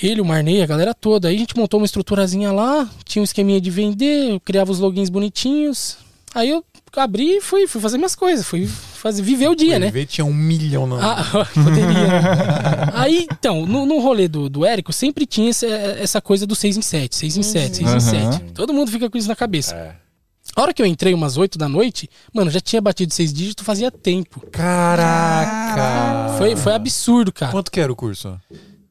Ele, 0.00 0.20
o 0.20 0.24
Marney, 0.24 0.62
a 0.62 0.66
galera 0.66 0.94
toda. 0.94 1.28
Aí 1.28 1.36
a 1.36 1.38
gente 1.38 1.56
montou 1.56 1.78
uma 1.78 1.86
estruturazinha 1.86 2.50
lá, 2.50 2.88
tinha 3.04 3.20
um 3.20 3.24
esqueminha 3.24 3.60
de 3.60 3.70
vender, 3.70 4.30
eu 4.30 4.40
criava 4.40 4.70
os 4.72 4.78
logins 4.78 5.10
bonitinhos. 5.10 5.98
Aí 6.34 6.48
eu 6.48 6.64
abri 6.96 7.36
e 7.36 7.40
fui, 7.40 7.66
fui 7.66 7.80
fazer 7.80 7.98
minhas 7.98 8.14
coisas, 8.14 8.46
fui 8.46 8.66
fazer, 8.66 9.22
viver 9.22 9.48
o 9.48 9.54
dia, 9.54 9.78
né? 9.78 9.90
Ver 9.90 10.06
tinha 10.06 10.24
um 10.24 10.32
milhão 10.32 10.86
na. 10.86 10.96
Ah, 11.20 11.44
poderia. 11.52 12.90
Aí, 12.94 13.26
então, 13.30 13.66
no, 13.66 13.84
no 13.84 13.98
rolê 14.00 14.28
do, 14.28 14.48
do 14.48 14.64
Érico, 14.64 14.92
sempre 14.92 15.26
tinha 15.26 15.50
essa, 15.50 15.66
essa 15.66 16.20
coisa 16.20 16.46
do 16.46 16.54
6 16.54 16.78
em 16.78 16.82
7, 16.82 17.14
6 17.14 17.36
em 17.36 17.42
7, 17.42 17.76
6 17.76 17.80
em 17.80 17.84
Aham. 17.84 18.32
7. 18.32 18.52
Todo 18.52 18.72
mundo 18.72 18.90
fica 18.90 19.10
com 19.10 19.18
isso 19.18 19.28
na 19.28 19.36
cabeça. 19.36 19.74
É. 19.74 19.94
A 20.54 20.62
hora 20.62 20.74
que 20.74 20.82
eu 20.82 20.86
entrei 20.86 21.14
umas 21.14 21.36
8 21.36 21.56
da 21.58 21.68
noite, 21.68 22.10
mano, 22.32 22.50
já 22.50 22.60
tinha 22.60 22.80
batido 22.80 23.12
seis 23.14 23.32
dígitos 23.32 23.64
fazia 23.64 23.90
tempo. 23.90 24.40
Caraca! 24.50 26.36
Foi, 26.36 26.54
foi 26.56 26.74
absurdo, 26.74 27.32
cara. 27.32 27.52
Quanto 27.52 27.70
que 27.70 27.80
era 27.80 27.92
o 27.92 27.96
curso? 27.96 28.38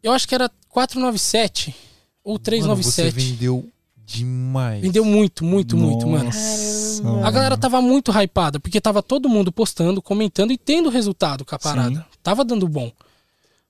Eu 0.01 0.11
acho 0.11 0.27
que 0.27 0.33
era 0.33 0.49
497 0.69 1.75
ou 2.23 2.33
Mano, 2.33 2.43
397. 2.43 3.11
você 3.11 3.11
vendeu 3.11 3.69
demais. 4.03 4.81
Vendeu 4.81 5.05
muito, 5.05 5.45
muito, 5.45 5.77
muito, 5.77 6.07
mano. 6.07 6.25
Nossa. 6.25 7.03
A 7.25 7.31
galera 7.31 7.57
tava 7.57 7.81
muito 7.81 8.11
hypada, 8.11 8.59
porque 8.59 8.81
tava 8.81 9.01
todo 9.01 9.29
mundo 9.29 9.51
postando, 9.51 10.01
comentando 10.01 10.51
e 10.51 10.57
tendo 10.57 10.89
resultado 10.89 11.45
com 11.45 11.55
a 11.55 11.59
parada. 11.59 11.95
Sim. 11.95 12.17
Tava 12.21 12.43
dando 12.43 12.67
bom. 12.67 12.91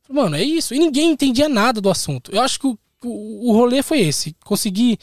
Mano, 0.10 0.36
é 0.36 0.44
isso. 0.44 0.74
E 0.74 0.80
ninguém 0.80 1.12
entendia 1.12 1.48
nada 1.48 1.80
do 1.80 1.90
assunto. 1.90 2.32
Eu 2.32 2.42
acho 2.42 2.60
que 2.60 2.68
o, 2.68 2.78
o, 3.04 3.50
o 3.50 3.54
rolê 3.54 3.82
foi 3.82 4.00
esse. 4.02 4.36
Conseguir, 4.44 5.00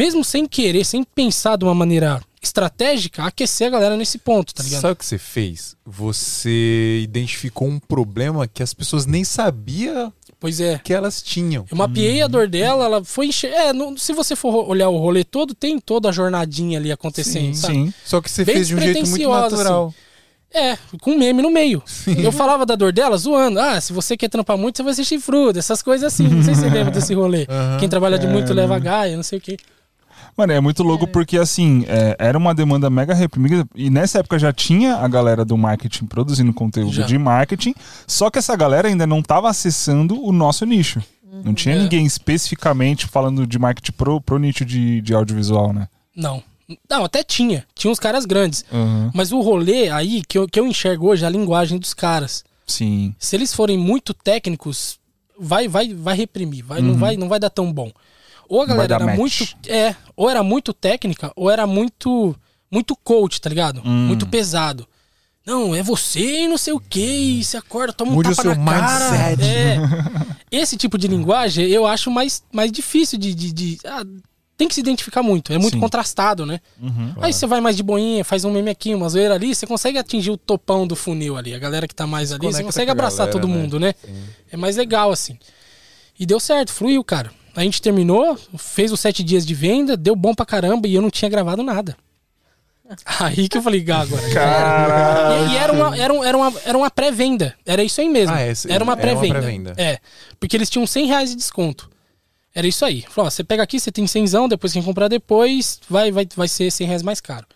mesmo 0.00 0.24
sem 0.24 0.46
querer, 0.46 0.84
sem 0.84 1.04
pensar 1.04 1.56
de 1.56 1.64
uma 1.64 1.74
maneira 1.74 2.20
estratégica, 2.42 3.22
aquecer 3.24 3.66
a 3.66 3.70
galera 3.70 3.96
nesse 3.96 4.16
ponto, 4.16 4.54
tá 4.54 4.62
ligado? 4.62 4.80
Sabe 4.80 4.92
o 4.94 4.96
que 4.96 5.04
você 5.04 5.18
fez? 5.18 5.76
Você 5.84 7.00
identificou 7.02 7.68
um 7.68 7.78
problema 7.78 8.48
que 8.48 8.62
as 8.62 8.72
pessoas 8.72 9.04
nem 9.04 9.24
sabiam 9.24 10.10
Pois 10.38 10.58
é. 10.58 10.78
que 10.82 10.94
elas 10.94 11.20
tinham. 11.22 11.66
Eu 11.70 11.76
mapeei 11.76 12.22
a 12.22 12.26
dor 12.26 12.48
dela, 12.48 12.86
ela 12.86 13.04
foi 13.04 13.26
encher. 13.26 13.52
É, 13.52 13.72
não- 13.74 13.94
se 13.94 14.14
você 14.14 14.34
for 14.34 14.66
olhar 14.66 14.88
o 14.88 14.96
rolê 14.96 15.22
todo, 15.22 15.54
tem 15.54 15.78
toda 15.78 16.08
a 16.08 16.12
jornadinha 16.12 16.78
ali 16.78 16.90
acontecendo, 16.90 17.54
sabe? 17.54 17.74
Sim. 17.74 17.94
Só 18.06 18.22
que 18.22 18.30
você 18.30 18.42
Bem 18.42 18.54
fez 18.54 18.68
de 18.68 18.74
um 18.74 18.78
jeito 18.80 18.94
muito 18.96 19.04
despretensiosa, 19.04 19.56
natural. 19.56 19.94
É, 20.52 20.78
com 21.02 21.16
meme 21.16 21.42
no 21.42 21.50
meio. 21.50 21.82
Eu 22.06 22.32
falava 22.32 22.64
da 22.64 22.74
dor 22.74 22.90
dela 22.92 23.16
zoando. 23.18 23.60
Ah, 23.60 23.78
se 23.80 23.92
você 23.92 24.16
quer 24.16 24.28
trampar 24.30 24.56
muito, 24.56 24.78
você 24.78 24.82
vai 24.82 24.94
ser 24.94 25.04
chifrudo. 25.04 25.58
Essas 25.58 25.82
coisas 25.82 26.12
assim. 26.12 26.26
Não 26.26 26.42
sei 26.42 26.54
se 26.54 26.62
você 26.62 26.70
lembra 26.70 26.90
desse 26.90 27.12
rolê. 27.14 27.46
Aham. 27.50 27.76
Quem 27.78 27.88
trabalha 27.88 28.18
de 28.18 28.26
muito 28.26 28.52
leva 28.54 28.78
gaia, 28.78 29.14
não 29.14 29.22
sei 29.22 29.38
o 29.38 29.42
quê. 29.42 29.58
Mano, 30.40 30.52
é 30.54 30.60
muito 30.60 30.82
louco 30.82 31.06
porque, 31.06 31.36
assim, 31.36 31.84
é, 31.86 32.16
era 32.18 32.38
uma 32.38 32.54
demanda 32.54 32.88
mega 32.88 33.12
reprimida. 33.12 33.66
E 33.74 33.90
nessa 33.90 34.20
época 34.20 34.38
já 34.38 34.52
tinha 34.52 34.96
a 34.96 35.06
galera 35.06 35.44
do 35.44 35.56
marketing 35.58 36.06
produzindo 36.06 36.50
conteúdo 36.54 36.92
Já. 36.94 37.04
de 37.04 37.18
marketing. 37.18 37.74
Só 38.06 38.30
que 38.30 38.38
essa 38.38 38.56
galera 38.56 38.88
ainda 38.88 39.06
não 39.06 39.18
estava 39.18 39.50
acessando 39.50 40.18
o 40.24 40.32
nosso 40.32 40.64
nicho. 40.64 41.02
Não 41.44 41.52
tinha 41.52 41.74
É. 41.74 41.78
ninguém 41.78 42.06
especificamente 42.06 43.06
falando 43.06 43.46
de 43.46 43.58
marketing 43.58 43.92
pro, 43.92 44.20
pro 44.20 44.38
nicho 44.38 44.64
de, 44.64 45.00
de 45.02 45.12
audiovisual, 45.14 45.72
né? 45.74 45.88
Não. 46.16 46.42
Não, 46.88 47.04
até 47.04 47.22
tinha. 47.22 47.66
Tinha 47.74 47.90
uns 47.90 47.98
caras 47.98 48.24
grandes. 48.24 48.64
Aham. 48.72 49.10
Mas 49.14 49.32
o 49.32 49.40
rolê 49.40 49.90
aí, 49.90 50.22
que 50.26 50.38
eu, 50.38 50.46
que 50.48 50.58
eu 50.58 50.66
enxergo 50.66 51.08
hoje, 51.08 51.22
é 51.24 51.26
a 51.26 51.30
linguagem 51.30 51.78
dos 51.78 51.92
caras. 51.92 52.44
Sim. 52.66 53.14
Se 53.18 53.36
eles 53.36 53.52
forem 53.52 53.76
muito 53.76 54.14
técnicos, 54.14 54.98
vai 55.38 55.66
vai 55.66 55.92
vai 55.92 56.16
reprimir, 56.16 56.64
vai, 56.64 56.80
não, 56.80 56.94
vai, 56.94 57.16
não 57.16 57.28
vai 57.28 57.40
dar 57.40 57.50
tão 57.50 57.72
bom. 57.72 57.90
Ou 58.50 58.62
a 58.62 58.66
galera 58.66 58.96
era 58.96 59.06
match. 59.06 59.16
muito. 59.16 59.56
É, 59.68 59.94
ou 60.16 60.28
era 60.28 60.42
muito 60.42 60.74
técnica, 60.74 61.32
ou 61.36 61.48
era 61.48 61.66
muito. 61.68 62.36
Muito 62.72 62.94
coach, 62.96 63.40
tá 63.40 63.48
ligado? 63.48 63.80
Hum. 63.84 64.06
Muito 64.08 64.26
pesado. 64.26 64.86
Não, 65.44 65.74
é 65.74 65.82
você 65.82 66.42
e 66.44 66.48
não 66.48 66.56
sei 66.58 66.72
o 66.72 66.78
que, 66.78 67.42
você 67.42 67.56
acorda, 67.56 67.92
toma 67.92 68.12
Mude 68.12 68.28
um 68.28 68.32
o 68.32 68.36
tapa 68.36 68.48
seu 68.54 68.60
na 68.62 68.72
cara. 68.72 69.10
mindset. 69.10 69.42
É. 69.42 69.76
Esse 70.60 70.76
tipo 70.76 70.96
de 70.98 71.08
linguagem 71.08 71.66
eu 71.66 71.84
acho 71.86 72.10
mais, 72.10 72.42
mais 72.52 72.70
difícil 72.70 73.18
de. 73.18 73.34
de, 73.34 73.52
de- 73.52 73.78
ah, 73.84 74.04
tem 74.56 74.68
que 74.68 74.74
se 74.74 74.80
identificar 74.80 75.22
muito, 75.22 75.52
é 75.52 75.58
muito 75.58 75.74
Sim. 75.74 75.80
contrastado, 75.80 76.44
né? 76.44 76.60
Uhum. 76.80 77.14
Aí 77.22 77.32
você 77.32 77.46
vai 77.46 77.60
mais 77.62 77.76
de 77.76 77.82
boinha, 77.82 78.22
faz 78.24 78.44
um 78.44 78.52
meme 78.52 78.70
aqui, 78.70 78.94
uma 78.94 79.08
zoeira 79.08 79.34
ali, 79.34 79.54
você 79.54 79.66
consegue 79.66 79.96
atingir 79.96 80.30
o 80.30 80.36
topão 80.36 80.86
do 80.86 80.94
funil 80.94 81.36
ali. 81.36 81.54
A 81.54 81.58
galera 81.58 81.88
que 81.88 81.94
tá 81.94 82.06
mais 82.06 82.30
ali, 82.30 82.46
você 82.46 82.62
consegue 82.62 82.90
abraçar 82.90 83.26
galera, 83.26 83.32
todo 83.32 83.48
né? 83.48 83.54
mundo, 83.56 83.80
né? 83.80 83.94
É 84.52 84.56
mais 84.58 84.76
legal, 84.76 85.10
assim. 85.10 85.38
E 86.18 86.26
deu 86.26 86.38
certo, 86.38 86.72
fluiu, 86.72 87.02
cara. 87.02 87.32
A 87.54 87.62
gente 87.62 87.82
terminou, 87.82 88.38
fez 88.56 88.92
os 88.92 89.00
sete 89.00 89.22
dias 89.22 89.44
de 89.46 89.54
venda, 89.54 89.96
deu 89.96 90.14
bom 90.14 90.34
pra 90.34 90.46
caramba 90.46 90.86
e 90.86 90.94
eu 90.94 91.02
não 91.02 91.10
tinha 91.10 91.28
gravado 91.28 91.62
nada. 91.62 91.96
Aí 93.20 93.48
que 93.48 93.56
eu 93.56 93.62
falei, 93.62 93.80
"Gá, 93.82 94.00
agora. 94.00 94.22
E, 95.48 95.52
e 95.52 95.56
era 95.56 95.72
uma, 95.72 95.96
era 95.96 96.12
um- 96.12 96.24
era 96.24 96.36
uma, 96.36 96.52
era 96.64 96.78
uma 96.78 96.90
pré-venda. 96.90 97.54
Era 97.64 97.84
isso 97.84 98.00
aí 98.00 98.08
mesmo. 98.08 98.34
Ah, 98.34 98.44
esse- 98.46 98.70
era 98.70 98.82
uma 98.82 98.92
era 98.94 99.12
uma 99.12 99.20
pré-venda. 99.20 99.38
pré-venda. 99.40 99.74
é. 99.78 99.98
Porque 100.40 100.56
eles 100.56 100.68
tinham 100.68 100.86
100 100.86 101.06
reais 101.06 101.30
de 101.30 101.36
desconto. 101.36 101.88
Era 102.52 102.66
isso 102.66 102.84
aí. 102.84 103.02
Falou, 103.08 103.28
ó, 103.28 103.30
você 103.30 103.44
pega 103.44 103.62
aqui, 103.62 103.78
você 103.78 103.92
tem 103.92 104.06
100, 104.08 104.48
depois 104.48 104.72
quem 104.72 104.82
comprar 104.82 105.06
depois, 105.06 105.78
vai, 105.88 106.10
vai, 106.10 106.26
vai 106.34 106.48
ser 106.48 106.68
100 106.72 106.86
reais 106.88 107.02
mais 107.02 107.20
caro. 107.20 107.46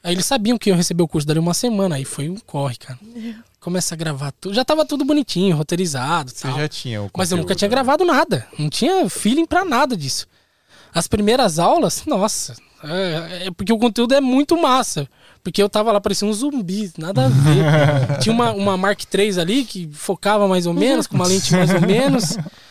Aí 0.00 0.14
eles 0.14 0.24
sabiam 0.26 0.56
que 0.56 0.70
eu 0.70 0.76
receber 0.76 1.02
o 1.02 1.08
curso 1.08 1.26
dali 1.26 1.40
uma 1.40 1.52
semana. 1.54 1.96
Aí 1.96 2.04
foi 2.04 2.28
um 2.28 2.36
corre, 2.36 2.76
cara. 2.76 2.98
Começa 3.60 3.94
a 3.94 3.98
gravar 3.98 4.32
tudo. 4.32 4.54
Já 4.54 4.64
tava 4.64 4.84
tudo 4.84 5.04
bonitinho, 5.04 5.56
roteirizado. 5.56 6.30
Você 6.30 6.46
tal. 6.46 6.58
já 6.58 6.68
tinha 6.68 7.02
o 7.02 7.10
Mas 7.16 7.30
eu 7.30 7.38
nunca 7.38 7.54
tinha 7.54 7.68
né? 7.68 7.74
gravado 7.74 8.04
nada. 8.04 8.46
Não 8.58 8.68
tinha 8.68 9.08
feeling 9.08 9.46
pra 9.46 9.64
nada 9.64 9.96
disso. 9.96 10.26
As 10.94 11.08
primeiras 11.08 11.58
aulas, 11.58 12.04
nossa, 12.06 12.54
é, 12.84 13.46
é 13.46 13.50
porque 13.50 13.72
o 13.72 13.78
conteúdo 13.78 14.14
é 14.14 14.20
muito 14.20 14.56
massa. 14.60 15.08
Porque 15.42 15.62
eu 15.62 15.68
tava 15.68 15.92
lá 15.92 16.00
parecendo 16.00 16.30
um 16.30 16.34
zumbi, 16.34 16.90
nada 16.98 17.26
a 17.26 17.28
ver. 17.28 18.18
Tinha 18.20 18.34
uma, 18.34 18.52
uma 18.52 18.76
Mark 18.76 19.00
III 19.12 19.40
ali 19.40 19.64
que 19.64 19.88
focava 19.92 20.48
mais 20.48 20.66
ou 20.66 20.74
menos, 20.74 21.06
com 21.06 21.14
uma 21.14 21.26
lente 21.26 21.52
mais 21.52 21.72
ou 21.72 21.80
menos. 21.80 22.36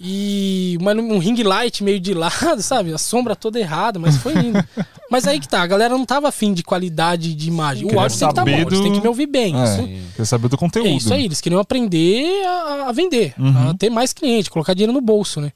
E 0.00 0.76
uma, 0.80 0.92
um 0.92 1.18
ring 1.18 1.40
light 1.42 1.82
meio 1.84 2.00
de 2.00 2.12
lado, 2.14 2.60
sabe? 2.62 2.92
A 2.92 2.98
sombra 2.98 3.36
toda 3.36 3.60
errada, 3.60 3.98
mas 3.98 4.16
foi 4.16 4.32
indo. 4.34 4.58
mas 5.10 5.26
aí 5.26 5.38
que 5.38 5.48
tá, 5.48 5.62
a 5.62 5.66
galera 5.66 5.96
não 5.96 6.04
tava 6.04 6.28
afim 6.28 6.52
de 6.52 6.62
qualidade 6.64 7.34
de 7.34 7.48
imagem. 7.48 7.84
O 7.84 7.88
Queria 7.88 8.02
áudio 8.02 8.18
tem 8.18 8.28
que 8.28 8.32
estar 8.32 8.44
tá 8.44 8.50
bom, 8.50 8.64
do- 8.64 8.82
têm 8.82 8.92
que 8.92 9.00
me 9.00 9.08
ouvir 9.08 9.26
bem. 9.26 9.54
É, 9.56 9.64
Isso, 9.64 10.14
quer 10.16 10.24
saber 10.26 10.48
do 10.48 10.58
conteúdo. 10.58 10.88
é 10.88 10.92
isso 10.92 11.14
aí, 11.14 11.24
eles 11.24 11.40
queriam 11.40 11.60
aprender 11.60 12.44
a, 12.44 12.88
a 12.88 12.92
vender, 12.92 13.34
a 13.38 13.74
ter 13.74 13.88
mais 13.88 14.12
cliente, 14.12 14.50
colocar 14.50 14.74
dinheiro 14.74 14.92
no 14.92 15.00
bolso, 15.00 15.40
né? 15.40 15.52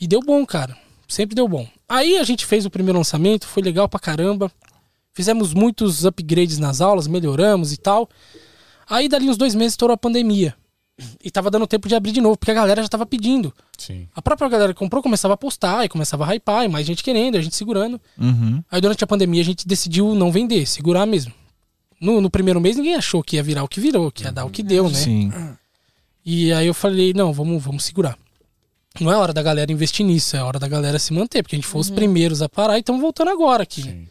E 0.00 0.06
deu 0.06 0.20
bom, 0.20 0.44
cara. 0.46 0.76
Sempre 1.08 1.34
deu 1.34 1.48
bom. 1.48 1.66
Aí 1.88 2.18
a 2.18 2.24
gente 2.24 2.44
fez 2.44 2.66
o 2.66 2.70
primeiro 2.70 2.98
lançamento, 2.98 3.46
foi 3.46 3.62
legal 3.62 3.88
pra 3.88 3.98
caramba. 4.00 4.50
Fizemos 5.12 5.54
muitos 5.54 6.04
upgrades 6.04 6.58
nas 6.58 6.80
aulas, 6.80 7.06
melhoramos 7.06 7.72
e 7.72 7.76
tal. 7.76 8.08
Aí 8.88 9.08
dali 9.08 9.28
uns 9.30 9.36
dois 9.36 9.54
meses 9.54 9.72
estourou 9.72 9.94
a 9.94 9.98
pandemia. 9.98 10.54
E 11.22 11.30
tava 11.30 11.50
dando 11.50 11.66
tempo 11.66 11.88
de 11.88 11.94
abrir 11.94 12.12
de 12.12 12.20
novo, 12.22 12.38
porque 12.38 12.50
a 12.50 12.54
galera 12.54 12.80
já 12.82 12.88
tava 12.88 13.04
pedindo. 13.04 13.52
Sim. 13.76 14.08
A 14.14 14.22
própria 14.22 14.48
galera 14.48 14.72
que 14.72 14.78
comprou 14.78 15.02
começava 15.02 15.34
a 15.34 15.36
postar 15.36 15.84
e 15.84 15.88
começava 15.90 16.24
a 16.24 16.34
hypar, 16.34 16.64
e 16.64 16.68
mais 16.68 16.86
gente 16.86 17.02
querendo, 17.04 17.36
a 17.36 17.40
gente 17.42 17.54
segurando. 17.54 18.00
Uhum. 18.18 18.62
Aí 18.70 18.80
durante 18.80 19.04
a 19.04 19.06
pandemia 19.06 19.42
a 19.42 19.44
gente 19.44 19.66
decidiu 19.68 20.14
não 20.14 20.32
vender, 20.32 20.66
segurar 20.66 21.04
mesmo. 21.04 21.32
No, 22.00 22.20
no 22.20 22.30
primeiro 22.30 22.60
mês 22.60 22.76
ninguém 22.76 22.94
achou 22.94 23.22
que 23.22 23.36
ia 23.36 23.42
virar 23.42 23.62
o 23.62 23.68
que 23.68 23.78
virou, 23.80 24.10
que 24.10 24.24
ia 24.24 24.32
dar 24.32 24.44
o 24.46 24.50
que 24.50 24.62
deu, 24.62 24.88
né? 24.88 24.94
Sim. 24.94 25.32
E 26.24 26.52
aí 26.52 26.66
eu 26.66 26.74
falei, 26.74 27.12
não, 27.14 27.32
vamos, 27.32 27.62
vamos 27.62 27.84
segurar. 27.84 28.16
Não 28.98 29.12
é 29.12 29.16
hora 29.16 29.32
da 29.34 29.42
galera 29.42 29.70
investir 29.70 30.04
nisso, 30.06 30.34
é 30.36 30.42
hora 30.42 30.58
da 30.58 30.66
galera 30.66 30.98
se 30.98 31.12
manter, 31.12 31.42
porque 31.42 31.54
a 31.56 31.58
gente 31.58 31.68
foi 31.68 31.80
os 31.82 31.90
primeiros 31.90 32.40
a 32.40 32.48
parar 32.48 32.76
e 32.78 32.80
estamos 32.80 33.00
voltando 33.02 33.28
agora 33.30 33.62
aqui. 33.62 34.08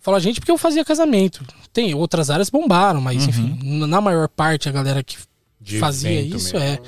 Fala 0.00 0.16
a 0.16 0.20
gente 0.20 0.40
porque 0.40 0.50
eu 0.50 0.58
fazia 0.58 0.84
casamento. 0.84 1.44
Tem 1.72 1.94
outras 1.94 2.30
áreas 2.30 2.50
bombaram, 2.50 3.00
mas 3.00 3.26
enfim, 3.26 3.58
n- 3.62 3.86
na 3.86 4.00
maior 4.00 4.28
parte 4.28 4.68
a 4.68 4.72
galera 4.72 5.02
que 5.04 5.16
De 5.60 5.78
fazia 5.78 6.20
isso 6.22 6.54
mesmo. 6.54 6.58
é. 6.58 6.80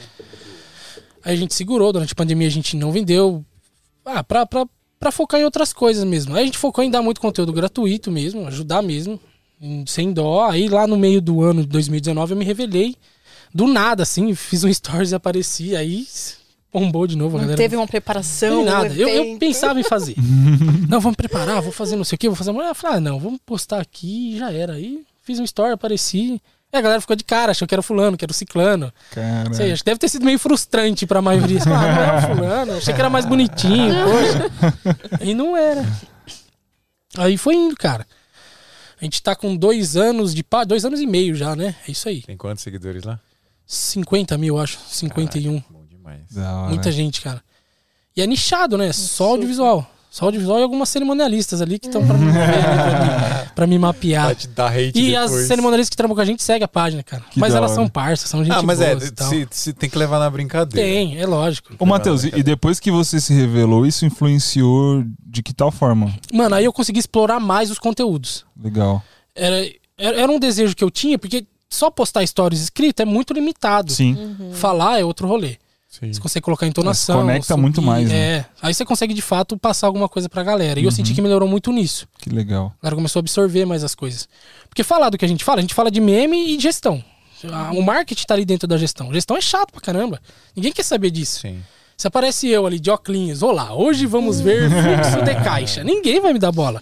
Aí 1.25 1.35
a 1.35 1.37
gente 1.37 1.55
segurou, 1.55 1.93
durante 1.93 2.13
a 2.13 2.17
pandemia 2.17 2.49
a 2.49 2.51
gente 2.51 2.77
não 2.77 2.91
vendeu. 2.91 3.45
Ah, 4.05 4.25
pra, 4.25 4.45
pra, 4.45 4.67
pra 4.99 5.13
focar 5.13 5.41
em 5.41 5.45
outras 5.45 5.73
coisas 5.73 6.03
mesmo. 6.05 6.35
Aí 6.35 6.43
a 6.43 6.47
gente 6.47 6.59
focou 6.59 6.83
em 6.83 6.91
dar 6.91 7.03
muito 7.03 7.21
conteúdo 7.21 7.53
gratuito 7.53 8.11
mesmo, 8.11 8.47
ajudar 8.47 8.83
mesmo, 8.83 9.21
em- 9.61 9.85
sem 9.87 10.13
dó. 10.13 10.49
Aí 10.49 10.69
lá 10.69 10.87
no 10.87 10.97
meio 10.97 11.21
do 11.21 11.43
ano 11.43 11.61
de 11.63 11.69
2019 11.69 12.33
eu 12.33 12.37
me 12.37 12.45
revelei. 12.45 12.97
Do 13.55 13.67
nada, 13.67 14.03
assim, 14.03 14.35
fiz 14.35 14.65
um 14.65 14.73
stories 14.73 15.13
e 15.13 15.15
apareci, 15.15 15.77
aí 15.77 16.07
bombou 16.73 17.07
de 17.07 17.17
novo. 17.17 17.33
Não 17.37 17.41
galera 17.43 17.57
teve 17.59 17.77
uma 17.77 17.87
preparação. 17.87 18.57
nem 18.57 18.65
nada. 18.65 18.89
um 18.89 18.97
Eu, 18.97 19.09
eu 19.09 19.39
pensava 19.39 19.79
em 19.79 19.83
fazer. 19.85 20.17
não, 20.89 20.99
vamos 21.01 21.17
preparar, 21.17 21.61
vou 21.61 21.71
fazer 21.71 21.95
não 21.95 22.05
sei 22.05 22.17
o 22.17 22.19
que, 22.19 22.29
vou 22.29 22.35
fazer. 22.35 22.51
Eu 22.51 22.75
falei, 22.75 22.97
ah, 22.97 23.01
não, 23.01 23.21
vamos 23.21 23.39
postar 23.45 23.81
aqui 23.81 24.35
e 24.35 24.39
já 24.39 24.51
era. 24.51 24.73
Aí 24.73 25.03
fiz 25.23 25.39
um 25.39 25.45
story, 25.45 25.73
apareci. 25.75 26.41
E 26.73 26.77
a 26.79 26.81
galera 26.81 27.01
ficou 27.03 27.15
de 27.15 27.23
cara, 27.23 27.51
achou 27.51 27.69
que 27.69 27.75
era 27.75 27.83
fulano, 27.83 28.17
que 28.17 28.25
era 28.25 28.31
o 28.31 28.35
ciclano. 28.35 28.91
Cara. 29.11 29.53
Sei, 29.53 29.73
acho 29.73 29.83
que 29.83 29.91
deve 29.91 29.99
ter 29.99 30.09
sido 30.09 30.25
meio 30.25 30.39
frustrante 30.39 31.07
pra 31.07 31.21
maioria. 31.21 31.61
Ah, 31.65 31.69
não 31.69 31.85
era 31.85 32.23
fulano, 32.23 32.73
achei 32.79 32.95
que 32.95 33.01
era 33.01 33.11
mais 33.11 33.27
bonitinho, 33.27 33.95
poxa. 34.05 34.51
E 35.21 35.35
não 35.35 35.55
era. 35.55 35.85
Aí 37.19 37.37
foi 37.37 37.55
indo, 37.55 37.77
cara. 37.77 38.07
A 38.99 39.05
gente 39.05 39.23
tá 39.23 39.37
com 39.37 39.55
dois 39.55 39.97
anos 39.97 40.35
de 40.35 40.43
pá, 40.43 40.65
dois 40.65 40.85
anos 40.85 41.01
e 41.01 41.07
meio 41.07 41.35
já, 41.35 41.55
né? 41.55 41.75
É 41.87 41.91
isso 41.91 42.09
aí. 42.09 42.23
Tem 42.23 42.37
quantos 42.39 42.63
seguidores 42.63 43.03
lá? 43.05 43.21
50 43.67 44.39
mil, 44.39 44.59
acho. 44.59 44.79
51. 44.89 45.63
Bom 45.69 45.85
demais. 45.85 46.23
Muita 46.69 46.91
gente, 46.91 47.21
cara. 47.21 47.43
E 48.17 48.23
é 48.23 48.27
nichado, 48.27 48.79
né? 48.79 48.93
Só 48.93 49.31
audiovisual. 49.31 49.91
Só 50.13 50.27
audiovisual 50.27 50.61
e 50.61 50.63
algumas 50.63 50.91
cerimonialistas 50.91 51.63
ali 51.63 51.79
que 51.79 51.87
estão 51.87 52.07
pra, 52.07 52.19
pra, 53.55 53.67
me, 53.67 53.79
pra 53.79 53.79
mapear. 53.79 54.27
Vai 54.27 54.35
te 54.35 54.47
dar 54.47 54.71
hate 54.71 54.89
E 54.89 55.13
depois. 55.13 55.33
as 55.33 55.47
cerimonialistas 55.49 55.89
que 55.89 55.97
trabalham 55.97 56.17
com 56.17 56.21
a 56.21 56.25
gente 56.27 56.43
seguem 56.43 56.65
a 56.67 56.69
página, 56.69 57.03
cara. 57.03 57.23
Que 57.31 57.41
mas 57.41 57.55
elas 57.55 57.71
hora. 57.71 57.81
são 57.81 57.89
parças, 57.89 58.29
são 58.29 58.45
gente 58.45 58.53
Ah, 58.55 58.61
mas 58.63 58.79
é, 58.83 58.95
se, 59.01 59.49
se 59.51 59.73
tem 59.73 59.89
que 59.89 59.97
levar 59.97 60.19
na 60.19 60.29
brincadeira. 60.29 60.87
Tem, 60.87 61.19
é 61.19 61.25
lógico. 61.25 61.75
Ô, 61.79 61.87
Matheus, 61.87 62.25
e 62.25 62.43
depois 62.43 62.79
que 62.79 62.91
você 62.91 63.19
se 63.23 63.33
revelou, 63.33 63.87
isso 63.87 64.05
influenciou 64.05 65.03
de 65.27 65.43
que 65.43 65.55
tal 65.55 65.71
forma? 65.71 66.15
Mano, 66.31 66.57
aí 66.57 66.67
eu 66.67 66.75
consegui 66.75 66.99
explorar 66.99 67.41
mais 67.41 67.71
os 67.71 67.79
conteúdos. 67.79 68.45
Legal. 68.63 69.03
Era, 69.35 69.67
era 69.97 70.21
era 70.21 70.31
um 70.31 70.39
desejo 70.39 70.77
que 70.77 70.85
eu 70.85 70.91
tinha, 70.91 71.19
porque 71.19 71.47
só 71.71 71.91
postar 71.91 72.27
stories 72.27 72.61
escrito 72.61 73.01
é 73.01 73.07
muito 73.07 73.33
limitado. 73.33 73.91
Sim. 73.91 74.37
Falar 74.53 75.01
é 75.01 75.05
outro 75.07 75.27
rolê. 75.27 75.57
Sim. 76.01 76.11
Você 76.11 76.21
consegue 76.21 76.43
colocar 76.43 76.67
entonação. 76.67 77.17
Mas 77.17 77.25
conecta 77.27 77.57
muito 77.57 77.83
mais, 77.83 78.09
né? 78.09 78.15
É. 78.39 78.45
Aí 78.63 78.73
você 78.73 78.83
consegue 78.83 79.13
de 79.13 79.21
fato 79.21 79.59
passar 79.59 79.87
alguma 79.89 80.09
coisa 80.09 80.27
pra 80.27 80.43
galera. 80.43 80.81
E 80.81 80.85
eu 80.85 80.91
senti 80.91 81.13
que 81.13 81.21
melhorou 81.21 81.47
muito 81.47 81.71
nisso. 81.71 82.09
Que 82.19 82.31
legal. 82.31 82.73
A 82.81 82.85
galera 82.85 82.97
começou 82.97 83.19
a 83.19 83.21
absorver 83.21 83.67
mais 83.67 83.85
as 83.85 83.95
coisas. 83.95 84.27
Porque 84.71 84.83
falar 84.83 85.11
do 85.11 85.19
que 85.19 85.25
a 85.25 85.29
gente 85.29 85.45
fala, 85.45 85.59
a 85.59 85.61
gente 85.61 85.75
fala 85.75 85.91
de 85.91 86.01
meme 86.01 86.55
e 86.55 86.57
de 86.57 86.63
gestão. 86.63 87.05
Ah, 87.53 87.73
O 87.75 87.83
marketing 87.83 88.25
tá 88.25 88.33
ali 88.33 88.47
dentro 88.47 88.67
da 88.67 88.79
gestão. 88.79 89.13
Gestão 89.13 89.37
é 89.37 89.41
chato 89.43 89.71
pra 89.71 89.83
caramba. 89.83 90.19
Ninguém 90.57 90.73
quer 90.73 90.83
saber 90.83 91.11
disso. 91.11 91.41
Sim. 91.41 91.63
Se 91.95 92.07
aparece 92.07 92.49
eu 92.49 92.67
ali 92.67 92.81
de 92.81 92.91
óculos, 92.91 93.43
olá, 93.43 93.75
hoje 93.75 94.07
vamos 94.07 94.41
ver 94.41 94.71
fluxo 94.73 95.23
de 95.23 95.35
caixa. 95.45 95.85
Ninguém 95.85 96.23
vai 96.23 96.33
me 96.33 96.39
dar 96.39 96.53
bola. 96.53 96.81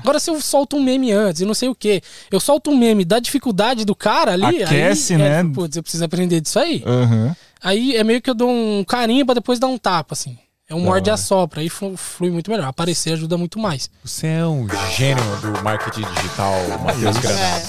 Agora, 0.00 0.20
se 0.20 0.30
eu 0.30 0.40
solto 0.40 0.76
um 0.76 0.82
meme 0.82 1.10
antes 1.12 1.40
e 1.40 1.44
não 1.44 1.54
sei 1.54 1.68
o 1.68 1.74
que, 1.74 2.02
eu 2.30 2.38
solto 2.38 2.70
um 2.70 2.76
meme 2.76 3.04
da 3.04 3.18
dificuldade 3.18 3.84
do 3.84 3.94
cara 3.94 4.32
ali. 4.32 4.62
Aquece, 4.62 5.14
aí, 5.14 5.18
né? 5.18 5.40
É, 5.40 5.44
putz, 5.44 5.76
eu 5.76 5.82
preciso 5.82 6.04
aprender 6.04 6.40
disso 6.40 6.58
aí. 6.58 6.82
Aham. 6.86 7.34
Aí 7.64 7.96
é 7.96 8.04
meio 8.04 8.20
que 8.20 8.28
eu 8.28 8.34
dou 8.34 8.50
um 8.50 8.84
carinho 8.84 9.24
pra 9.24 9.34
depois 9.34 9.58
dar 9.58 9.68
um 9.68 9.78
tapa, 9.78 10.12
assim. 10.12 10.36
É 10.66 10.74
um 10.74 10.78
Da 10.78 10.84
morde 10.86 11.10
hora. 11.10 11.14
assopra. 11.20 11.60
Aí 11.60 11.68
flu- 11.68 11.94
flui 11.94 12.30
muito 12.30 12.50
melhor. 12.50 12.66
Aparecer 12.66 13.12
ajuda 13.12 13.36
muito 13.36 13.58
mais. 13.58 13.90
Você 14.02 14.26
é 14.28 14.46
um 14.46 14.66
gênio 14.96 15.22
do 15.42 15.62
marketing 15.62 16.00
digital, 16.14 16.54
Matheus 16.82 17.16
É. 17.16 17.20
Granado. 17.20 17.64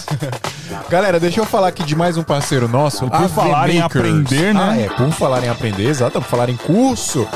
Galera, 0.89 1.19
deixa 1.19 1.41
eu 1.41 1.45
falar 1.45 1.67
aqui 1.67 1.83
de 1.83 1.93
mais 1.95 2.15
um 2.17 2.23
parceiro 2.23 2.67
nosso. 2.69 3.07
Por 3.09 3.29
falar 3.29 3.69
em 3.69 3.81
aprender, 3.81 4.53
né? 4.53 4.59
Ah, 4.61 4.77
é, 4.77 4.89
por 4.89 5.11
falar 5.11 5.43
em 5.43 5.49
aprender, 5.49 5.87
exato, 5.89 6.21
por 6.21 6.27
falar 6.27 6.49
em 6.49 6.55
curso. 6.55 7.27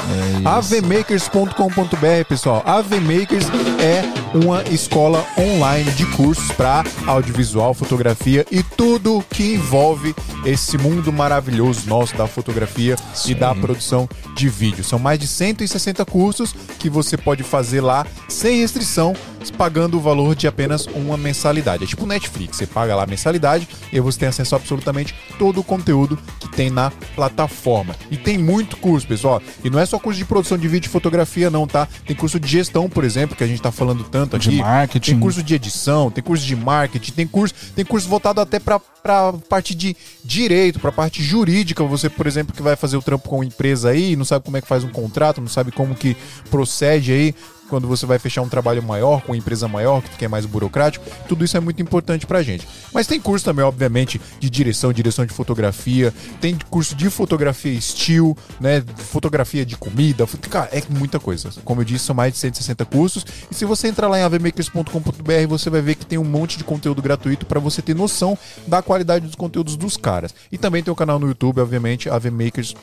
É 0.43 0.47
avmakers.com.br, 0.47 2.25
pessoal. 2.27 2.63
AVmakers 2.65 3.45
é 3.81 4.01
uma 4.37 4.63
escola 4.63 5.23
online 5.37 5.91
de 5.91 6.05
cursos 6.07 6.51
para 6.53 6.83
audiovisual, 7.05 7.73
fotografia 7.73 8.45
e 8.49 8.63
tudo 8.63 9.23
que 9.29 9.55
envolve 9.55 10.15
esse 10.45 10.77
mundo 10.77 11.11
maravilhoso 11.13 11.87
nosso 11.87 12.15
da 12.15 12.27
fotografia 12.27 12.95
e 13.27 13.35
da 13.35 13.53
produção 13.53 14.09
de 14.35 14.47
vídeo. 14.49 14.83
São 14.83 14.97
mais 14.97 15.19
de 15.19 15.27
160 15.49 16.05
cursos 16.05 16.53
que 16.77 16.89
você 16.89 17.17
pode 17.17 17.43
fazer 17.43 17.81
lá 17.81 18.05
sem 18.27 18.59
restrição, 18.59 19.15
pagando 19.51 19.97
o 19.97 19.99
valor 20.01 20.35
de 20.35 20.47
apenas 20.47 20.85
uma 20.87 21.17
mensalidade. 21.17 21.83
É 21.83 21.87
tipo 21.87 22.05
Netflix, 22.05 22.57
você 22.57 22.67
paga 22.67 22.95
lá 22.95 23.03
a 23.03 23.07
mensalidade 23.07 23.67
e 23.91 23.99
você 23.99 24.19
tem 24.19 24.29
acesso 24.29 24.55
a 24.55 24.57
absolutamente 24.57 25.15
todo 25.37 25.59
o 25.59 25.63
conteúdo 25.63 26.17
que 26.39 26.49
tem 26.49 26.69
na 26.69 26.91
plataforma. 27.15 27.95
E 28.11 28.17
tem 28.17 28.37
muito 28.37 28.77
curso, 28.77 29.07
pessoal. 29.07 29.41
E 29.63 29.69
não 29.69 29.79
é 29.79 29.85
só 29.85 29.97
curso 29.99 30.17
de 30.17 30.25
produção 30.25 30.57
de 30.57 30.67
vídeo 30.67 30.87
e 30.87 30.91
fotografia, 30.91 31.49
não, 31.49 31.65
tá? 31.67 31.87
Tem 32.05 32.15
curso 32.15 32.39
de 32.39 32.47
gestão, 32.47 32.89
por 32.89 33.03
exemplo, 33.03 33.35
que 33.35 33.43
a 33.43 33.47
gente 33.47 33.61
tá 33.61 33.71
falando 33.71 34.03
tanto 34.03 34.37
De 34.37 34.49
aqui. 34.49 34.57
marketing. 34.59 35.11
Tem 35.11 35.19
curso 35.19 35.43
de 35.43 35.55
edição, 35.55 36.11
tem 36.11 36.23
curso 36.23 36.45
de 36.45 36.55
marketing, 36.55 37.11
tem 37.11 37.27
curso, 37.27 37.53
tem 37.75 37.85
curso 37.85 38.07
voltado 38.07 38.41
até 38.41 38.59
pra, 38.59 38.79
pra 38.79 39.33
parte 39.47 39.73
de 39.75 39.95
direito, 40.23 40.79
pra 40.79 40.91
parte 40.91 41.23
jurídica. 41.23 41.83
Você, 41.83 42.09
por 42.09 42.27
exemplo, 42.27 42.53
que 42.55 42.61
vai 42.61 42.75
fazer 42.75 42.97
o 42.97 43.01
trampo 43.01 43.29
com 43.29 43.37
uma 43.37 43.45
empresa 43.45 43.89
aí, 43.89 44.15
não 44.15 44.25
sabe 44.25 44.43
como 44.43 44.57
é 44.57 44.61
que 44.61 44.67
faz 44.67 44.83
um 44.83 44.89
contrato, 44.89 45.39
não 45.41 45.47
sabe 45.47 45.71
como 45.71 45.95
que 45.95 46.15
procede 46.49 47.11
aí 47.11 47.35
quando 47.69 47.87
você 47.87 48.05
vai 48.05 48.19
fechar 48.19 48.41
um 48.41 48.49
trabalho 48.49 48.81
maior 48.83 49.21
com 49.21 49.31
uma 49.31 49.37
empresa 49.37 49.67
maior, 49.67 50.01
que 50.01 50.25
é 50.25 50.27
mais 50.27 50.45
burocrático, 50.45 51.05
tudo 51.27 51.45
isso 51.45 51.55
é 51.55 51.59
muito 51.59 51.81
importante 51.81 52.25
pra 52.25 52.41
gente. 52.41 52.67
Mas 52.93 53.07
tem 53.07 53.19
curso 53.19 53.45
também, 53.45 53.63
obviamente, 53.63 54.19
de 54.39 54.49
direção, 54.49 54.91
direção 54.91 55.25
de 55.25 55.33
fotografia, 55.33 56.13
tem 56.41 56.57
curso 56.69 56.95
de 56.95 57.09
fotografia 57.09 57.71
estilo, 57.71 58.35
né, 58.59 58.83
fotografia 58.97 59.65
de 59.65 59.77
comida, 59.77 60.27
cara, 60.49 60.69
é 60.71 60.81
muita 60.89 61.19
coisa. 61.19 61.49
Como 61.63 61.81
eu 61.81 61.85
disse, 61.85 62.05
são 62.05 62.15
mais 62.15 62.33
de 62.33 62.39
160 62.39 62.85
cursos, 62.85 63.25
e 63.49 63.55
se 63.55 63.65
você 63.65 63.87
entrar 63.87 64.07
lá 64.07 64.19
em 64.19 64.23
avmakers.com.br, 64.23 65.47
você 65.47 65.69
vai 65.69 65.81
ver 65.81 65.95
que 65.95 66.05
tem 66.05 66.17
um 66.17 66.23
monte 66.23 66.57
de 66.57 66.63
conteúdo 66.63 67.01
gratuito 67.01 67.45
pra 67.45 67.59
você 67.59 67.81
ter 67.81 67.95
noção 67.95 68.37
da 68.67 68.81
qualidade 68.81 69.25
dos 69.25 69.35
conteúdos 69.35 69.77
dos 69.77 69.95
caras. 69.95 70.33
E 70.51 70.57
também 70.57 70.83
tem 70.83 70.91
o 70.91 70.95
canal 70.95 71.19
no 71.19 71.27
YouTube, 71.27 71.61
obviamente, 71.61 72.09
AVMakers 72.09 72.75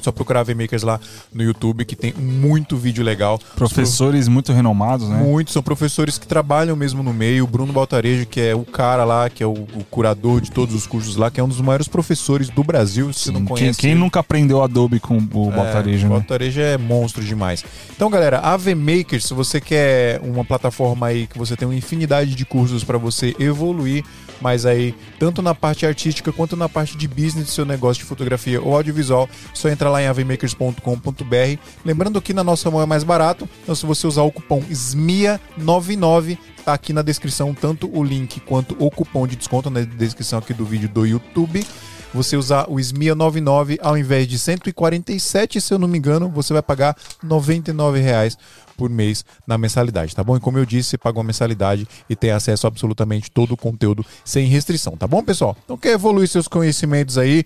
só 0.00 0.12
procurar 0.12 0.40
AV 0.40 0.54
Makers 0.54 0.82
lá 0.82 1.00
no 1.32 1.42
YouTube, 1.42 1.84
que 1.84 1.96
tem 1.96 2.12
muito 2.12 2.76
vídeo 2.76 3.02
legal. 3.04 3.38
Professores 3.56 4.28
muito 4.28 4.52
renomados, 4.52 5.08
né? 5.08 5.16
Muitos 5.16 5.52
são 5.52 5.62
professores 5.62 6.18
que 6.18 6.26
trabalham 6.26 6.76
mesmo 6.76 7.02
no 7.02 7.12
meio. 7.12 7.44
O 7.44 7.46
Bruno 7.46 7.72
Baltarejo, 7.72 8.26
que 8.26 8.40
é 8.40 8.54
o 8.54 8.64
cara 8.64 9.04
lá, 9.04 9.28
que 9.30 9.42
é 9.42 9.46
o, 9.46 9.52
o 9.52 9.84
curador 9.90 10.40
de 10.40 10.50
todos 10.50 10.74
os 10.74 10.86
cursos 10.86 11.16
lá, 11.16 11.30
que 11.30 11.40
é 11.40 11.44
um 11.44 11.48
dos 11.48 11.60
maiores 11.60 11.88
professores 11.88 12.48
do 12.48 12.62
Brasil. 12.62 13.12
Se 13.12 13.30
não 13.30 13.40
Quem, 13.40 13.46
conhece. 13.46 13.78
quem 13.80 13.90
ele. 13.92 14.00
nunca 14.00 14.20
aprendeu 14.20 14.62
Adobe 14.62 15.00
com 15.00 15.16
o 15.16 15.50
Baltarejo, 15.50 16.04
é, 16.04 16.08
O 16.08 16.12
né? 16.12 16.16
Baltarejo 16.18 16.60
é 16.60 16.76
monstro 16.78 17.24
demais. 17.24 17.64
Então, 17.94 18.10
galera, 18.10 18.40
AV 18.40 18.74
Makers, 18.74 19.24
se 19.24 19.34
você 19.34 19.60
quer 19.60 20.20
uma 20.22 20.44
plataforma 20.44 21.06
aí 21.06 21.26
que 21.26 21.38
você 21.38 21.56
tem 21.56 21.66
uma 21.66 21.74
infinidade 21.74 22.34
de 22.34 22.44
cursos 22.44 22.84
para 22.84 22.98
você 22.98 23.34
evoluir, 23.38 24.04
mas 24.44 24.66
aí, 24.66 24.94
tanto 25.18 25.40
na 25.40 25.54
parte 25.54 25.86
artística 25.86 26.30
quanto 26.30 26.54
na 26.54 26.68
parte 26.68 26.98
de 26.98 27.08
business 27.08 27.46
do 27.46 27.50
seu 27.50 27.64
negócio 27.64 28.02
de 28.02 28.06
fotografia 28.06 28.60
ou 28.60 28.76
audiovisual, 28.76 29.26
só 29.54 29.70
entra 29.70 29.88
lá 29.88 30.02
em 30.02 30.06
avmakers.com.br. 30.06 31.58
Lembrando 31.82 32.20
que 32.20 32.34
na 32.34 32.44
nossa 32.44 32.70
mão 32.70 32.82
é 32.82 32.84
mais 32.84 33.02
barato, 33.02 33.48
então 33.62 33.74
se 33.74 33.86
você 33.86 34.06
usar 34.06 34.20
o 34.20 34.30
cupom 34.30 34.60
SMIA99, 34.60 36.36
tá 36.62 36.74
aqui 36.74 36.92
na 36.92 37.00
descrição 37.00 37.54
tanto 37.54 37.90
o 37.90 38.04
link 38.04 38.38
quanto 38.40 38.76
o 38.78 38.90
cupom 38.90 39.26
de 39.26 39.34
desconto 39.34 39.70
na 39.70 39.80
descrição 39.80 40.40
aqui 40.40 40.52
do 40.52 40.66
vídeo 40.66 40.90
do 40.90 41.06
YouTube. 41.06 41.66
Você 42.12 42.36
usar 42.36 42.66
o 42.68 42.74
SMIA99 42.74 43.78
ao 43.80 43.96
invés 43.96 44.28
de 44.28 44.38
147, 44.38 45.58
se 45.58 45.72
eu 45.72 45.78
não 45.78 45.88
me 45.88 45.96
engano, 45.96 46.28
você 46.28 46.52
vai 46.52 46.62
pagar 46.62 46.94
99 47.22 47.98
reais 47.98 48.36
por 48.74 48.90
mês 48.90 49.24
na 49.46 49.56
mensalidade, 49.56 50.14
tá 50.14 50.22
bom? 50.22 50.36
E 50.36 50.40
como 50.40 50.58
eu 50.58 50.66
disse, 50.66 50.90
você 50.90 50.98
paga 50.98 51.18
uma 51.18 51.24
mensalidade 51.24 51.86
e 52.08 52.16
tem 52.16 52.30
acesso 52.30 52.66
a 52.66 52.68
absolutamente 52.68 53.30
todo 53.30 53.52
o 53.52 53.56
conteúdo 53.56 54.04
sem 54.24 54.46
restrição, 54.46 54.96
tá 54.96 55.06
bom, 55.06 55.22
pessoal? 55.22 55.56
Então 55.64 55.76
quer 55.76 55.92
evoluir 55.92 56.28
seus 56.28 56.48
conhecimentos 56.48 57.16
aí? 57.16 57.44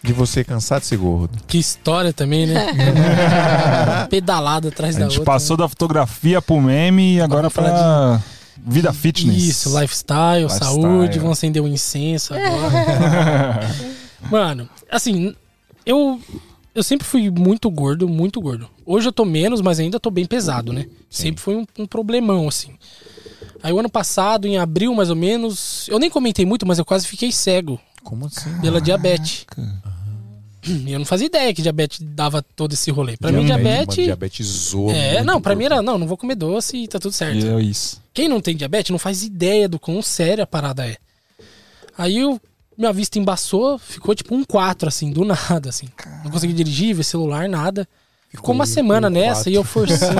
de 0.08 0.12
você 0.14 0.42
cansar 0.42 0.80
de 0.80 0.86
ser 0.86 0.96
gordo? 0.96 1.38
Que 1.46 1.58
história 1.58 2.12
também, 2.14 2.46
né? 2.46 2.66
Pedalada 4.08 4.68
atrás 4.68 4.96
A 4.96 5.00
da 5.00 5.04
gente 5.04 5.18
outra. 5.18 5.32
passou 5.32 5.56
da 5.56 5.68
fotografia 5.68 6.40
pro 6.40 6.60
meme 6.60 7.16
e 7.16 7.20
agora 7.20 7.50
falar 7.50 7.70
pra 7.70 8.22
vida 8.56 8.92
fitness. 8.92 9.36
Isso, 9.42 9.78
lifestyle, 9.78 10.44
Lifestyle. 10.44 10.72
saúde, 10.82 11.18
vão 11.18 11.30
acender 11.32 11.62
o 11.62 11.68
incenso 11.68 12.32
agora. 12.34 13.60
Mano, 14.30 14.68
assim, 14.90 15.34
eu 15.84 16.18
eu 16.74 16.82
sempre 16.82 17.06
fui 17.06 17.28
muito 17.30 17.70
gordo, 17.70 18.08
muito 18.08 18.40
gordo. 18.40 18.68
Hoje 18.86 19.08
eu 19.08 19.12
tô 19.12 19.24
menos, 19.26 19.60
mas 19.60 19.78
ainda 19.78 20.00
tô 20.00 20.10
bem 20.10 20.24
pesado, 20.24 20.72
né? 20.72 20.86
Sempre 21.10 21.42
foi 21.42 21.56
um, 21.56 21.66
um 21.78 21.86
problemão, 21.86 22.48
assim. 22.48 22.70
Aí 23.62 23.72
o 23.72 23.78
ano 23.78 23.90
passado, 23.90 24.46
em 24.46 24.56
abril 24.56 24.94
mais 24.94 25.10
ou 25.10 25.16
menos, 25.16 25.86
eu 25.88 25.98
nem 25.98 26.08
comentei 26.08 26.46
muito, 26.46 26.64
mas 26.66 26.78
eu 26.78 26.84
quase 26.84 27.06
fiquei 27.06 27.30
cego 27.32 27.78
Como 28.04 28.26
assim? 28.26 28.50
pela 28.60 28.80
diabetes. 28.80 29.44
E 30.66 30.92
eu 30.92 30.98
não 30.98 31.06
fazia 31.06 31.26
ideia 31.26 31.54
que 31.54 31.62
diabetes 31.62 32.00
dava 32.02 32.42
todo 32.42 32.72
esse 32.72 32.90
rolê. 32.90 33.16
Pra 33.16 33.30
mim, 33.32 33.44
diabetes. 33.46 34.04
Diabetes 34.04 34.46
zoa 34.46 34.92
É, 34.92 35.22
não, 35.22 35.40
pra 35.40 35.54
mim 35.54 35.64
era, 35.64 35.80
não, 35.82 35.96
não 35.98 36.06
vou 36.06 36.16
comer 36.16 36.34
doce 36.34 36.76
e 36.76 36.88
tá 36.88 36.98
tudo 36.98 37.12
certo. 37.12 37.44
E 37.44 37.48
é 37.48 37.60
isso. 37.60 38.00
Quem 38.12 38.28
não 38.28 38.40
tem 38.40 38.56
diabetes 38.56 38.90
não 38.90 38.98
faz 38.98 39.22
ideia 39.22 39.68
do 39.68 39.78
quão 39.78 40.02
séria 40.02 40.44
a 40.44 40.46
parada 40.46 40.86
é. 40.86 40.96
Aí 41.96 42.18
eu, 42.18 42.40
minha 42.76 42.92
vista 42.92 43.18
embaçou, 43.18 43.78
ficou 43.78 44.14
tipo 44.14 44.34
um 44.34 44.44
4, 44.44 44.88
assim, 44.88 45.10
do 45.12 45.24
nada, 45.26 45.68
assim. 45.68 45.86
Não 46.24 46.30
consegui 46.30 46.52
dirigir, 46.52 46.94
ver 46.94 47.04
celular, 47.04 47.48
nada. 47.48 47.86
Ficou 48.30 48.54
uma 48.54 48.64
um- 48.64 48.66
semana 48.66 49.08
nessa 49.08 49.34
quatro. 49.44 49.50
e 49.50 49.54
eu 49.54 49.64
forçando. 49.64 50.18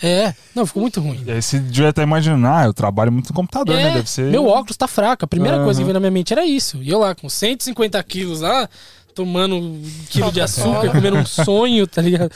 é, 0.02 0.34
não, 0.54 0.64
ficou 0.64 0.80
muito 0.80 0.98
ruim. 1.00 1.22
E 1.26 1.30
aí 1.30 1.42
você 1.42 1.58
devia 1.58 1.90
até 1.90 2.02
imaginar, 2.02 2.62
ah, 2.62 2.64
eu 2.66 2.72
trabalho 2.72 3.12
muito 3.12 3.28
no 3.28 3.34
computador, 3.34 3.76
né? 3.76 3.90
É, 3.90 3.94
Deve 3.96 4.08
ser. 4.08 4.30
Meu 4.30 4.46
óculos 4.46 4.78
tá 4.78 4.88
fraco. 4.88 5.26
A 5.26 5.28
primeira 5.28 5.56
Aham. 5.58 5.64
coisa 5.66 5.78
que 5.78 5.84
veio 5.84 5.92
na 5.92 6.00
minha 6.00 6.10
mente 6.10 6.32
era 6.32 6.46
isso. 6.46 6.78
E 6.82 6.88
eu 6.88 7.00
lá 7.00 7.14
com 7.14 7.28
150 7.28 8.02
quilos 8.02 8.40
lá, 8.40 8.66
tomando 9.14 9.56
um 9.56 9.82
quilo 10.10 10.32
de 10.32 10.40
açúcar, 10.40 10.90
comendo 10.90 11.16
um 11.16 11.26
sonho, 11.26 11.86
tá 11.86 12.02
ligado? 12.02 12.30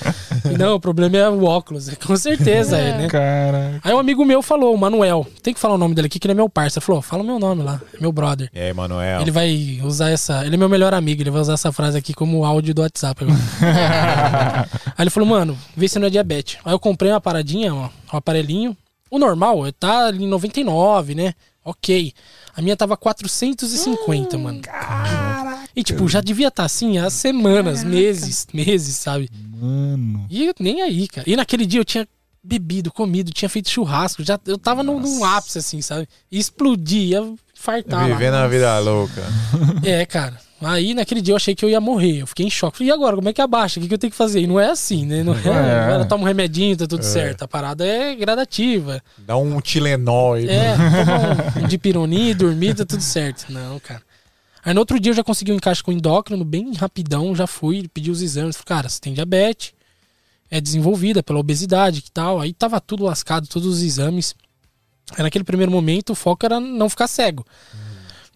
E 0.51 0.57
não, 0.57 0.77
o 0.77 0.81
problema 0.81 1.17
é 1.17 1.29
o 1.29 1.45
óculos. 1.45 1.89
Com 2.07 2.17
certeza 2.17 2.77
é, 2.77 2.97
né? 2.97 3.09
Cara. 3.09 3.81
Aí 3.83 3.93
um 3.93 3.99
amigo 3.99 4.25
meu 4.25 4.41
falou, 4.43 4.75
o 4.75 4.79
Manuel, 4.79 5.27
tem 5.43 5.53
que 5.53 5.61
falar 5.61 5.75
o 5.75 5.79
nome 5.79 5.95
dele 5.95 6.07
aqui, 6.07 6.19
que 6.19 6.27
ele 6.27 6.33
é 6.33 6.35
meu 6.35 6.49
parceiro. 6.49 6.85
Falou, 6.85 7.03
fala 7.03 7.23
o 7.23 7.27
meu 7.27 7.39
nome 7.39 7.63
lá, 7.63 7.81
é 7.95 8.01
meu 8.01 8.13
brother. 8.13 8.49
E 8.55 8.61
aí, 8.61 8.73
Manuel? 8.73 9.21
Ele 9.21 9.31
vai 9.31 9.81
usar 9.83 10.11
essa. 10.11 10.47
Ele 10.47 10.55
é 10.55 10.59
meu 10.59 10.69
melhor 10.69 10.95
amigo, 10.95 11.23
ele 11.23 11.31
vai 11.31 11.41
usar 11.41 11.55
essa 11.55 11.73
frase 11.73 11.99
aqui 11.99 12.15
como 12.15 12.45
áudio 12.45 12.75
do 12.75 12.83
WhatsApp 12.83 13.25
agora. 13.25 13.39
Aí 14.97 15.05
ele 15.05 15.11
falou, 15.11 15.29
mano, 15.29 15.57
vê 15.77 15.89
se 15.89 15.99
não 15.99 16.07
é 16.07 16.11
diabetes. 16.11 16.59
Aí 16.65 16.73
eu 16.73 16.79
comprei 16.79 17.11
uma 17.11 17.21
paradinha, 17.21 17.75
ó, 17.75 17.89
um 18.13 18.17
aparelhinho. 18.17 18.77
O 19.11 19.19
normal 19.19 19.73
tá 19.73 20.07
ali 20.07 20.25
em 20.25 20.29
99, 20.29 21.15
né? 21.15 21.35
Ok. 21.65 22.13
A 22.55 22.63
minha 22.63 22.77
tava 22.77 22.97
450, 22.97 24.39
mano. 24.39 24.61
E 25.77 25.83
tipo, 25.83 26.09
já 26.09 26.21
devia 26.21 26.49
estar 26.49 26.65
assim 26.65 26.99
há 26.99 27.11
semanas, 27.11 27.85
meses, 27.85 28.47
meses, 28.53 28.97
sabe? 28.97 29.29
Mano. 29.61 30.27
E 30.31 30.47
eu 30.47 30.55
nem 30.59 30.83
aí, 30.83 31.07
cara. 31.07 31.29
E 31.29 31.37
naquele 31.37 31.67
dia 31.67 31.81
eu 31.81 31.85
tinha 31.85 32.09
bebido, 32.43 32.91
comido, 32.91 33.31
tinha 33.33 33.49
feito 33.49 33.69
churrasco, 33.69 34.25
já 34.25 34.41
eu 34.47 34.57
tava 34.57 34.83
num, 34.83 34.99
num 34.99 35.25
ápice 35.25 35.59
assim, 35.59 35.83
sabe? 35.83 36.09
E 36.33 36.39
explodir, 36.39 37.09
ia 37.11 37.35
fartar 37.55 38.09
lá. 38.09 38.17
Vivendo 38.17 38.35
a 38.35 38.49
vida 38.49 38.79
louca. 38.79 39.23
É, 39.85 40.07
cara. 40.07 40.48
Aí 40.61 40.93
naquele 40.93 41.21
dia 41.21 41.33
eu 41.33 41.37
achei 41.37 41.55
que 41.55 41.65
eu 41.65 41.71
ia 41.71 41.81
morrer. 41.81 42.23
Eu 42.23 42.27
fiquei 42.27 42.45
em 42.45 42.51
choque. 42.51 42.79
Falei, 42.79 42.91
e 42.91 42.95
agora? 42.95 43.15
Como 43.15 43.29
é 43.29 43.33
que 43.33 43.41
abaixa? 43.41 43.79
O 43.79 43.83
que, 43.83 43.89
que 43.89 43.95
eu 43.95 43.99
tenho 43.99 44.11
que 44.11 44.17
fazer? 44.17 44.41
E 44.41 44.47
não 44.47 44.59
é 44.59 44.71
assim, 44.71 45.07
né? 45.07 45.23
Não 45.23 45.33
é, 45.35 45.39
É. 45.39 45.95
ela 45.95 46.05
toma 46.05 46.25
um 46.25 46.27
remedinho, 46.27 46.77
tá 46.77 46.87
tudo 46.87 47.05
certo. 47.05 47.43
A 47.43 47.49
parada 47.49 47.87
é 47.87 48.15
gradativa. 48.17 49.01
Dá 49.19 49.37
um 49.37 49.61
Tilenol 49.61 50.35
aí. 50.35 50.49
É, 50.49 50.75
toma 50.75 52.05
um 52.05 52.13
e 52.13 52.35
dormir, 52.35 52.75
tá 52.75 52.85
tudo 52.85 53.03
certo. 53.03 53.47
Não, 53.53 53.79
cara. 53.79 54.03
Aí 54.65 54.75
no 54.75 54.81
outro 54.81 54.99
dia 54.99 55.13
eu 55.13 55.17
já 55.17 55.23
consegui 55.25 55.53
um 55.53 55.57
encaixe 55.57 55.83
com 55.83 55.93
endócrino, 55.93 56.45
bem 56.45 56.75
rapidão, 56.75 57.35
já 57.35 57.47
fui, 57.47 57.89
pedi 57.89 58.11
os 58.11 58.21
exames. 58.21 58.57
Falei, 58.57 58.67
cara, 58.67 58.89
você 58.89 59.01
tem 59.01 59.15
diabetes, 59.15 59.73
é 60.51 60.61
desenvolvida 60.61 61.23
pela 61.23 61.39
obesidade 61.39 62.01
e 62.07 62.11
tal. 62.11 62.41
Aí 62.41 62.53
tava 62.53 62.81
tudo 62.81 63.05
lascado, 63.05 63.47
todos 63.47 63.69
os 63.69 63.83
exames. 63.83 64.35
Aí 65.17 65.23
naquele 65.23 65.45
primeiro 65.45 65.71
momento 65.71 66.11
o 66.11 66.15
foco 66.15 66.45
era 66.45 66.59
não 66.59 66.91
ficar 66.91 67.07
cego. 67.07 67.47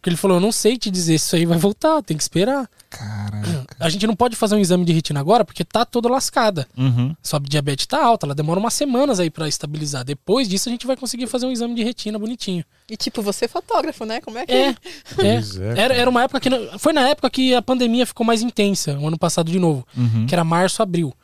Porque 0.02 0.10
ele 0.10 0.16
falou, 0.16 0.38
eu 0.38 0.40
não 0.40 0.50
sei 0.50 0.76
te 0.76 0.90
dizer 0.90 1.16
se 1.16 1.26
isso 1.26 1.36
aí 1.36 1.46
vai 1.46 1.56
voltar, 1.56 2.02
tem 2.02 2.16
que 2.16 2.24
esperar. 2.24 2.68
Caraca. 2.90 3.66
A 3.78 3.88
gente 3.88 4.04
não 4.04 4.16
pode 4.16 4.34
fazer 4.34 4.56
um 4.56 4.58
exame 4.58 4.84
de 4.84 4.92
retina 4.92 5.20
agora 5.20 5.44
porque 5.44 5.64
tá 5.64 5.84
toda 5.84 6.08
lascada. 6.08 6.66
Uhum. 6.76 7.14
Sua 7.22 7.38
diabetes 7.38 7.86
tá 7.86 8.04
alta, 8.04 8.26
ela 8.26 8.34
demora 8.34 8.58
umas 8.58 8.74
semanas 8.74 9.20
aí 9.20 9.30
pra 9.30 9.46
estabilizar. 9.46 10.04
Depois 10.04 10.48
disso 10.48 10.68
a 10.68 10.72
gente 10.72 10.88
vai 10.88 10.96
conseguir 10.96 11.28
fazer 11.28 11.46
um 11.46 11.52
exame 11.52 11.76
de 11.76 11.84
retina 11.84 12.18
bonitinho. 12.18 12.64
E 12.90 12.96
tipo, 12.96 13.22
você 13.22 13.44
é 13.44 13.48
fotógrafo, 13.48 14.04
né? 14.04 14.20
Como 14.20 14.36
é 14.36 14.44
que 14.44 14.52
É, 14.52 14.70
é. 14.70 14.76
Pois 15.14 15.56
é, 15.56 15.78
Era, 15.78 15.94
era 15.94 16.10
uma 16.10 16.24
época 16.24 16.40
que. 16.40 16.50
Foi 16.80 16.92
na 16.92 17.08
época 17.08 17.30
que 17.30 17.54
a 17.54 17.62
pandemia 17.62 18.04
ficou 18.04 18.26
mais 18.26 18.42
intensa, 18.42 18.98
o 18.98 19.06
ano 19.06 19.16
passado 19.16 19.52
de 19.52 19.60
novo. 19.60 19.86
Uhum. 19.96 20.26
Que 20.26 20.34
era 20.34 20.42
março, 20.42 20.82
abril. 20.82 21.14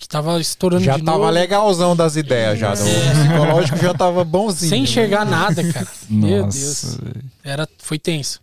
Que 0.00 0.08
tava 0.08 0.40
estourando 0.40 0.82
Já 0.82 0.96
de 0.96 1.04
tava 1.04 1.18
novo. 1.18 1.30
legalzão 1.30 1.94
das 1.94 2.16
ideias 2.16 2.58
já. 2.58 2.72
O 2.72 2.76
psicológico 2.76 3.76
já 3.76 3.92
tava 3.92 4.24
bonzinho. 4.24 4.70
Sem 4.70 4.82
enxergar 4.84 5.26
nada, 5.26 5.62
cara. 5.70 5.86
Meu 6.08 6.44
Deus. 6.44 6.96
Era, 7.44 7.68
foi 7.76 7.98
tenso. 7.98 8.40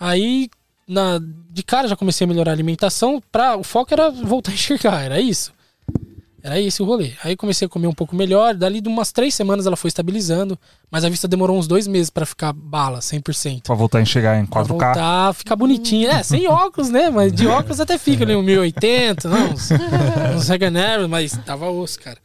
Aí, 0.00 0.48
na, 0.88 1.20
de 1.50 1.62
cara, 1.62 1.86
já 1.86 1.94
comecei 1.94 2.24
a 2.24 2.28
melhorar 2.28 2.50
a 2.52 2.54
alimentação. 2.54 3.22
Pra, 3.30 3.58
o 3.58 3.62
foco 3.62 3.92
era 3.92 4.10
voltar 4.10 4.52
a 4.52 4.54
enxergar, 4.54 5.02
era 5.02 5.20
isso. 5.20 5.52
Era 6.44 6.60
esse 6.60 6.82
o 6.82 6.84
rolê. 6.84 7.12
Aí 7.24 7.34
comecei 7.36 7.64
a 7.64 7.68
comer 7.70 7.86
um 7.86 7.94
pouco 7.94 8.14
melhor. 8.14 8.54
Dali 8.54 8.82
de 8.82 8.86
umas 8.88 9.10
três 9.10 9.34
semanas 9.34 9.66
ela 9.66 9.76
foi 9.76 9.88
estabilizando. 9.88 10.58
Mas 10.90 11.02
a 11.02 11.08
vista 11.08 11.26
demorou 11.26 11.58
uns 11.58 11.66
dois 11.66 11.86
meses 11.86 12.10
pra 12.10 12.26
ficar 12.26 12.52
bala, 12.52 12.98
100%. 12.98 13.62
Pra 13.62 13.74
voltar 13.74 13.96
a 13.98 14.02
enxergar 14.02 14.38
em 14.38 14.44
Pra 14.44 14.60
4K. 14.62 14.66
voltar 14.68 15.28
a 15.28 15.32
ficar 15.32 15.56
bonitinho. 15.56 16.10
É, 16.10 16.22
sem 16.22 16.46
óculos, 16.46 16.90
né? 16.90 17.08
Mas 17.08 17.32
de 17.32 17.46
óculos 17.46 17.80
até 17.80 17.96
fica 17.96 18.24
ali, 18.24 18.36
um 18.36 18.42
1080, 18.42 19.26
não, 19.26 19.52
uns, 19.52 19.70
uns 20.36 20.48
Reganer, 20.48 21.08
mas 21.08 21.32
tava 21.46 21.70
osso, 21.70 21.98
cara. 21.98 22.18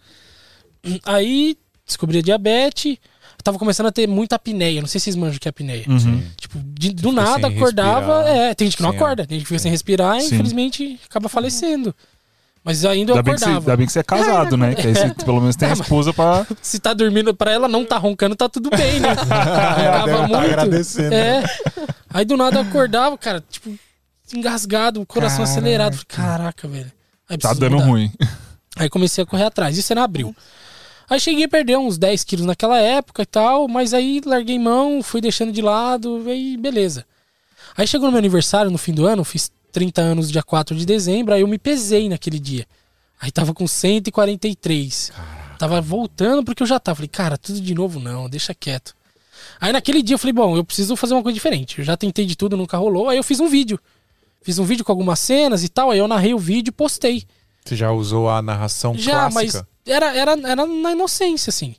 Aí 1.05 1.57
descobri 1.86 2.20
a 2.20 2.22
diabetes. 2.22 2.97
Tava 3.41 3.57
começando 3.57 3.86
a 3.88 3.91
ter 3.91 4.05
muita 4.05 4.36
apneia. 4.36 4.82
Não 4.82 4.88
sei 4.88 4.99
se 4.99 5.05
vocês 5.05 5.15
manjam 5.15 5.38
o 5.38 5.39
que 5.39 5.47
é 5.47 5.51
apneia. 5.51 5.86
Uhum. 5.88 6.22
Tipo, 6.36 6.59
de- 6.61 6.91
do 6.91 7.13
nada 7.13 7.47
acordava. 7.47 8.17
respirar, 8.24 8.49
É, 8.49 8.53
tem 8.53 8.67
gente 8.67 8.76
que 8.76 8.84
não 8.84 8.89
sem 8.91 8.99
acorda. 8.99 9.26
Tem 9.26 9.38
gente 9.38 9.45
que 9.45 9.47
fica 9.47 9.59
sem 9.59 9.72
respirar 9.72 10.17
e 10.17 10.24
Sim. 10.24 10.36
infelizmente 10.36 10.99
acaba 11.09 11.30
falecendo. 11.30 11.95
Mas 12.64 12.84
ainda 12.86 13.14
eu 13.14 13.16
Ainda 13.16 13.24
bem, 13.24 13.34
que 13.34 13.39
você, 13.39 13.45
acordava. 13.45 13.60
ainda 13.72 13.78
bem 13.78 13.86
que 13.88 13.93
você 13.93 13.99
é 13.99 14.03
casado, 14.03 14.57
né? 14.57 14.76
Que 14.76 14.88
aí 14.88 14.93
você 14.95 15.14
pelo 15.26 15.39
menos 15.39 15.55
tem 15.55 15.70
a 15.70 15.74
esposa 15.74 16.14
pra. 16.14 16.45
Se 16.62 16.78
tá 16.80 16.93
dormindo 16.93 17.34
pra 17.34 17.51
ela 17.51 17.68
não 17.68 17.86
tá 17.86 17.97
roncando, 17.97 18.36
tá 18.36 18.49
tudo 18.49 18.70
bem, 18.70 18.99
né? 18.99 19.10
Ela 19.16 20.05
deve 20.05 20.32
tá 20.32 20.41
agradecendo. 20.41 21.14
É. 21.14 21.43
Aí 22.10 22.26
do 22.26 22.36
nada 22.36 22.57
eu 22.57 22.62
acordava, 22.64 23.18
cara, 23.18 23.43
tipo, 23.49 23.74
engasgado, 24.34 25.01
o 25.01 25.05
coração 25.05 25.39
Caraca. 25.39 25.51
acelerado. 25.60 25.93
Falei, 25.93 26.05
Caraca, 26.07 26.68
velho. 26.68 26.91
Aí 27.30 27.38
Tá 27.38 27.53
dando 27.53 27.76
mudar. 27.78 27.86
ruim. 27.86 28.12
Aí 28.76 28.89
comecei 28.89 29.24
a 29.24 29.28
correr 29.28 29.45
atrás. 29.45 29.78
Isso 29.78 29.91
era 29.93 30.03
abril. 30.03 30.36
Aí 31.10 31.20
cheguei 31.20 31.45
a 31.45 31.49
perder 31.49 31.78
uns 31.78 31.97
10 31.97 32.24
quilos 32.24 32.45
naquela 32.45 32.78
época 32.80 33.24
e 33.24 33.26
tal, 33.26 33.68
mas 33.68 33.93
aí 33.93 34.22
larguei 34.26 34.60
mão, 34.60 35.01
fui 35.01 35.22
deixando 35.22 35.51
de 35.51 35.62
lado, 35.62 36.24
aí 36.28 36.55
beleza. 36.57 37.03
Aí 37.76 37.88
chegou 37.88 38.05
no 38.07 38.12
meu 38.12 38.20
aniversário 38.20 38.70
no 38.70 38.78
fim 38.78 38.93
do 38.93 39.07
ano, 39.07 39.24
fiz 39.24 39.49
30 39.72 40.01
anos 40.01 40.32
dia 40.32 40.43
4 40.43 40.76
de 40.76 40.86
dezembro, 40.86 41.34
aí 41.34 41.41
eu 41.41 41.47
me 41.47 41.57
pesei 41.57 42.09
naquele 42.09 42.39
dia. 42.39 42.65
Aí 43.20 43.32
tava 43.32 43.53
com 43.53 43.67
143. 43.67 45.11
Tava 45.57 45.82
voltando 45.82 46.43
porque 46.43 46.63
eu 46.63 46.67
já 46.67 46.80
tava. 46.80 46.97
Falei, 46.97 47.09
cara, 47.09 47.38
tudo 47.38 47.59
de 47.59 47.76
novo 47.76 47.99
não, 47.99 48.30
deixa 48.30 48.53
quieto. 48.53 48.95
Aí 49.59 49.74
naquele 49.74 50.01
dia 50.01 50.13
eu 50.15 50.20
falei, 50.20 50.34
bom, 50.34 50.55
eu 50.55 50.63
preciso 50.63 50.95
fazer 50.95 51.13
uma 51.13 51.24
coisa 51.24 51.34
diferente. 51.34 51.80
Eu 51.80 51.86
já 51.86 51.97
tentei 51.97 52.26
de 52.26 52.36
tudo, 52.36 52.55
nunca 52.55 52.78
rolou. 52.78 53.09
Aí 53.09 53.17
eu 53.17 53.24
fiz 53.24 53.39
um 53.39 53.47
vídeo. 53.47 53.80
Fiz 54.41 54.57
um 54.57 54.63
vídeo 54.63 54.86
com 54.86 54.91
algumas 54.91 55.20
cenas 55.20 55.63
e 55.63 55.70
tal, 55.70 55.91
aí 55.91 55.99
eu 55.99 56.07
narrei 56.07 56.34
o 56.34 56.39
vídeo 56.39 56.70
e 56.70 56.74
postei. 56.74 57.26
Você 57.65 57.76
já 57.76 57.91
usou 57.91 58.30
a 58.30 58.41
narração 58.41 58.95
Já, 58.95 59.30
clássica? 59.30 59.67
mas 59.86 59.93
era, 59.93 60.15
era, 60.15 60.32
era 60.32 60.65
na 60.65 60.91
inocência, 60.93 61.49
assim. 61.49 61.76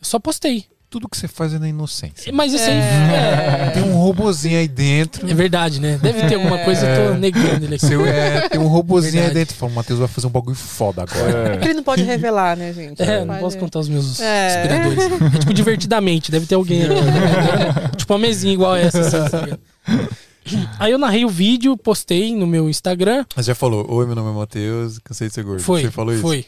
Eu 0.00 0.04
só 0.04 0.18
postei. 0.18 0.66
Tudo 0.96 1.10
que 1.10 1.16
você 1.18 1.28
faz 1.28 1.52
é 1.52 1.58
na 1.58 1.68
inocência. 1.68 2.32
Mas 2.32 2.54
isso 2.54 2.64
aí 2.64 2.76
é, 2.78 3.70
Tem 3.74 3.82
um 3.82 3.96
robozinho 3.96 4.58
aí 4.58 4.66
dentro. 4.66 5.28
é 5.30 5.34
verdade, 5.34 5.78
né? 5.78 5.98
Deve 6.00 6.26
ter 6.26 6.36
alguma 6.36 6.56
coisa, 6.64 6.86
eu 6.86 7.12
tô 7.12 7.18
negando 7.18 7.66
ele 7.66 7.74
aqui. 7.74 7.86
Seu, 7.86 8.06
é, 8.06 8.48
tem 8.48 8.58
um 8.58 8.66
robozinho 8.66 9.12
aí 9.14 9.20
Verdade. 9.28 9.34
dentro. 9.40 9.54
Fala, 9.56 9.72
o 9.72 9.74
Matheus 9.74 9.98
vai 9.98 10.08
fazer 10.08 10.26
um 10.26 10.30
bagulho 10.30 10.56
foda 10.56 11.02
agora. 11.02 11.52
É 11.54 11.56
que 11.58 11.66
ele 11.66 11.74
não 11.74 11.82
pode 11.82 12.02
revelar, 12.02 12.56
né, 12.56 12.72
gente? 12.72 13.02
É, 13.02 13.20
não 13.20 13.26
Pode- 13.26 13.40
posso 13.40 13.58
contar 13.58 13.78
os 13.80 13.88
meus 13.90 14.18
É. 14.20 14.48
inspiradores. 14.62 15.34
É 15.34 15.38
tipo 15.38 15.52
divertidamente, 15.52 16.30
deve 16.30 16.46
ter 16.46 16.54
alguém 16.54 16.82
ali. 16.84 16.94
tipo 17.98 18.12
uma 18.14 18.18
mesinha 18.18 18.54
igual 18.54 18.74
essa. 18.74 18.98
assim? 19.00 19.58
Aí 20.78 20.92
eu 20.92 20.98
narrei 20.98 21.24
o 21.24 21.28
vídeo, 21.28 21.76
postei 21.76 22.34
no 22.34 22.46
meu 22.46 22.70
Instagram. 22.70 23.24
Mas 23.36 23.44
já 23.46 23.54
falou, 23.54 23.84
oi, 23.92 24.06
meu 24.06 24.14
nome 24.14 24.30
é 24.30 24.32
Matheus, 24.34 24.98
cansei 25.00 25.28
de 25.28 25.34
ser 25.34 25.42
gordo. 25.44 25.60
Foi. 25.62 25.82
Você 25.82 25.90
falou 25.90 26.12
isso? 26.14 26.22
Foi. 26.22 26.46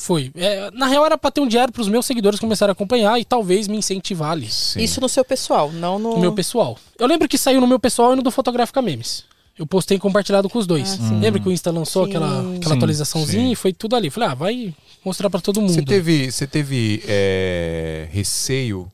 Foi. 0.00 0.30
É, 0.34 0.70
na 0.70 0.86
real 0.86 1.04
era 1.04 1.18
pra 1.18 1.30
ter 1.30 1.42
um 1.42 1.46
diário 1.46 1.72
pros 1.72 1.86
meus 1.86 2.06
seguidores 2.06 2.40
começarem 2.40 2.70
a 2.70 2.72
acompanhar 2.72 3.20
e 3.20 3.24
talvez 3.24 3.68
me 3.68 3.76
incentivar 3.76 4.32
ali. 4.32 4.50
Sim. 4.50 4.80
Isso 4.80 4.98
no 4.98 5.08
seu 5.08 5.22
pessoal, 5.22 5.70
não 5.70 5.98
no. 5.98 6.14
No 6.14 6.20
meu 6.20 6.32
pessoal. 6.32 6.78
Eu 6.98 7.06
lembro 7.06 7.28
que 7.28 7.36
saiu 7.36 7.60
no 7.60 7.66
meu 7.66 7.78
pessoal 7.78 8.14
e 8.14 8.16
no 8.16 8.22
do 8.22 8.30
Fotográfica 8.30 8.80
Memes. 8.80 9.24
Eu 9.58 9.66
postei 9.66 9.98
compartilhado 9.98 10.48
com 10.48 10.58
os 10.58 10.66
dois. 10.66 10.98
Ah. 10.98 11.18
Lembra 11.20 11.38
que 11.38 11.46
o 11.46 11.52
Insta 11.52 11.70
lançou 11.70 12.04
Sim. 12.04 12.10
aquela, 12.10 12.40
aquela 12.40 12.74
Sim, 12.74 12.76
atualizaçãozinha 12.76 13.44
sim. 13.44 13.52
e 13.52 13.54
foi 13.54 13.74
tudo 13.74 13.94
ali. 13.94 14.08
Falei, 14.08 14.30
ah, 14.30 14.34
vai 14.34 14.74
mostrar 15.04 15.28
pra 15.28 15.38
todo 15.38 15.60
mundo. 15.60 15.74
Você 15.74 15.82
teve, 15.82 16.32
você 16.32 16.46
teve 16.46 17.02
é, 17.06 18.08
receio, 18.10 18.84
vou 18.84 18.90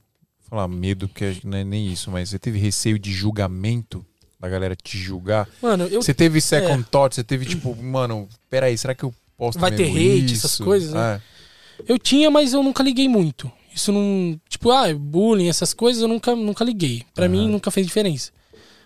falar 0.50 0.66
medo, 0.66 1.06
porque 1.06 1.36
não 1.44 1.58
é 1.58 1.62
nem 1.62 1.86
isso, 1.86 2.10
mas 2.10 2.30
você 2.30 2.38
teve 2.38 2.58
receio 2.58 2.98
de 2.98 3.12
julgamento 3.12 4.04
da 4.40 4.48
galera 4.48 4.74
te 4.74 4.98
julgar? 4.98 5.48
Mano, 5.62 5.84
eu 5.84 6.02
Você 6.02 6.12
teve 6.12 6.40
second 6.40 6.84
thought, 6.90 7.14
você 7.14 7.22
teve 7.22 7.46
tipo, 7.46 7.76
mano, 7.76 8.28
peraí, 8.50 8.76
será 8.76 8.92
que 8.92 9.04
eu 9.04 9.14
posto 9.36 9.58
Vai 9.58 9.70
ter 9.72 9.84
hate, 9.90 10.32
isso? 10.34 10.46
essas 10.46 10.58
coisas, 10.58 10.92
né? 10.92 11.20
É. 11.20 11.82
Eu 11.92 11.98
tinha, 11.98 12.30
mas 12.30 12.52
eu 12.52 12.62
nunca 12.62 12.82
liguei 12.82 13.08
muito. 13.08 13.50
Isso 13.74 13.92
não. 13.92 14.40
Tipo, 14.48 14.70
ah, 14.70 14.86
bullying, 14.94 15.48
essas 15.48 15.74
coisas 15.74 16.00
eu 16.02 16.08
nunca, 16.08 16.34
nunca 16.34 16.64
liguei. 16.64 17.02
Pra 17.14 17.28
mim 17.28 17.48
nunca 17.48 17.70
fez 17.70 17.86
diferença. 17.86 18.32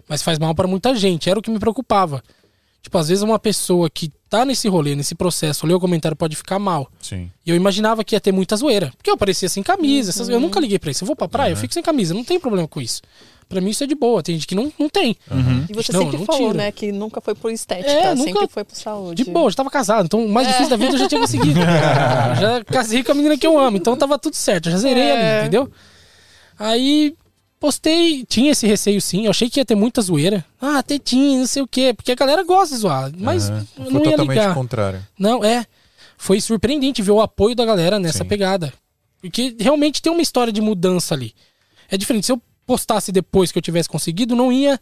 Mas 0.08 0.22
faz 0.22 0.38
mal 0.38 0.54
pra 0.54 0.66
muita 0.66 0.94
gente. 0.96 1.30
Era 1.30 1.38
o 1.38 1.42
que 1.42 1.50
me 1.50 1.58
preocupava. 1.60 2.20
Tipo, 2.82 2.98
às 2.98 3.08
vezes 3.08 3.22
uma 3.22 3.38
pessoa 3.38 3.88
que 3.88 4.10
tá 4.28 4.44
nesse 4.44 4.66
rolê, 4.66 4.96
nesse 4.96 5.14
processo, 5.14 5.66
lê 5.66 5.74
o 5.74 5.78
comentário 5.78 6.16
pode 6.16 6.34
ficar 6.34 6.58
mal. 6.58 6.90
Sim. 7.00 7.30
E 7.46 7.50
eu 7.50 7.54
imaginava 7.54 8.02
que 8.02 8.16
ia 8.16 8.20
ter 8.20 8.32
muita 8.32 8.56
zoeira. 8.56 8.90
Porque 8.96 9.10
eu 9.10 9.14
aparecia 9.14 9.48
sem 9.48 9.62
camisa. 9.62 10.10
essas- 10.10 10.28
Eu 10.28 10.40
nunca 10.40 10.58
liguei 10.58 10.78
pra 10.78 10.90
isso. 10.90 11.04
Eu 11.04 11.06
vou 11.06 11.14
pra 11.14 11.28
praia, 11.28 11.52
eu 11.52 11.56
fico 11.56 11.72
sem 11.74 11.82
camisa. 11.82 12.12
Não 12.14 12.24
tem 12.24 12.40
problema 12.40 12.66
com 12.66 12.80
isso. 12.80 13.02
Pra 13.50 13.60
mim 13.60 13.70
isso 13.70 13.82
é 13.82 13.86
de 13.86 13.96
boa. 13.96 14.22
Tem 14.22 14.36
gente 14.36 14.46
que 14.46 14.54
não, 14.54 14.72
não 14.78 14.88
tem. 14.88 15.16
E 15.68 15.72
você 15.74 15.92
Não, 15.92 16.02
sempre 16.04 16.18
não 16.18 16.24
falou, 16.24 16.46
tiro. 16.52 16.56
né, 16.56 16.70
que 16.70 16.92
nunca 16.92 17.20
foi 17.20 17.34
por 17.34 17.50
estética, 17.50 17.90
É, 17.90 18.14
sempre 18.16 18.32
nunca- 18.32 18.48
foi 18.48 18.62
por 18.64 18.76
saúde. 18.76 19.22
De 19.24 19.28
boa, 19.28 19.46
eu 19.46 19.50
já 19.50 19.56
tava 19.56 19.70
casado. 19.70 20.06
Então 20.06 20.24
o 20.24 20.28
mais 20.28 20.46
difícil 20.46 20.70
da 20.70 20.76
vida 20.76 20.92
eu 20.94 20.98
já 20.98 21.08
tinha 21.08 21.20
conseguido. 21.20 21.58
já 22.40 22.64
casei 22.64 23.02
com 23.02 23.10
a 23.10 23.14
menina 23.16 23.36
que 23.36 23.44
eu 23.46 23.58
amo. 23.58 23.76
Então 23.76 23.96
tava 23.96 24.16
tudo 24.18 24.34
certo. 24.36 24.66
Eu 24.68 24.72
já 24.72 24.78
zerei 24.78 25.02
É. 25.02 25.12
ali, 25.32 25.40
entendeu? 25.40 25.68
Aí 26.58 27.14
postei, 27.58 28.24
tinha 28.24 28.52
esse 28.52 28.66
receio 28.66 29.00
sim. 29.00 29.24
Eu 29.24 29.30
achei 29.30 29.50
que 29.50 29.60
ia 29.60 29.64
ter 29.64 29.74
muita 29.74 30.00
zoeira. 30.00 30.44
Ah, 30.60 30.82
tetinha, 30.82 31.40
não 31.40 31.46
sei 31.46 31.62
o 31.62 31.66
quê. 31.66 31.92
Porque 31.94 32.12
a 32.12 32.14
galera 32.14 32.44
gosta 32.44 32.74
de 32.74 32.80
zoar. 32.80 33.10
Mas 33.18 33.50
Aham. 33.50 33.66
eu 33.78 33.84
Foi 33.84 33.92
não 33.92 34.00
ia 34.00 34.10
totalmente 34.12 34.28
ligar. 34.38 34.54
contrário. 34.54 35.06
Não, 35.18 35.44
é. 35.44 35.66
Foi 36.16 36.40
surpreendente 36.40 37.02
ver 37.02 37.10
o 37.12 37.20
apoio 37.20 37.54
da 37.56 37.64
galera 37.64 37.98
nessa 37.98 38.18
Sim. 38.18 38.28
pegada. 38.28 38.72
Porque 39.20 39.56
realmente 39.58 40.00
tem 40.00 40.12
uma 40.12 40.22
história 40.22 40.52
de 40.52 40.60
mudança 40.60 41.14
ali. 41.14 41.34
É 41.90 41.96
diferente. 41.96 42.26
Se 42.26 42.32
eu 42.32 42.40
postasse 42.70 43.10
depois 43.10 43.50
que 43.50 43.58
eu 43.58 43.62
tivesse 43.62 43.88
conseguido, 43.88 44.36
não 44.36 44.52
ia 44.52 44.78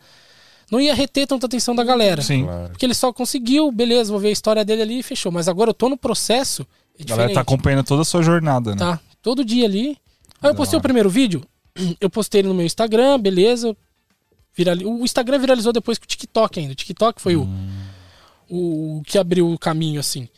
não 0.70 0.78
ia 0.78 0.94
reter 0.94 1.26
tanta 1.26 1.46
atenção 1.46 1.74
da 1.74 1.82
galera. 1.82 2.20
Sim. 2.20 2.44
Claro. 2.44 2.68
Porque 2.68 2.84
ele 2.84 2.92
só 2.92 3.10
conseguiu, 3.10 3.72
beleza, 3.72 4.10
vou 4.10 4.20
ver 4.20 4.28
a 4.28 4.32
história 4.32 4.62
dele 4.62 4.82
ali 4.82 4.98
e 4.98 5.02
fechou. 5.02 5.32
Mas 5.32 5.48
agora 5.48 5.70
eu 5.70 5.74
tô 5.74 5.88
no 5.88 5.96
processo. 5.96 6.66
É 6.98 7.02
A 7.02 7.06
galera 7.06 7.32
tá 7.32 7.40
acompanhando 7.40 7.86
toda 7.86 8.02
a 8.02 8.04
sua 8.04 8.22
jornada, 8.22 8.72
né? 8.72 8.76
Tá, 8.76 9.00
todo 9.22 9.42
dia 9.42 9.64
ali. 9.64 9.96
Aí 10.42 10.50
eu 10.50 10.54
postei 10.54 10.78
o 10.78 10.82
primeiro 10.82 11.08
vídeo, 11.08 11.42
eu 11.98 12.10
postei 12.10 12.42
ele 12.42 12.48
no 12.48 12.54
meu 12.54 12.66
Instagram, 12.66 13.18
beleza. 13.18 13.74
Virali... 14.54 14.84
O 14.84 15.02
Instagram 15.02 15.38
viralizou 15.38 15.72
depois 15.72 15.96
que 15.96 16.04
o 16.04 16.08
TikTok 16.08 16.60
ainda. 16.60 16.72
O 16.72 16.76
TikTok 16.76 17.22
foi 17.22 17.36
o, 17.36 17.48
o 18.50 19.02
que 19.06 19.16
abriu 19.16 19.50
o 19.50 19.58
caminho, 19.58 19.98
assim. 19.98 20.28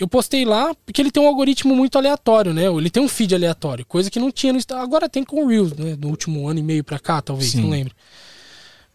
Eu 0.00 0.08
postei 0.08 0.46
lá, 0.46 0.74
porque 0.86 1.02
ele 1.02 1.10
tem 1.10 1.22
um 1.22 1.26
algoritmo 1.26 1.76
muito 1.76 1.98
aleatório, 1.98 2.54
né? 2.54 2.64
Ele 2.64 2.88
tem 2.88 3.02
um 3.02 3.08
feed 3.08 3.34
aleatório, 3.34 3.84
coisa 3.84 4.10
que 4.10 4.18
não 4.18 4.30
tinha 4.30 4.50
no 4.50 4.58
Instagram. 4.58 4.82
Agora 4.82 5.10
tem 5.10 5.22
com 5.22 5.44
o 5.44 5.46
Reels, 5.46 5.74
né? 5.74 5.94
No 6.00 6.08
último 6.08 6.48
ano 6.48 6.58
e 6.58 6.62
meio 6.62 6.82
pra 6.82 6.98
cá, 6.98 7.20
talvez, 7.20 7.50
Sim. 7.50 7.60
não 7.60 7.68
lembro. 7.68 7.94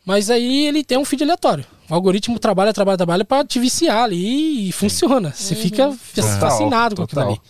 Mas 0.04 0.32
aí 0.32 0.66
ele 0.66 0.84
tem 0.84 0.98
um 0.98 1.06
feed 1.06 1.24
aleatório. 1.24 1.64
O 1.88 1.94
algoritmo 1.94 2.40
trabalha, 2.40 2.74
trabalha, 2.74 2.98
trabalha 2.98 3.24
pra 3.24 3.46
te 3.46 3.60
viciar 3.60 4.04
ali 4.04 4.70
e 4.70 4.72
funciona. 4.72 5.32
Você 5.32 5.54
fica 5.54 5.92
fascinado 5.92 6.96
com 6.96 7.04
aquilo 7.04 7.22
ali. 7.22 7.42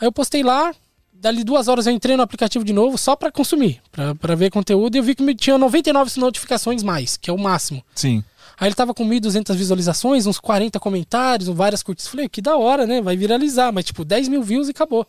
Aí 0.00 0.08
eu 0.08 0.12
postei 0.12 0.42
lá, 0.42 0.74
dali 1.12 1.44
duas 1.44 1.68
horas 1.68 1.86
eu 1.86 1.92
entrei 1.92 2.16
no 2.16 2.22
aplicativo 2.22 2.64
de 2.64 2.72
novo 2.72 2.98
só 2.98 3.14
pra 3.14 3.30
consumir, 3.30 3.80
pra, 3.92 4.14
pra 4.16 4.34
ver 4.34 4.50
conteúdo 4.50 4.96
e 4.96 4.98
eu 4.98 5.02
vi 5.04 5.14
que 5.14 5.34
tinha 5.36 5.56
99 5.56 6.20
notificações 6.20 6.82
mais, 6.82 7.16
que 7.16 7.30
é 7.30 7.32
o 7.32 7.38
máximo. 7.38 7.82
Sim. 7.94 8.24
Aí 8.58 8.68
ele 8.68 8.74
tava 8.74 8.94
com 8.94 9.06
1.200 9.06 9.54
visualizações, 9.54 10.26
uns 10.26 10.38
40 10.38 10.80
comentários, 10.80 11.48
várias 11.48 11.82
curtidas. 11.82 12.10
Falei, 12.10 12.28
que 12.28 12.40
da 12.40 12.56
hora, 12.56 12.86
né? 12.86 13.02
Vai 13.02 13.16
viralizar, 13.16 13.70
mas 13.72 13.84
tipo 13.84 14.04
10 14.04 14.28
mil 14.28 14.42
views 14.42 14.68
e 14.68 14.70
acabou. 14.70 15.06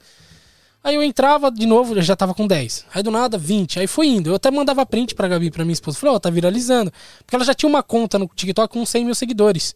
Aí 0.84 0.96
eu 0.96 1.04
entrava 1.04 1.52
de 1.52 1.66
novo, 1.66 2.00
já 2.02 2.16
tava 2.16 2.34
com 2.34 2.46
10. 2.46 2.86
Aí 2.94 3.04
do 3.04 3.12
nada, 3.12 3.38
20. 3.38 3.80
Aí 3.80 3.88
foi 3.88 4.08
indo. 4.08 4.30
Eu 4.30 4.36
até 4.36 4.52
mandava 4.52 4.86
print 4.86 5.16
pra 5.16 5.28
Gabi, 5.28 5.52
pra 5.52 5.66
minha 5.66 5.74
esposa. 5.74 5.98
Falei, 5.98 6.16
ó, 6.16 6.20
tá 6.20 6.30
viralizando. 6.30 6.92
Porque 7.20 7.36
ela 7.36 7.44
já 7.44 7.54
tinha 7.54 7.70
uma 7.70 7.84
conta 7.84 8.20
no 8.20 8.30
TikTok 8.34 8.74
com 8.74 8.86
100 8.86 9.06
mil 9.06 9.16
seguidores. 9.16 9.76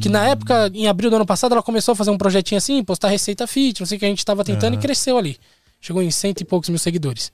Que 0.00 0.08
na 0.08 0.28
época, 0.28 0.70
em 0.74 0.86
abril 0.86 1.10
do 1.10 1.16
ano 1.16 1.26
passado, 1.26 1.52
ela 1.52 1.62
começou 1.62 1.92
a 1.92 1.96
fazer 1.96 2.10
um 2.10 2.18
projetinho 2.18 2.56
assim, 2.56 2.84
postar 2.84 3.08
receita 3.08 3.46
fit, 3.46 3.80
não 3.80 3.86
sei 3.86 3.96
o 3.96 3.98
que 3.98 4.06
a 4.06 4.08
gente 4.08 4.24
tava 4.24 4.44
tentando 4.44 4.74
e 4.74 4.78
cresceu 4.78 5.18
ali. 5.18 5.38
Chegou 5.80 6.02
em 6.02 6.10
cento 6.10 6.40
e 6.40 6.44
poucos 6.44 6.68
mil 6.68 6.78
seguidores. 6.78 7.32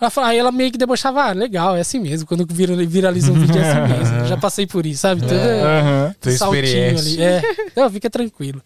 Ela 0.00 0.10
falou, 0.10 0.28
aí 0.30 0.36
ela 0.38 0.52
meio 0.52 0.70
que 0.70 0.76
debochava, 0.78 1.22
ah, 1.22 1.32
legal, 1.32 1.76
é 1.76 1.80
assim 1.80 1.98
mesmo. 1.98 2.26
Quando 2.26 2.46
vira- 2.50 2.76
viraliza 2.86 3.32
um 3.32 3.34
vídeo 3.34 3.58
é 3.58 3.70
assim 3.70 3.92
mesmo. 3.98 4.24
Já 4.28 4.36
passei 4.36 4.66
por 4.66 4.84
isso, 4.84 5.00
sabe? 5.00 5.22
Tudo 5.22 5.34
é- 5.34 5.62
Aham. 5.62 6.14
Tua 6.20 6.32
saltinho 6.32 6.98
ali. 6.98 7.22
É. 7.22 7.42
Não, 7.74 7.90
fica 7.90 8.10
tranquilo. 8.10 8.60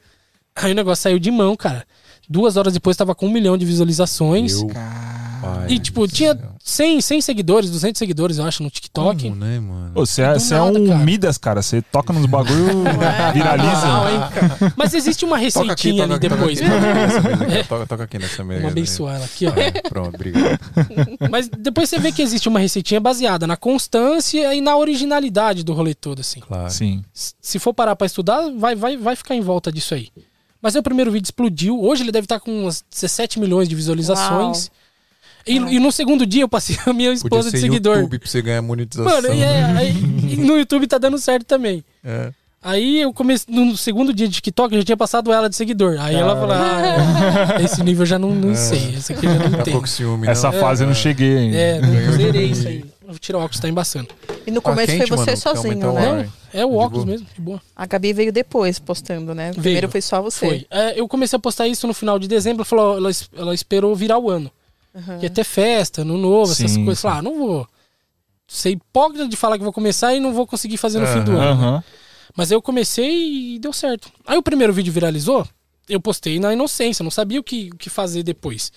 Aí 0.56 0.72
o 0.72 0.74
negócio 0.74 1.02
saiu 1.02 1.18
de 1.18 1.30
mão, 1.30 1.54
cara. 1.56 1.84
Duas 2.28 2.56
horas 2.56 2.72
depois 2.72 2.96
tava 2.96 3.14
com 3.14 3.26
um 3.26 3.30
milhão 3.30 3.56
de 3.56 3.64
visualizações. 3.64 4.60
Meu 4.62 4.70
E, 5.68 5.78
tipo, 5.78 6.06
tinha. 6.08 6.38
100, 6.62 7.00
100 7.00 7.20
seguidores, 7.22 7.70
200 7.70 7.98
seguidores, 7.98 8.38
eu 8.38 8.44
acho, 8.44 8.62
no 8.62 8.70
TikTok. 8.70 9.22
Como, 9.22 9.34
né, 9.34 9.58
mano? 9.58 9.92
Pô, 9.94 10.04
Você 10.06 10.22
é, 10.22 10.26
é 10.26 10.62
um 10.62 10.86
cara. 10.86 10.98
Midas, 10.98 11.38
cara. 11.38 11.62
Você 11.62 11.80
toca 11.80 12.12
nos 12.12 12.26
bagulho, 12.26 12.84
Não, 12.84 13.32
viraliza. 13.32 13.86
hein? 14.10 14.72
Mas 14.76 14.92
existe 14.94 15.24
uma 15.24 15.38
Toca 15.40 15.72
aqui, 15.72 15.90
receitinha 15.90 16.06
toca 16.06 16.14
ali 16.14 16.26
aqui, 16.26 16.28
toca 16.28 16.40
depois. 16.46 16.60
toca 16.60 16.74
aqui 16.84 16.98
nessa 16.98 17.20
mesa 17.22 17.44
aqui, 17.44 17.68
Toca, 17.68 17.86
toca 17.86 18.04
aqui 18.04 18.18
nessa 18.18 18.44
mesa. 18.44 18.60
Vamos 18.60 18.72
abençoar 18.72 19.16
ela 19.16 19.24
aqui, 19.24 19.46
ó. 19.46 19.52
É, 19.56 19.70
pronto, 19.88 20.14
obrigado. 20.14 20.60
Mas 21.30 21.48
depois 21.48 21.88
você 21.88 21.98
vê 21.98 22.12
que 22.12 22.20
existe 22.22 22.48
uma 22.48 22.60
receitinha 22.60 23.00
baseada 23.00 23.46
na 23.46 23.56
constância 23.56 24.54
e 24.54 24.60
na 24.60 24.76
originalidade 24.76 25.64
do 25.64 25.72
rolê 25.72 25.94
todo, 25.94 26.20
assim. 26.20 26.40
Claro. 26.40 26.70
Sim. 26.70 27.02
se 27.12 27.58
for 27.58 27.72
parar 27.72 27.96
pra 27.96 28.06
estudar, 28.06 28.50
vai, 28.56 28.76
vai, 28.76 28.96
vai 28.98 29.16
ficar 29.16 29.34
em 29.34 29.40
volta 29.40 29.72
disso 29.72 29.94
aí. 29.94 30.08
Mas 30.62 30.76
aí 30.76 30.80
o 30.80 30.82
primeiro 30.82 31.10
vídeo 31.10 31.24
explodiu. 31.26 31.82
Hoje 31.82 32.02
ele 32.02 32.12
deve 32.12 32.26
estar 32.26 32.38
com 32.38 32.64
umas 32.64 32.84
17 32.90 33.40
milhões 33.40 33.66
de 33.68 33.74
visualizações. 33.74 34.70
E, 35.46 35.56
e 35.56 35.78
no 35.78 35.90
segundo 35.90 36.26
dia 36.26 36.42
eu 36.42 36.48
passei 36.48 36.76
a 36.86 36.92
minha 36.92 37.10
Podia 37.10 37.14
esposa 37.24 37.50
ser 37.50 37.56
de 37.56 37.62
seguidor. 37.62 37.96
YouTube 37.96 38.18
pra 38.18 38.28
você 38.28 38.42
ganhar 38.42 38.62
monetização. 38.62 39.10
Mano, 39.22 39.34
e, 39.34 39.42
é, 39.42 39.62
aí- 39.76 39.90
e 40.32 40.36
no 40.36 40.56
YouTube 40.58 40.86
tá 40.86 40.98
dando 40.98 41.18
certo 41.18 41.44
também. 41.46 41.82
É. 42.04 42.32
Aí 42.62 43.00
eu 43.00 43.10
comecei. 43.12 43.54
No 43.54 43.74
segundo 43.74 44.12
dia 44.12 44.28
de 44.28 44.34
TikTok, 44.34 44.74
eu 44.74 44.80
já 44.82 44.84
tinha 44.84 44.96
passado 44.96 45.32
ela 45.32 45.48
de 45.48 45.56
seguidor. 45.56 45.96
Aí 45.98 46.14
ela 46.14 46.36
falou: 46.38 46.54
Ah, 46.54 47.56
é, 47.58 47.64
esse 47.64 47.82
nível 47.82 48.02
eu 48.02 48.06
já 48.06 48.18
não, 48.18 48.34
não 48.34 48.54
sei. 48.54 48.96
Esse 48.96 49.14
aqui 49.14 49.24
eu 49.24 49.32
já 49.32 49.48
não 49.48 49.58
Tá 49.58 49.62
tenho. 49.64 49.86
ciúme, 49.86 50.28
Essa 50.28 50.50
não. 50.52 50.60
fase 50.60 50.84
eu 50.84 50.86
não 50.88 50.94
cheguei 50.94 51.38
ainda. 51.38 51.56
É, 51.56 51.80
não 51.80 52.12
zerei 52.12 52.46
isso 52.50 52.68
aí. 52.68 52.84
Vou 53.06 53.18
tirar 53.18 53.38
o 53.38 53.40
óculos, 53.40 53.58
tá 53.60 53.66
embaçando. 53.68 54.08
E 54.46 54.50
no 54.50 54.58
Ah, 54.58 54.62
começo 54.62 54.92
quente, 54.92 55.08
foi 55.08 55.16
você 55.16 55.30
mano, 55.30 55.36
sozinho, 55.38 55.92
né? 55.94 56.24
Não, 56.52 56.60
é 56.60 56.64
o 56.66 56.74
óculos 56.76 57.06
mesmo, 57.06 57.26
de 57.34 57.40
boa. 57.40 57.60
A 57.74 57.86
Gabi 57.86 58.12
veio 58.12 58.30
depois 58.30 58.78
postando, 58.78 59.34
né? 59.34 59.52
Primeiro 59.54 59.88
foi 59.88 60.02
só 60.02 60.20
você. 60.20 60.46
Foi. 60.46 60.66
É, 60.70 61.00
eu 61.00 61.08
comecei 61.08 61.36
a 61.36 61.40
postar 61.40 61.66
isso 61.66 61.86
no 61.86 61.94
final 61.94 62.18
de 62.18 62.28
dezembro. 62.28 62.60
Ela, 62.60 62.64
falou, 62.66 62.98
ela, 62.98 63.10
ela 63.38 63.54
esperou 63.54 63.96
virar 63.96 64.18
o 64.18 64.28
ano. 64.30 64.50
Aham. 64.94 65.18
Ia 65.22 65.30
ter 65.30 65.44
festa, 65.44 66.04
no 66.04 66.18
novo, 66.18 66.52
essas 66.52 66.70
Sim, 66.70 66.84
coisas. 66.84 66.98
sim. 66.98 67.02
Falei, 67.02 67.18
ah, 67.18 67.22
não 67.22 67.38
vou 67.38 67.68
ser 68.46 68.70
hipócrita 68.70 69.28
de 69.28 69.36
falar 69.36 69.56
que 69.56 69.62
vou 69.64 69.72
começar 69.72 70.14
e 70.14 70.18
não 70.20 70.32
vou 70.34 70.46
conseguir 70.46 70.76
fazer 70.76 70.98
no 70.98 71.06
fim 71.06 71.22
do 71.22 71.32
ano. 71.32 71.42
Aham. 71.62 71.84
Mas 72.36 72.50
aí 72.50 72.56
eu 72.56 72.62
comecei 72.62 73.54
e 73.54 73.58
deu 73.58 73.72
certo. 73.72 74.10
Aí 74.26 74.36
o 74.36 74.42
primeiro 74.42 74.72
vídeo 74.72 74.92
viralizou, 74.92 75.46
eu 75.88 76.00
postei 76.00 76.38
na 76.40 76.52
inocência, 76.52 77.02
não 77.02 77.10
sabia 77.10 77.38
o 77.40 77.44
que, 77.44 77.70
o 77.72 77.76
que 77.76 77.88
fazer 77.90 78.22
depois. 78.22 78.72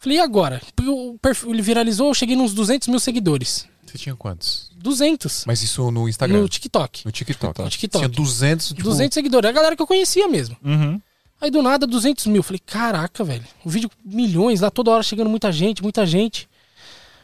Falei, 0.00 0.18
e 0.18 0.20
agora? 0.20 0.60
O 0.86 1.18
perfil, 1.18 1.50
ele 1.50 1.62
viralizou, 1.62 2.08
eu 2.08 2.14
cheguei 2.14 2.36
nos 2.36 2.54
200 2.54 2.88
mil 2.88 3.00
seguidores. 3.00 3.66
Você 3.84 3.98
tinha 3.98 4.14
quantos? 4.14 4.70
200. 4.76 5.44
Mas 5.46 5.62
isso 5.62 5.90
no 5.90 6.08
Instagram? 6.08 6.40
No 6.40 6.48
TikTok. 6.48 7.06
No 7.06 7.10
TikTok. 7.10 7.62
No 7.62 7.70
TikTok. 7.70 8.04
Tinha 8.04 8.08
200, 8.08 8.68
tipo... 8.68 8.82
200 8.82 9.14
seguidores. 9.14 9.46
É 9.46 9.50
a 9.50 9.52
galera 9.52 9.74
que 9.74 9.82
eu 9.82 9.86
conhecia 9.86 10.28
mesmo. 10.28 10.56
Uhum. 10.62 11.00
Aí 11.40 11.50
do 11.50 11.62
nada, 11.62 11.86
200 11.86 12.26
mil. 12.26 12.42
Falei, 12.42 12.60
caraca, 12.64 13.22
velho. 13.22 13.44
O 13.64 13.70
vídeo, 13.70 13.90
milhões, 14.04 14.60
lá 14.60 14.70
toda 14.70 14.90
hora 14.90 15.02
chegando 15.02 15.30
muita 15.30 15.52
gente, 15.52 15.82
muita 15.82 16.04
gente. 16.04 16.48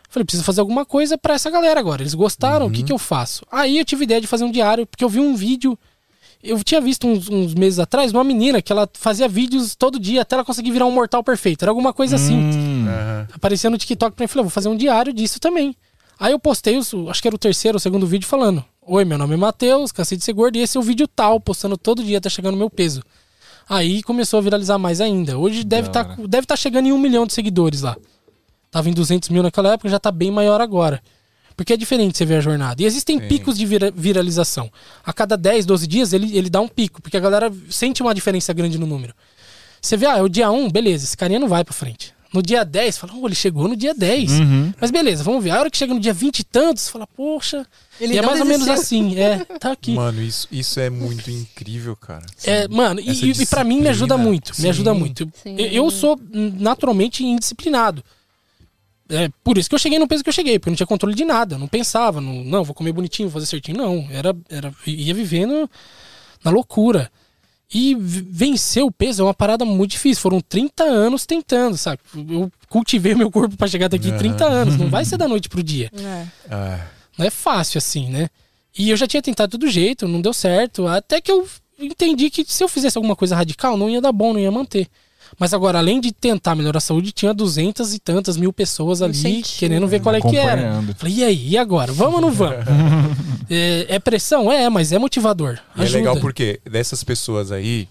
Falei, 0.08 0.24
preciso 0.24 0.44
fazer 0.44 0.60
alguma 0.60 0.84
coisa 0.84 1.18
pra 1.18 1.34
essa 1.34 1.50
galera 1.50 1.80
agora. 1.80 2.02
Eles 2.02 2.14
gostaram, 2.14 2.66
o 2.66 2.70
que, 2.70 2.82
que 2.84 2.92
eu 2.92 2.98
faço? 2.98 3.44
Aí 3.50 3.78
eu 3.78 3.84
tive 3.84 4.04
ideia 4.04 4.20
de 4.20 4.26
fazer 4.28 4.44
um 4.44 4.50
diário, 4.52 4.86
porque 4.86 5.02
eu 5.04 5.08
vi 5.08 5.18
um 5.18 5.34
vídeo 5.34 5.76
Eu 6.42 6.62
tinha 6.62 6.80
visto 6.80 7.06
uns, 7.08 7.28
uns 7.28 7.54
meses 7.54 7.78
atrás 7.78 8.12
uma 8.12 8.22
menina 8.22 8.60
que 8.62 8.70
ela 8.70 8.88
fazia 8.92 9.26
vídeos 9.26 9.74
todo 9.74 9.98
dia 9.98 10.20
até 10.22 10.36
ela 10.36 10.44
conseguir 10.44 10.70
virar 10.70 10.84
um 10.86 10.90
mortal 10.92 11.24
perfeito. 11.24 11.62
Era 11.64 11.70
alguma 11.72 11.92
coisa 11.92 12.16
assim. 12.16 12.36
Hum. 12.36 12.86
Aham. 12.86 13.28
Aparecia 13.32 13.70
no 13.70 13.78
TikTok 13.78 14.14
pra 14.14 14.22
mim. 14.24 14.28
Falei, 14.28 14.42
vou 14.44 14.50
fazer 14.50 14.68
um 14.68 14.76
diário 14.76 15.12
disso 15.12 15.40
também. 15.40 15.74
Aí 16.20 16.30
eu 16.32 16.38
postei, 16.38 16.76
os- 16.76 16.92
acho 17.08 17.20
que 17.22 17.26
era 17.26 17.34
o 17.34 17.38
terceiro 17.38 17.74
ou 17.76 17.80
segundo 17.80 18.06
vídeo 18.06 18.28
falando: 18.28 18.62
Oi, 18.82 19.04
meu 19.06 19.16
nome 19.18 19.34
é 19.34 19.36
Matheus, 19.36 19.90
cansei 19.90 20.16
de 20.18 20.22
ser 20.22 20.34
gordo 20.34 20.56
e 20.56 20.60
esse 20.60 20.76
é 20.76 20.80
o 20.80 20.82
vídeo 20.82 21.08
tal, 21.08 21.40
postando 21.40 21.76
todo 21.78 22.04
dia 22.04 22.18
até 22.18 22.28
chegar 22.28 22.52
no 22.52 22.56
meu 22.58 22.68
peso. 22.70 23.02
Aí 23.68 24.02
começou 24.02 24.38
a 24.38 24.42
viralizar 24.42 24.78
mais 24.78 25.00
ainda. 25.00 25.38
Hoje 25.38 25.64
deve 25.64 25.88
estar 25.88 26.16
deve 26.26 26.46
tá 26.46 26.56
chegando 26.56 26.86
em 26.86 26.92
um 26.92 26.98
milhão 26.98 27.26
de 27.26 27.32
seguidores 27.32 27.80
lá. 27.82 27.96
Tava 28.70 28.90
em 28.90 28.92
200 28.92 29.28
mil 29.28 29.42
naquela 29.42 29.72
época, 29.72 29.88
já 29.88 29.98
tá 29.98 30.10
bem 30.10 30.30
maior 30.30 30.60
agora. 30.60 31.00
Porque 31.56 31.72
é 31.72 31.76
diferente 31.76 32.18
você 32.18 32.24
ver 32.24 32.36
a 32.36 32.40
jornada. 32.40 32.82
E 32.82 32.84
existem 32.84 33.18
Sim. 33.20 33.28
picos 33.28 33.56
de 33.56 33.64
vira- 33.64 33.92
viralização. 33.94 34.70
A 35.04 35.12
cada 35.12 35.36
10, 35.36 35.64
12 35.64 35.86
dias 35.86 36.12
ele, 36.12 36.36
ele 36.36 36.50
dá 36.50 36.60
um 36.60 36.66
pico, 36.68 37.00
porque 37.00 37.16
a 37.16 37.20
galera 37.20 37.52
sente 37.70 38.02
uma 38.02 38.12
diferença 38.14 38.52
grande 38.52 38.76
no 38.76 38.86
número. 38.86 39.14
Você 39.80 39.96
vê, 39.96 40.06
ah, 40.06 40.16
é 40.18 40.22
o 40.22 40.28
dia 40.28 40.50
1, 40.50 40.70
beleza, 40.70 41.04
esse 41.04 41.16
carinha 41.16 41.38
não 41.38 41.46
vai 41.48 41.62
pra 41.62 41.74
frente. 41.74 42.13
No 42.34 42.42
dia 42.42 42.64
10, 42.64 42.98
fala, 42.98 43.12
oh, 43.14 43.28
ele 43.28 43.34
chegou 43.36 43.68
no 43.68 43.76
dia 43.76 43.94
10. 43.94 44.32
Uhum. 44.32 44.74
Mas 44.80 44.90
beleza, 44.90 45.22
vamos 45.22 45.44
ver. 45.44 45.50
A 45.50 45.60
hora 45.60 45.70
que 45.70 45.78
chega 45.78 45.94
no 45.94 46.00
dia 46.00 46.12
20 46.12 46.40
e 46.40 46.44
tantos, 46.44 46.88
fala, 46.88 47.06
poxa. 47.06 47.64
Ele 48.00 48.14
e 48.14 48.18
é 48.18 48.22
mais 48.22 48.40
ou 48.40 48.46
menos 48.46 48.66
desistiu. 48.66 48.98
assim, 48.98 49.16
é, 49.16 49.44
tá 49.60 49.70
aqui. 49.70 49.92
Mano, 49.92 50.20
isso, 50.20 50.48
isso 50.50 50.80
é 50.80 50.90
muito 50.90 51.30
incrível, 51.30 51.94
cara. 51.94 52.26
É, 52.42 52.66
mano, 52.66 52.98
e, 52.98 53.08
Essa 53.08 53.24
e, 53.24 53.30
e 53.30 53.46
pra 53.46 53.62
mim 53.62 53.80
me 53.80 53.88
ajuda 53.88 54.16
muito. 54.18 54.52
Me 54.58 54.68
ajuda 54.68 54.92
Sim. 54.92 54.98
muito. 54.98 55.32
Sim. 55.44 55.54
Eu, 55.56 55.66
eu 55.84 55.90
sou 55.92 56.18
naturalmente 56.32 57.24
indisciplinado. 57.24 58.02
É 59.08 59.30
por 59.44 59.56
isso 59.56 59.68
que 59.68 59.76
eu 59.76 59.78
cheguei 59.78 60.00
no 60.00 60.08
peso 60.08 60.24
que 60.24 60.28
eu 60.28 60.34
cheguei, 60.34 60.58
porque 60.58 60.70
eu 60.70 60.72
não 60.72 60.76
tinha 60.76 60.88
controle 60.88 61.14
de 61.14 61.24
nada. 61.24 61.54
eu 61.54 61.58
Não 61.60 61.68
pensava, 61.68 62.20
não, 62.20 62.42
não, 62.42 62.64
vou 62.64 62.74
comer 62.74 62.90
bonitinho, 62.90 63.28
vou 63.28 63.34
fazer 63.40 63.46
certinho. 63.46 63.78
Não, 63.78 64.08
era, 64.10 64.36
era, 64.48 64.74
ia 64.84 65.14
vivendo 65.14 65.70
na 66.44 66.50
loucura. 66.50 67.12
E 67.74 67.94
vencer 67.96 68.84
o 68.84 68.90
peso 68.92 69.22
é 69.22 69.24
uma 69.26 69.34
parada 69.34 69.64
muito 69.64 69.90
difícil. 69.92 70.22
Foram 70.22 70.40
30 70.40 70.84
anos 70.84 71.26
tentando, 71.26 71.76
sabe? 71.76 71.98
Eu 72.14 72.50
cultivei 72.68 73.14
meu 73.16 73.30
corpo 73.32 73.56
pra 73.56 73.66
chegar 73.66 73.86
até 73.86 73.96
aqui 73.96 74.10
Aham. 74.10 74.18
30 74.18 74.44
anos. 74.44 74.76
Não 74.76 74.88
vai 74.88 75.04
ser 75.04 75.16
da 75.16 75.26
noite 75.26 75.48
pro 75.48 75.62
dia. 75.62 75.90
É. 75.92 76.26
Ah, 76.48 76.86
Não 77.18 77.26
é 77.26 77.30
fácil 77.30 77.78
assim, 77.78 78.08
né? 78.08 78.28
E 78.78 78.90
eu 78.90 78.96
já 78.96 79.06
tinha 79.08 79.20
tentado 79.22 79.58
do 79.58 79.68
jeito, 79.68 80.06
não 80.06 80.20
deu 80.20 80.32
certo. 80.32 80.86
Até 80.86 81.20
que 81.20 81.32
eu 81.32 81.46
entendi 81.78 82.30
que 82.30 82.44
se 82.46 82.62
eu 82.62 82.68
fizesse 82.68 82.96
alguma 82.96 83.16
coisa 83.16 83.34
radical, 83.34 83.76
não 83.76 83.90
ia 83.90 84.00
dar 84.00 84.12
bom, 84.12 84.32
não 84.32 84.40
ia 84.40 84.50
manter. 84.52 84.86
Mas 85.38 85.52
agora, 85.54 85.78
além 85.78 86.00
de 86.00 86.12
tentar 86.12 86.54
melhorar 86.54 86.78
a 86.78 86.80
saúde, 86.80 87.12
tinha 87.12 87.32
duzentas 87.34 87.92
e 87.94 87.98
tantas 87.98 88.36
mil 88.36 88.52
pessoas 88.52 89.02
ali 89.02 89.12
Incentivo. 89.16 89.58
querendo 89.58 89.86
ver 89.88 90.00
qual 90.00 90.14
é 90.14 90.20
que 90.20 90.36
era. 90.36 90.82
Falei, 90.96 91.14
e 91.16 91.24
aí, 91.24 91.48
e 91.50 91.56
agora? 91.58 91.92
Vamos 91.92 92.14
ou 92.16 92.20
não 92.20 92.30
vamos? 92.30 92.64
é, 93.50 93.86
é 93.96 93.98
pressão? 93.98 94.50
É, 94.50 94.68
mas 94.68 94.92
é 94.92 94.98
motivador. 94.98 95.58
e 95.76 95.82
é 95.84 95.88
legal 95.88 96.18
porque 96.20 96.60
dessas 96.64 97.02
pessoas 97.04 97.50
aí, 97.52 97.88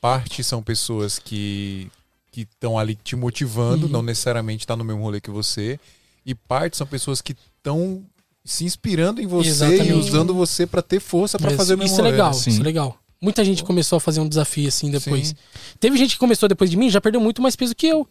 parte 0.00 0.42
são 0.44 0.62
pessoas 0.62 1.18
que 1.18 1.90
que 2.30 2.42
estão 2.42 2.78
ali 2.78 2.94
te 2.94 3.16
motivando, 3.16 3.86
Uhum. 3.86 3.92
não 3.92 4.02
necessariamente 4.02 4.66
tá 4.66 4.76
no 4.76 4.84
mesmo 4.84 5.00
rolê 5.02 5.22
que 5.22 5.30
você, 5.30 5.80
e 6.24 6.34
parte 6.34 6.76
são 6.76 6.86
pessoas 6.86 7.22
que 7.22 7.34
estão 7.56 8.02
se 8.44 8.62
inspirando 8.62 9.22
em 9.22 9.26
você 9.26 9.48
e 9.48 9.50
Exatamente. 9.52 9.92
usando 9.94 10.34
você 10.34 10.66
pra 10.66 10.82
ter 10.82 11.00
força 11.00 11.38
pra 11.38 11.48
Mas 11.48 11.56
fazer 11.56 11.74
o 11.74 11.78
mesmo 11.78 11.92
Isso 11.94 12.00
é 12.00 12.04
rolê, 12.04 12.10
legal, 12.12 12.30
né? 12.32 12.36
isso 12.36 12.60
é 12.60 12.62
legal. 12.62 12.98
Muita 13.20 13.44
gente 13.44 13.64
começou 13.64 13.96
a 13.96 14.00
fazer 14.00 14.20
um 14.20 14.28
desafio 14.28 14.68
assim 14.68 14.90
depois. 14.90 15.28
Sim. 15.28 15.34
Teve 15.80 15.96
gente 15.96 16.14
que 16.14 16.18
começou 16.18 16.48
depois 16.48 16.70
de 16.70 16.76
mim 16.76 16.86
e 16.86 16.90
já 16.90 17.00
perdeu 17.00 17.20
muito 17.20 17.40
mais 17.40 17.56
peso 17.56 17.74
que 17.74 17.86
eu. 17.86 18.06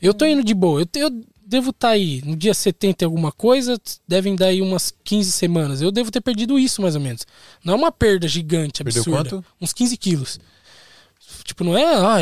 Eu 0.00 0.14
tô 0.14 0.24
indo 0.24 0.44
de 0.44 0.54
boa. 0.54 0.80
Eu, 0.80 0.88
eu 1.00 1.10
devo 1.44 1.70
estar 1.70 1.90
aí 1.90 2.22
no 2.24 2.34
dia 2.36 2.54
70 2.54 3.02
e 3.02 3.06
alguma 3.06 3.30
coisa, 3.30 3.78
devem 4.06 4.34
dar 4.34 4.46
aí 4.46 4.62
umas 4.62 4.94
15 5.04 5.32
semanas. 5.32 5.82
Eu 5.82 5.90
devo 5.90 6.10
ter 6.10 6.20
perdido 6.20 6.58
isso 6.58 6.80
mais 6.80 6.94
ou 6.94 7.00
menos. 7.00 7.26
Não 7.64 7.74
é 7.74 7.76
uma 7.76 7.92
perda 7.92 8.26
gigante, 8.26 8.82
Perdeu 8.82 9.02
absurda. 9.02 9.30
quanto? 9.30 9.44
Uns 9.60 9.72
15 9.72 9.96
quilos. 9.96 10.40
Tipo, 11.44 11.64
não 11.64 11.76
é, 11.76 11.84
ah, 11.84 12.18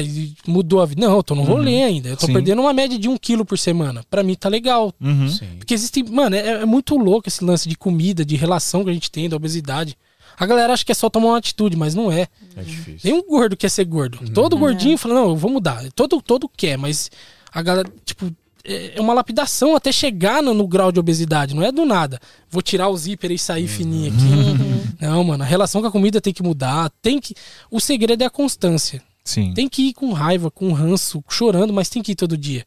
mudou 0.47 0.81
a 0.81 0.87
vida. 0.87 1.07
Não, 1.07 1.17
eu 1.17 1.23
tô 1.23 1.35
no 1.35 1.43
rolê 1.43 1.83
ainda. 1.83 2.09
Eu 2.09 2.17
tô 2.17 2.27
Sim. 2.27 2.33
perdendo 2.33 2.63
uma 2.63 2.73
média 2.73 2.99
de 2.99 3.09
um 3.09 3.17
quilo 3.17 3.45
por 3.45 3.59
semana. 3.59 4.03
Pra 4.09 4.23
mim 4.23 4.35
tá 4.35 4.49
legal. 4.49 4.95
Uhum. 5.01 5.29
Sim. 5.29 5.57
Porque 5.59 5.75
existe, 5.75 6.03
mano, 6.03 6.37
é, 6.37 6.63
é 6.63 6.65
muito 6.65 6.97
louco 6.97 7.29
esse 7.29 7.45
lance 7.45 7.69
de 7.69 7.77
comida, 7.77 8.25
de 8.25 8.37
relação 8.37 8.83
que 8.83 8.91
a 8.91 8.93
gente 8.93 9.11
tem, 9.11 9.29
da 9.29 9.37
obesidade. 9.37 9.97
A 10.41 10.47
galera 10.47 10.73
acha 10.73 10.83
que 10.83 10.91
é 10.91 10.95
só 10.95 11.11
tomar 11.11 11.29
uma 11.29 11.37
atitude, 11.37 11.77
mas 11.77 11.95
não 11.95 12.11
é. 12.11 12.27
É 12.57 12.63
difícil. 12.63 13.01
Nenhum 13.05 13.23
gordo 13.29 13.55
quer 13.55 13.69
ser 13.69 13.85
gordo. 13.85 14.19
Todo 14.33 14.57
gordinho 14.57 14.97
fala, 14.97 15.17
não, 15.17 15.29
eu 15.29 15.37
vou 15.37 15.51
mudar. 15.51 15.85
Todo, 15.93 16.23
todo 16.23 16.49
quer, 16.49 16.79
mas 16.79 17.11
a 17.53 17.61
galera, 17.61 17.93
tipo, 18.07 18.35
é 18.65 18.97
é 18.97 19.01
uma 19.03 19.13
lapidação 19.13 19.77
até 19.77 19.93
chegar 19.93 20.43
no, 20.43 20.55
no 20.55 20.67
grau 20.67 20.91
de 20.91 20.99
obesidade. 20.99 21.55
Não 21.55 21.63
é 21.63 21.71
do 21.71 21.85
nada. 21.85 22.19
Vou 22.49 22.63
tirar 22.63 22.89
o 22.89 22.97
zíper 22.97 23.33
e 23.33 23.39
sair 23.39 23.69
fininho 23.69 24.11
aqui. 24.11 25.05
Não, 25.05 25.23
mano, 25.23 25.45
a 25.45 25.47
relação 25.47 25.83
com 25.83 25.89
a 25.89 25.93
comida 25.93 26.23
tem 26.23 26.33
que 26.33 26.43
mudar. 26.43 26.91
Tem 27.03 27.21
que. 27.21 27.35
O 27.71 27.79
segredo 27.79 28.23
é 28.23 28.25
a 28.25 28.31
constância. 28.31 29.03
Sim. 29.23 29.53
Tem 29.53 29.69
que 29.69 29.89
ir 29.89 29.93
com 29.93 30.11
raiva, 30.15 30.51
com 30.51 30.73
ranço, 30.73 31.23
chorando, 31.29 31.71
mas 31.71 31.91
tem 31.91 32.03
que 32.03 32.13
ir 32.13 32.17
todo 32.17 32.35
dia. 32.35 32.65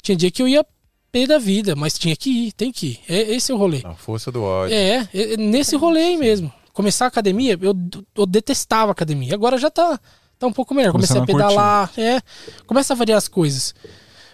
Tinha 0.00 0.14
dia 0.14 0.30
que 0.30 0.40
eu 0.40 0.46
ia 0.46 0.64
pé 1.10 1.26
da 1.26 1.38
vida, 1.38 1.74
mas 1.74 1.98
tinha 1.98 2.14
que 2.14 2.30
ir, 2.30 2.52
tem 2.52 2.70
que 2.70 2.86
ir. 2.86 3.00
É, 3.08 3.34
esse 3.34 3.50
é 3.50 3.54
o 3.54 3.58
rolê. 3.58 3.80
A 3.82 3.94
força 3.94 4.30
do 4.30 4.44
ódio. 4.44 4.72
É, 4.72 5.08
é, 5.12 5.32
é 5.32 5.36
nesse 5.36 5.74
rolê 5.74 6.00
aí 6.00 6.16
mesmo. 6.16 6.52
Começar 6.72 7.06
a 7.06 7.08
academia, 7.08 7.58
eu, 7.60 7.74
eu 8.16 8.26
detestava 8.26 8.90
a 8.90 8.92
academia. 8.92 9.34
Agora 9.34 9.58
já 9.58 9.70
tá, 9.70 9.98
tá 10.38 10.46
um 10.46 10.52
pouco 10.52 10.74
melhor. 10.74 10.92
Comecei 10.92 11.16
a 11.16 11.20
Começando 11.20 11.40
a 11.40 11.42
curtir. 11.42 11.56
pedalar, 11.56 11.92
é. 11.96 12.20
Começa 12.66 12.92
a 12.92 12.96
variar 12.96 13.18
as 13.18 13.28
coisas. 13.28 13.74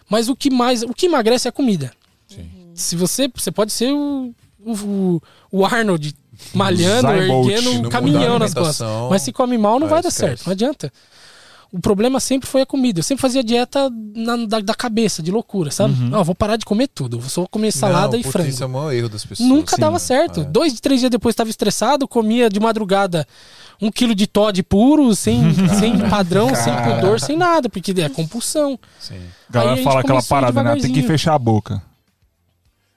Mas 0.09 0.29
o 0.29 0.37
que 0.37 0.51
mais. 0.51 0.83
O 0.83 0.93
que 0.93 1.07
emagrece 1.07 1.49
é 1.49 1.51
a 1.51 1.53
comida. 1.53 1.93
Sim. 2.29 2.49
Se 2.75 2.97
você. 2.97 3.29
Você 3.35 3.51
pode 3.51 3.73
ser 3.73 3.93
o. 3.93 4.35
O, 4.69 5.23
o 5.53 5.65
Arnold 5.65 6.13
malhando, 6.53 7.09
erguendo 7.13 7.71
um 7.71 7.83
caminhão 7.89 8.39
nas 8.39 8.53
costas. 8.53 8.87
Mas 9.09 9.23
se 9.23 9.33
come 9.33 9.57
mal, 9.57 9.79
não 9.79 9.87
ah, 9.87 9.91
vai 9.91 10.03
dar 10.03 10.09
esquece. 10.09 10.29
certo. 10.29 10.47
Não 10.47 10.53
adianta. 10.53 10.93
O 11.72 11.80
problema 11.80 12.20
sempre 12.20 12.48
foi 12.48 12.62
a 12.62 12.66
comida. 12.66 13.01
Eu 13.01 13.02
sempre 13.02 13.20
fazia 13.22 13.43
dieta 13.43 13.90
na- 14.14 14.47
da, 14.47 14.60
da 14.60 14.74
cabeça, 14.74 15.22
de 15.22 15.30
loucura, 15.30 15.70
sabe? 15.70 15.94
Ah, 16.12 16.22
vou 16.22 16.34
parar 16.34 16.56
de 16.56 16.64
comer 16.64 16.88
tudo. 16.88 17.18
Vou 17.18 17.28
só 17.28 17.47
comer 17.47 17.72
salada 17.72 18.12
Não, 18.12 18.20
e 18.20 18.22
frango. 18.22 18.48
Isso 18.48 18.62
é 18.62 18.66
o 18.66 18.70
maior 18.70 18.93
erro 18.93 19.09
das 19.09 19.24
pessoas. 19.24 19.48
Nunca 19.48 19.74
Sim. 19.76 19.80
dava 19.82 19.98
certo. 19.98 20.40
É. 20.40 20.44
Dois, 20.44 20.80
três 20.80 21.01
dias 21.01 21.10
depois 21.10 21.32
estava 21.32 21.51
estressado, 21.51 22.06
comia 22.09 22.48
de 22.48 22.60
madrugada 22.60 23.26
um 23.80 23.90
quilo 23.90 24.14
de 24.14 24.26
Todd 24.26 24.62
puro, 24.62 25.14
sem, 25.14 25.40
sem 25.78 25.98
padrão, 26.09 26.55
sem 26.55 26.72
pudor, 26.74 27.20
sem 27.20 27.36
nada, 27.36 27.68
porque 27.68 27.93
é 28.01 28.09
compulsão. 28.09 28.78
Sim. 28.98 29.20
A 29.48 29.52
galera 29.52 29.80
a 29.80 29.84
fala 29.84 30.01
aquela 30.01 30.22
parada, 30.22 30.62
né? 30.62 30.76
Tem 30.76 30.93
que 30.93 31.02
fechar 31.02 31.34
a 31.34 31.38
boca. 31.38 31.82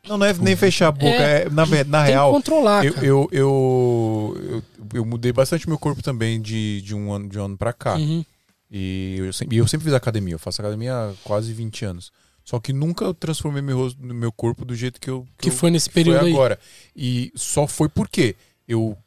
Não, 0.08 0.18
não 0.18 0.26
é 0.26 0.34
nem 0.34 0.56
fechar 0.56 0.88
a 0.88 0.92
boca. 0.92 1.06
É. 1.08 1.42
É, 1.44 1.50
na, 1.50 1.66
na 1.66 1.68
Tem 1.68 1.84
que 1.86 1.98
real, 2.12 2.32
controlar, 2.32 2.86
eu, 2.86 2.94
cara. 2.94 3.06
eu, 3.06 3.30
eu, 3.32 4.38
eu, 4.50 4.64
eu 4.94 5.06
mudei 5.06 5.32
bastante 5.32 5.68
meu 5.68 5.78
corpo 5.78 6.02
também 6.02 6.42
de, 6.42 6.82
de, 6.82 6.96
um, 6.96 7.12
ano, 7.12 7.28
de 7.30 7.38
um 7.38 7.46
ano 7.46 7.58
pra 7.58 7.74
cá. 7.74 7.96
Uhum. 7.96 8.24
E 8.72 9.16
eu, 9.18 9.34
sempre, 9.34 9.56
e 9.56 9.60
eu 9.60 9.68
sempre 9.68 9.86
fiz 9.86 9.94
academia. 9.94 10.36
Eu 10.36 10.40
faço 10.40 10.62
academia 10.62 10.94
há 10.94 11.14
quase 11.24 11.52
20 11.54 11.86
anos. 11.86 12.12
Só 12.44 12.60
que 12.60 12.74
nunca 12.74 13.06
eu 13.06 13.14
transformei 13.14 13.62
meu, 13.62 13.78
rosto, 13.78 14.02
meu 14.02 14.32
corpo 14.32 14.66
do 14.66 14.76
jeito 14.76 15.00
que 15.00 15.10
eu. 15.10 15.28
Que 15.38 15.50
eu- 15.50 15.54
foi 15.54 15.70
nesse 15.72 15.90
que 15.90 15.96
período 15.96 16.26
aí. 16.26 16.32
agora. 16.32 16.60
E 16.96 17.32
só 17.36 17.68
foi 17.68 17.90
porque 17.90 18.36
eu, 18.68 18.98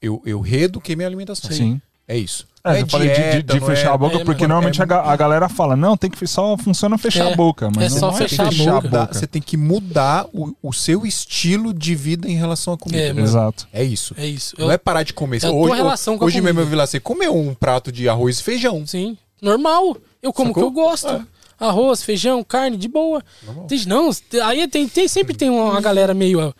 eu, 0.00 0.22
eu 0.24 0.40
reeduquei 0.40 0.96
minha 0.96 1.08
alimentação. 1.08 1.50
Sim. 1.50 1.80
É 2.08 2.16
isso. 2.16 2.46
É, 2.64 2.70
Não 2.72 2.78
eu 2.80 2.86
falei 2.88 3.08
de- 3.10 3.42
de, 3.42 3.54
de 3.54 3.60
fechar 3.64 3.90
é- 3.90 3.94
a 3.94 3.96
boca, 3.96 4.16
é, 4.16 4.24
porque 4.24 4.44
normalmente 4.46 4.80
é 4.82 4.84
a, 4.92 5.12
a 5.12 5.16
galera 5.16 5.48
fala, 5.48 5.76
não, 5.76 5.96
tem 5.96 6.10
que 6.10 6.26
só 6.26 6.56
funciona 6.58 6.98
fechar 6.98 7.26
É, 7.28 7.32
a 7.32 7.36
boca. 7.36 7.70
Mas 7.74 7.96
é 7.96 8.00
não 8.00 8.10
só 8.10 8.16
é 8.16 8.28
fechar 8.28 8.46
a 8.48 8.50
fechar 8.50 8.70
a 8.70 8.80
boca. 8.80 8.88
Boca. 8.88 9.14
Você 9.14 9.26
tem 9.26 9.40
que 9.40 9.56
mudar 9.56 10.26
o, 10.32 10.52
o 10.60 10.72
seu 10.72 11.06
estilo 11.06 11.72
de 11.72 11.94
vida 11.94 12.28
em 12.28 12.34
relação 12.36 12.74
à 12.74 12.76
comida. 12.78 13.00
É, 13.00 13.12
mano. 13.12 13.24
Exato. 13.24 13.68
É 13.72 13.84
isso. 13.84 14.14
É 14.18 14.26
isso. 14.26 14.56
Não 14.58 14.66
Eu- 14.66 14.72
é 14.72 14.78
parar 14.78 15.04
de 15.04 15.12
comer. 15.12 15.44
é 15.44 15.48
hoje 15.48 15.80
hoje 16.20 16.40
mesmo 16.40 16.60
eu 16.60 16.66
vi 16.66 16.74
lá, 16.74 16.84
você 16.86 16.98
comeu 16.98 17.36
um 17.36 17.54
prato 17.54 17.92
de 17.92 18.08
arroz 18.08 18.40
e 18.40 18.42
feijão. 18.42 18.84
Sim, 18.84 19.16
normal. 19.40 19.96
Eu 20.20 20.32
como 20.32 20.50
o 20.50 20.54
que 20.54 20.60
eu 20.60 20.70
gosto. 20.72 21.08
É. 21.08 21.20
Arroz, 21.58 22.02
feijão, 22.02 22.42
carne, 22.44 22.76
de 22.76 22.88
boa. 22.88 23.22
Normal. 23.44 23.66
Tem, 23.66 23.84
não, 23.86 24.10
aí 24.44 24.66
tem, 24.68 24.86
tem- 24.88 25.08
sempre 25.08 25.34
tem 25.34 25.48
uma 25.48 25.80
galera 25.80 26.12
meio, 26.12 26.52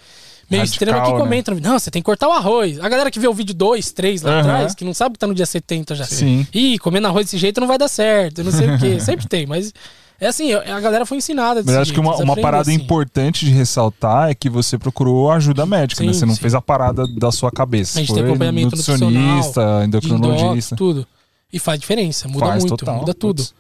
meio 0.51 0.63
Radical, 0.63 0.65
extrema 0.65 1.03
que 1.07 1.13
né? 1.13 1.19
comenta. 1.19 1.55
Não, 1.55 1.79
você 1.79 1.91
tem 1.91 2.01
que 2.03 2.07
cortar 2.07 2.29
o 2.29 2.33
arroz. 2.33 2.79
A 2.81 2.89
galera 2.89 3.11
que 3.11 3.19
vê 3.19 3.27
o 3.29 3.35
vídeo 3.35 3.55
2, 3.55 3.93
3 3.93 4.23
lá 4.23 4.41
atrás, 4.41 4.75
que 4.75 4.85
não 4.85 4.95
sabe 4.95 5.15
que 5.15 5.19
tá 5.19 5.27
no 5.27 5.35
dia 5.35 5.47
70 5.47 5.95
já. 5.95 6.05
Sim. 6.05 6.47
Ih, 6.55 6.79
comendo 6.79 7.07
arroz 7.09 7.27
desse 7.27 7.39
jeito 7.39 7.61
não 7.61 7.69
vai 7.69 7.79
dar 7.79 7.89
certo, 7.89 8.39
eu 8.41 8.45
não 8.45 8.53
sei 8.53 8.71
o 8.71 8.79
quê. 8.79 8.99
Sempre 9.01 9.27
tem, 9.29 9.47
mas 9.47 9.73
é 10.21 10.29
assim, 10.29 10.53
a 10.55 10.81
galera 10.81 11.05
foi 11.05 11.19
ensinada 11.19 11.63
Mas 11.65 11.75
acho 11.77 11.91
que 11.93 11.97
jeito, 11.97 12.01
uma, 12.01 12.13
eles 12.13 12.21
uma 12.25 12.33
aprendem 12.33 12.43
parada 12.43 12.71
assim. 12.71 12.81
importante 12.81 13.45
de 13.45 13.51
ressaltar 13.51 14.31
é 14.31 14.35
que 14.35 14.49
você 14.49 14.79
procurou 14.79 15.31
ajuda 15.31 15.67
médica, 15.67 16.03
né? 16.03 16.13
Sim, 16.13 16.19
Você 16.21 16.27
não 16.27 16.35
sim. 16.35 16.41
fez 16.41 16.55
a 16.55 16.61
parada 16.63 17.07
da 17.07 17.31
sua 17.31 17.51
cabeça. 17.51 17.99
A 17.99 18.01
gente 18.03 18.09
Foi 18.09 18.17
tem 18.23 18.25
acompanhamento 18.25 18.77
nutricionista, 18.77 19.83
endocrinologista. 19.85 20.75
endoc, 20.75 20.79
tudo. 20.79 21.07
E 21.53 21.59
faz 21.59 21.79
diferença, 21.79 22.29
muda 22.29 22.47
Faz 22.47 22.65
muito, 22.65 22.77
total, 22.77 22.97
muda 23.01 23.15
tudo. 23.15 23.43
putz. 23.43 23.55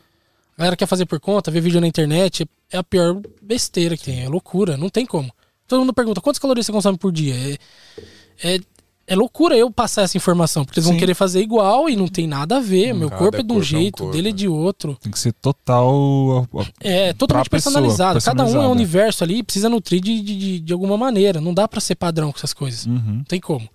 A 0.57 0.59
galera 0.61 0.77
quer 0.77 0.87
fazer 0.87 1.05
por 1.05 1.21
conta, 1.21 1.51
ver 1.51 1.61
vídeo 1.61 1.81
na 1.81 1.87
internet, 1.87 2.49
é 2.73 2.79
a 2.79 2.83
pior 2.83 3.21
besteira 3.43 3.95
que 3.97 4.05
tem, 4.05 4.25
é 4.25 4.29
loucura, 4.29 4.77
não 4.79 4.89
tem 4.89 5.05
como. 5.05 5.31
Todo 5.67 5.81
mundo 5.81 5.93
pergunta, 5.93 6.21
quantas 6.21 6.39
calorias 6.39 6.67
você 6.67 6.73
consome 6.73 6.97
por 6.99 7.11
dia? 7.13 7.35
É, 7.35 8.55
é, 8.55 8.61
é 9.07 9.17
loucura 9.17 9.57
eu 9.57 9.71
passar 9.71 10.03
essa 10.03 10.17
informação, 10.17 10.65
porque 10.65 10.79
eles 10.79 10.87
vão 10.87 10.95
Sim. 10.95 11.01
querer 11.01 11.15
fazer 11.15 11.41
igual 11.41 11.89
e 11.89 11.97
não 11.97 12.09
tem 12.09 12.27
nada 12.27 12.59
a 12.59 12.61
ver. 12.61 12.93
Meu 12.93 13.09
Cada 13.09 13.19
corpo 13.19 13.39
é 13.39 13.43
de 13.43 13.45
um 13.45 13.49
corpo 13.49 13.59
é 13.59 13.61
um 13.61 13.63
jeito, 13.63 14.11
dele 14.11 14.29
é 14.29 14.33
né? 14.33 14.37
de 14.37 14.49
outro. 14.49 14.97
Tem 15.01 15.13
que 15.13 15.19
ser 15.19 15.33
total. 15.33 16.47
É 16.81 17.13
totalmente 17.13 17.49
Pra 17.49 17.57
pessoa, 17.57 17.73
personalizado. 17.75 18.21
Cada 18.23 18.43
um 18.43 18.47
é 18.47 18.49
um 18.49 18.53
personalizado. 18.53 18.73
universo 18.73 19.25
ali, 19.25 19.43
precisa 19.43 19.69
nutrir 19.69 20.01
de, 20.01 20.21
de, 20.21 20.61
de, 20.61 20.73
alguma 20.73 20.97
maneira. 20.97 21.41
Não 21.41 21.55
dá 21.55 21.67
pra 21.67 21.81
ser 21.81 21.95
padrão 21.95 22.31
com 22.31 22.39
essas 22.39 22.53
coisas. 22.53 22.87
Uhum. 22.87 23.17
Não 23.19 23.25
tem 23.25 23.41
como. 23.41 23.69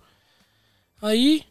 Aí 1.00 1.44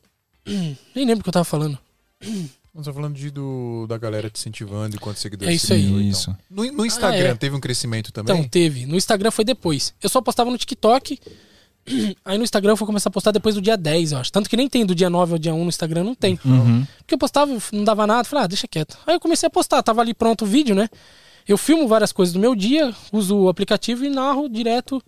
Nem 0.96 1.06
lembro 1.06 1.20
o 1.20 1.24
que 1.24 1.30
eu 1.30 1.34
tava 1.34 1.46
falando. 1.46 1.78
Nós 2.74 2.84
estamos 2.84 2.96
falando 2.96 3.16
de, 3.16 3.30
do, 3.30 3.86
da 3.88 3.98
galera 3.98 4.30
te 4.30 4.40
incentivando 4.40 4.96
e 4.96 5.00
quantos 5.00 5.22
seguidores 5.22 5.52
É 5.52 5.56
isso 5.56 5.74
aí. 5.74 5.86
e 5.86 5.90
tal. 5.90 6.02
Isso. 6.02 6.38
No, 6.50 6.64
no 6.72 6.86
Instagram 6.86 7.30
Ah, 7.30 7.32
é. 7.32 7.36
teve 7.36 7.56
um 7.56 7.60
crescimento 7.60 8.12
também? 8.14 8.34
Então, 8.38 8.48
teve. 8.50 8.86
No 8.86 8.96
Instagram 8.96 9.30
foi 9.30 9.44
depois. 9.44 9.94
Eu 10.02 10.08
só 10.10 10.22
postava 10.22 10.50
no 10.50 10.58
TikTok. 10.58 11.20
Aí 12.24 12.38
no 12.38 12.44
Instagram 12.46 12.72
eu 12.72 12.78
fui 12.78 12.86
começar 12.88 13.10
a 13.10 13.12
postar 13.12 13.32
depois 13.32 13.56
do 13.56 13.62
dia 13.62 13.76
10, 13.76 14.14
eu 14.14 14.20
acho. 14.20 14.32
Tanto 14.32 14.50
que 14.50 14.56
nem 14.56 14.70
tem 14.70 14.86
do 14.86 14.96
dia 14.96 15.10
9 15.10 15.34
ao 15.34 15.38
dia 15.40 15.54
1 15.54 15.64
no 15.64 15.68
Instagram, 15.68 16.04
não 16.06 16.16
tem. 16.16 16.40
Uhum. 16.46 16.86
Porque 17.00 17.14
eu 17.16 17.18
postava, 17.18 17.52
não 17.74 17.84
dava 17.84 18.08
nada, 18.08 18.24
falei, 18.24 18.46
ah, 18.46 18.48
deixa 18.48 18.68
quieto. 18.68 18.98
Aí 19.06 19.16
eu 19.16 19.20
comecei 19.20 19.48
a 19.48 19.50
postar, 19.50 19.84
tava 19.84 20.00
ali 20.00 20.14
pronto 20.14 20.44
o 20.46 20.48
vídeo, 20.48 20.74
né? 20.74 20.88
Eu 21.46 21.58
filmo 21.58 21.88
várias 21.88 22.12
coisas 22.14 22.32
do 22.32 22.40
meu 22.40 22.56
dia, 22.56 22.94
uso 23.12 23.36
o 23.36 23.50
aplicativo 23.50 24.06
e 24.06 24.10
narro 24.10 24.48
direto. 24.48 25.04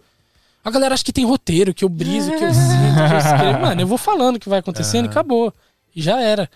A 0.65 0.71
galera 0.71 0.95
acha 0.95 1.03
que 1.03 1.13
tem 1.13 1.25
roteiro, 1.25 1.73
que 1.73 1.85
eu 1.85 1.89
briso, 1.89 2.29
que 2.31 2.43
eu 2.43 2.51
sinto, 2.53 3.07
que 3.07 3.13
eu 3.13 3.17
escrevo. 3.19 3.59
Mano, 3.61 3.79
eu 3.81 3.87
vou 3.87 3.97
falando 3.97 4.35
o 4.35 4.39
que 4.39 4.49
vai 4.49 4.59
acontecendo 4.59 5.05
e 5.05 5.09
acabou. 5.09 5.53
E 5.95 6.01
já 6.01 6.19
era. 6.19 6.49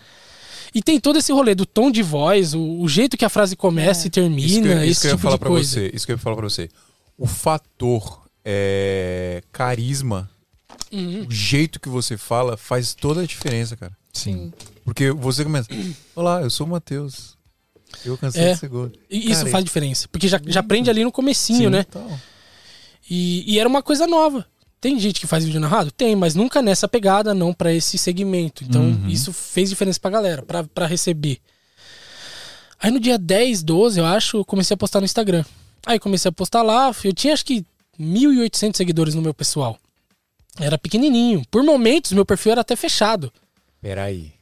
E 0.74 0.82
tem 0.82 1.00
todo 1.00 1.18
esse 1.18 1.32
rolê 1.32 1.54
do 1.54 1.64
tom 1.66 1.90
de 1.90 2.02
voz, 2.02 2.54
o, 2.54 2.60
o 2.80 2.88
jeito 2.88 3.16
que 3.16 3.24
a 3.24 3.28
frase 3.28 3.56
começa 3.56 4.06
e 4.06 4.10
termina, 4.10 4.46
Isso 4.46 4.62
que, 4.62 4.68
eu- 4.68 4.72
isso 4.84 4.90
esse 4.90 5.00
que 5.00 5.06
eu 5.06 5.10
ia 5.10 5.16
tipo 5.16 5.22
falar 5.22 5.38
pra 5.38 5.48
coisa. 5.48 5.68
você. 5.70 5.90
Isso 5.94 6.06
que 6.06 6.12
eu 6.12 6.16
ia 6.16 6.18
falar 6.18 6.36
pra 6.36 6.44
você. 6.48 6.68
O 7.16 7.26
fator 7.26 8.22
é, 8.44 9.42
carisma, 9.52 10.30
Uhum. 10.92 11.26
o 11.28 11.30
jeito 11.30 11.78
que 11.80 11.88
você 11.88 12.16
fala, 12.16 12.56
faz 12.56 12.94
toda 12.94 13.20
a 13.22 13.26
diferença, 13.26 13.76
cara. 13.76 13.92
Sim. 14.12 14.52
Porque 14.84 15.10
você 15.10 15.44
começa. 15.44 15.68
Olá, 16.16 16.40
eu 16.42 16.50
sou 16.50 16.66
o 16.66 16.70
Matheus. 16.70 17.36
Eu 18.04 18.16
cansei 18.18 18.42
É. 18.42 18.52
de 18.52 18.58
ser 18.58 18.68
gordo. 18.68 18.98
E 19.10 19.30
isso 19.30 19.40
Cara, 19.40 19.50
faz 19.50 19.64
diferença. 19.64 20.08
Porque 20.08 20.28
já, 20.28 20.40
já 20.46 20.60
aprende 20.60 20.88
ali 20.90 21.02
no 21.04 21.10
comecinho, 21.12 21.70
né? 21.70 21.84
Então, 21.88 22.20
E, 23.10 23.54
e 23.54 23.58
era 23.58 23.68
uma 23.68 23.82
coisa 23.82 24.06
nova. 24.06 24.46
Tem 24.80 24.98
gente 24.98 25.20
que 25.20 25.26
faz 25.26 25.44
vídeo 25.44 25.60
narrado? 25.60 25.90
Tem, 25.90 26.14
mas 26.14 26.34
nunca 26.34 26.62
nessa 26.62 26.86
pegada, 26.86 27.34
não 27.34 27.52
pra 27.52 27.72
esse 27.72 27.98
segmento. 27.98 28.62
Então, 28.64 28.82
Uhum. 28.82 29.08
isso 29.08 29.32
fez 29.32 29.68
diferença 29.68 29.98
pra 29.98 30.10
galera, 30.10 30.42
pra, 30.42 30.62
pra 30.64 30.86
receber. 30.86 31.38
Aí 32.80 32.90
no 32.92 33.00
dia 33.00 33.18
10, 33.18 33.62
12, 33.64 33.98
eu 33.98 34.06
acho, 34.06 34.36
eu 34.38 34.44
comecei 34.44 34.74
a 34.74 34.78
postar 34.78 35.00
no 35.00 35.04
Instagram. 35.04 35.44
Aí 35.84 35.98
comecei 35.98 36.28
a 36.28 36.32
postar 36.32 36.62
lá, 36.62 36.94
eu 37.02 37.12
tinha 37.12 37.32
acho 37.32 37.44
que 37.44 37.64
1.800 37.98 38.76
seguidores 38.76 39.14
no 39.16 39.22
meu 39.22 39.34
pessoal. 39.34 39.76
Era 40.60 40.78
pequenininho. 40.78 41.42
Por 41.50 41.62
momentos, 41.64 42.12
meu 42.12 42.24
perfil 42.24 42.52
era 42.52 42.60
até 42.60 42.76
fechado. 42.76 43.32
Peraí. 43.80 44.32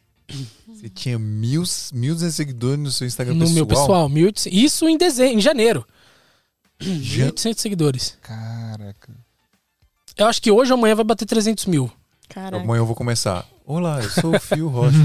Você 0.69 0.89
tinha 0.91 1.19
mil, 1.19 1.63
mil 1.93 2.19
seguidores 2.31 2.79
no 2.79 2.91
seu 2.91 3.07
Instagram 3.07 3.35
no 3.35 3.41
pessoal? 3.41 3.55
meu 3.55 3.67
pessoal. 3.67 4.09
1.800. 4.11 4.53
Isso 4.53 4.89
em 4.89 4.99
dezembro, 4.99 5.39
em 5.39 5.41
janeiro. 5.41 5.87
Já- 6.81 7.27
1.800 7.31 7.61
seguidores. 7.61 8.19
Caraca. 8.21 9.15
Eu 10.17 10.27
acho 10.27 10.41
que 10.41 10.51
hoje 10.51 10.73
ou 10.73 10.79
amanhã 10.79 10.95
vai 10.95 11.05
bater 11.05 11.27
300 11.27 11.67
mil. 11.67 11.91
Caraca. 12.29 12.57
Amanhã 12.57 12.81
eu 12.81 12.87
vou 12.87 12.97
começar. 12.97 13.47
Olá, 13.67 14.01
eu 14.03 14.09
sou 14.11 14.35
o 14.35 14.39
Fio 14.41 14.69
Rocha. 14.69 14.97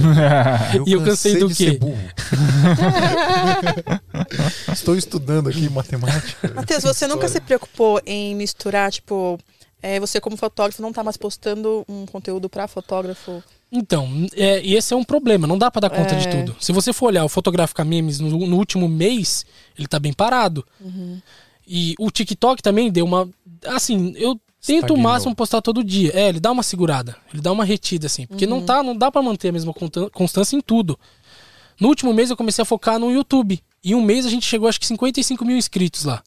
E 0.86 0.94
eu 0.94 1.04
cansei 1.04 1.38
do 1.38 1.48
de 1.50 1.56
quê? 1.56 1.72
ser 1.72 1.80
burro. 1.80 1.98
Estou 4.72 4.96
estudando 4.96 5.50
aqui 5.50 5.70
matemática. 5.70 6.54
Matheus, 6.54 6.84
você 6.84 7.08
nunca 7.08 7.28
se 7.28 7.40
preocupou 7.42 8.00
em 8.06 8.36
misturar, 8.36 8.92
tipo, 8.92 9.40
é, 9.82 10.00
você 10.00 10.22
como 10.22 10.38
fotógrafo 10.38 10.82
não 10.82 10.94
tá 10.94 11.04
mais 11.04 11.18
postando 11.18 11.84
um 11.90 12.06
conteúdo 12.06 12.50
pra 12.50 12.68
fotógrafo? 12.68 13.44
Então, 13.72 14.08
é, 14.36 14.62
e 14.62 14.76
esse 14.76 14.94
é 14.94 14.98
um 14.98 15.04
problema, 15.04 15.48
não 15.48 15.58
dá 15.58 15.72
pra 15.72 15.80
dar 15.82 15.90
conta 15.90 16.16
de 16.16 16.28
É. 16.28 16.32
tudo. 16.32 16.56
Se 16.60 16.72
você 16.72 16.92
for 16.94 17.08
olhar 17.08 17.24
o 17.24 17.30
Fotografica 17.30 17.84
Memes 17.86 18.20
no, 18.20 18.30
no 18.30 18.58
último 18.58 18.88
mês, 18.88 19.46
ele 19.78 19.88
tá 19.88 19.98
bem 20.00 20.14
parado. 20.14 20.66
E 21.68 21.96
o 22.00 22.12
TikTok 22.12 22.62
também 22.62 22.92
deu 22.92 23.06
uma. 23.06 23.30
Assim, 23.66 24.14
eu 24.18 24.40
tento 24.66 24.74
o 24.74 24.86
Estagnou. 24.86 24.98
máximo 24.98 25.36
postar 25.36 25.62
todo 25.62 25.84
dia. 25.84 26.12
É, 26.14 26.30
ele 26.30 26.40
dá 26.40 26.52
uma 26.52 26.64
segurada, 26.64 27.16
ele 27.34 27.42
dá 27.42 27.52
uma 27.52 27.66
retida, 27.66 28.08
assim. 28.08 28.26
Porque 28.26 28.46
não, 28.46 28.62
tá, 28.62 28.82
não 28.84 28.96
dá 28.96 29.12
pra 29.12 29.22
manter 29.22 29.50
a 29.50 29.52
mesma 29.52 29.74
constância 30.12 30.56
em 30.56 30.62
tudo. 30.62 30.98
No 31.80 31.88
último 31.88 32.14
mês 32.14 32.30
eu 32.30 32.38
comecei 32.38 32.62
a 32.62 32.66
focar 32.66 33.00
no 33.00 33.12
YouTube. 33.12 33.62
E 33.84 33.96
um 33.96 34.02
mês 34.02 34.26
a 34.26 34.30
gente 34.30 34.46
chegou, 34.46 34.70
acho 34.70 34.80
que 34.80 34.86
55 34.86 35.44
mil 35.44 35.58
inscritos 35.58 36.06
lá. 36.06 36.22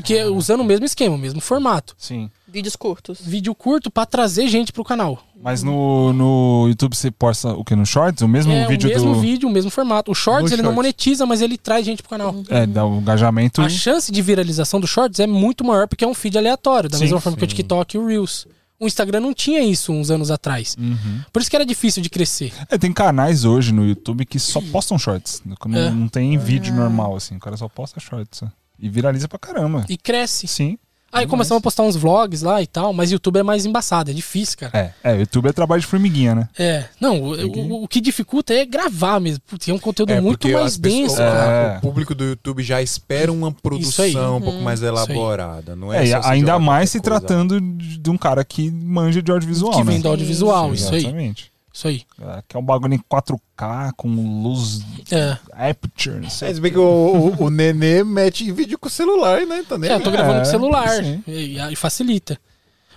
Porque 0.00 0.22
usando 0.24 0.60
o 0.60 0.64
mesmo 0.64 0.84
esquema, 0.84 1.14
o 1.14 1.18
mesmo 1.18 1.40
formato. 1.40 1.94
Sim. 1.98 2.30
Vídeos 2.46 2.74
curtos. 2.76 3.18
Vídeo 3.20 3.54
curto 3.54 3.90
pra 3.90 4.06
trazer 4.06 4.48
gente 4.48 4.72
pro 4.72 4.82
canal. 4.84 5.22
Mas 5.40 5.62
no, 5.62 6.12
no 6.12 6.66
YouTube 6.68 6.96
você 6.96 7.10
posta 7.10 7.50
o 7.52 7.62
que? 7.64 7.76
No 7.76 7.84
Shorts? 7.86 8.22
O 8.22 8.28
mesmo 8.28 8.52
é 8.52 8.66
vídeo 8.66 8.88
o 8.88 8.92
mesmo 8.92 9.14
do. 9.14 9.20
vídeo, 9.20 9.48
o 9.48 9.52
mesmo 9.52 9.70
formato. 9.70 10.10
O 10.10 10.14
Shorts 10.14 10.50
No 10.50 10.54
ele 10.56 10.62
não 10.62 10.68
Shorts. 10.70 10.76
monetiza, 10.76 11.26
mas 11.26 11.40
ele 11.42 11.56
traz 11.58 11.84
gente 11.86 12.02
pro 12.02 12.10
canal. 12.10 12.34
É, 12.48 12.66
dá 12.66 12.84
o 12.86 12.96
engajamento. 12.98 13.60
A 13.60 13.68
chance 13.68 14.10
de 14.10 14.22
viralização 14.22 14.80
do 14.80 14.86
Shorts 14.86 15.20
é 15.20 15.26
muito 15.26 15.62
maior 15.64 15.86
porque 15.86 16.04
é 16.04 16.08
um 16.08 16.14
feed 16.14 16.36
aleatório, 16.38 16.88
da 16.88 16.96
Sim, 16.98 17.04
mesma 17.04 17.20
forma 17.20 17.36
que 17.38 17.44
o 17.44 17.48
sim. 17.48 17.54
TikTok 17.56 17.96
e 17.96 18.00
o 18.00 18.06
Reels. 18.06 18.46
O 18.80 18.86
Instagram 18.86 19.18
não 19.20 19.34
tinha 19.34 19.60
isso 19.60 19.92
uns 19.92 20.08
anos 20.08 20.30
atrás. 20.30 20.76
Uhum. 20.78 21.20
Por 21.32 21.42
isso 21.42 21.50
que 21.50 21.56
era 21.56 21.66
difícil 21.66 22.00
de 22.00 22.08
crescer. 22.08 22.52
É, 22.70 22.78
tem 22.78 22.92
canais 22.92 23.44
hoje 23.44 23.72
no 23.72 23.84
YouTube 23.84 24.24
que 24.24 24.38
só 24.38 24.60
postam 24.72 24.96
shorts. 24.96 25.42
Não, 25.44 25.56
É. 25.76 25.90
não 25.90 26.06
tem 26.08 26.38
vídeo 26.38 26.72
normal, 26.72 27.16
assim. 27.16 27.36
O 27.36 27.40
cara 27.40 27.56
só 27.56 27.68
posta 27.68 27.98
shorts. 27.98 28.40
E 28.78 28.88
viraliza 28.88 29.26
pra 29.28 29.38
caramba. 29.38 29.84
E 29.88 29.96
cresce. 29.96 30.46
Sim. 30.46 30.78
Aí 31.10 31.20
demais. 31.20 31.30
começamos 31.30 31.60
a 31.60 31.62
postar 31.62 31.84
uns 31.84 31.96
vlogs 31.96 32.42
lá 32.42 32.60
e 32.60 32.66
tal, 32.66 32.92
mas 32.92 33.10
YouTube 33.10 33.38
é 33.38 33.42
mais 33.42 33.64
embaçado, 33.64 34.10
é 34.10 34.14
difícil, 34.14 34.58
cara. 34.58 34.94
É, 35.02 35.12
é, 35.14 35.18
YouTube 35.20 35.48
é 35.48 35.52
trabalho 35.54 35.80
de 35.80 35.86
formiguinha, 35.86 36.34
né? 36.34 36.48
É. 36.58 36.84
Não, 37.00 37.22
o, 37.22 37.30
o- 37.46 37.84
o 37.84 37.88
que 37.88 37.98
dificulta 37.98 38.52
é 38.52 38.66
gravar 38.66 39.18
mesmo. 39.18 39.40
Putz, 39.46 39.66
é 39.68 39.72
um 39.72 39.78
conteúdo 39.78 40.12
É, 40.12 40.20
muito 40.20 40.38
porque 40.40 40.52
mais 40.52 40.66
as 40.66 40.76
pessoas- 40.76 41.02
denso, 41.08 41.22
É. 41.22 41.26
cara. 41.30 41.78
O 41.78 41.80
público 41.80 42.14
do 42.14 42.24
YouTube 42.24 42.62
já 42.62 42.82
espera 42.82 43.32
uma 43.32 43.50
produção 43.50 44.36
um 44.36 44.40
pouco 44.42 44.60
mais 44.60 44.82
aí. 44.82 44.88
elaborada. 44.90 45.74
Não 45.74 45.90
é, 45.90 46.06
É, 46.10 46.20
ainda 46.26 46.58
mais 46.58 46.90
se 46.90 47.00
coisa. 47.00 47.18
tratando 47.20 47.58
de, 47.58 47.96
de 47.98 48.10
um 48.10 48.18
cara 48.18 48.44
que 48.44 48.70
manja 48.70 49.22
de 49.22 49.32
audiovisual, 49.32 49.72
Que 49.72 49.84
né? 49.84 49.92
vem 49.92 50.00
do 50.02 50.08
audiovisual, 50.10 50.74
isso 50.74 50.92
aí. 50.94 51.00
Exatamente. 51.00 51.50
Isso 51.78 51.86
aí. 51.86 52.02
É, 52.20 52.42
que 52.48 52.56
é 52.56 52.58
um 52.58 52.62
bagulho 52.64 52.92
em 52.94 52.98
4K, 52.98 53.92
com 53.96 54.08
luz 54.42 54.80
É. 55.12 55.38
aperture, 55.52 56.18
não 56.18 56.28
sei. 56.28 56.48
É, 56.50 56.54
se 56.54 56.60
bem 56.60 56.72
que 56.72 56.78
o, 56.78 56.82
o, 56.82 57.44
o 57.44 57.50
Nenê 57.50 58.02
mete 58.02 58.50
vídeo 58.50 58.76
com 58.76 58.88
o 58.88 58.90
celular, 58.90 59.46
né? 59.46 59.62
Tá 59.68 59.78
nem 59.78 59.88
É, 59.88 59.94
eu 59.94 60.02
tô 60.02 60.10
gravando 60.10 60.38
É, 60.38 60.40
com 60.40 60.44
celular 60.46 60.88
e, 61.28 61.56
e 61.70 61.76
facilita. 61.76 62.36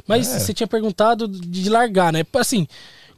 Mas 0.08 0.34
É. 0.34 0.40
você 0.40 0.52
tinha 0.52 0.66
perguntado 0.66 1.28
de 1.28 1.70
largar, 1.70 2.12
né? 2.12 2.24
Assim, 2.34 2.68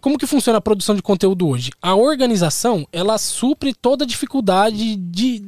como 0.01 0.17
que 0.17 0.27
funciona 0.27 0.57
a 0.57 0.61
produção 0.61 0.95
de 0.95 1.01
conteúdo 1.01 1.47
hoje? 1.47 1.71
A 1.81 1.95
organização, 1.95 2.85
ela 2.91 3.17
supre 3.17 3.73
toda 3.73 4.03
a 4.03 4.07
dificuldade 4.07 4.97
de 4.97 5.41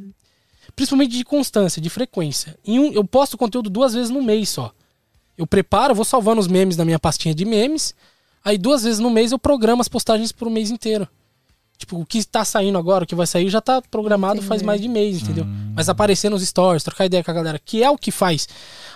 principalmente 0.78 1.12
de 1.18 1.26
constância, 1.26 1.82
de 1.82 1.90
frequência. 1.90 2.58
Em 2.64 2.80
um, 2.80 2.94
eu 2.94 3.04
posto 3.04 3.38
conteúdo 3.38 3.70
duas 3.70 3.94
vezes 3.94 4.10
no 4.10 4.22
mês 4.24 4.48
só. 4.48 4.72
Eu 5.38 5.46
preparo, 5.46 5.94
vou 5.94 6.06
salvando 6.06 6.40
os 6.40 6.48
memes 6.48 6.78
na 6.78 6.86
minha 6.86 7.00
pastinha 7.00 7.36
de 7.36 7.44
memes. 7.44 7.94
Aí 8.46 8.60
duas 8.60 8.84
vezes 8.84 9.00
no 9.00 9.10
mês 9.10 9.32
eu 9.32 9.40
programo 9.40 9.82
as 9.82 9.88
postagens 9.88 10.32
pro 10.32 10.52
mês 10.52 10.70
inteiro. 10.70 11.08
Tipo, 11.78 12.00
o 12.00 12.06
que 12.06 12.24
tá 12.24 12.46
saindo 12.46 12.78
agora, 12.78 13.04
o 13.04 13.08
que 13.08 13.16
vai 13.16 13.28
sair, 13.28 13.50
já 13.50 13.60
tá 13.60 13.82
programado 13.82 14.42
faz 14.42 14.62
Entendi. 14.62 14.66
mais 14.66 14.82
de 14.82 14.88
mês, 14.88 15.22
entendeu? 15.22 15.46
Mas 15.76 15.90
aparecer 15.90 16.30
nos 16.30 16.46
stories, 16.48 16.84
trocar 16.84 17.06
ideia 17.06 17.24
com 17.24 17.32
a 17.32 17.34
galera, 17.34 17.60
que 17.60 17.84
é 17.84 17.90
o 17.90 17.98
que 17.98 18.12
faz 18.12 18.48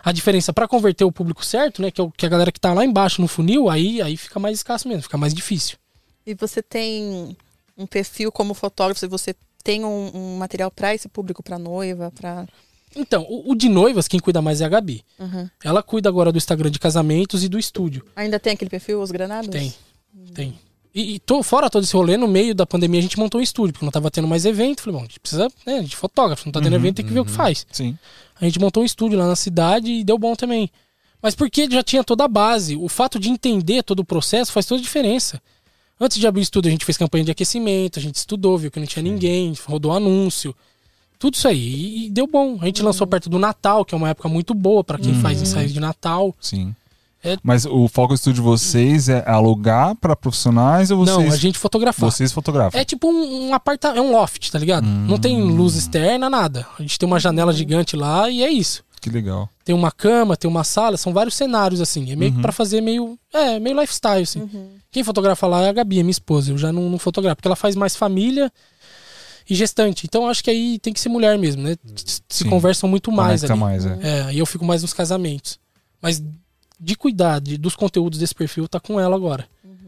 a 0.01 0.13
diferença 0.13 0.53
pra 0.53 0.67
converter 0.67 1.03
o 1.03 1.11
público 1.11 1.43
certo, 1.43 1.81
né? 1.81 1.91
Que 1.91 1.99
é 1.99 2.03
o 2.03 2.11
que 2.11 2.25
a 2.25 2.29
galera 2.29 2.51
que 2.51 2.59
tá 2.59 2.73
lá 2.73 2.85
embaixo 2.85 3.21
no 3.21 3.27
funil, 3.27 3.69
aí, 3.69 4.01
aí 4.01 4.15
fica 4.15 4.39
mais 4.39 4.59
escasso 4.59 4.87
mesmo, 4.87 5.03
fica 5.03 5.17
mais 5.17 5.33
difícil. 5.33 5.77
E 6.25 6.33
você 6.33 6.61
tem 6.61 7.35
um 7.77 7.85
perfil 7.85 8.31
como 8.31 8.53
fotógrafo, 8.53 9.03
e 9.03 9.09
você 9.09 9.35
tem 9.61 9.83
um, 9.83 10.11
um 10.13 10.37
material 10.37 10.71
pra 10.71 10.95
esse 10.95 11.09
público, 11.09 11.43
pra 11.43 11.59
noiva, 11.59 12.11
pra. 12.11 12.47
Então, 12.95 13.25
o, 13.29 13.51
o 13.51 13.55
de 13.55 13.69
noivas, 13.69 14.07
quem 14.07 14.19
cuida 14.19 14.41
mais 14.41 14.61
é 14.61 14.65
a 14.65 14.69
Gabi. 14.69 15.03
Uhum. 15.19 15.49
Ela 15.63 15.83
cuida 15.83 16.09
agora 16.09 16.31
do 16.31 16.37
Instagram 16.37 16.71
de 16.71 16.79
casamentos 16.79 17.43
e 17.43 17.49
do 17.49 17.59
estúdio. 17.59 18.03
Ainda 18.15 18.39
tem 18.39 18.53
aquele 18.53 18.69
perfil, 18.69 19.01
os 19.01 19.11
granados? 19.11 19.49
Tem, 19.49 19.73
tem. 20.33 20.59
E, 20.93 21.15
e 21.15 21.19
tô, 21.19 21.43
fora 21.43 21.69
todo 21.69 21.83
esse 21.83 21.95
rolê, 21.95 22.17
no 22.17 22.27
meio 22.27 22.55
da 22.55 22.65
pandemia 22.65 22.99
a 22.99 23.03
gente 23.03 23.19
montou 23.19 23.39
um 23.39 23.43
estúdio, 23.43 23.73
porque 23.73 23.85
não 23.85 23.91
tava 23.91 24.09
tendo 24.09 24.27
mais 24.27 24.45
evento. 24.45 24.81
Falei, 24.81 24.99
bom, 24.99 25.03
a 25.03 25.07
gente 25.07 25.19
precisa, 25.19 25.47
né, 25.65 25.77
a 25.77 25.81
gente 25.81 25.93
é 25.93 25.97
fotógrafo, 25.97 26.45
não 26.45 26.51
tá 26.51 26.59
tendo 26.59 26.73
Uhum, 26.73 26.79
evento, 26.79 26.95
tem 26.95 27.05
que 27.05 27.13
ver 27.13 27.19
o 27.19 27.25
que 27.25 27.31
faz. 27.31 27.65
Sim. 27.71 27.97
A 28.39 28.45
gente 28.45 28.59
montou 28.59 28.81
um 28.81 28.85
estúdio 28.85 29.17
lá 29.17 29.27
na 29.27 29.35
cidade 29.35 29.91
e 29.91 30.03
deu 30.03 30.17
bom 30.17 30.35
também. 30.35 30.69
Mas 31.21 31.35
porque 31.35 31.69
já 31.69 31.83
tinha 31.83 32.03
toda 32.03 32.23
a 32.23 32.27
base. 32.27 32.75
O 32.75 32.87
fato 32.87 33.19
de 33.19 33.29
entender 33.29 33.83
todo 33.83 33.99
o 33.99 34.05
processo 34.05 34.51
faz 34.51 34.65
toda 34.65 34.79
a 34.79 34.83
diferença. 34.83 35.41
Antes 35.99 36.17
de 36.17 36.25
abrir 36.25 36.39
o 36.39 36.43
estúdio, 36.43 36.69
a 36.69 36.71
gente 36.71 36.85
fez 36.85 36.97
campanha 36.97 37.25
de 37.25 37.31
aquecimento, 37.31 37.99
a 37.99 38.01
gente 38.01 38.15
estudou, 38.15 38.57
viu 38.57 38.71
que 38.71 38.79
não 38.79 38.87
tinha 38.87 39.03
ninguém, 39.03 39.53
rodou 39.65 39.91
anúncio. 39.91 40.55
Tudo 41.19 41.33
isso 41.35 41.47
aí. 41.47 42.05
E, 42.05 42.09
deu 42.09 42.25
bom. 42.25 42.57
A 42.61 42.65
gente 42.65 42.81
lançou 42.81 43.05
perto 43.05 43.29
do 43.29 43.37
Natal, 43.37 43.83
que 43.83 43.93
é 43.93 43.97
uma 43.97 44.09
época 44.09 44.29
muito 44.29 44.53
boa 44.53 44.83
pra 44.83 44.97
quem 44.97 45.13
faz 45.15 45.41
ensaios 45.41 45.73
de 45.73 45.79
Natal. 45.79 46.33
Sim. 46.39 46.73
É- 47.21 47.37
Mas 47.43 47.65
o 47.65 47.89
foco 47.89 48.13
do 48.13 48.15
estúdio 48.15 48.41
de 48.41 48.47
vocês 48.49 49.09
é 49.09 49.21
alugar 49.29 49.93
pra 49.97 50.15
profissionais 50.15 50.89
ou 50.89 50.99
vocês, 51.05 51.17
Não, 51.17 51.33
a 51.33 51.35
gente 51.35 51.57
fotografar. 51.59 52.09
vocês 52.09 52.31
fotografam? 52.31 52.79
É 52.79 52.85
tipo 52.85 53.09
um, 53.09 53.49
um 53.49 53.53
apartamento, 53.53 53.97
é 53.99 54.01
um 54.01 54.13
loft, 54.13 54.49
tá 54.49 54.57
ligado? 54.57 54.85
Não 54.85 55.19
tem 55.19 55.41
luz 55.41 55.75
externa, 55.75 56.29
nada. 56.29 56.65
A 56.79 56.81
gente 56.81 56.97
tem 56.97 57.05
uma 57.05 57.19
janela 57.19 57.51
gigante 57.51 57.97
lá 57.97 58.29
e 58.29 58.41
é 58.41 58.49
isso. 58.49 58.81
Que 59.01 59.09
legal. 59.09 59.49
Tem 59.65 59.75
uma 59.75 59.91
cama, 59.91 60.37
tem 60.37 60.49
uma 60.49 60.63
sala, 60.63 60.95
são 60.95 61.11
vários 61.13 61.35
cenários, 61.35 61.81
assim. 61.81 62.09
É 62.11 62.15
meio 62.15 62.31
que 62.33 62.41
pra 62.41 62.51
fazer 62.53 62.79
meio. 62.79 63.17
É, 63.33 63.59
meio 63.59 63.77
lifestyle, 63.79 64.23
assim. 64.23 64.49
Quem 64.89 65.03
fotografa 65.03 65.45
lá 65.47 65.61
é 65.63 65.69
a 65.69 65.73
Gabi, 65.73 65.99
a 65.99 66.03
minha 66.03 66.11
esposa. 66.11 66.51
Eu 66.51 66.57
já 66.57 66.71
não, 66.71 66.89
não 66.89 66.97
fotografo, 66.99 67.35
porque 67.35 67.47
ela 67.49 67.55
faz 67.55 67.75
mais 67.75 67.95
família 67.97 68.49
e 69.49 69.55
gestante. 69.55 70.05
Então 70.05 70.27
acho 70.27 70.43
que 70.43 70.49
aí 70.49 70.77
tem 70.79 70.93
que 70.93 70.99
ser 70.99 71.09
mulher 71.09 71.37
mesmo, 71.37 71.63
né? 71.63 71.75
Se 71.95 72.21
Sim. 72.43 72.49
conversam 72.49 72.87
muito 72.89 73.11
mais 73.11 73.41
Conecta 73.41 73.53
ali. 73.53 73.59
mais, 73.59 73.85
é. 73.85 73.97
É, 74.01 74.21
aí 74.23 74.39
eu 74.39 74.45
fico 74.45 74.63
mais 74.65 74.81
nos 74.81 74.93
casamentos. 74.93 75.59
Mas 76.01 76.21
de 76.79 76.95
cuidar 76.95 77.39
de- 77.41 77.57
dos 77.57 77.75
conteúdos 77.75 78.19
desse 78.19 78.33
perfil 78.35 78.67
tá 78.67 78.79
com 78.79 78.99
ela 78.99 79.15
agora. 79.15 79.45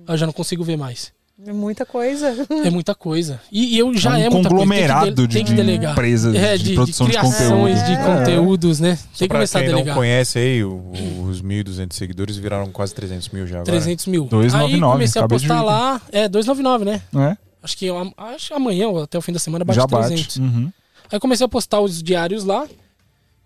Eu 0.07 0.17
já 0.17 0.25
não 0.25 0.33
consigo 0.33 0.63
ver 0.63 0.77
mais. 0.77 1.11
É 1.43 1.51
muita 1.53 1.85
coisa. 1.87 2.35
É 2.63 2.69
muita 2.69 2.93
coisa. 2.93 3.41
E, 3.51 3.73
e 3.75 3.79
eu 3.79 3.91
já 3.97 4.11
um 4.11 4.15
é 4.15 4.29
muita 4.29 4.49
conglomerado 4.49 4.99
coisa. 5.01 5.15
Tem 5.15 5.15
que, 5.15 5.27
de, 5.27 5.33
tem 5.33 5.45
que 5.45 5.51
de 5.51 5.55
delegar. 5.57 5.93
empresas 5.93 6.35
É, 6.35 6.55
de, 6.55 6.63
de, 6.63 6.69
de 6.69 6.75
produção 6.75 7.07
de, 7.07 7.11
criações 7.13 7.41
conteúdo. 7.49 7.85
de 7.85 7.91
É. 7.93 8.03
conteúdos, 8.05 8.79
né? 8.79 8.95
Só 8.95 9.19
Tem 9.19 9.27
que 9.27 9.33
começar 9.33 9.57
a 9.59 9.61
quem 9.63 9.69
delegar. 9.71 9.95
não 9.95 10.01
conhece 10.01 10.37
aí, 10.37 10.63
o- 10.63 10.91
os 11.27 11.41
1.200 11.41 11.95
seguidores 11.95 12.37
viraram 12.37 12.67
quase 12.71 12.93
300 12.93 13.29
mil 13.29 13.47
já 13.47 13.55
agora. 13.61 13.71
300 13.71 14.05
mil. 14.05 14.25
299, 14.25 14.85
Aí 14.85 14.91
comecei 14.93 15.19
a 15.21 15.25
de 15.25 15.29
postar 15.33 15.61
lá. 15.63 15.99
É, 16.11 16.27
299, 16.29 16.85
né? 16.85 17.01
Não 17.11 17.23
é? 17.23 17.37
Acho 17.63 17.77
que, 17.77 17.85
eu- 17.85 18.13
acho 18.17 18.47
que 18.47 18.53
amanhã 18.53 18.87
ou 18.87 19.03
até 19.03 19.17
o 19.17 19.21
fim 19.21 19.31
da 19.31 19.39
semana 19.39 19.63
bate 19.63 19.75
Já 19.79 19.85
300. 19.87 20.37
bate. 20.37 20.41
Uhum. 20.41 20.71
Aí 21.11 21.19
comecei 21.19 21.45
a 21.45 21.49
postar 21.49 21.79
os 21.81 22.01
diários 22.01 22.43
lá 22.43 22.67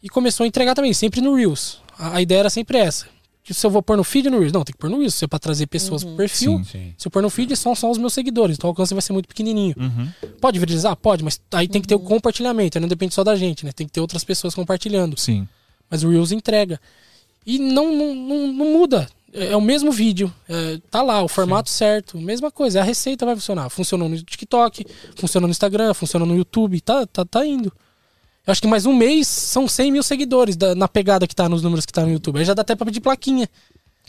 e 0.02 0.08
começou 0.10 0.44
a 0.44 0.48
entregar 0.48 0.74
também, 0.76 0.94
sempre 0.94 1.20
no 1.22 1.36
Reels. 1.36 1.80
A, 1.98 2.18
a 2.18 2.22
ideia 2.22 2.40
era 2.40 2.50
sempre 2.50 2.78
essa. 2.78 3.08
Que 3.44 3.54
se 3.54 3.64
eu 3.66 3.70
vou 3.70 3.82
pôr 3.84 3.96
no 3.96 4.04
feed 4.04 4.28
ou 4.28 4.32
no 4.34 4.40
Reels? 4.40 4.52
Não, 4.54 4.64
tem 4.64 4.74
que 4.74 4.80
pôr 4.80 4.90
no 4.90 4.98
Reels. 4.98 5.14
Se 5.14 5.26
é 5.26 5.28
pra 5.28 5.38
trazer 5.38 5.68
pessoas 5.68 6.04
pro 6.04 6.16
perfil. 6.16 6.58
Sim. 6.60 6.64
Sim. 6.64 6.94
Se 6.98 7.08
eu 7.08 7.12
pôr 7.12 7.22
no 7.22 7.30
feed, 7.30 7.56
são 7.56 7.76
só 7.76 7.92
os 7.92 7.98
meus 7.98 8.12
seguidores. 8.14 8.58
Então 8.58 8.68
o 8.68 8.72
alcance 8.72 8.92
vai 8.94 9.02
ser 9.02 9.14
muito 9.14 9.28
pequenininho. 9.28 9.76
Uhum. 9.78 10.10
Pode 10.42 10.58
viralizar? 10.58 10.96
Pode, 10.96 11.24
mas 11.24 11.40
aí 11.52 11.68
tem 11.68 11.80
que 11.82 11.88
ter 11.88 11.94
o 11.96 12.00
compartilhamento. 12.00 12.78
aí 12.78 12.82
Não 12.82 12.88
depende 12.88 13.14
só 13.14 13.24
da 13.24 13.36
gente, 13.36 13.64
né? 13.66 13.72
Tem 13.72 13.86
que 13.86 13.94
ter 13.94 14.00
outras 14.02 14.24
pessoas 14.24 14.56
compartilhando. 14.56 15.16
Sim. 15.20 15.48
Mas 15.90 16.04
o 16.04 16.10
Reels 16.10 16.32
entrega. 16.32 16.80
E 17.46 17.60
não, 17.60 17.94
não, 17.96 18.16
não, 18.16 18.48
não 18.48 18.74
muda. 18.74 19.08
É, 19.36 19.52
é 19.52 19.58
o 19.58 19.62
mesmo 19.62 19.92
vídeo. 19.92 20.34
É, 20.48 20.80
tá 20.90 21.02
lá, 21.02 21.22
o 21.22 21.28
formato 21.28 21.70
certo. 21.70 22.18
Mesma 22.20 22.50
coisa. 22.50 22.80
A 22.80 22.84
receita 22.84 23.26
vai 23.26 23.36
funcionar. 23.36 23.70
Funcionou 23.70 24.08
no 24.08 24.16
TikTok, 24.22 24.86
funcionou 25.16 25.48
no 25.48 25.52
Instagram, 25.52 25.94
funciona 25.94 26.26
no 26.26 26.36
YouTube. 26.36 26.80
Tá, 26.82 27.06
tá, 27.06 27.26
tá 27.26 27.46
indo. 27.46 27.72
Eu 28.48 28.52
acho 28.52 28.62
que 28.62 28.68
mais 28.68 28.86
um 28.86 28.94
mês 28.96 29.28
são 29.28 29.68
100 29.68 29.92
mil 29.92 30.04
seguidores 30.04 30.56
da- 30.56 30.76
na 30.76 30.88
pegada 30.88 31.28
que 31.28 31.36
tá 31.36 31.50
nos 31.50 31.62
números 31.64 31.86
que 31.86 31.92
tá 31.92 32.04
no 32.06 32.12
YouTube. 32.12 32.38
Aí 32.40 32.46
já 32.46 32.54
dá 32.54 32.62
até 32.62 32.76
pra 32.76 32.86
pedir 32.86 33.02
plaquinha. 33.02 33.50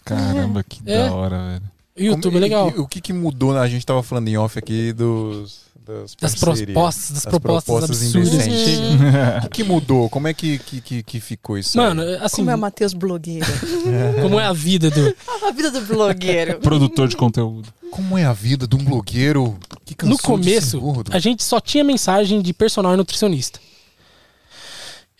Caramba, 0.04 0.62
que 0.62 0.80
É. 0.86 1.08
da 1.08 1.14
hora, 1.14 1.38
velho. 1.38 1.62
O 1.98 2.02
YouTube 2.02 2.32
Como- 2.34 2.36
é 2.36 2.40
legal. 2.40 2.68
e- 2.70 2.72
e 2.76 2.78
o 2.80 2.86
que, 2.86 3.00
que 3.00 3.12
mudou? 3.12 3.56
A 3.56 3.66
gente 3.68 3.84
tava 3.84 4.02
falando 4.02 4.28
em 4.28 4.36
off 4.36 4.58
aqui 4.58 4.92
dos. 4.92 5.65
Das, 5.86 6.16
Das 6.20 6.34
propostas, 6.34 7.10
das 7.12 7.24
propostas 7.26 7.84
absurdas. 7.84 8.46
O 9.46 9.48
que, 9.48 9.62
mudou? 9.62 10.10
Como 10.10 10.26
é 10.26 10.34
que, 10.34 10.58
que, 10.58 10.80
que, 10.80 11.02
que 11.04 11.20
ficou 11.20 11.56
isso? 11.56 11.80
aí? 11.80 11.86
Mano, 11.86 12.02
assim, 12.20 12.38
Como 12.38 12.50
é 12.50 12.54
o 12.56 12.58
Matheus 12.58 12.92
blogueiro? 12.92 13.46
como 14.20 14.40
é 14.40 14.46
a 14.46 14.52
vida 14.52 14.90
do. 14.90 15.14
a 15.46 15.52
vida 15.52 15.70
do 15.70 15.80
blogueiro. 15.82 16.58
Produtor 16.60 17.06
de 17.06 17.16
conteúdo. 17.16 17.68
Como 17.92 18.18
é 18.18 18.24
a 18.24 18.32
vida 18.32 18.66
de 18.66 18.74
um 18.74 18.84
blogueiro 18.84 19.56
que 19.84 20.04
No 20.04 20.18
começo, 20.18 20.82
a 21.10 21.20
gente 21.20 21.44
só 21.44 21.60
tinha 21.60 21.84
mensagem 21.84 22.42
de 22.42 22.52
personal 22.52 22.92
e 22.92 22.96
nutricionista. 22.96 23.60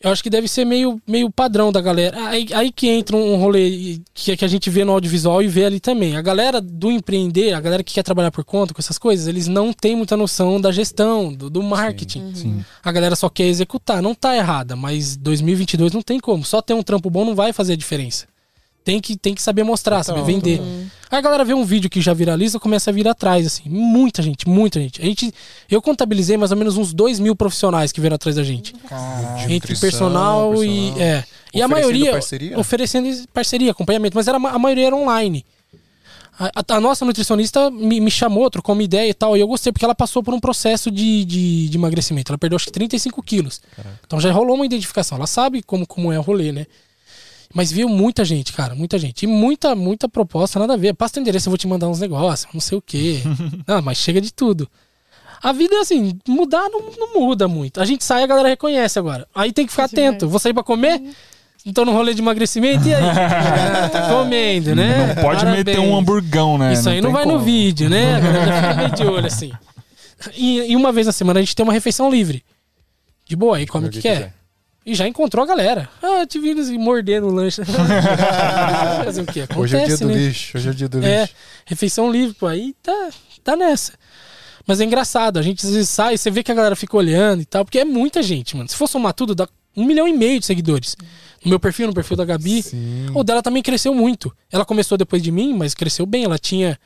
Eu 0.01 0.11
acho 0.11 0.23
que 0.23 0.29
deve 0.29 0.47
ser 0.47 0.65
meio, 0.65 1.01
meio 1.07 1.31
padrão 1.31 1.73
da 1.73 1.81
galera. 1.81 2.29
Aí, 2.29 2.47
aí 2.53 2.71
que 2.71 2.87
entra 2.89 3.17
um 3.17 3.37
rolê 3.37 3.99
que, 4.13 4.37
que 4.37 4.45
a 4.45 4.49
gente 4.49 4.69
vê 4.69 4.85
no 4.85 4.93
audiovisual 4.93 5.43
e 5.43 5.49
vê 5.49 5.65
ali 5.65 5.81
também. 5.81 6.17
A 6.17 6.23
galera 6.23 6.61
do 6.61 6.93
empreender, 6.93 7.55
a 7.55 7.61
galera 7.61 7.83
que 7.83 7.95
quer 7.95 8.03
trabalhar 8.03 8.31
por 8.31 8.45
conta 8.45 8.75
com 8.75 8.81
essas 8.81 8.99
coisas, 8.99 9.27
eles 9.27 9.49
não 9.49 9.73
têm 9.73 9.97
muita 9.97 10.17
noção 10.17 10.61
da 10.61 10.71
gestão, 10.71 11.33
do, 11.33 11.49
do 11.49 11.63
marketing. 11.63 12.35
Sim. 12.35 12.65
A 12.85 12.93
galera 12.93 13.17
só 13.17 13.31
quer 13.31 13.47
executar. 13.47 14.03
Não 14.03 14.15
tá 14.15 14.37
errada, 14.37 14.77
mas 14.77 15.17
2022 15.17 15.93
não 15.93 16.03
tem 16.03 16.21
como. 16.21 16.45
Só 16.45 16.61
ter 16.61 16.75
um 16.75 16.83
trampo 16.83 17.09
bom 17.09 17.25
não 17.25 17.35
vai 17.35 17.53
fazer 17.55 17.73
a 17.73 17.77
diferença. 17.77 18.27
Tem 18.87 19.01
que, 19.01 19.17
tem 19.17 19.35
que 19.35 19.43
saber 19.43 19.65
mostrar, 19.65 20.05
Total, 20.05 20.17
saber 20.17 20.33
vender. 20.33 20.61
Aí 21.11 21.19
a 21.19 21.21
galera 21.21 21.45
vê 21.45 21.53
um 21.53 21.65
vídeo 21.65 21.91
que 21.91 22.01
já 22.01 22.15
viraliza, 22.15 22.61
começa 22.61 22.89
a 22.89 22.93
vir 22.93 23.09
atrás, 23.09 23.45
assim. 23.45 23.65
Muita 23.69 24.23
gente, 24.23 24.49
muita 24.49 24.81
gente. 24.81 25.03
A 25.03 25.05
gente 25.05 25.35
eu 25.69 25.83
contabilizei 25.83 26.37
mais 26.37 26.53
ou 26.53 26.57
menos 26.57 26.77
uns 26.77 26.95
2 26.95 27.19
mil 27.19 27.35
profissionais 27.35 27.91
que 27.91 28.01
vieram 28.01 28.15
atrás 28.15 28.37
da 28.37 28.45
gente. 28.45 28.73
De 28.73 29.43
Entre 29.43 29.55
nutrição, 29.73 29.81
personal, 29.91 30.65
e. 30.65 30.69
personal. 30.93 31.01
É. 31.01 31.25
E 31.53 31.61
a 31.61 31.67
maioria. 31.67 32.13
parceria? 32.13 32.57
Oferecendo 32.61 33.09
parceria, 33.35 33.73
acompanhamento. 33.73 34.17
Mas 34.17 34.29
era, 34.29 34.37
a 34.39 34.59
maioria 34.59 34.87
era 34.87 34.95
online. 34.95 35.45
A, 36.39 36.47
a- 36.61 36.77
a 36.77 36.81
nossa 36.81 37.05
nutricionista 37.05 37.69
me, 37.73 37.99
me 38.01 38.11
chamou, 38.11 38.49
trocou 38.49 38.73
uma 38.73 38.83
ideia 38.85 39.11
e 39.11 39.15
tal. 39.15 39.37
E 39.37 39.41
eu 39.41 39.49
gostei, 39.49 39.73
porque 39.73 39.85
ela 39.85 39.97
passou 39.97 40.23
por 40.23 40.33
um 40.33 40.39
processo 40.39 40.93
de, 40.93 41.25
de, 41.25 41.69
de 41.71 41.77
emagrecimento. 41.77 42.31
Ela 42.31 42.39
perdeu 42.39 42.55
acho 42.55 42.67
que 42.67 42.73
35 42.73 43.21
quilos. 43.23 43.61
Então 44.07 44.21
já 44.21 44.31
rolou 44.31 44.55
uma 44.55 44.65
identificação. 44.67 45.17
Ela 45.19 45.27
sabe 45.27 45.61
como, 45.61 45.85
como 45.87 46.13
é 46.13 46.19
o 46.21 46.23
rolê, 46.23 46.53
né? 46.53 46.67
Mas 47.57 47.73
viu 47.73 47.89
muita 47.89 48.23
gente, 48.23 48.53
cara, 48.53 48.75
muita 48.75 48.99
gente. 48.99 49.23
E 49.23 49.27
muita, 49.27 49.75
muita 49.75 50.07
proposta, 50.07 50.59
nada 50.59 50.75
a 50.75 50.77
ver. 50.77 50.93
Passa 50.93 51.15
teu 51.15 51.23
endereço, 51.23 51.49
eu 51.49 51.51
vou 51.51 51.57
te 51.57 51.67
mandar 51.67 51.89
uns 51.89 52.01
negócios, 52.01 52.47
não 52.53 52.61
sei 52.61 52.77
o 52.77 52.83
quê. 52.83 53.23
não, 53.67 53.81
mas 53.81 53.97
chega 53.97 54.21
de 54.21 54.31
tudo. 54.31 54.69
A 55.43 55.53
vida 55.53 55.75
é 55.75 55.79
assim, 55.79 56.19
mudar 56.29 56.69
não, 56.69 56.83
não 56.99 57.15
muda 57.19 57.49
muito. 57.49 57.81
A 57.81 57.87
gente 57.87 58.05
sai, 58.05 58.23
a 58.23 58.27
galera 58.27 58.47
reconhece 58.47 58.99
agora. 58.99 59.27
Aí 59.35 59.55
tem 59.55 59.65
que 59.65 59.73
ficar 59.73 59.85
atento. 59.85 60.29
Vou 60.29 60.39
sair 60.39 60.53
pra 60.53 60.63
comer? 60.63 61.03
Então 61.65 61.87
no 61.87 61.93
rolê 61.93 62.13
de 62.13 62.21
emagrecimento, 62.21 62.87
e 62.87 62.95
aí? 62.95 63.03
Tá 63.91 64.07
comendo, 64.13 64.77
né? 64.77 65.15
Não 65.15 65.23
pode 65.23 65.41
Parabéns. 65.41 65.65
meter 65.65 65.79
um 65.79 65.97
hamburgão, 65.97 66.59
né? 66.59 66.75
Isso 66.75 66.91
aí 66.91 67.01
não 67.01 67.11
vai 67.11 67.25
no 67.25 67.33
como. 67.33 67.45
vídeo, 67.45 67.89
né? 67.89 68.17
A 68.17 68.21
galera 68.21 68.47
já 68.47 68.57
fica 68.61 68.75
meio 68.75 68.91
de 68.91 69.03
olho 69.05 69.27
assim. 69.27 69.53
E, 70.37 70.73
e 70.73 70.77
uma 70.77 70.93
vez 70.93 71.07
na 71.07 71.13
semana 71.13 71.41
a 71.41 71.43
gente 71.43 71.57
tem 71.57 71.65
uma 71.65 71.73
refeição 71.73 72.11
livre. 72.11 72.45
De 73.27 73.35
boa, 73.35 73.57
aí 73.57 73.67
come 73.67 73.87
o 73.87 73.91
que, 73.91 74.03
quer. 74.03 74.35
E 74.87 74.95
já 74.95 75.09
encontrou 75.09 75.43
a 75.43 75.47
galera. 75.49 75.91
Ah, 76.01 76.25
te 76.25 76.39
vi 76.39 76.51
eles 76.51 76.71
morder 76.71 77.21
no 77.21 77.29
lanche. 77.29 77.61
Fazer 79.05 79.23
o 79.23 79.27
quê? 79.27 79.41
Acontece, 79.41 79.59
Hoje 79.59 79.77
é 79.77 79.83
o 79.83 79.87
dia 79.87 79.97
do 79.99 80.07
né? 80.07 80.15
lixo. 80.15 80.57
Hoje 80.57 80.69
é 80.69 80.71
o 80.71 80.75
dia 80.75 80.89
do 80.89 81.05
É, 81.05 81.21
lixo. 81.23 81.35
refeição 81.65 82.11
livre, 82.11 82.35
pô, 82.35 82.47
aí 82.47 82.73
tá, 82.81 83.11
tá 83.43 83.57
nessa. 83.57 83.95
Mas 84.65 84.81
é 84.81 84.85
engraçado, 84.85 85.39
a 85.39 85.43
gente 85.43 85.67
às 85.67 85.73
vezes 85.73 85.89
sai, 85.91 86.17
você 86.17 86.31
vê 86.31 86.43
que 86.43 86.53
a 86.53 86.55
galera 86.55 86.77
fica 86.77 86.97
olhando 86.97 87.41
e 87.43 87.45
tal, 87.45 87.65
porque 87.65 87.81
é 87.81 87.85
muita 87.85 88.23
gente, 88.23 88.57
mano. 88.57 88.69
Se 88.69 88.77
for 88.77 88.89
somar 88.89 89.13
tudo, 89.13 89.35
dá 89.35 89.49
um 89.77 89.85
milhão 89.85 90.07
e 90.07 90.13
meio 90.13 90.39
de 90.39 90.47
seguidores. 90.47 90.97
No 91.45 91.51
meu 91.51 91.59
perfil, 91.61 91.89
no 91.89 91.95
perfil 91.95 92.17
da 92.17 92.25
Gabi. 92.25 92.63
Sim. 92.63 93.07
O 93.13 93.25
dela 93.25 93.43
também 93.43 93.63
cresceu 93.63 93.93
muito. 93.93 94.33
Ela 94.51 94.65
começou 94.65 94.97
depois 94.97 95.21
de 95.23 95.33
mim, 95.33 95.53
mas 95.53 95.75
cresceu 95.75 96.07
bem. 96.07 96.25
Ela 96.25 96.39
tinha 96.39 96.79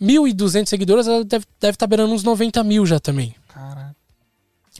1.200 0.00 0.66
seguidores, 0.68 1.06
ela 1.06 1.24
deve 1.24 1.44
estar 1.44 1.56
deve 1.60 1.76
tá 1.76 1.86
beirando 1.86 2.12
uns 2.14 2.22
90 2.24 2.62
mil 2.64 2.86
já 2.86 2.98
também. 2.98 3.34
Caraca. 3.48 4.01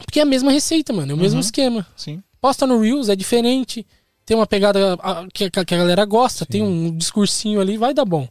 Porque 0.05 0.19
é 0.19 0.23
a 0.23 0.25
mesma 0.25 0.51
receita, 0.51 0.91
mano, 0.93 1.11
é 1.11 1.15
o 1.15 1.17
mesmo 1.17 1.35
Uhum. 1.39 1.45
esquema. 1.45 1.85
Sim. 1.95 2.21
Posta 2.41 2.65
no 2.67 2.79
Reels, 2.79 3.09
é 3.09 3.15
diferente. 3.15 3.85
Tem 4.25 4.35
uma 4.35 4.47
pegada 4.47 4.95
a- 5.01 5.25
que, 5.33 5.45
a 5.45 5.63
galera 5.63 6.05
gosta, 6.05 6.45
tem 6.45 6.61
um 6.63 6.95
discursinho 6.95 7.59
ali, 7.61 7.77
vai 7.77 7.93
dar 7.93 8.05
bom. 8.05 8.27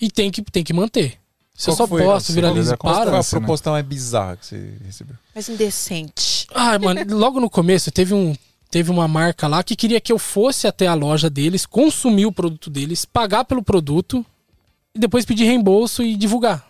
E 0.00 0.10
tem 0.10 0.30
que, 0.30 0.42
tem 0.42 0.62
que 0.62 0.72
manter. 0.72 1.14
Se 1.56 1.70
eu 1.70 1.74
Qual 1.74 1.76
só 1.76 1.88
foi 1.88 2.02
a- 2.02 2.06
posto, 2.06 2.26
você 2.26 2.32
viralizo 2.34 2.64
falou 2.70 2.74
e 2.74 2.78
Qual 2.78 2.94
para. 2.94 3.22
foi 3.22 3.38
a 3.38 3.40
proposta 3.40 3.70
mais 3.72 3.84
bizarra 3.84 4.36
que 4.36 4.46
você 4.46 4.74
recebeu? 4.84 5.16
Mas 5.34 5.48
indecente. 5.48 6.46
Ah, 6.54 6.78
mano, 6.78 7.00
logo 7.18 7.40
no 7.40 7.50
começo 7.50 7.90
teve 7.90 8.14
um 8.14 8.34
teve 8.70 8.90
uma 8.90 9.08
marca 9.08 9.48
lá 9.48 9.62
que 9.64 9.74
queria 9.74 9.98
que 9.98 10.12
eu 10.12 10.18
fosse 10.18 10.66
até 10.66 10.86
a 10.86 10.92
loja 10.92 11.30
deles, 11.30 11.64
consumir 11.64 12.26
o 12.26 12.32
produto 12.32 12.68
deles, 12.68 13.06
pagar 13.06 13.44
pelo 13.46 13.62
produto 13.62 14.24
e 14.94 14.98
depois 14.98 15.24
pedir 15.24 15.44
reembolso 15.44 16.02
e 16.02 16.14
divulgar. 16.16 16.67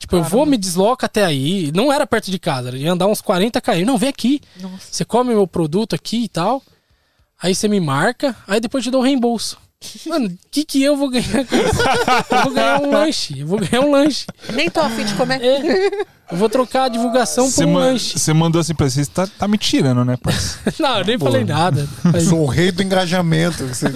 Tipo, 0.00 0.16
eu 0.16 0.24
vou, 0.24 0.46
me 0.46 0.56
desloco 0.56 1.04
até 1.04 1.24
aí. 1.24 1.70
Não 1.74 1.92
era 1.92 2.06
perto 2.06 2.30
de 2.30 2.38
casa, 2.38 2.74
ia 2.74 2.90
andar 2.90 3.06
uns 3.06 3.20
40 3.20 3.60
km. 3.60 3.84
Não, 3.84 3.98
vem 3.98 4.08
aqui. 4.08 4.40
Nossa. 4.58 4.88
Você 4.90 5.04
come 5.04 5.34
meu 5.34 5.46
produto 5.46 5.94
aqui 5.94 6.24
e 6.24 6.28
tal. 6.28 6.62
Aí 7.40 7.54
você 7.54 7.68
me 7.68 7.78
marca, 7.78 8.34
aí 8.48 8.60
depois 8.60 8.82
eu 8.84 8.90
te 8.90 8.92
dou 8.92 9.02
um 9.02 9.04
reembolso. 9.04 9.58
Mano, 10.06 10.26
o 10.26 10.38
que 10.50 10.62
que 10.64 10.82
eu 10.82 10.94
vou 10.94 11.08
ganhar 11.08 11.44
com 11.46 11.56
isso? 11.56 11.82
Eu 12.30 12.42
vou 12.44 12.52
ganhar 12.52 12.82
um 12.82 12.90
lanche. 12.90 13.40
Eu 13.40 13.46
vou 13.46 13.58
ganhar 13.58 13.80
um 13.82 13.90
lanche. 13.90 14.26
Nem 14.52 14.68
tô 14.68 14.78
afim 14.80 15.04
de 15.06 15.14
comer. 15.14 15.40
É. 15.42 15.88
Eu 16.30 16.36
vou 16.36 16.50
trocar 16.50 16.84
a 16.84 16.88
divdivulgação 16.88 17.50
por 17.50 17.64
um 17.64 17.74
lanche. 17.74 18.18
você 18.18 18.32
mandou 18.34 18.60
assim 18.60 18.74
pra 18.74 18.88
você, 18.88 19.02
você 19.04 19.10
tá, 19.10 19.26
tá 19.26 19.48
me 19.48 19.56
tirando, 19.56 20.04
né, 20.04 20.16
parceiro? 20.18 20.60
Não, 20.78 20.98
eu 20.98 21.04
nem 21.06 21.18
falei 21.18 21.44
nada. 21.44 21.88
Aí- 22.12 22.20
Sou 22.20 22.42
o 22.42 22.46
rei 22.46 22.70
do 22.70 22.82
engajamento. 22.82 23.66
Você- 23.66 23.88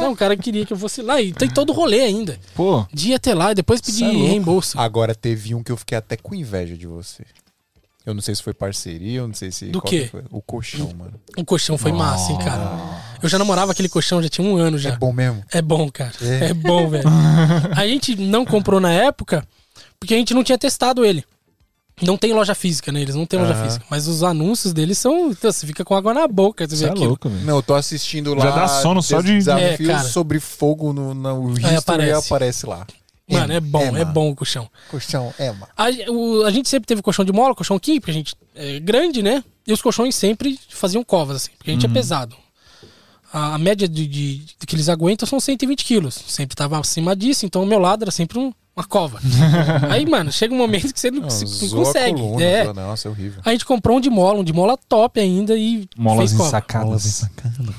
Não, 0.00 0.12
o 0.12 0.16
cara 0.16 0.34
queria 0.36 0.64
que 0.64 0.72
eu 0.72 0.78
fosse 0.78 1.02
lá. 1.02 1.20
E 1.20 1.32
tem 1.32 1.48
todo 1.48 1.70
o 1.70 1.72
rolê 1.74 2.00
ainda. 2.00 2.38
Pô, 2.54 2.86
Dia 2.92 3.16
até 3.16 3.34
lá 3.34 3.52
e 3.52 3.54
depois 3.54 3.80
pedir 3.82 3.98
Cê 3.98 4.04
é 4.06 4.08
reembolso. 4.28 4.80
Agora 4.80 5.14
teve 5.14 5.54
um 5.54 5.62
que 5.62 5.70
eu 5.70 5.76
fiquei 5.76 5.98
até 5.98 6.16
com 6.16 6.34
inveja 6.34 6.74
de 6.74 6.86
você. 6.86 7.24
Eu 8.04 8.12
não 8.14 8.20
sei 8.20 8.34
se 8.34 8.42
foi 8.42 8.52
parceria, 8.52 9.18
eu 9.20 9.28
não 9.28 9.34
sei 9.34 9.52
se. 9.52 9.66
Do 9.66 9.80
quê? 9.80 10.00
que 10.04 10.08
foi. 10.08 10.24
O 10.32 10.42
colchão, 10.42 10.90
mano. 10.98 11.12
O 11.36 11.44
colchão 11.44 11.78
foi 11.78 11.92
massa, 11.92 12.32
hein, 12.32 12.38
cara. 12.38 13.00
Eu 13.22 13.28
já 13.28 13.38
namorava 13.38 13.72
aquele 13.72 13.88
colchão, 13.88 14.22
já 14.22 14.28
tinha 14.28 14.46
um 14.46 14.56
ano 14.56 14.78
já. 14.78 14.90
É 14.90 14.96
bom 14.96 15.12
mesmo? 15.12 15.42
É 15.52 15.62
bom, 15.62 15.90
cara. 15.90 16.12
É. 16.20 16.46
É, 16.50 16.54
bom, 16.54 16.88
velho. 16.88 17.04
A 17.76 17.86
gente 17.86 18.16
não 18.16 18.44
comprou 18.44 18.80
na 18.80 18.90
época 18.92 19.46
porque 20.00 20.14
a 20.14 20.16
gente 20.16 20.34
não 20.34 20.42
tinha 20.42 20.58
testado 20.58 21.04
ele. 21.04 21.24
Não 22.02 22.16
tem 22.16 22.32
loja 22.32 22.54
física, 22.54 22.90
né? 22.90 23.00
Eles 23.00 23.14
não 23.14 23.24
têm 23.26 23.38
loja 23.38 23.54
física. 23.54 23.84
Mas 23.88 24.08
os 24.08 24.22
anúncios 24.24 24.72
deles 24.72 24.98
são. 24.98 25.30
então, 25.30 25.52
Você 25.52 25.64
fica 25.66 25.84
com 25.84 25.94
água 25.94 26.12
na 26.12 26.26
boca. 26.26 26.66
Você 26.66 26.86
é 26.86 26.88
aquilo. 26.88 27.04
louco, 27.10 27.28
velho. 27.28 27.44
Não, 27.44 27.56
eu 27.56 27.62
tô 27.62 27.74
assistindo 27.74 28.34
lá. 28.34 28.44
Já 28.46 28.50
dá 28.50 28.66
sono 28.68 29.00
só 29.02 29.20
de- 29.20 29.34
Desafios 29.34 29.88
É, 29.88 29.98
sobre 30.00 30.40
fogo 30.40 30.92
no, 30.92 31.14
no 31.14 31.52
history 31.52 31.66
Aí 31.68 31.74
e 31.74 31.76
aparece. 31.76 32.26
aparece 32.26 32.66
lá. 32.66 32.86
Mano, 33.30 33.52
é 33.52 33.60
bom, 33.60 33.80
é, 33.82 33.90
mano. 33.92 34.06
bom 34.06 34.30
o 34.30 34.34
colchão. 34.34 34.68
Colchão, 34.90 35.32
é, 35.38 35.52
mano. 35.52 35.68
A, 35.76 35.84
o- 36.10 36.44
a 36.44 36.50
gente 36.50 36.68
sempre 36.68 36.86
teve 36.88 37.00
colchão 37.02 37.24
de 37.24 37.32
mola, 37.32 37.54
colchão 37.54 37.78
king, 37.78 38.00
porque 38.00 38.10
a 38.10 38.14
gente 38.14 38.34
é 38.56 38.80
grande, 38.80 39.22
né? 39.22 39.44
E 39.66 39.72
os 39.72 39.80
colchões 39.80 40.14
sempre 40.16 40.58
faziam 40.68 41.04
covas, 41.04 41.36
assim, 41.36 41.50
porque 41.56 41.70
a 41.70 41.74
gente 41.74 41.86
é 41.86 41.88
pesado. 41.88 42.34
A, 43.32 43.54
a 43.54 43.58
média 43.58 43.88
de, 43.88 44.06
de, 44.06 44.36
de 44.38 44.66
que 44.66 44.74
eles 44.76 44.88
aguentam 44.88 45.26
são 45.26 45.40
120 45.40 45.84
quilos. 45.84 46.14
Sempre 46.26 46.54
tava 46.54 46.78
acima 46.78 47.16
disso, 47.16 47.46
então 47.46 47.62
o 47.62 47.66
meu 47.66 47.78
lado 47.78 48.02
era 48.04 48.10
sempre 48.10 48.38
um- 48.38 48.52
uma 48.76 48.84
cova. 48.84 49.20
Aí, 49.90 50.04
mano, 50.06 50.30
chega 50.32 50.54
um 50.54 50.58
momento 50.58 50.92
que 50.94 51.00
você 51.00 51.10
não, 51.10 51.22
Não, 51.22 51.30
se- 51.30 51.44
não 51.74 51.82
a 51.82 51.84
consegue. 51.86 52.20
coluna, 52.20 52.42
é. 52.44 52.64
zoa- 52.64 52.74
Nossa, 52.74 53.08
é 53.08 53.10
horrível. 53.10 53.40
A 53.44 53.50
gente 53.52 53.64
comprou 53.64 53.96
um 53.96 54.00
de 54.00 54.10
mola, 54.10 54.40
um 54.40 54.44
de 54.44 54.52
mola 54.52 54.76
top 54.88 55.18
ainda 55.20 55.56
e 55.56 55.88
Molas 55.96 56.18
fez 56.30 56.32
cova. 56.32 56.48
ensacadas. 56.48 57.24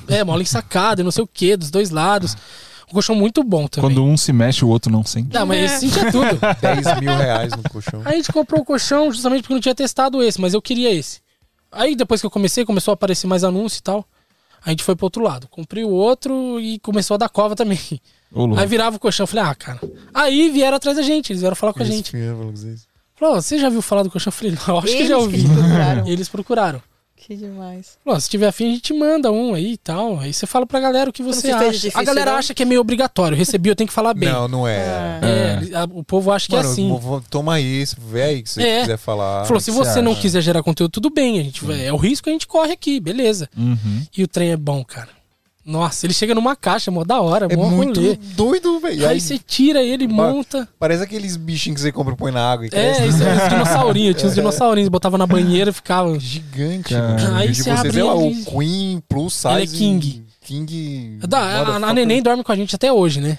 É, 0.08 0.22
mola 0.24 0.42
ensacada, 0.42 1.02
não 1.04 1.10
sei 1.10 1.22
o 1.24 1.26
que, 1.26 1.56
dos 1.56 1.70
dois 1.70 1.90
lados. 1.90 2.36
Um 2.88 2.92
colchão 2.94 3.14
muito 3.16 3.42
bom 3.42 3.66
também. 3.66 3.90
Quando 3.90 4.04
um 4.04 4.16
se 4.16 4.32
mexe, 4.32 4.64
o 4.64 4.68
outro 4.68 4.90
não 4.92 5.04
sente. 5.04 5.32
Não, 5.34 5.46
mas 5.46 5.58
É. 5.58 5.64
esse 5.64 5.88
sentia 5.90 6.12
tudo. 6.12 6.38
10 6.60 7.00
mil 7.00 7.16
reais 7.16 7.52
no 7.56 7.62
colchão. 7.70 8.02
Aí 8.04 8.12
a 8.12 8.16
gente 8.16 8.32
comprou 8.32 8.60
o 8.60 8.64
colchão 8.64 9.10
justamente 9.10 9.42
porque 9.42 9.54
não 9.54 9.60
tinha 9.60 9.74
testado 9.74 10.22
esse, 10.22 10.40
mas 10.40 10.52
eu 10.54 10.60
queria 10.62 10.92
esse. 10.92 11.20
Aí 11.72 11.96
depois 11.96 12.20
que 12.20 12.26
eu 12.26 12.30
comecei, 12.30 12.64
começou 12.64 12.92
a 12.92 12.94
aparecer 12.94 13.26
mais 13.26 13.42
anúncio 13.42 13.78
e 13.78 13.82
tal. 13.82 14.04
A 14.64 14.70
gente 14.70 14.82
foi 14.82 14.96
pro 14.96 15.06
outro 15.06 15.22
lado. 15.22 15.46
Comprei 15.48 15.84
o 15.84 15.90
outro 15.90 16.58
e 16.60 16.78
começou 16.78 17.14
a 17.16 17.18
dar 17.18 17.28
cova 17.28 17.54
também. 17.54 17.78
Aí 18.56 18.66
virava 18.66 18.96
o 18.96 18.98
colchão. 18.98 19.24
eu 19.24 19.28
Falei, 19.28 19.44
ah, 19.44 19.54
cara. 19.54 19.80
Aí 20.12 20.48
vieram 20.50 20.76
atrás 20.76 20.96
da 20.96 21.02
gente, 21.02 21.30
eles 21.32 21.40
vieram 21.40 21.54
falar 21.56 21.72
com 21.72 21.80
a 21.80 21.84
Eles 21.84 21.96
gente. 21.96 22.12
vieram 22.12 22.36
falar 22.38 22.50
com 22.50 22.56
vocês. 22.56 22.86
Falou, 23.16 23.36
"Ó, 23.36 23.40
você 23.40 23.58
já 23.58 23.68
viu 23.68 23.80
falar 23.82 24.02
do 24.02 24.10
colchão? 24.10 24.30
Eu 24.30 24.32
falei, 24.32 24.52
não, 24.66 24.78
acho 24.78 24.86
que 24.86 24.92
Eles 24.94 25.08
já 25.08 25.14
que 25.16 25.20
ouvi. 25.22 25.42
te 25.42 25.48
procuraram. 25.48 26.08
E 26.08 26.10
eles 26.10 26.28
procuraram. 26.28 26.82
Que 27.26 27.34
demais. 27.36 27.98
Se 28.20 28.28
tiver 28.28 28.48
afim, 28.48 28.70
a 28.70 28.74
gente 28.74 28.92
manda 28.92 29.32
um 29.32 29.54
aí 29.54 29.72
e 29.72 29.76
tal. 29.78 30.18
Aí 30.20 30.30
você 30.32 30.46
fala 30.46 30.66
pra 30.66 30.78
galera 30.78 31.08
o 31.08 31.12
que 31.12 31.22
você 31.22 31.50
acha. 31.50 31.70
difícil, 31.70 31.92
a 31.98 32.02
galera 32.04 32.32
não? 32.32 32.38
acha 32.38 32.52
que 32.52 32.62
é 32.62 32.66
meio 32.66 32.82
obrigatório. 32.82 33.34
Recebi, 33.36 33.70
eu 33.70 33.74
tenho 33.76 33.88
que 33.88 33.94
falar 33.94 34.12
bem. 34.12 34.28
Não, 34.28 34.46
não 34.46 34.68
é. 34.68 34.84
Ah. 34.86 35.20
É, 35.26 35.74
a- 35.76 35.88
o 35.90 36.04
povo 36.04 36.30
acha 36.30 36.46
que 36.46 36.54
Mano, 36.54 36.68
é 36.68 36.72
assim. 36.72 37.00
toma 37.30 37.58
isso, 37.60 37.96
vê 38.10 38.22
aí 38.22 38.42
que 38.42 38.50
você 38.50 38.62
É. 38.62 38.80
quiser 38.82 38.98
falar. 38.98 39.46
Falou, 39.46 39.58
se 39.60 39.70
você 39.70 39.90
você 39.94 40.02
não 40.02 40.14
quiser 40.14 40.42
gerar 40.42 40.62
conteúdo, 40.62 40.90
tudo 40.90 41.08
bem. 41.08 41.40
A 41.40 41.42
gente 41.42 41.64
vai, 41.64 41.86
é 41.86 41.92
o 41.92 41.96
risco 41.96 42.24
que 42.24 42.30
a 42.30 42.32
gente 42.34 42.46
corre 42.46 42.72
aqui, 42.72 43.00
beleza. 43.00 43.48
Uhum. 43.56 44.02
E 44.16 44.22
o 44.22 44.28
trem 44.28 44.50
é 44.52 44.56
bom, 44.56 44.84
cara. 44.84 45.08
Nossa, 45.64 46.04
ele 46.04 46.12
chega 46.12 46.34
numa 46.34 46.54
caixa, 46.54 46.90
mó 46.90 47.04
da 47.04 47.20
hora, 47.22 47.46
É 47.50 47.56
mó 47.56 47.70
muito 47.70 47.98
rolê. 47.98 48.16
doido, 48.36 48.78
velho. 48.80 49.08
Aí 49.08 49.18
você 49.20 49.38
tira 49.38 49.82
ele, 49.82 50.06
monta. 50.06 50.68
Parece 50.78 51.02
aqueles 51.02 51.36
bichinhos 51.38 51.76
que 51.76 51.80
você 51.82 51.90
compra 51.90 52.12
e 52.12 52.16
põe 52.16 52.30
na 52.30 52.52
água 52.52 52.66
e 52.66 52.70
É, 52.70 53.06
isso 53.06 53.22
é 53.22 53.34
os 53.44 53.48
dinossaurinhos. 53.48 54.16
Tinha 54.16 54.28
os 54.28 54.34
dinossaurinhos, 54.36 54.88
botava 54.90 55.16
na 55.16 55.26
banheira 55.26 55.70
e 55.70 55.72
ficava. 55.72 56.18
Gigante. 56.20 56.92
Cara. 56.92 57.36
Aí 57.38 57.50
E 57.50 57.54
você 57.54 57.70
abre 57.70 57.98
é 57.98 58.04
lá, 58.04 58.14
o 58.14 58.30
Queen 58.44 59.02
Plus 59.08 59.32
Size. 59.32 59.54
Ele 59.54 59.62
é 59.62 59.66
king. 59.66 60.24
King. 60.42 61.18
Da- 61.26 61.38
a, 61.38 61.42
a 61.44 61.58
motherfucker. 61.64 61.94
neném 61.94 62.22
dorme 62.22 62.44
com 62.44 62.52
a 62.52 62.56
gente 62.56 62.74
até 62.74 62.92
hoje, 62.92 63.20
né? 63.22 63.38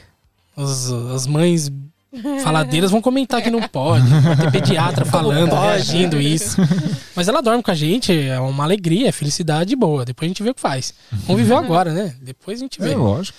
As, 0.57 0.89
as 0.91 1.27
mães 1.27 1.69
faladeiras 2.43 2.91
vão 2.91 3.01
comentar 3.01 3.41
que 3.41 3.49
não 3.49 3.61
pode. 3.61 4.07
Vai 4.07 4.35
ter 4.37 4.51
pediatra 4.51 5.05
falando, 5.05 5.53
reagindo 5.55 6.19
isso. 6.19 6.57
Mas 7.15 7.27
ela 7.27 7.41
dorme 7.41 7.61
com 7.63 7.71
a 7.71 7.75
gente, 7.75 8.11
é 8.17 8.39
uma 8.39 8.63
alegria, 8.63 9.09
é 9.09 9.11
felicidade 9.11 9.75
boa. 9.75 10.05
Depois 10.05 10.27
a 10.27 10.29
gente 10.29 10.43
vê 10.43 10.49
o 10.49 10.53
que 10.55 10.61
faz. 10.61 10.93
Vamos 11.27 11.41
viver 11.41 11.55
agora, 11.55 11.91
né? 11.93 12.13
Depois 12.21 12.59
a 12.59 12.63
gente 12.63 12.79
vê. 12.79 12.91
É 12.93 12.95
lógico. 12.95 13.37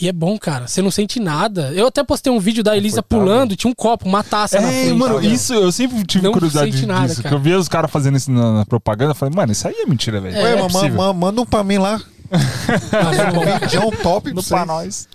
E 0.00 0.08
é 0.08 0.12
bom, 0.12 0.38
cara. 0.38 0.66
Você 0.66 0.80
não 0.80 0.90
sente 0.90 1.20
nada. 1.20 1.70
Eu 1.74 1.86
até 1.86 2.02
postei 2.02 2.32
um 2.32 2.40
vídeo 2.40 2.64
da 2.64 2.74
Elisa 2.76 3.02
pulando, 3.02 3.54
tinha 3.54 3.70
um 3.70 3.74
copo, 3.74 4.08
uma 4.08 4.24
taça 4.24 4.58
na 4.60 4.68
É, 4.72 4.84
frente. 4.84 4.98
mano, 4.98 5.16
Olha. 5.16 5.26
isso 5.28 5.52
eu 5.52 5.70
sempre 5.70 6.02
tive 6.04 6.24
Não 6.24 6.32
curiosidade 6.32 6.72
sente 6.72 6.86
nada, 6.86 7.08
disso. 7.08 7.22
cara. 7.22 7.34
Eu 7.34 7.38
via 7.38 7.58
os 7.58 7.68
caras 7.68 7.90
fazendo 7.90 8.16
isso 8.16 8.30
na, 8.32 8.52
na 8.52 8.66
propaganda. 8.66 9.10
Eu 9.10 9.14
falei, 9.14 9.34
mano, 9.36 9.52
isso 9.52 9.68
aí 9.68 9.74
é 9.76 9.86
mentira, 9.86 10.18
velho. 10.20 10.34
É, 10.34 10.88
ma- 10.90 11.12
manda 11.12 11.42
um 11.42 11.46
pra 11.46 11.62
mim 11.62 11.76
lá. 11.78 12.00
Mas 12.32 13.18
é 13.18 13.30
cara. 13.58 13.68
Já 13.68 13.82
é 13.82 13.84
um 13.86 13.90
top 13.90 14.32
pra 14.32 14.42
pra 14.42 14.64
nós. 14.64 15.06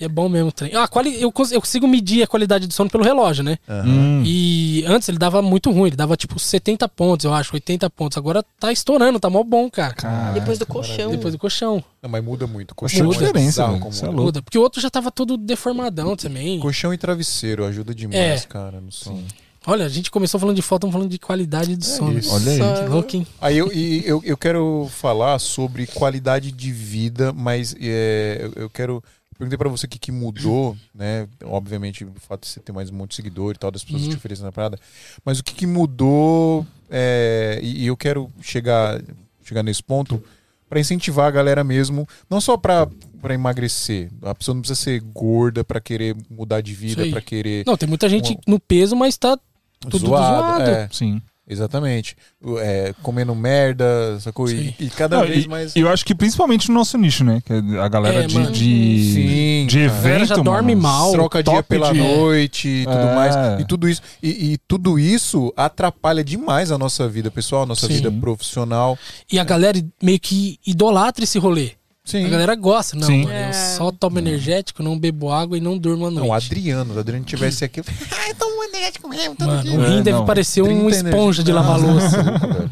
E 0.00 0.04
é 0.04 0.08
bom 0.08 0.28
mesmo 0.28 0.48
o 0.48 0.52
trem. 0.52 0.74
Ah, 0.74 0.86
quali... 0.86 1.20
eu, 1.20 1.32
cons- 1.32 1.50
eu 1.52 1.60
consigo 1.60 1.86
medir 1.88 2.22
a 2.22 2.26
qualidade 2.26 2.66
do 2.66 2.74
sono 2.74 2.88
pelo 2.90 3.02
relógio, 3.04 3.42
né? 3.42 3.58
Hum. 3.68 4.22
E 4.24 4.84
antes 4.86 5.08
ele 5.08 5.18
dava 5.18 5.40
muito 5.42 5.70
ruim, 5.70 5.88
ele 5.88 5.96
dava 5.96 6.16
tipo 6.16 6.38
70 6.38 6.88
pontos, 6.88 7.24
eu 7.24 7.32
acho, 7.34 7.54
80 7.54 7.88
pontos. 7.90 8.16
Agora 8.18 8.44
tá 8.60 8.70
estourando, 8.70 9.18
tá 9.18 9.28
mó 9.30 9.42
bom, 9.42 9.68
cara. 9.70 9.94
Cara, 9.94 10.32
Depois 10.32 10.58
do 10.58 10.66
colchão. 10.66 11.10
Depois 11.10 11.32
do 11.34 11.38
colchão. 11.38 11.82
Não, 12.02 12.10
mas 12.10 12.22
muda 12.22 12.46
muito. 12.46 12.74
Colchão 12.74 13.06
Colchão 13.06 13.22
é 13.22 13.26
diferença, 13.26 13.62
é 13.62 13.66
muda. 13.66 13.84
louco. 14.06 14.12
Muda. 14.22 14.42
Porque 14.42 14.58
o 14.58 14.62
outro 14.62 14.80
já 14.80 14.90
tava 14.90 15.10
todo 15.10 15.36
deformadão 15.36 16.14
também. 16.16 16.60
Colchão 16.60 16.92
e 16.94 16.98
travesseiro 16.98 17.64
ajuda 17.64 17.94
demais, 17.94 18.44
É. 18.44 18.46
cara, 18.46 18.80
no 18.80 18.92
sono. 18.92 19.24
Olha, 19.66 19.84
a 19.84 19.88
gente 19.88 20.10
começou 20.10 20.38
falando 20.40 20.56
de 20.56 20.62
foto, 20.62 20.78
estamos 20.86 20.92
falando 20.94 21.10
de 21.10 21.18
qualidade 21.18 21.76
do 21.76 21.84
sono. 21.84 22.16
É 22.16 22.20
isso. 22.20 22.32
Olha 22.32 22.52
aí. 22.52 22.58
Que 22.84 22.88
louco, 22.88 23.16
hein? 23.16 23.26
Aí 23.40 23.58
eu, 23.58 23.70
eu, 23.72 24.22
eu 24.24 24.36
quero 24.36 24.88
falar 24.90 25.38
sobre 25.40 25.86
qualidade 25.86 26.52
de 26.52 26.72
vida, 26.72 27.32
mas 27.34 27.74
é, 27.80 28.48
eu 28.56 28.70
quero. 28.70 29.02
Perguntei 29.38 29.56
pra 29.56 29.68
você 29.68 29.86
o 29.86 29.88
que, 29.88 29.98
que 29.98 30.10
mudou, 30.10 30.76
né? 30.92 31.28
Obviamente, 31.44 32.04
o 32.04 32.12
fato 32.18 32.42
de 32.42 32.48
você 32.48 32.60
ter 32.60 32.72
mais 32.72 32.90
um 32.90 32.94
monte 32.94 33.10
de 33.10 33.16
seguidor 33.16 33.54
e 33.54 33.58
tal, 33.58 33.70
das 33.70 33.84
pessoas 33.84 34.02
Uhum. 34.02 34.10
te 34.10 34.16
oferecendo 34.16 34.46
na 34.46 34.52
parada. 34.52 34.78
Mas 35.24 35.38
o 35.38 35.44
que, 35.44 35.54
que 35.54 35.66
mudou, 35.66 36.66
é, 36.90 37.60
e, 37.62 37.84
e 37.84 37.86
eu 37.86 37.96
quero 37.96 38.28
chegar, 38.42 39.00
chegar 39.44 39.62
nesse 39.62 39.82
ponto, 39.82 40.20
pra 40.68 40.80
incentivar 40.80 41.28
a 41.28 41.30
galera 41.30 41.62
mesmo, 41.62 42.06
não 42.28 42.40
só 42.40 42.56
pra, 42.56 42.88
pra 43.22 43.32
emagrecer. 43.32 44.10
A 44.22 44.34
pessoa 44.34 44.54
não 44.56 44.60
precisa 44.62 44.80
ser 44.80 45.00
gorda 45.00 45.62
pra 45.62 45.80
querer 45.80 46.16
mudar 46.28 46.60
de 46.60 46.74
vida, 46.74 47.06
pra 47.08 47.20
querer. 47.20 47.64
Não, 47.64 47.76
tem 47.76 47.88
muita 47.88 48.08
gente 48.08 48.36
no 48.46 48.58
peso, 48.58 48.96
mas 48.96 49.16
tá 49.16 49.38
tudo 49.80 49.98
zoado. 49.98 50.62
É, 50.62 50.88
Sim. 50.90 51.22
Exatamente. 51.48 52.16
É, 52.58 52.92
comendo 53.02 53.34
merda, 53.34 54.18
sacou? 54.20 54.50
E, 54.50 54.74
e 54.78 54.90
cada 54.90 55.18
Não, 55.18 55.26
vez 55.26 55.44
e, 55.44 55.48
mais. 55.48 55.74
e 55.76 55.80
eu 55.80 55.88
acho 55.88 56.04
que 56.04 56.14
principalmente 56.14 56.68
no 56.68 56.74
nosso 56.74 56.96
nicho, 56.98 57.24
né? 57.24 57.40
Que 57.44 57.52
é 57.52 57.80
a 57.80 57.88
galera 57.88 58.24
É, 58.24 58.26
de, 58.26 58.34
mano. 58.34 58.50
de, 58.52 59.12
Sim, 59.14 59.66
de 59.66 59.78
cara. 59.78 59.90
A 59.90 59.94
galera 60.02 60.16
evento, 60.16 60.28
já 60.28 60.36
dorme 60.36 60.74
mano. 60.74 60.88
mal. 60.88 61.12
troca 61.12 61.42
dia 61.42 61.62
pela 61.62 61.92
de- 61.92 61.98
noite 61.98 62.68
e 62.68 62.84
tudo 62.84 62.96
É. 62.98 63.14
mais. 63.14 63.60
E 63.60 63.64
tudo 63.64 63.88
isso. 63.88 64.02
E, 64.22 64.52
e 64.52 64.58
tudo 64.68 64.98
isso 64.98 65.52
atrapalha 65.56 66.22
demais 66.22 66.70
a 66.70 66.78
nossa 66.78 67.08
vida 67.08 67.30
pessoal, 67.30 67.62
a 67.62 67.66
nossa 67.66 67.86
Sim. 67.86 67.94
vida 67.94 68.10
profissional. 68.12 68.98
E 69.32 69.38
a 69.38 69.44
galera 69.44 69.82
meio 70.02 70.20
que 70.20 70.58
idolatra 70.66 71.24
esse 71.24 71.38
rolê. 71.38 71.77
Sim. 72.08 72.24
A 72.24 72.28
galera 72.30 72.54
gosta. 72.54 72.96
Não, 72.96 73.06
Sim. 73.06 73.24
mano, 73.24 73.32
eu 73.34 73.36
É. 73.36 73.52
só 73.52 73.92
tomo 73.92 74.18
energético, 74.18 74.82
não 74.82 74.98
bebo 74.98 75.30
água 75.30 75.58
e 75.58 75.60
não 75.60 75.76
durmo 75.76 76.06
à 76.06 76.10
noite. 76.10 76.22
Não, 76.24 76.30
o 76.30 76.32
Adriano, 76.32 76.92
se 76.92 76.96
o 76.96 77.00
Adriano 77.00 77.24
tivesse 77.26 77.64
aqui. 77.66 77.82
Ai, 78.10 78.32
tomo 78.38 78.64
energético 78.64 79.08
mesmo, 79.08 79.36
todo 79.36 79.46
Mano, 79.48 79.62
dia. 79.62 79.78
o 79.78 79.82
rim 79.84 79.98
É, 79.98 80.02
deve 80.02 80.18
não. 80.18 80.24
parecer 80.24 80.64
30 80.64 80.80
uma 80.80 80.90
esponja 80.90 81.44
de 81.44 81.52
lavar 81.52 81.78
louça. 81.78 82.22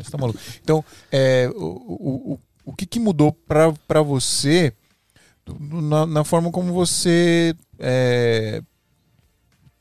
Você 0.02 0.10
tá 0.10 0.16
maluco. 0.16 0.38
Então, 0.62 0.82
é, 1.12 1.50
o, 1.54 1.64
o, 1.64 2.32
o, 2.32 2.38
o 2.64 2.72
que, 2.74 2.86
que 2.86 2.98
mudou 2.98 3.30
pra, 3.46 3.74
pra 3.86 4.00
você 4.00 4.72
na, 5.60 6.06
na 6.06 6.24
forma 6.24 6.50
como 6.50 6.72
você 6.72 7.54
é, 7.78 8.62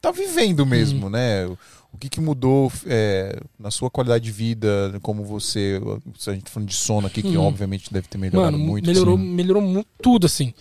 tá 0.02 0.12
vivendo 0.12 0.66
mesmo, 0.66 1.10
né? 1.10 1.48
O- 1.96 1.98
que, 1.98 2.10
que 2.10 2.22
mudou 2.22 2.72
é, 2.86 3.40
na 3.60 3.72
sua 3.72 3.90
qualidade 3.90 4.24
de 4.26 4.32
vida, 4.32 4.98
como 5.02 5.24
você. 5.24 5.80
A 6.28 6.32
gente 6.34 6.44
tá 6.46 6.52
falando 6.52 6.70
de 6.70 6.76
sono 6.76 7.08
aqui, 7.08 7.22
que 7.22 7.38
obviamente 7.38 7.92
deve 7.92 8.08
ter 8.08 8.18
melhorado 8.18 8.52
Mano, 8.58 8.64
muito. 8.64 8.86
melhorou, 8.86 9.18
sim. 9.18 9.24
melhorou 9.24 9.62
muito 9.62 9.88
tudo, 10.02 10.26
assim. 10.26 10.54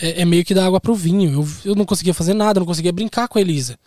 É, 0.00 0.22
é 0.22 0.24
meio 0.24 0.44
que 0.44 0.54
dar 0.54 0.66
água 0.66 0.80
pro 0.80 0.94
vinho. 0.94 1.32
Eu, 1.32 1.48
eu 1.70 1.74
não 1.74 1.84
conseguia 1.84 2.14
fazer 2.14 2.34
nada, 2.34 2.60
não 2.60 2.66
conseguia 2.66 2.92
brincar 2.92 3.28
com 3.28 3.38
a 3.38 3.40
Elisa. 3.40 3.78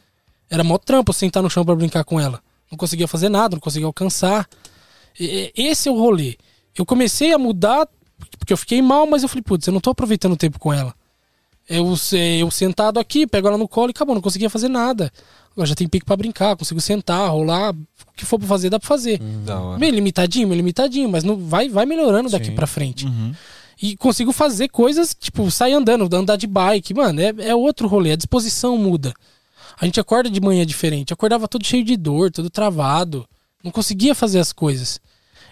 Era 0.49 0.63
mó 0.63 0.77
trampo 0.77 1.11
sentar 1.13 1.41
no 1.41 1.49
chão 1.49 1.65
pra 1.65 1.75
brincar 1.75 2.03
com 2.03 2.19
ela. 2.19 2.41
Não 2.71 2.77
conseguia 2.77 3.07
fazer 3.07 3.29
nada, 3.29 3.55
não 3.55 3.61
conseguia 3.61 3.87
alcançar. 3.87 4.47
E- 5.19 5.51
esse 5.55 5.87
é 5.89 5.91
o 5.91 5.95
rolê. 5.97 6.35
Eu 6.77 6.85
comecei 6.85 7.33
a 7.33 7.37
mudar 7.37 7.87
porque 8.39 8.53
eu 8.53 8.57
fiquei 8.57 8.81
mal, 8.81 9.07
mas 9.07 9.23
eu 9.23 9.29
falei, 9.29 9.41
putz, 9.43 9.65
eu 9.67 9.73
não 9.73 9.79
tô 9.81 9.89
aproveitando 9.89 10.33
o 10.33 10.37
tempo 10.37 10.59
com 10.59 10.71
ela. 10.71 10.93
Eu, 11.67 11.95
eu 12.39 12.51
sentado 12.51 12.99
aqui, 12.99 13.25
pego 13.25 13.47
ela 13.47 13.57
no 13.57 13.67
colo 13.67 13.89
e 13.89 13.91
acabou, 13.91 14.13
não 14.13 14.21
conseguia 14.21 14.49
fazer 14.51 14.69
nada. 14.69 15.11
Agora 15.55 15.67
já 15.67 15.75
tem 15.75 15.87
pique 15.87 16.05
pra 16.05 16.17
brincar, 16.17 16.57
consigo 16.57 16.81
sentar, 16.81 17.29
rolar, 17.29 17.71
o 17.71 18.13
que 18.13 18.25
for 18.25 18.37
pra 18.37 18.47
fazer, 18.47 18.69
dá 18.69 18.77
pra 18.77 18.87
fazer. 18.87 19.21
Hora. 19.47 19.79
Meio 19.79 19.95
limitadinho, 19.95 20.49
meio 20.49 20.57
limitadinho, 20.57 21.07
mas 21.09 21.23
não 21.23 21.37
vai, 21.37 21.69
vai 21.69 21.85
melhorando 21.85 22.29
daqui 22.29 22.51
pra 22.51 22.67
frente. 22.67 23.05
Uhum. 23.05 23.33
E 23.81 23.95
consigo 23.95 24.33
fazer 24.33 24.67
coisas, 24.67 25.15
tipo, 25.17 25.49
sair 25.49 25.73
andando, 25.73 26.13
andar 26.13 26.35
de 26.35 26.45
bike. 26.45 26.93
Mano, 26.93 27.21
é, 27.21 27.33
é 27.39 27.55
outro 27.55 27.87
rolê, 27.87 28.11
a 28.11 28.15
disposição 28.17 28.77
muda. 28.77 29.13
A 29.79 29.85
gente 29.85 29.99
acorda 29.99 30.29
de 30.29 30.41
manhã 30.41 30.65
diferente. 30.65 31.13
Acordava 31.13 31.47
todo 31.47 31.65
cheio 31.65 31.83
de 31.83 31.95
dor, 31.95 32.31
todo 32.31 32.49
travado. 32.49 33.25
Não 33.63 33.71
conseguia 33.71 34.13
fazer 34.13 34.39
as 34.39 34.51
coisas. 34.51 34.99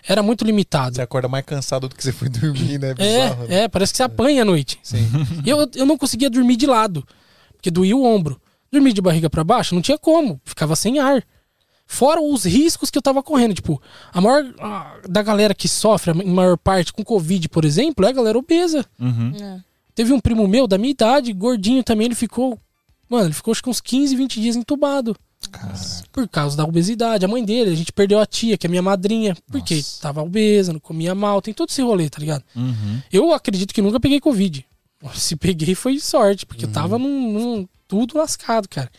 Era 0.05 0.21
muito 0.21 0.43
limitado. 0.43 0.95
Você 0.95 1.01
acorda 1.01 1.29
mais 1.29 1.45
cansado 1.45 1.87
do 1.87 1.95
que 1.95 2.03
você 2.03 2.11
foi 2.11 2.27
dormir, 2.27 2.77
né? 2.77 2.93
Bizarro, 2.93 3.47
né? 3.47 3.55
É, 3.55 3.63
é, 3.63 3.67
parece 3.69 3.93
que 3.93 3.97
você 3.97 4.03
apanha 4.03 4.41
à 4.41 4.45
noite. 4.45 4.79
Sim. 4.83 5.07
Eu, 5.45 5.69
eu 5.75 5.85
não 5.85 5.97
conseguia 5.97 6.29
dormir 6.29 6.57
de 6.57 6.65
lado, 6.65 7.05
porque 7.53 7.71
doía 7.71 7.95
o 7.95 8.03
ombro. 8.03 8.39
Dormir 8.73 8.91
de 8.93 9.01
barriga 9.01 9.29
pra 9.29 9.43
baixo 9.43 9.75
não 9.75 9.81
tinha 9.83 9.97
como, 9.99 10.41
ficava 10.43 10.75
sem 10.75 10.97
ar. 10.99 11.23
Fora 11.85 12.19
os 12.21 12.43
riscos 12.45 12.89
que 12.89 12.97
eu 12.97 13.01
tava 13.03 13.21
correndo, 13.21 13.53
tipo, 13.53 13.79
a 14.11 14.19
maior 14.19 14.43
a- 14.59 14.95
da 15.07 15.21
galera 15.21 15.53
que 15.53 15.67
sofre, 15.67 16.09
a 16.11 16.13
maior 16.15 16.57
parte 16.57 16.91
com 16.91 17.03
Covid, 17.03 17.47
por 17.49 17.63
exemplo, 17.65 18.03
é 18.05 18.09
a 18.09 18.13
galera 18.13 18.37
obesa. 18.37 18.83
Uhum. 18.99 19.31
É. 19.39 19.59
Teve 19.93 20.11
um 20.11 20.19
primo 20.19 20.47
meu 20.47 20.65
da 20.65 20.77
minha 20.77 20.89
idade, 20.91 21.31
gordinho 21.33 21.83
também, 21.83 22.05
ele 22.05 22.15
ficou, 22.15 22.57
mano, 23.07 23.25
ele 23.27 23.33
ficou 23.33 23.51
acho 23.51 23.61
que 23.61 23.69
uns 23.69 23.79
15, 23.79 24.15
20 24.15 24.41
dias 24.41 24.55
entubado. 24.55 25.15
Por 26.11 26.27
causa 26.27 26.55
da 26.57 26.63
obesidade. 26.63 27.25
A 27.25 27.27
mãe 27.27 27.43
dele, 27.43 27.69
a 27.69 27.75
gente 27.75 27.91
perdeu 27.91 28.19
a 28.19 28.25
tia, 28.25 28.57
que 28.57 28.65
é 28.65 28.69
minha 28.69 28.81
madrinha, 28.81 29.35
porque 29.51 29.75
Nossa. 29.75 30.01
tava 30.01 30.23
obesa, 30.23 30.73
não 30.73 30.79
comia 30.79 31.13
mal, 31.13 31.41
tem 31.41 31.53
todo 31.53 31.69
esse 31.69 31.81
rolê, 31.81 32.09
tá 32.09 32.17
ligado? 32.17 32.43
Uhum. 32.55 33.01
Eu 33.11 33.33
acredito 33.33 33.73
que 33.73 33.81
nunca 33.81 33.99
peguei 33.99 34.19
Covid. 34.21 34.65
Se 35.15 35.35
peguei 35.35 35.75
foi 35.75 35.99
sorte, 35.99 36.45
porque 36.45 36.63
eu 36.63 36.71
tava 36.71 36.97
num, 36.97 37.33
num- 37.33 37.67
tudo 37.93 38.17
lascado, 38.17 38.67
cara. 38.67 38.89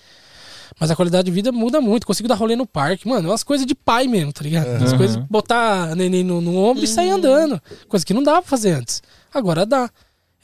Mas 0.79 0.89
a 0.91 0.95
qualidade 0.97 1.27
de 1.27 1.31
vida 1.33 1.51
muda 1.51 1.81
muito. 1.81 2.07
Consigo 2.07 2.29
dar 2.29 2.37
rolê 2.37 2.55
no 2.55 2.65
parque. 2.67 3.09
Mano, 3.09 3.29
é 3.29 3.31
umas 3.33 3.43
coisas 3.43 3.67
de 3.67 3.75
pai 3.75 4.07
mesmo, 4.07 4.33
tá 4.33 4.43
ligado? 4.45 4.69
As 4.83 4.93
Uhum. 4.93 4.99
coisas, 4.99 5.17
botar 5.29 5.95
neném 5.97 6.23
no, 6.23 6.41
no 6.41 6.57
ombro 6.57 6.85
e 6.85 6.87
sair 6.87 7.11
andando. 7.11 7.61
Coisa 7.89 8.07
que 8.07 8.15
não 8.15 8.23
dava 8.23 8.41
pra 8.43 8.51
fazer 8.51 8.71
antes. 8.73 9.03
Agora 9.33 9.67
dá. 9.67 9.91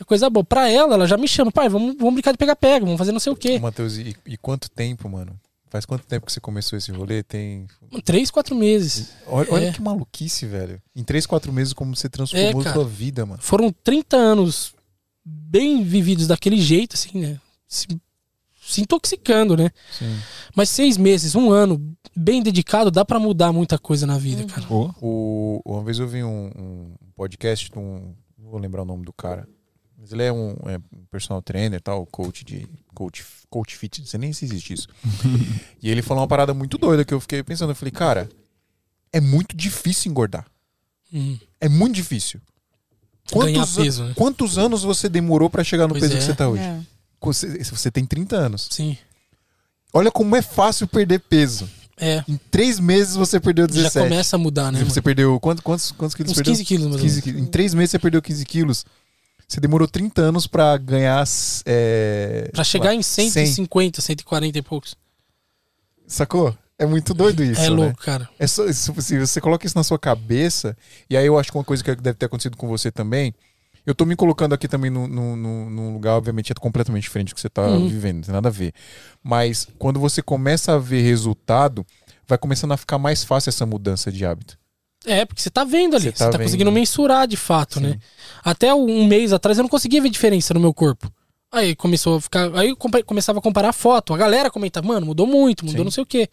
É 0.01 0.05
coisa 0.05 0.29
boa. 0.29 0.43
Pra 0.45 0.69
ela, 0.69 0.95
ela 0.95 1.07
já 1.07 1.17
me 1.17 1.29
chama. 1.29 1.53
Pai, 1.53 1.69
vamos, 1.69 1.95
vamos 1.97 2.15
brincar 2.15 2.33
de 2.33 2.39
pega-pega, 2.39 2.85
vamos 2.85 2.99
fazer 2.99 3.13
não 3.13 3.21
sei 3.21 3.33
o 3.33 3.37
quê. 3.37 3.59
Matheus, 3.61 3.97
e, 3.99 4.17
e 4.27 4.37
quanto 4.37 4.69
tempo, 4.71 5.09
mano? 5.09 5.39
Faz 5.69 5.85
quanto 5.87 6.05
tempo 6.05 6.27
que 6.27 6.33
você 6.33 6.41
começou 6.41 6.77
esse 6.77 6.91
rolê? 6.91 7.23
Tem. 7.23 7.67
Três, 8.05 8.29
quatro 8.31 8.57
meses. 8.57 9.11
Olha, 9.27 9.49
olha 9.53 9.67
É. 9.67 9.73
que 9.73 9.81
maluquice, 9.81 10.45
velho. 10.47 10.81
Em 10.97 11.05
três, 11.05 11.27
quatro 11.27 11.53
meses, 11.53 11.73
como 11.73 11.95
você 11.95 12.09
transformou 12.09 12.61
É, 12.61 12.65
cara. 12.65 12.75
sua 12.75 12.85
vida, 12.85 13.25
mano. 13.25 13.41
Foram 13.41 13.73
30 13.85 14.17
anos 14.17 14.73
bem 15.25 15.83
vividos 15.85 16.27
daquele 16.27 16.61
jeito, 16.61 16.95
assim, 16.95 17.19
né? 17.21 17.39
Se, 17.69 17.87
se 18.71 18.81
intoxicando, 18.81 19.57
né? 19.57 19.71
Sim. 19.99 20.17
Mas 20.55 20.69
seis 20.71 20.97
meses, 20.97 21.35
um 21.35 21.51
ano, 21.51 21.81
bem 22.17 22.43
dedicado, 22.43 22.91
dá 22.91 23.05
pra 23.05 23.19
mudar 23.19 23.53
muita 23.53 23.79
coisa 23.79 24.07
na 24.07 24.17
vida, 24.19 24.45
cara. 24.45 24.67
Pô, 24.67 24.95
O, 25.01 25.61
uma 25.65 25.83
vez 25.85 25.99
eu 25.99 26.09
vi 26.09 26.23
um, 26.25 26.47
um 26.57 26.95
podcast 27.15 27.71
de 27.71 27.79
um. 27.79 28.15
Não 28.39 28.51
vou 28.51 28.59
lembrar 28.61 28.83
o 28.83 28.87
nome 28.87 29.05
do 29.05 29.13
cara. 29.13 29.49
Mas 29.99 30.13
ele 30.13 30.23
é 30.23 30.33
um, 30.33 30.53
é 30.67 30.79
um 30.97 31.05
personal 31.11 31.43
trainer, 31.43 31.81
tal, 31.81 32.07
coach 32.07 32.45
de. 32.45 32.67
Coach, 32.95 33.25
coach 33.49 33.77
fit, 33.77 34.01
não 34.01 34.07
sei 34.07 34.19
nem 34.21 34.33
se 34.33 34.45
existe 34.45 34.73
isso. 34.75 34.89
e 35.83 35.91
ele 35.91 36.03
falou 36.03 36.23
uma 36.23 36.29
parada 36.29 36.53
muito 36.55 36.77
doida 36.79 37.05
que 37.05 37.13
eu 37.15 37.21
fiquei 37.21 37.43
pensando. 37.43 37.71
Eu 37.71 37.75
falei, 37.77 37.93
cara, 37.93 38.29
é 39.13 39.21
muito 39.21 39.55
difícil 39.57 40.11
engordar. 40.11 40.47
Hum. 41.13 41.39
É 41.61 41.69
muito 41.69 41.95
difícil. 41.95 42.41
Quantos, 43.31 43.79
an- 43.79 43.83
peso, 43.83 44.05
né? 44.05 44.13
quantos 44.17 44.59
anos 44.59 44.83
você 44.83 45.09
demorou 45.09 45.49
pra 45.49 45.63
chegar 45.63 45.87
no 45.87 45.91
Pois 45.95 46.03
peso 46.03 46.15
é. 46.15 46.19
que 46.19 46.25
você 46.25 46.35
tá 46.35 46.49
hoje? 46.49 46.63
É. 46.63 46.81
Você, 47.21 47.63
você 47.65 47.91
tem 47.91 48.05
30 48.07 48.37
anos. 48.37 48.69
Sim. 48.71 48.97
Olha 49.93 50.11
como 50.11 50.35
é 50.37 50.43
fácil 50.43 50.87
perder 50.87 51.21
peso. 51.21 51.69
É. 51.97 52.25
Em 52.27 52.39
três 52.51 52.81
meses 52.81 53.15
você 53.15 53.39
perdeu 53.39 53.67
17. 53.67 53.93
Já 53.95 54.01
começa 54.03 54.37
a 54.37 54.39
mudar, 54.39 54.73
né? 54.73 54.79
Você 54.79 54.87
mano? 54.87 55.03
perdeu 55.03 55.39
quantos, 55.41 55.63
quantos, 55.63 55.93
quantos 55.93 56.15
quilos 56.15 56.33
Uns 56.33 56.37
perdeu? 56.37 56.53
15 56.55 56.65
quilos, 56.65 56.87
mais 56.87 56.95
ou 56.97 57.01
15 57.03 57.15
menos. 57.15 57.25
quilos. 57.25 57.43
Em 57.43 57.47
três 57.51 57.75
meses 57.75 57.91
você 57.91 57.99
perdeu 57.99 58.23
15 58.23 58.45
quilos. 58.47 58.87
Você 59.47 59.61
demorou 59.61 59.87
30 59.87 60.23
anos 60.23 60.47
pra 60.47 60.77
ganhar. 60.79 61.25
É, 61.67 62.49
Pra 62.53 62.65
chegar 62.65 62.95
em 62.95 63.03
100. 63.03 63.31
150, 63.31 64.01
140 64.01 64.59
e 64.59 64.63
poucos. 64.63 64.97
Sacou? 66.07 66.57
É 66.79 66.87
muito 66.87 67.13
doido 67.13 67.45
isso. 67.45 67.61
é 67.61 67.65
né? 67.65 67.71
louco, 67.71 68.01
cara. 68.01 68.27
É 68.39 68.47
só, 68.47 68.71
se 68.73 69.19
você 69.19 69.41
coloca 69.41 69.67
isso 69.67 69.77
na 69.77 69.85
sua 69.85 69.99
cabeça, 69.99 70.75
e 71.11 71.17
aí 71.17 71.27
eu 71.27 71.39
acho 71.39 71.51
que 71.53 71.59
uma 71.59 71.65
coisa 71.65 71.85
que 71.85 71.95
deve 71.97 72.17
ter 72.17 72.27
acontecido 72.27 72.57
com 72.57 72.67
você 72.69 72.91
também. 72.91 73.35
Eu 73.87 73.95
tô 73.95 74.05
me 74.05 74.15
colocando 74.15 74.53
aqui 74.55 74.69
também 74.69 74.91
num, 74.91 75.07
num 75.09 75.93
lugar, 75.93 76.17
obviamente, 76.17 76.53
é 76.53 76.55
completamente 76.55 77.03
diferente 77.05 77.29
do 77.31 77.35
que 77.35 77.41
você 77.41 77.49
tá 77.49 77.63
Uhum. 77.63 77.89
vivendo, 77.89 78.17
não 78.17 78.23
tem 78.23 78.33
nada 78.35 78.49
a 78.49 78.53
ver. 78.53 78.73
Mas 79.23 79.67
quando 79.79 79.99
você 79.99 80.21
começa 80.23 80.75
a 80.75 80.79
ver 80.79 81.03
resultado, 81.03 81.85
vai 82.29 82.37
começando 82.39 82.73
a 82.73 82.77
ficar 82.77 82.99
mais 82.99 83.25
fácil 83.25 83.49
essa 83.49 83.65
mudança 83.67 84.13
de 84.13 84.25
hábito. 84.25 84.59
É, 85.07 85.25
porque 85.25 85.41
você 85.41 85.49
tá 85.51 85.65
vendo 85.65 85.97
ali. 85.97 86.05
Você 86.05 86.11
Você 86.13 86.25
tá 86.25 86.31
tá, 86.31 86.39
conseguindo 86.39 86.71
mensurar 86.71 87.27
de 87.27 87.37
fato, 87.37 87.79
Sim. 87.79 87.87
né? 87.87 87.99
Até 88.45 88.75
um 88.75 89.07
mês 89.07 89.33
atrás 89.33 89.57
eu 89.57 89.63
não 89.63 89.69
conseguia 89.71 90.03
ver 90.03 90.11
diferença 90.11 90.53
no 90.53 90.61
meu 90.61 90.75
corpo. 90.75 91.11
Aí 91.51 91.75
começou 91.75 92.17
a 92.19 92.21
ficar. 92.21 92.55
Aí 92.55 92.77
começava 93.07 93.39
a 93.39 93.43
comparar 93.43 93.73
foto. 93.73 94.13
A 94.13 94.17
galera 94.19 94.51
comentava, 94.51 94.87
mano, 94.87 95.07
mudou 95.07 95.27
muito, 95.27 95.65
mudou 95.65 95.81
Sim. 95.81 95.85
não 95.85 95.91
sei 95.91 96.03
o 96.03 96.07
quê. 96.07 96.29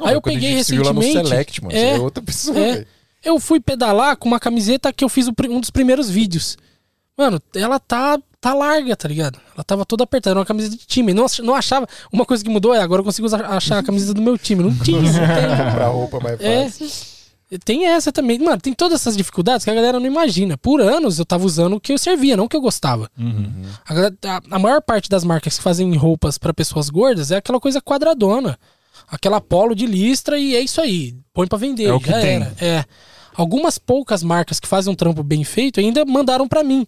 Não, 0.00 0.06
aí 0.08 0.14
eu 0.14 0.18
a 0.18 0.22
peguei 0.22 0.62
se 0.64 0.76
lá 0.76 0.92
no 0.92 1.00
recentemente. 1.00 1.28
Select, 1.28 1.62
mano. 1.64 1.76
é, 1.76 1.78
Você 1.78 1.96
é 1.96 1.98
outra 2.00 2.22
pessoa, 2.22 2.58
é. 2.58 2.86
Eu 3.24 3.38
fui 3.38 3.60
pedalar 3.60 4.16
com 4.16 4.26
uma 4.26 4.40
camiseta 4.40 4.92
que 4.92 5.04
eu 5.04 5.08
fiz 5.08 5.28
um 5.28 5.60
dos 5.60 5.70
primeiros 5.70 6.10
vídeos. 6.10 6.56
Mano, 7.18 7.40
ela 7.54 7.78
tá, 7.78 8.18
tá 8.40 8.54
larga, 8.54 8.96
tá 8.96 9.06
ligado? 9.08 9.38
Ela 9.54 9.62
tava 9.64 9.84
toda 9.84 10.04
apertada, 10.04 10.32
era 10.32 10.40
uma 10.40 10.46
camiseta 10.46 10.76
de 10.76 10.86
time. 10.86 11.12
Não, 11.12 11.26
não 11.42 11.54
achava. 11.54 11.86
Uma 12.12 12.24
coisa 12.24 12.42
que 12.42 12.48
mudou 12.50 12.74
é 12.74 12.80
agora 12.80 13.00
eu 13.00 13.04
consigo 13.04 13.26
usar- 13.26 13.44
achar 13.44 13.78
a 13.78 13.82
camiseta 13.82 14.14
do 14.14 14.22
meu 14.22 14.38
time. 14.38 14.62
Não 14.62 14.74
tinha 14.76 15.00
isso. 15.02 15.18
Pra 15.74 15.88
roupa 15.88 16.18
mais 16.20 16.40
É. 16.40 16.64
fácil. 16.64 17.12
Tem 17.66 17.84
essa 17.86 18.10
também. 18.10 18.38
Mano, 18.38 18.58
tem 18.62 18.72
todas 18.72 18.98
essas 19.02 19.14
dificuldades 19.14 19.62
que 19.62 19.70
a 19.70 19.74
galera 19.74 20.00
não 20.00 20.06
imagina. 20.06 20.56
Por 20.56 20.80
anos 20.80 21.18
eu 21.18 21.24
tava 21.26 21.44
usando 21.44 21.74
o 21.76 21.80
que 21.80 21.92
eu 21.92 21.98
servia, 21.98 22.34
não 22.34 22.44
o 22.44 22.48
que 22.48 22.56
eu 22.56 22.62
gostava. 22.62 23.10
uhum. 23.18 23.62
A, 23.86 23.92
galera- 23.94 24.14
a- 24.24 24.40
a 24.52 24.58
maior 24.58 24.80
parte 24.80 25.10
das 25.10 25.22
marcas 25.22 25.58
que 25.58 25.62
fazem 25.62 25.94
roupas 25.94 26.38
pra 26.38 26.54
pessoas 26.54 26.88
gordas 26.88 27.30
é 27.30 27.36
aquela 27.36 27.60
coisa 27.60 27.78
quadradona. 27.82 28.58
Aquela 29.06 29.38
polo 29.38 29.74
de 29.74 29.84
listra 29.84 30.38
e 30.38 30.56
é 30.56 30.60
isso 30.60 30.80
aí. 30.80 31.14
Põe 31.34 31.46
pra 31.46 31.58
vender. 31.58 31.84
É 31.88 31.92
o 31.92 32.00
que 32.00 32.08
já 32.08 32.20
tem. 32.22 32.36
era. 32.36 32.54
É. 32.58 32.84
Algumas 33.34 33.78
poucas 33.78 34.22
marcas 34.22 34.60
que 34.60 34.68
fazem 34.68 34.92
um 34.92 34.96
trampo 34.96 35.22
bem 35.22 35.44
feito 35.44 35.80
ainda 35.80 36.04
mandaram 36.04 36.46
pra 36.46 36.62
mim. 36.62 36.86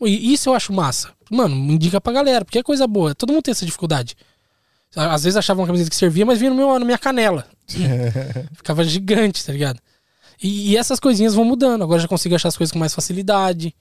E 0.00 0.32
isso 0.32 0.48
eu 0.48 0.54
acho 0.54 0.72
massa. 0.72 1.10
Mano, 1.30 1.54
indica 1.54 2.00
pra 2.00 2.12
galera, 2.12 2.44
porque 2.44 2.58
é 2.58 2.62
coisa 2.62 2.86
boa. 2.86 3.14
Todo 3.14 3.32
mundo 3.32 3.42
tem 3.42 3.52
essa 3.52 3.64
dificuldade. 3.64 4.16
Às 4.94 5.24
vezes 5.24 5.36
achava 5.36 5.60
uma 5.60 5.66
camiseta 5.66 5.88
que 5.88 5.96
servia, 5.96 6.26
mas 6.26 6.38
vinha 6.38 6.50
no 6.50 6.56
meu, 6.56 6.78
na 6.78 6.84
minha 6.84 6.98
canela. 6.98 7.46
Ficava 8.52 8.84
gigante, 8.84 9.44
tá 9.44 9.52
ligado? 9.52 9.78
E, 10.42 10.72
e 10.72 10.76
essas 10.76 11.00
coisinhas 11.00 11.34
vão 11.34 11.44
mudando. 11.44 11.82
Agora 11.82 12.00
já 12.00 12.08
consigo 12.08 12.34
achar 12.34 12.48
as 12.48 12.56
coisas 12.56 12.72
com 12.72 12.78
mais 12.78 12.94
facilidade. 12.94 13.74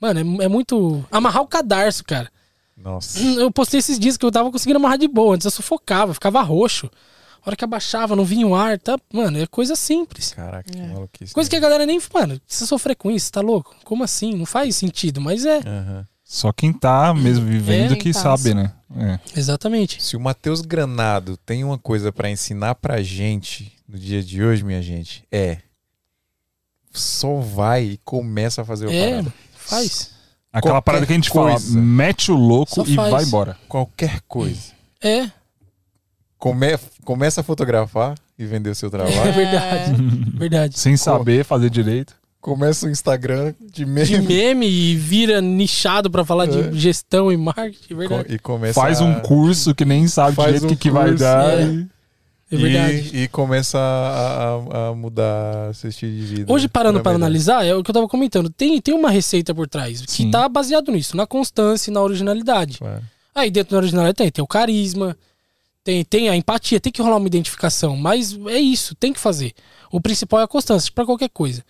Mano, 0.00 0.40
é, 0.40 0.44
é 0.44 0.48
muito. 0.48 1.04
Amarrar 1.10 1.42
o 1.42 1.46
cadarço, 1.46 2.04
cara. 2.04 2.30
Nossa. 2.76 3.20
Eu 3.20 3.50
postei 3.50 3.80
esses 3.80 3.98
dias 3.98 4.16
que 4.16 4.24
eu 4.24 4.30
tava 4.30 4.50
conseguindo 4.50 4.78
amarrar 4.78 4.98
de 4.98 5.08
boa. 5.08 5.34
Antes 5.34 5.44
eu 5.44 5.50
sufocava, 5.50 6.14
ficava 6.14 6.40
roxo. 6.42 6.90
A 7.46 7.50
hora 7.50 7.56
que 7.56 7.62
abaixava, 7.64 8.16
não 8.16 8.24
vinha 8.24 8.44
o 8.44 8.56
ar, 8.56 8.76
tá? 8.76 8.98
Mano, 9.12 9.38
é 9.38 9.46
coisa 9.46 9.76
simples. 9.76 10.32
Caraca, 10.32 10.68
que 10.68 10.76
É. 10.76 10.88
maluquice. 10.88 11.32
Coisa 11.32 11.48
que 11.48 11.54
a 11.54 11.60
galera 11.60 11.86
nem. 11.86 12.00
Mano, 12.12 12.40
precisa 12.40 12.66
sofrer 12.66 12.96
com 12.96 13.08
isso, 13.08 13.30
tá 13.30 13.40
louco? 13.40 13.76
Como 13.84 14.02
assim? 14.02 14.34
Não 14.34 14.44
faz 14.44 14.74
sentido, 14.74 15.20
mas 15.20 15.44
é. 15.46 15.58
Aham. 15.58 16.06
Só 16.24 16.52
quem 16.52 16.72
tá 16.72 17.14
mesmo 17.14 17.46
vivendo 17.46 17.92
É, 17.92 17.96
que 17.96 18.12
passa. 18.12 18.36
sabe, 18.36 18.52
né? 18.52 18.72
É. 18.96 19.20
Exatamente. 19.38 20.02
Se 20.02 20.16
o 20.16 20.20
Matheus 20.20 20.60
Granado 20.60 21.36
tem 21.36 21.62
uma 21.62 21.78
coisa 21.78 22.10
pra 22.10 22.28
ensinar 22.28 22.74
pra 22.74 23.00
gente 23.00 23.72
no 23.88 23.96
dia 23.96 24.20
de 24.24 24.42
hoje, 24.42 24.64
minha 24.64 24.82
gente, 24.82 25.22
é 25.30 25.58
só 26.92 27.36
vai 27.40 27.84
e 27.84 27.96
começa 27.98 28.62
a 28.62 28.64
fazer 28.64 28.86
o 28.86 28.90
É, 28.90 29.10
parada. 29.10 29.34
faz. 29.54 30.10
Aquela 30.52 30.74
Qualquer 30.74 30.84
parada 30.84 31.06
que 31.06 31.12
a 31.12 31.16
gente 31.16 31.30
coisa. 31.30 31.68
fala, 31.68 31.80
mete 31.80 32.32
o 32.32 32.36
louco 32.36 32.74
Só 32.74 32.82
e 32.82 32.94
faz. 32.96 33.10
vai 33.12 33.22
embora. 33.24 33.56
Qualquer 33.68 34.20
coisa. 34.22 34.72
É, 35.00 35.30
Come- 36.38 36.78
começa 37.04 37.40
a 37.40 37.44
fotografar 37.44 38.14
e 38.38 38.44
vender 38.44 38.70
o 38.70 38.74
seu 38.74 38.88
é 38.88 38.90
trabalho. 38.90 39.32
verdade. 39.32 40.02
verdade. 40.36 40.78
Sem 40.78 40.96
saber 40.96 41.44
fazer 41.44 41.70
direito. 41.70 42.14
começa 42.40 42.86
o 42.86 42.90
Instagram 42.90 43.54
de 43.72 43.84
meme 43.86 44.06
De 44.06 44.20
meme 44.20 44.68
e 44.68 44.94
vira 44.96 45.40
nichado 45.40 46.10
pra 46.10 46.24
falar 46.24 46.44
É. 46.44 46.48
de 46.68 46.78
gestão 46.78 47.32
e 47.32 47.36
marketing, 47.36 47.92
é 47.92 47.96
verdade. 47.96 48.34
e 48.34 48.38
começa 48.38 48.80
Faz 48.80 49.00
um 49.00 49.14
curso 49.20 49.74
que 49.74 49.84
nem 49.84 50.06
sabe 50.06 50.36
Faz 50.36 50.46
direito 50.48 50.62
o 50.64 50.66
um 50.66 50.68
que, 50.70 50.76
que 50.76 50.90
vai 50.90 51.14
dar. 51.14 51.58
é. 51.58 51.64
e- 51.64 51.86
É 52.52 52.56
verdade. 52.56 53.10
E, 53.14 53.22
e 53.22 53.28
começa 53.28 53.76
a, 53.78 54.86
a- 54.86 54.88
a 54.90 54.94
mudar 54.94 55.74
seu 55.74 55.90
estilo 55.90 56.12
de 56.12 56.20
vida. 56.26 56.52
Hoje, 56.52 56.68
parando 56.68 57.00
para 57.00 57.16
analisar, 57.16 57.64
é 57.66 57.74
o 57.74 57.82
que 57.82 57.90
eu 57.90 57.94
tava 57.94 58.06
comentando. 58.06 58.48
Tem, 58.50 58.80
tem 58.80 58.94
uma 58.94 59.10
receita 59.10 59.52
por 59.54 59.66
trás 59.66 60.02
que 60.02 60.12
Sim. 60.12 60.30
tá 60.30 60.48
baseado 60.48 60.92
nisso, 60.92 61.16
na 61.16 61.26
constância 61.26 61.90
e 61.90 61.94
na 61.94 62.00
originalidade. 62.02 62.78
Claro. 62.78 63.02
Aí 63.34 63.50
dentro 63.50 63.72
da 63.72 63.78
originalidade 63.78 64.16
tem, 64.16 64.30
tem 64.30 64.44
o 64.44 64.46
carisma, 64.46 65.16
tem, 65.86 66.04
tem 66.04 66.28
a 66.28 66.34
empatia, 66.36 66.80
tem 66.80 66.92
que 66.92 67.00
rolar 67.00 67.16
uma 67.18 67.28
identificação. 67.28 67.96
Mas 67.96 68.36
é 68.48 68.58
isso, 68.58 68.92
tem 68.96 69.12
que 69.12 69.20
fazer. 69.20 69.52
O 69.92 70.00
principal 70.00 70.40
é 70.40 70.42
a 70.42 70.48
constância, 70.48 70.90
para 70.92 71.06
qualquer 71.06 71.28
coisa. 71.28 71.62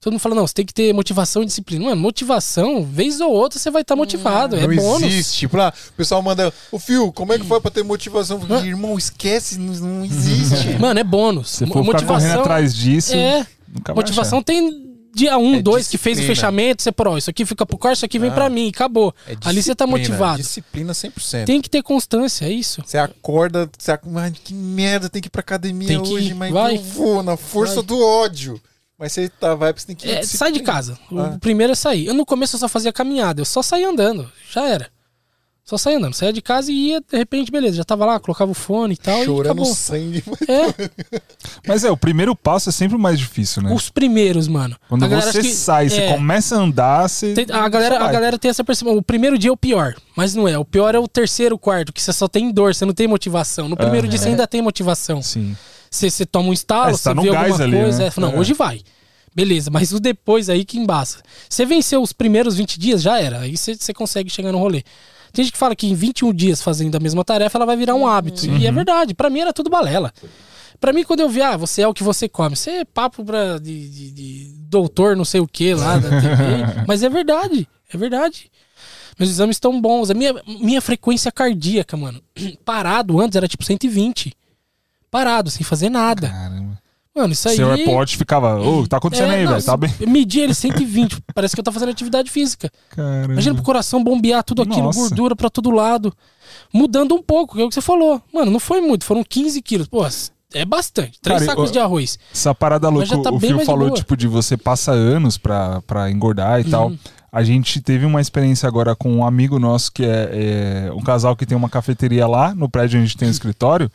Todo 0.00 0.12
mundo 0.12 0.20
fala, 0.20 0.34
não, 0.34 0.46
você 0.46 0.52
tem 0.52 0.66
que 0.66 0.74
ter 0.74 0.92
motivação 0.92 1.42
e 1.42 1.46
disciplina. 1.46 1.84
Mano, 1.84 2.00
motivação, 2.02 2.82
vez 2.84 3.20
ou 3.20 3.30
outra 3.30 3.58
você 3.58 3.70
vai 3.70 3.82
estar 3.82 3.94
motivado. 3.96 4.56
é 4.56 4.66
não 4.66 4.76
bônus. 4.76 5.04
existe. 5.04 5.38
Tipo, 5.38 5.56
lá, 5.56 5.72
o 5.88 5.92
pessoal 5.92 6.20
manda, 6.20 6.52
ô 6.72 6.78
Fio, 6.78 7.10
como 7.12 7.32
é 7.32 7.38
que 7.38 7.46
foi 7.46 7.60
pra 7.60 7.70
ter 7.70 7.82
motivação? 7.84 8.40
Falei, 8.40 8.68
Irmão, 8.70 8.98
esquece, 8.98 9.56
não, 9.58 9.72
não 9.72 10.04
existe. 10.04 10.76
Mano, 10.78 10.98
é 11.00 11.04
bônus. 11.04 11.60
Mo- 11.60 11.72
for 11.72 11.84
ficar 11.86 12.06
correndo 12.06 12.40
atrás 12.40 12.74
disso, 12.74 13.14
É, 13.14 13.46
nunca 13.68 13.94
vai 13.94 14.02
motivação 14.02 14.42
tem 14.42 14.93
dia 15.14 15.38
1, 15.38 15.42
um, 15.42 15.54
É 15.56 15.62
2 15.62 15.88
que 15.88 15.96
fez 15.98 16.18
o 16.18 16.22
fechamento, 16.22 16.82
você 16.82 16.90
parou, 16.92 17.16
isso 17.16 17.30
aqui 17.30 17.44
fica 17.46 17.64
pro 17.64 17.78
corte, 17.78 17.96
isso 17.98 18.04
aqui 18.04 18.18
vem 18.18 18.30
Ah. 18.30 18.34
pra 18.34 18.50
mim, 18.50 18.68
acabou. 18.68 19.14
É 19.26 19.36
Ali 19.44 19.62
você 19.62 19.74
tá 19.74 19.84
disciplina, 19.84 19.86
motivado. 19.86 20.36
Disciplina 20.38 20.92
100%. 20.94 21.46
Tem 21.46 21.60
que 21.60 21.70
ter 21.70 21.82
constância, 21.82 22.44
é 22.46 22.50
isso. 22.50 22.82
Você 22.84 22.98
acorda, 22.98 23.70
você 23.78 23.92
acorda, 23.92 24.20
"Ai, 24.20 24.32
que 24.32 24.52
merda, 24.52 25.08
tem 25.08 25.22
que 25.22 25.28
ir 25.28 25.30
pra 25.30 25.40
academia 25.40 25.88
Tem 25.88 25.98
hoje, 25.98 26.30
ir, 26.30 26.34
mas 26.34 26.52
vai. 26.52 26.76
eu 26.76 26.82
vou 26.82 27.22
na 27.22 27.36
força 27.36 27.76
Vai. 27.76 27.84
do 27.84 28.00
ódio. 28.04 28.60
Mas 28.98 29.12
você 29.12 29.28
tá, 29.28 29.54
vai, 29.56 29.72
você 29.72 29.86
tem 29.88 29.96
que 29.96 30.06
ir. 30.06 30.12
É, 30.12 30.22
sai 30.22 30.52
de 30.52 30.60
casa. 30.60 30.96
O 31.10 31.18
Ah. 31.18 31.36
primeiro 31.40 31.72
é 31.72 31.76
sair. 31.76 32.06
Eu 32.06 32.14
no 32.14 32.24
começo 32.24 32.54
eu 32.54 32.60
só 32.60 32.68
fazia 32.68 32.92
caminhada, 32.92 33.40
eu 33.40 33.44
só 33.44 33.60
saía 33.60 33.88
andando. 33.88 34.30
Já 34.52 34.66
era. 34.68 34.88
Só 35.64 35.78
saía 35.78 35.96
andando. 35.96 36.12
Saía 36.12 36.30
de 36.32 36.42
casa 36.42 36.70
e 36.70 36.74
ia, 36.74 37.00
de 37.00 37.16
repente, 37.16 37.50
beleza. 37.50 37.76
Já 37.78 37.84
tava 37.84 38.04
lá, 38.04 38.20
colocava 38.20 38.50
o 38.50 38.54
fone 38.54 38.94
e 38.94 38.96
tal. 38.98 39.22
e 39.22 39.24
Chorando 39.24 39.46
acabou. 39.62 39.64
sangue. 39.74 40.22
É, 40.46 40.90
Mas 41.66 41.84
é, 41.84 41.90
o 41.90 41.96
primeiro 41.96 42.36
passo 42.36 42.68
é 42.68 42.72
sempre 42.72 42.96
o 42.96 42.98
mais 42.98 43.18
difícil, 43.18 43.62
né? 43.62 43.72
os 43.72 43.88
primeiros, 43.88 44.46
mano. 44.46 44.76
Quando 44.88 45.08
você 45.08 45.40
que- 45.40 45.52
sai, 45.54 45.88
você 45.88 46.02
é, 46.02 46.12
começa 46.12 46.56
a 46.56 46.58
andar, 46.58 47.08
você. 47.08 47.32
tem- 47.32 47.46
a, 47.50 47.66
galera, 47.68 47.96
você 47.98 48.02
a 48.04 48.12
galera 48.12 48.38
tem 48.38 48.50
essa 48.50 48.62
percepção. 48.62 48.94
O 48.96 49.02
primeiro 49.02 49.38
dia 49.38 49.48
é 49.48 49.52
o 49.52 49.56
pior, 49.56 49.94
mas 50.14 50.34
não 50.34 50.46
é. 50.46 50.58
O 50.58 50.64
pior 50.66 50.94
é 50.94 50.98
o 50.98 51.08
terceiro, 51.08 51.58
quarto, 51.58 51.92
que 51.94 52.02
você 52.02 52.12
só 52.12 52.28
tem 52.28 52.52
dor, 52.52 52.74
você 52.74 52.84
não 52.84 52.92
tem 52.92 53.08
motivação. 53.08 53.66
No 53.66 53.76
primeiro 53.76 54.06
Aham. 54.06 54.10
dia 54.10 54.18
você 54.18 54.28
ainda 54.28 54.46
tem 54.46 54.60
motivação. 54.60 55.22
Sim. 55.22 55.56
Você, 55.90 56.10
você 56.10 56.26
toma 56.26 56.50
um 56.50 56.52
estalo, 56.52 56.90
É, 56.90 56.92
você 56.92 56.98
você 56.98 57.08
tá 57.08 57.14
no 57.14 57.22
vê 57.22 57.30
gás 57.30 57.52
alguma 57.52 57.64
ali, 57.64 57.80
coisa. 57.84 57.98
né? 58.04 58.12
é, 58.14 58.20
não, 58.20 58.32
É. 58.32 58.38
hoje 58.38 58.52
vai. 58.52 58.82
Beleza, 59.34 59.70
mas 59.70 59.92
o 59.92 59.98
depois 59.98 60.48
aí 60.50 60.64
que 60.64 60.78
embaça. 60.78 61.18
Você 61.48 61.64
venceu 61.64 62.02
os 62.02 62.12
primeiros 62.12 62.54
20 62.56 62.78
dias, 62.78 63.00
já 63.02 63.18
era. 63.18 63.40
Aí 63.40 63.56
você, 63.56 63.74
você 63.74 63.92
consegue 63.94 64.28
chegar 64.30 64.52
no 64.52 64.58
rolê. 64.58 64.82
Tem 65.34 65.44
gente 65.44 65.52
que 65.52 65.58
fala 65.58 65.74
que 65.76 65.86
em 65.86 65.94
21 65.94 66.32
dias 66.32 66.62
fazendo 66.62 66.94
a 66.96 67.00
mesma 67.00 67.22
tarefa, 67.24 67.58
ela 67.58 67.66
vai 67.66 67.76
virar 67.76 67.94
um 67.94 68.06
hábito. 68.06 68.46
E 68.46 68.66
é 68.66 68.72
verdade. 68.72 69.12
Pra 69.12 69.28
mim 69.28 69.40
era 69.40 69.52
tudo 69.52 69.68
balela. 69.68 70.12
Pra 70.80 70.92
mim, 70.92 71.02
quando 71.04 71.20
eu 71.20 71.28
vi, 71.28 71.42
ah, 71.42 71.56
você 71.56 71.82
é 71.82 71.88
o 71.88 71.92
que 71.94 72.02
você 72.02 72.28
come. 72.28 72.54
Você 72.56 72.70
é 72.70 72.84
papo 72.84 73.24
pra, 73.24 73.58
de, 73.58 73.88
de- 73.88 74.10
de 74.10 74.54
doutor 74.68 75.16
não 75.16 75.24
sei 75.24 75.40
o 75.40 75.46
que 75.46 75.74
lá 75.74 75.98
da 75.98 76.08
TV. 76.20 76.84
mas 76.88 77.02
é 77.02 77.08
verdade. 77.08 77.68
É 77.92 77.96
verdade. 77.96 78.50
Meus 79.18 79.30
exames 79.30 79.56
estão 79.56 79.80
bons. 79.80 80.10
A 80.10 80.14
minha, 80.14 80.34
minha 80.46 80.80
frequência 80.80 81.30
cardíaca, 81.32 81.96
mano, 81.96 82.20
parado 82.64 83.20
antes 83.20 83.36
era 83.36 83.46
tipo 83.48 83.64
120. 83.64 84.32
Parado, 85.10 85.50
sem 85.50 85.62
fazer 85.64 85.88
nada. 85.90 86.28
Caramba. 86.28 86.63
Mano, 87.16 87.32
isso 87.32 87.48
aí. 87.48 87.54
Seu 87.56 87.70
AirPod 87.70 88.16
ficava, 88.16 88.60
ô, 88.60 88.80
o 88.80 88.82
que 88.82 88.88
tá 88.88 88.96
acontecendo 88.96 89.30
É, 89.32 89.36
aí, 89.36 89.46
velho? 89.46 89.62
Tá 89.62 89.76
bem? 89.76 89.90
Medi 90.08 90.40
ele 90.40 90.52
120. 90.54 91.18
parece 91.34 91.54
que 91.54 91.60
eu 91.60 91.64
tô 91.64 91.70
fazendo 91.70 91.90
atividade 91.90 92.28
física. 92.30 92.70
Caramba. 92.90 93.32
Imagina 93.32 93.54
pro 93.54 93.62
coração 93.64 94.02
bombear 94.02 94.42
tudo 94.42 94.62
aquilo, 94.62 94.82
Nossa. 94.86 94.98
gordura 94.98 95.36
pra 95.36 95.48
todo 95.48 95.70
lado. 95.70 96.12
Mudando 96.72 97.14
um 97.14 97.22
pouco, 97.22 97.54
que 97.54 97.62
é 97.62 97.64
o 97.64 97.68
que 97.68 97.74
você 97.74 97.80
falou. 97.80 98.20
Mano, 98.32 98.50
não 98.50 98.58
foi 98.58 98.80
muito, 98.80 99.04
foram 99.04 99.22
15 99.22 99.62
quilos. 99.62 99.86
Pô, 99.86 100.04
é 100.52 100.64
bastante. 100.64 101.20
Três 101.20 101.40
Cara, 101.40 101.50
sacos 101.52 101.66
eu- 101.70 101.72
de 101.72 101.78
arroz. 101.78 102.18
Essa 102.32 102.52
parada 102.54 102.88
louca, 102.88 103.16
tá 103.22 103.30
o 103.30 103.38
Fio 103.38 103.60
falou, 103.64 103.88
boa. 103.88 103.96
tipo, 103.98 104.16
de 104.16 104.26
você 104.26 104.56
passa 104.56 104.90
anos 104.90 105.38
pra, 105.38 105.80
pra 105.82 106.10
engordar 106.10 106.60
e 106.60 106.64
tal. 106.64 106.88
Uhum. 106.88 106.98
A 107.30 107.42
gente 107.44 107.80
teve 107.80 108.04
uma 108.06 108.20
experiência 108.20 108.68
agora 108.68 108.94
com 108.94 109.12
um 109.12 109.24
amigo 109.26 109.58
nosso 109.58 109.90
que 109.92 110.04
é, 110.04 110.86
é 110.88 110.92
um 110.92 111.00
casal 111.02 111.34
que 111.36 111.44
tem 111.46 111.56
uma 111.56 111.68
cafeteria 111.68 112.26
lá 112.28 112.54
no 112.54 112.68
prédio 112.68 112.96
onde 112.98 113.04
a 113.04 113.06
gente 113.08 113.16
tem 113.18 113.28
um 113.28 113.30
escritório. 113.32 113.90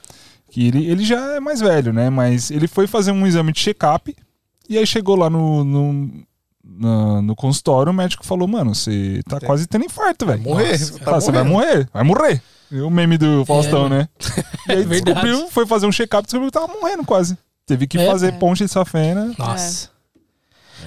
Que 0.49 0.67
ele, 0.67 0.85
ele 0.85 1.03
já 1.03 1.35
é 1.35 1.39
mais 1.39 1.59
velho, 1.59 1.93
né? 1.93 2.09
Mas 2.09 2.49
ele 2.51 2.67
foi 2.67 2.87
fazer 2.87 3.11
um 3.11 3.25
exame 3.27 3.51
de 3.51 3.59
check-up 3.59 4.15
e 4.67 4.77
aí 4.77 4.85
chegou 4.87 5.15
lá 5.15 5.29
no, 5.29 5.63
no, 5.63 6.11
na- 6.63 7.21
no 7.21 7.35
consultório, 7.35 7.91
o 7.91 7.95
médico 7.95 8.25
falou, 8.25 8.47
mano, 8.47 8.73
você 8.73 9.21
tá 9.27 9.39
Tem- 9.39 9.47
quase 9.47 9.67
tendo 9.67 9.85
infarto, 9.85 10.25
velho. 10.25 10.41
Morrer. 10.41 10.71
Nossa, 10.71 10.99
tá 10.99 11.05
Fala, 11.05 11.21
você 11.21 11.31
vai 11.31 11.43
morrer, 11.43 11.89
vai 11.93 12.03
morrer. 12.03 12.41
E 12.71 12.81
O 12.81 12.89
meme 12.89 13.17
do 13.17 13.43
Faustão, 13.45 13.87
É, 13.87 13.89
né? 13.89 14.09
E 14.69 14.71
aí 14.73 14.81
É 14.81 14.85
descobriu, 14.85 15.47
foi 15.49 15.65
fazer 15.65 15.85
um 15.87 15.91
check-up, 15.91 16.23
descobriu 16.23 16.51
que 16.51 16.59
tava 16.59 16.67
morrendo 16.79 17.03
quase. 17.03 17.37
Teve 17.65 17.85
que 17.87 17.97
É. 17.99 18.05
fazer 18.05 18.33
ponte 18.33 18.63
de 18.63 18.69
safena. 18.71 19.33
Nossa. 19.37 19.89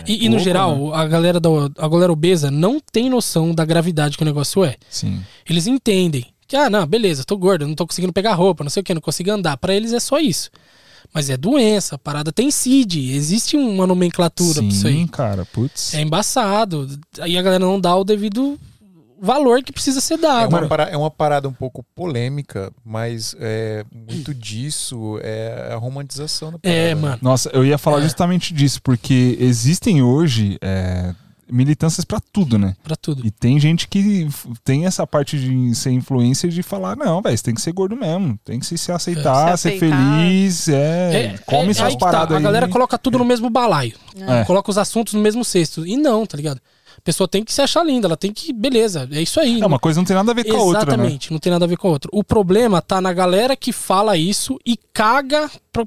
E, 0.06 0.24
e 0.24 0.28
no 0.28 0.36
Louco, 0.36 0.44
geral, 0.44 0.94
a 0.94 1.06
galera 1.06 1.38
da 1.38 1.48
a 1.78 1.88
galera 1.88 2.12
obesa 2.12 2.50
não 2.50 2.80
tem 2.80 3.10
noção 3.10 3.54
da 3.54 3.64
gravidade 3.64 4.16
que 4.16 4.22
o 4.22 4.26
negócio 4.26 4.64
é. 4.64 4.76
Sim. 4.88 5.22
Eles 5.48 5.66
entendem 5.66 6.26
que, 6.52 6.56
ah, 6.56 6.70
não, 6.70 6.86
beleza, 6.86 7.24
tô 7.24 7.36
gordo, 7.36 7.66
não 7.66 7.74
tô 7.74 7.86
conseguindo 7.86 8.12
pegar 8.12 8.34
roupa, 8.34 8.62
não 8.62 8.70
sei 8.70 8.80
o 8.80 8.84
que, 8.84 8.94
não 8.94 9.00
consigo 9.00 9.30
andar. 9.30 9.56
Pra 9.56 9.74
eles 9.74 9.92
é 9.92 10.00
só 10.00 10.18
isso. 10.18 10.50
Mas 11.14 11.28
é 11.28 11.36
doença, 11.36 11.96
a 11.96 11.98
parada 11.98 12.32
tem 12.32 12.50
CID, 12.50 13.12
existe 13.14 13.56
uma 13.56 13.86
nomenclatura 13.86 14.60
pra 14.60 14.64
isso 14.64 14.86
aí. 14.86 14.94
Sim, 14.94 15.06
cara, 15.06 15.44
putz. 15.46 15.92
É 15.94 16.00
embaçado. 16.00 16.88
Aí 17.20 17.36
a 17.36 17.42
galera 17.42 17.64
não 17.64 17.78
dá 17.80 17.94
o 17.96 18.04
devido 18.04 18.58
valor 19.20 19.62
que 19.62 19.72
precisa 19.72 20.00
ser 20.00 20.14
É 20.14 20.18
dado. 20.18 20.48
uma, 20.48 20.66
para- 20.66 20.84
é 20.90 20.96
uma 20.96 21.10
parada 21.10 21.48
um 21.48 21.52
pouco 21.52 21.84
polêmica, 21.94 22.72
mas 22.84 23.36
é, 23.38 23.84
muito 23.92 24.34
disso 24.34 25.18
é 25.22 25.70
a 25.72 25.76
romantização 25.76 26.50
da 26.52 26.58
parada. 26.58 26.78
É, 26.80 26.94
mano. 26.94 27.18
Nossa, 27.22 27.48
eu 27.52 27.64
ia 27.64 27.78
falar 27.78 27.98
É. 27.98 28.02
justamente 28.02 28.52
disso, 28.52 28.80
porque 28.82 29.36
existem 29.40 30.02
hoje 30.02 30.58
é, 30.60 31.14
militâncias 31.52 32.04
pra 32.04 32.18
tudo, 32.32 32.58
né? 32.58 32.74
Pra 32.82 32.96
tudo. 32.96 33.24
E 33.26 33.30
tem 33.30 33.60
gente 33.60 33.86
que 33.86 34.26
tem 34.64 34.86
essa 34.86 35.06
parte 35.06 35.38
de 35.38 35.74
ser 35.74 35.90
influência 35.90 36.48
de 36.48 36.62
falar, 36.62 36.96
não, 36.96 37.20
velho, 37.20 37.36
você 37.36 37.44
tem 37.44 37.54
que 37.54 37.60
ser 37.60 37.72
gordo 37.72 37.96
mesmo, 37.96 38.38
tem 38.44 38.58
que 38.58 38.66
se, 38.66 38.78
se 38.78 38.90
aceitar, 38.90 39.56
Se 39.56 39.62
ser 39.62 39.68
aceitar. 39.74 40.18
feliz, 40.20 40.68
é, 40.68 41.38
come 41.46 41.70
é, 41.70 41.74
suas 41.74 41.80
aí 41.88 41.92
que 41.92 41.98
tá, 41.98 42.06
paradas 42.06 42.34
A 42.34 42.38
aí. 42.38 42.42
galera 42.42 42.68
coloca 42.68 42.96
tudo 42.98 43.18
no 43.18 43.24
mesmo 43.24 43.50
balaio. 43.50 43.94
É. 44.16 44.44
Coloca 44.44 44.70
os 44.70 44.78
assuntos 44.78 45.14
no 45.14 45.20
mesmo 45.20 45.44
cesto. 45.44 45.86
E 45.86 45.96
não, 45.96 46.24
tá 46.26 46.36
ligado? 46.36 46.60
A 46.96 47.00
pessoa 47.02 47.26
tem 47.26 47.42
que 47.42 47.52
se 47.52 47.60
achar 47.60 47.84
linda, 47.84 48.06
ela 48.06 48.16
tem 48.16 48.32
que. 48.32 48.52
Beleza, 48.52 49.08
é 49.10 49.20
isso 49.22 49.40
aí. 49.40 49.60
É, 49.60 49.66
uma 49.66 49.78
coisa 49.78 49.98
não 49.98 50.04
tem 50.04 50.14
nada 50.14 50.30
a 50.30 50.34
ver 50.34 50.44
com 50.44 50.56
a 50.56 50.62
outra, 50.62 50.84
né? 50.84 50.92
Exatamente, 50.92 51.32
não 51.32 51.38
tem 51.38 51.50
nada 51.50 51.64
a 51.64 51.68
ver 51.68 51.76
com 51.76 51.88
a 51.88 51.90
outra. 51.90 52.08
O 52.12 52.22
problema 52.22 52.80
tá 52.82 53.00
na 53.00 53.12
galera 53.12 53.56
que 53.56 53.72
fala 53.72 54.16
isso 54.16 54.58
e 54.64 54.76
caga 54.92 55.50
pra, 55.72 55.84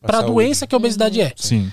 pra 0.00 0.18
saúde. 0.18 0.32
doença 0.32 0.66
que 0.66 0.74
a 0.74 0.78
obesidade 0.78 1.20
é. 1.20 1.32
Sim. 1.36 1.70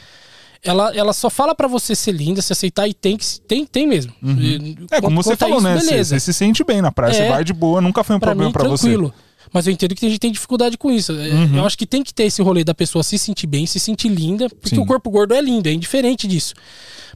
Ela, 0.63 0.95
ela 0.95 1.11
só 1.13 1.29
fala 1.29 1.53
pra 1.53 1.67
você 1.67 1.93
ser 1.93 2.13
linda, 2.13 2.41
se 2.41 2.53
aceitar 2.53 2.87
e 2.87 2.93
tem 2.93 3.17
que 3.17 3.25
tem, 3.41 3.65
tem 3.65 3.85
mesmo. 3.85 4.13
E, 4.23 4.77
É, 4.91 5.01
como 5.01 5.21
você 5.21 5.33
a 5.33 5.37
falou, 5.37 5.57
isso, 5.57 5.67
né? 5.67 5.77
Você, 5.77 5.89
Beleza. 5.89 6.19
você 6.19 6.19
se 6.21 6.33
sente 6.33 6.63
bem 6.63 6.81
na 6.81 6.91
praia, 6.91 7.13
você 7.13 7.21
É. 7.23 7.29
vai 7.29 7.43
de 7.43 7.51
boa, 7.53 7.81
nunca 7.81 8.03
foi 8.03 8.15
um 8.15 8.19
Pra 8.19 8.29
problema 8.29 8.51
pra 8.51 8.63
você. 8.63 8.87
Uhum. 8.87 8.93
tranquilo. 8.93 9.13
Mas 9.51 9.67
eu 9.67 9.73
entendo 9.73 9.93
que 9.93 9.99
tem 10.01 10.09
gente 10.09 10.19
tem 10.19 10.31
dificuldade 10.31 10.77
com 10.77 10.89
isso. 10.89 11.11
É, 11.11 11.57
Eu 11.57 11.65
acho 11.65 11.77
que 11.77 11.85
tem 11.85 12.01
que 12.01 12.13
ter 12.13 12.23
esse 12.23 12.41
rolê 12.41 12.63
da 12.63 12.73
pessoa 12.73 13.03
se 13.03 13.19
sentir 13.19 13.45
bem, 13.45 13.65
se 13.65 13.79
sentir 13.79 14.07
linda, 14.07 14.49
porque 14.49 14.75
Sim. 14.75 14.81
o 14.81 14.85
corpo 14.85 15.11
gordo 15.11 15.33
é 15.33 15.41
lindo, 15.41 15.67
é 15.67 15.73
indiferente 15.73 16.25
disso. 16.27 16.53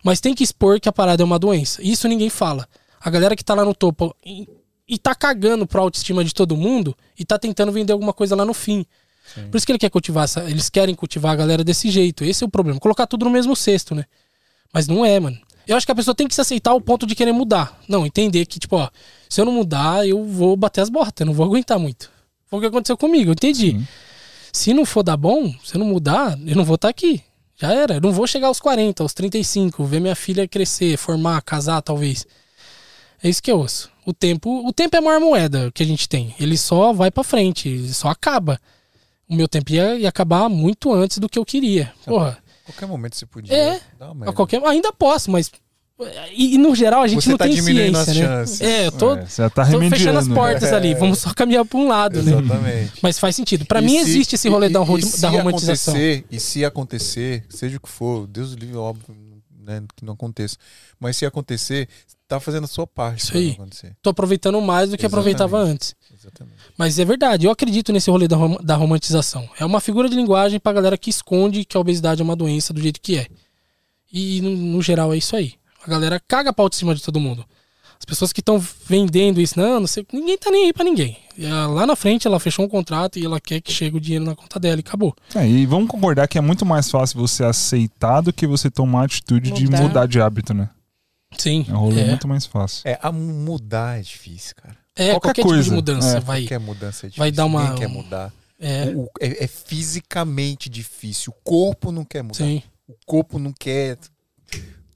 Mas 0.04 0.20
tem 0.20 0.34
que 0.36 0.44
expor 0.44 0.80
que 0.80 0.88
a 0.90 0.92
parada 0.92 1.24
é 1.24 1.26
uma 1.26 1.40
doença. 1.40 1.82
Isso 1.82 2.08
ninguém 2.08 2.30
fala. 2.30 2.68
A 3.02 3.10
galera 3.10 3.36
que 3.36 3.44
tá 3.44 3.56
lá 3.56 3.64
no 3.66 3.74
topo 3.74 4.14
e, 4.26 4.48
e 4.88 4.98
tá 5.00 5.16
cagando 5.16 5.66
pra 5.66 5.82
autoestima 5.82 6.24
de 6.24 6.34
todo 6.34 6.56
mundo 6.58 6.96
e 7.18 7.24
tá 7.26 7.40
tentando 7.40 7.72
vender 7.72 7.94
alguma 7.94 8.12
coisa 8.14 8.36
lá 8.36 8.44
no 8.46 8.54
fim. 8.54 8.86
Por 9.50 9.58
isso 9.58 9.66
que 9.66 9.72
ele 9.72 9.80
quer 9.80 9.90
cultivar 9.90 10.24
essa, 10.24 10.44
eles 10.50 10.70
querem 10.70 10.96
cultivar 10.96 11.34
a 11.34 11.36
galera 11.36 11.64
desse 11.64 11.90
jeito. 11.90 12.24
Esse 12.24 12.44
é 12.44 12.48
o 12.48 12.50
problema. 12.50 12.80
Colocar 12.80 13.08
tudo 13.08 13.26
no 13.26 13.32
mesmo 13.32 13.56
cesto, 13.56 13.94
né? 13.94 14.06
Mas 14.74 14.88
não 14.88 15.06
é, 15.06 15.20
mano. 15.20 15.38
Eu 15.68 15.76
acho 15.76 15.86
que 15.86 15.92
a 15.92 15.96
pessoa 15.96 16.16
tem 16.16 16.28
que 16.28 16.34
se 16.34 16.42
aceitar 16.42 16.72
ao 16.72 16.80
ponto 16.80 17.06
de 17.06 17.14
querer 17.14 17.34
mudar. 17.34 17.78
Não, 17.88 18.06
entender 18.06 18.46
que, 18.46 18.58
tipo, 18.58 18.78
ó, 18.78 18.90
se 19.30 19.42
eu 19.42 19.46
não 19.46 19.52
mudar, 19.52 20.08
eu 20.08 20.24
vou 20.24 20.56
bater 20.56 20.82
as 20.82 20.90
botas, 20.90 21.20
eu 21.20 21.26
não 21.26 21.34
vou 21.34 21.46
aguentar 21.46 21.78
muito. 21.78 22.10
Foi 22.46 22.60
o 22.60 22.62
que 22.62 22.68
aconteceu 22.68 22.96
comigo, 22.96 23.30
eu 23.30 23.34
entendi. 23.34 23.72
Sim. 23.72 23.88
Se 24.54 24.74
não 24.74 24.86
for 24.86 25.04
dar 25.04 25.18
bom, 25.18 25.54
se 25.64 25.76
eu 25.76 25.80
não 25.80 25.88
mudar, 25.88 26.40
eu 26.46 26.56
não 26.56 26.64
vou 26.64 26.76
estar 26.76 26.88
aqui. 26.88 27.22
Já 27.58 27.74
era. 27.74 27.96
Eu 27.96 28.02
não 28.02 28.12
vou 28.12 28.26
chegar 28.26 28.48
aos 28.48 28.60
40, 28.60 29.04
aos 29.04 29.14
35, 29.14 29.84
ver 29.84 30.00
minha 30.00 30.16
filha 30.16 30.48
crescer, 30.48 30.96
formar, 30.96 31.42
casar, 31.42 31.82
talvez. 31.82 32.26
É 33.22 33.28
isso 33.28 33.42
que 33.42 33.52
eu 33.52 33.58
ouço. 33.58 33.92
O 34.06 34.14
tempo, 34.14 34.66
o 34.66 34.72
tempo 34.72 34.96
é 34.96 35.00
a 35.00 35.02
maior 35.02 35.20
moeda 35.20 35.72
que 35.74 35.84
a 35.84 35.86
gente 35.86 36.08
tem. 36.08 36.34
Ele 36.40 36.58
só 36.58 36.94
vai 36.94 37.12
pra 37.12 37.24
frente, 37.24 37.68
ele 37.68 37.94
só 37.94 38.10
acaba. 38.10 38.60
O 39.30 39.36
meu 39.36 39.48
tempo 39.48 39.72
ia, 39.72 39.96
ia 39.98 40.10
acabar 40.10 40.48
muito 40.50 40.94
antes 40.94 41.18
do 41.18 41.28
que 41.30 41.38
eu 41.38 41.46
queria. 41.46 41.92
Porra, 42.06 42.38
Qualquer 42.66 42.86
momento 42.86 43.16
você 43.16 43.26
podia 43.26 43.54
É, 43.56 43.80
dar 43.98 44.12
uma 44.12 44.30
a 44.30 44.34
qualquer, 44.34 44.62
ainda 44.66 44.92
posso, 44.92 45.32
mas 45.32 45.50
e, 46.32 46.54
e 46.56 46.58
no 46.60 46.76
geral 46.76 47.02
a 47.02 47.08
gente 47.08 47.24
Você 47.24 47.30
não 47.32 47.38
tá 47.38 47.46
tem 47.46 47.56
diminuindo 47.56 47.96
ciência, 47.96 48.12
as 48.12 48.18
né? 48.20 48.26
chances. 48.28 48.62
É, 48.62 48.88
eu 48.88 48.92
tô, 48.92 49.16
É, 49.16 49.26
você 49.26 49.42
já 49.42 49.50
tá 49.50 49.66
tô 49.66 49.80
fechando 49.90 50.20
as 50.20 50.28
né? 50.28 50.36
portas 50.36 50.72
ali. 50.74 50.94
Vamos 50.94 51.18
só 51.20 51.34
caminhar 51.34 51.66
pra 51.66 51.78
um 51.80 51.88
lado, 51.88 52.22
né? 52.22 52.34
Exatamente. 52.34 52.92
Mas 53.02 53.18
faz 53.18 53.36
sentido. 53.36 53.66
Pra 53.66 53.82
E 53.82 53.86
mim 53.86 53.94
se- 54.04 54.10
existe 54.12 54.36
esse 54.36 54.48
rolê 54.48 54.68
e- 54.68 54.70
da, 54.70 54.82
e 54.84 55.02
se 55.02 55.22
da 55.22 55.30
romantização. 55.30 55.94
Acontecer, 55.96 56.26
e 56.30 56.40
se 56.40 56.64
acontecer, 56.64 57.44
seja 57.50 57.78
o 57.78 57.80
que 57.80 57.90
for, 57.90 58.28
Deus 58.28 58.52
livre, 58.52 58.76
óbvio, 58.76 59.16
né, 59.60 59.82
que 59.96 60.06
não 60.06 60.14
aconteça. 60.14 60.56
Mas 61.00 61.18
se 61.18 61.26
acontecer, 61.26 61.88
tá 62.28 62.40
fazendo 62.40 62.66
a 62.66 62.68
sua 62.68 62.86
parte 62.86 63.24
Isso 63.24 63.38
aí. 63.38 63.52
acontecer. 63.52 63.96
Tô 64.02 64.10
aproveitando 64.10 64.60
mais 64.62 64.90
do 64.90 64.98
que 64.98 65.06
Exatamente. 65.06 65.36
aproveitava 65.36 65.58
antes. 65.72 65.96
Exatamente. 66.14 66.58
Mas 66.78 67.00
é 67.00 67.06
verdade, 67.06 67.46
eu 67.46 67.52
acredito 67.52 67.92
nesse 67.94 68.10
rolê 68.10 68.28
da, 68.28 68.36
rom- 68.36 68.58
da 68.62 68.76
romantização. 68.76 69.48
É 69.60 69.66
uma 69.66 69.80
figura 69.80 70.10
de 70.10 70.16
linguagem 70.16 70.60
pra 70.60 70.74
galera 70.74 70.98
que 70.98 71.10
esconde 71.10 71.64
que 71.66 71.78
a 71.78 71.80
obesidade 71.80 72.22
é 72.22 72.24
uma 72.24 72.36
doença 72.36 72.74
do 72.74 72.82
jeito 72.82 73.00
que 73.02 73.18
é. 73.18 73.28
E 74.12 74.42
no, 74.42 74.50
no 74.56 74.82
geral 74.82 75.14
é 75.14 75.18
isso 75.18 75.36
aí. 75.36 75.54
A 75.86 75.90
galera 75.90 76.22
caga 76.28 76.52
pra 76.52 76.64
autoestima 76.64 76.94
de 76.96 77.02
todo 77.02 77.20
mundo. 77.20 77.46
As 78.00 78.06
pessoas 78.06 78.32
que 78.32 78.42
estão 78.42 78.60
vendendo 78.86 79.42
isso, 79.42 79.60
não, 79.60 79.80
não 79.80 79.88
sei, 79.88 80.06
ninguém 80.14 80.38
tá 80.38 80.52
nem 80.52 80.66
aí 80.66 80.74
pra 80.74 80.84
ninguém. 80.84 81.18
E, 81.38 81.46
ah, 81.48 81.66
Lá 81.68 81.86
na 81.86 81.96
frente 81.96 82.28
ela 82.28 82.40
fechou 82.40 82.64
um 82.64 82.68
contrato 82.70 83.18
e 83.18 83.26
ela 83.26 83.40
quer 83.40 83.60
que 83.60 83.72
chegue 83.72 83.98
o 83.98 84.00
dinheiro 84.00 84.24
na 84.24 84.36
conta 84.36 84.60
dela 84.60 84.78
e 84.78 84.80
acabou. 84.82 85.16
É, 85.34 85.48
e 85.48 85.66
vamos 85.66 85.88
concordar 85.90 86.28
que 86.28 86.38
é 86.38 86.42
muito 86.42 86.64
mais 86.66 86.92
fácil 86.92 87.20
você 87.20 87.44
aceitar 87.44 88.22
do 88.22 88.32
que 88.32 88.46
você 88.46 88.70
tomar 88.70 89.02
a 89.02 89.06
atitude 89.06 89.50
de 89.52 89.64
Mudar. 89.66 89.82
mudar 89.82 90.06
de 90.08 90.22
hábito, 90.22 90.54
né? 90.54 90.70
Sim. 91.38 91.66
É 91.68 91.74
um 91.74 91.78
rolê 91.78 92.02
é, 92.02 92.06
muito 92.08 92.28
mais 92.28 92.46
fácil. 92.46 92.82
É, 92.88 92.98
a 93.02 93.12
mudar 93.12 94.00
é 94.00 94.02
difícil, 94.02 94.56
cara. 94.56 94.78
é 94.96 95.12
qualquer 95.12 95.20
qualquer, 95.20 95.42
tipo 95.42 95.48
de 95.50 95.54
coisa. 95.56 95.76
mudança 95.76 96.18
É. 96.18 96.20
vai. 96.20 96.42
Qualquer 96.42 96.60
mudança 96.60 97.06
é 97.06 97.10
difícil. 97.10 97.20
vai 97.20 97.32
dar 97.32 97.46
uma- 97.46 97.62
Ninguém 97.64 97.78
quer 97.80 97.88
mudar. 97.88 98.34
É, 98.60 98.86
o- 98.96 99.10
é, 99.20 99.44
é 99.44 99.48
fisicamente 99.48 100.70
difícil. 100.70 101.32
O 101.32 101.42
corpo 101.44 101.92
não 101.92 102.04
quer 102.06 102.24
mudar. 102.24 102.36
sim. 102.36 102.62
O 102.88 102.96
corpo 103.06 103.38
não 103.38 103.52
quer 103.52 103.98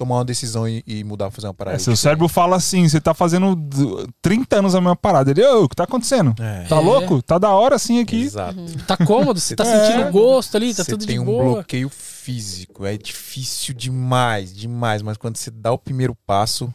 tomar 0.02 0.16
uma 0.16 0.26
decisão 0.26 0.68
e, 0.68 0.84
e 0.88 1.04
mudar, 1.04 1.30
fazer 1.30 1.46
uma 1.48 1.54
parada. 1.54 1.76
É, 1.76 1.80
seu 1.80 1.96
cérebro 1.96 2.28
fala 2.28 2.56
assim, 2.56 2.90
você 2.90 3.00
tá 3.00 3.14
fazendo 3.14 3.56
d- 3.56 4.08
30 4.22 4.58
anos 4.58 4.74
a 4.74 4.82
mesma 4.82 4.96
parada. 4.96 5.30
Ele, 5.30 5.46
ô, 5.46 5.66
o 5.66 5.70
que 5.70 5.76
tá 5.76 5.84
acontecendo? 5.84 6.34
É. 6.40 6.64
Tá 6.64 6.80
louco? 6.80 7.22
Tá 7.22 7.38
da 7.38 7.50
hora 7.52 7.76
assim 7.76 8.00
aqui. 8.00 8.24
Exato. 8.24 8.58
Tá 8.88 8.98
cômodo, 8.98 9.40
você 9.40 9.56
tá 9.56 9.64
É. 9.72 9.88
sentindo 9.88 10.12
gosto 10.12 10.58
ali, 10.58 10.74
tá 10.74 10.84
você 10.84 10.92
tudo 10.92 11.06
tem 11.06 11.18
de 11.18 11.22
um 11.22 11.26
boa. 11.26 11.54
bloqueio 11.56 11.88
físico. 11.90 12.84
É 12.86 12.98
difícil 12.98 13.76
demais, 13.76 14.52
demais. 14.56 15.02
Mas 15.04 15.18
quando 15.18 15.38
você 15.38 15.52
dá 15.52 15.72
o 15.72 15.78
primeiro 15.78 16.16
passo, 16.26 16.74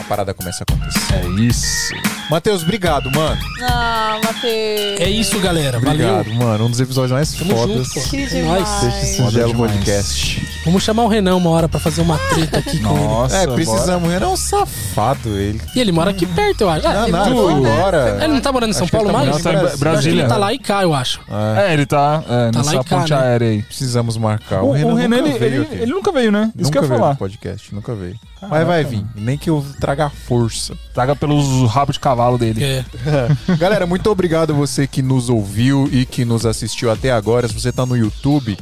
a 0.00 0.04
parada 0.08 0.34
começa 0.34 0.64
a 0.64 0.72
acontecer. 0.74 1.14
É 1.14 1.26
isso. 1.40 1.94
Matheus, 2.32 2.62
obrigado, 2.62 3.10
mano. 3.14 3.38
Ah, 3.62 4.18
Matheus. 4.24 5.00
É 5.00 5.08
isso, 5.10 5.38
galera. 5.38 5.76
Obrigado, 5.76 6.24
Valeu. 6.24 6.34
mano. 6.34 6.64
Um 6.66 6.70
dos 6.70 6.80
episódios 6.80 7.12
mais 7.12 7.30
Tamo 7.32 7.54
fodas. 7.54 7.88
junto. 7.88 8.08
Que 8.08 8.22
É 8.22 8.26
demais. 8.26 8.68
singelo 8.68 9.52
demais. 9.52 9.72
podcast. 9.72 10.48
Vamos 10.64 10.82
chamar 10.82 11.02
o 11.04 11.08
Renan 11.08 11.36
uma 11.36 11.50
hora 11.50 11.68
pra 11.68 11.78
fazer 11.78 12.00
uma 12.00 12.16
treta 12.16 12.58
aqui 12.58 12.78
com 12.80 12.96
ele. 12.96 13.04
Nossa, 13.04 13.36
é, 13.36 13.44
bora. 13.46 13.54
precisamos. 13.56 14.10
Ele 14.12 14.24
é 14.24 14.28
um 14.28 14.36
safado, 14.36 15.28
ele. 15.38 15.60
E 15.74 15.80
ele 15.80 15.92
mora 15.92 16.10
aqui 16.10 16.24
perto, 16.24 16.62
eu 16.62 16.70
acho. 16.70 16.86
Ah, 16.88 16.92
Não, 16.94 17.02
ele, 17.02 17.12
não, 17.12 17.50
ele 17.50 17.68
embora. 17.68 18.18
ele 18.24 18.32
não 18.32 18.40
tá 18.40 18.50
morando 18.52 18.70
em 18.70 18.72
São 18.72 18.84
Acho 18.86 18.96
ele 18.96 19.04
Paulo 19.04 19.18
tá 19.18 19.24
mais? 19.24 19.44
Não, 19.44 19.52
tá 19.52 19.74
em 19.74 19.76
Brasília. 19.78 19.84
Eu 19.84 19.92
acho 19.98 20.02
que 20.02 20.08
ele 20.08 20.28
tá 20.28 20.36
lá 20.38 20.52
e 20.54 20.58
cá, 20.58 20.82
eu 20.82 20.94
acho. 20.94 21.20
É, 21.56 21.70
É, 21.70 21.74
ele 21.74 21.84
tá, 21.84 22.22
é, 22.26 22.50
Tá 22.50 22.58
nessa 22.58 22.72
lá 22.72 22.80
em 22.80 22.84
cá, 22.84 22.96
ponte 22.98 23.10
né? 23.12 23.18
aérea 23.20 23.48
aí. 23.50 23.62
precisamos 23.62 24.16
marcar. 24.16 24.62
O, 24.62 24.68
O, 24.68 24.72
Renan 24.72 24.92
o 24.92 24.94
Renan, 24.94 25.16
ele, 25.18 25.38
veio 25.38 25.54
ele, 25.54 25.62
aqui. 25.64 25.74
ele 25.74 25.92
nunca 25.92 26.10
veio, 26.10 26.32
né? 26.32 26.50
Isso 26.56 26.64
nunca 26.64 26.70
que 26.70 26.78
eu 26.78 26.82
ia 26.82 26.88
veio 26.88 27.00
falar. 27.00 27.10
no 27.12 27.18
podcast, 27.18 27.74
nunca 27.74 27.94
veio. 27.94 28.16
Mas 28.40 28.50
Caraca, 28.50 28.66
vai 28.66 28.84
vir. 28.84 29.04
Nem 29.14 29.38
que 29.38 29.50
eu 29.50 29.64
traga 29.80 30.08
força. 30.10 30.74
Traga 30.94 31.14
pelos 31.14 31.70
rabos 31.70 31.94
de 31.94 32.00
cavalo 32.00 32.21
dele. 32.38 32.62
É. 32.64 32.84
Galera, 33.58 33.86
muito 33.86 34.10
obrigado 34.10 34.54
você 34.54 34.86
que 34.86 35.02
nos 35.02 35.28
ouviu 35.28 35.88
e 35.92 36.06
que 36.06 36.24
nos 36.24 36.46
assistiu 36.46 36.90
até 36.90 37.10
agora. 37.10 37.48
Se 37.48 37.54
você 37.54 37.72
tá 37.72 37.84
no 37.84 37.96
YouTube, 37.96 38.56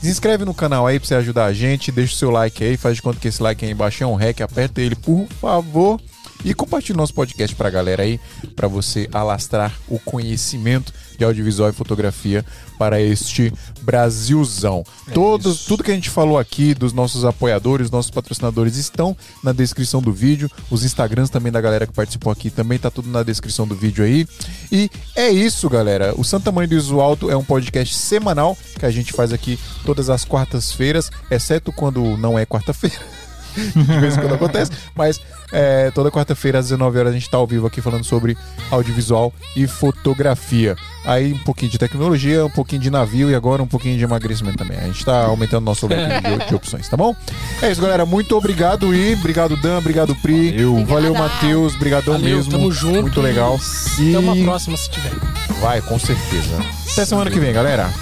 se 0.00 0.08
inscreve 0.08 0.44
no 0.44 0.54
canal 0.54 0.86
aí 0.86 0.98
pra 0.98 1.08
você 1.08 1.14
ajudar 1.14 1.46
a 1.46 1.52
gente. 1.52 1.92
Deixa 1.92 2.14
o 2.14 2.16
seu 2.16 2.30
like 2.30 2.62
aí, 2.62 2.76
faz 2.76 2.96
de 2.96 3.02
conta 3.02 3.18
que 3.18 3.28
esse 3.28 3.42
like 3.42 3.64
aí 3.64 3.70
embaixo 3.70 4.04
é 4.04 4.06
um 4.06 4.14
rec, 4.14 4.40
aperta 4.40 4.80
ele, 4.80 4.94
por 4.94 5.26
favor. 5.40 6.00
E 6.44 6.52
compartilhe 6.52 6.96
nosso 6.96 7.14
podcast 7.14 7.56
pra 7.56 7.70
galera 7.70 8.02
aí, 8.02 8.20
pra 8.54 8.68
você 8.68 9.08
alastrar 9.12 9.72
o 9.88 9.98
conhecimento 9.98 10.92
de 11.16 11.24
audiovisual 11.24 11.70
e 11.70 11.72
fotografia 11.72 12.44
para 12.78 13.00
este 13.00 13.52
Brasilzão. 13.82 14.84
Todos, 15.12 15.64
tudo 15.64 15.84
que 15.84 15.90
a 15.90 15.94
gente 15.94 16.10
falou 16.10 16.38
aqui 16.38 16.74
dos 16.74 16.92
nossos 16.92 17.24
apoiadores, 17.24 17.90
nossos 17.90 18.10
patrocinadores 18.10 18.76
estão 18.76 19.16
na 19.42 19.52
descrição 19.52 20.00
do 20.00 20.12
vídeo. 20.12 20.50
Os 20.70 20.84
Instagrams 20.84 21.30
também 21.30 21.52
da 21.52 21.60
galera 21.60 21.86
que 21.86 21.92
participou 21.92 22.32
aqui 22.32 22.50
também 22.50 22.78
tá 22.78 22.90
tudo 22.90 23.08
na 23.08 23.22
descrição 23.22 23.66
do 23.66 23.74
vídeo 23.74 24.04
aí. 24.04 24.26
E 24.70 24.90
é 25.14 25.30
isso, 25.30 25.68
galera. 25.68 26.14
O 26.16 26.24
Santa 26.24 26.50
Mãe 26.50 26.66
do 26.66 26.74
Iso 26.74 27.00
Alto 27.00 27.30
é 27.30 27.36
um 27.36 27.44
podcast 27.44 27.94
semanal 27.94 28.56
que 28.78 28.86
a 28.86 28.90
gente 28.90 29.12
faz 29.12 29.32
aqui 29.32 29.58
todas 29.84 30.10
as 30.10 30.24
quartas-feiras, 30.24 31.10
exceto 31.30 31.72
quando 31.72 32.16
não 32.16 32.38
é 32.38 32.44
quarta-feira. 32.44 32.98
de 33.74 34.00
vez 34.00 34.16
em 34.16 34.20
quando 34.20 34.34
acontece, 34.34 34.70
mas 34.94 35.20
é, 35.52 35.90
toda 35.92 36.10
quarta-feira 36.10 36.58
às 36.58 36.66
19 36.66 36.98
horas 36.98 37.12
a 37.12 37.14
gente 37.14 37.30
tá 37.30 37.36
ao 37.36 37.46
vivo 37.46 37.66
aqui 37.66 37.80
falando 37.80 38.04
sobre 38.04 38.36
audiovisual 38.70 39.32
e 39.56 39.66
fotografia. 39.66 40.76
Aí 41.04 41.32
um 41.34 41.38
pouquinho 41.38 41.70
de 41.70 41.78
tecnologia, 41.78 42.46
um 42.46 42.50
pouquinho 42.50 42.80
de 42.80 42.90
navio 42.90 43.30
e 43.30 43.34
agora 43.34 43.62
um 43.62 43.66
pouquinho 43.66 43.96
de 43.98 44.04
emagrecimento 44.04 44.56
também. 44.56 44.78
A 44.78 44.86
gente 44.86 45.04
tá 45.04 45.26
aumentando 45.26 45.64
nosso 45.64 45.86
leque 45.86 46.28
de, 46.28 46.46
de 46.48 46.54
opções, 46.54 46.88
tá 46.88 46.96
bom? 46.96 47.14
É 47.62 47.70
isso, 47.70 47.80
galera. 47.80 48.06
Muito 48.06 48.36
obrigado 48.36 48.94
e 48.94 49.14
obrigado 49.14 49.56
Dan, 49.56 49.78
obrigado 49.78 50.14
Pri, 50.16 50.50
Valeu. 50.52 50.86
valeu. 50.86 51.14
Matheus, 51.14 51.76
brigadão 51.76 52.14
Valeu, 52.14 52.36
mesmo. 52.36 52.50
tamo 52.50 52.72
junto. 52.72 53.02
Muito 53.02 53.20
legal. 53.20 53.54
Até 53.56 54.18
uma 54.18 54.36
próxima 54.36 54.76
se 54.76 54.90
tiver. 54.90 55.12
Vai, 55.60 55.80
com 55.82 55.98
certeza. 55.98 56.58
Até 56.92 57.04
semana 57.04 57.30
que 57.30 57.38
vem, 57.38 57.52
galera. 57.52 57.92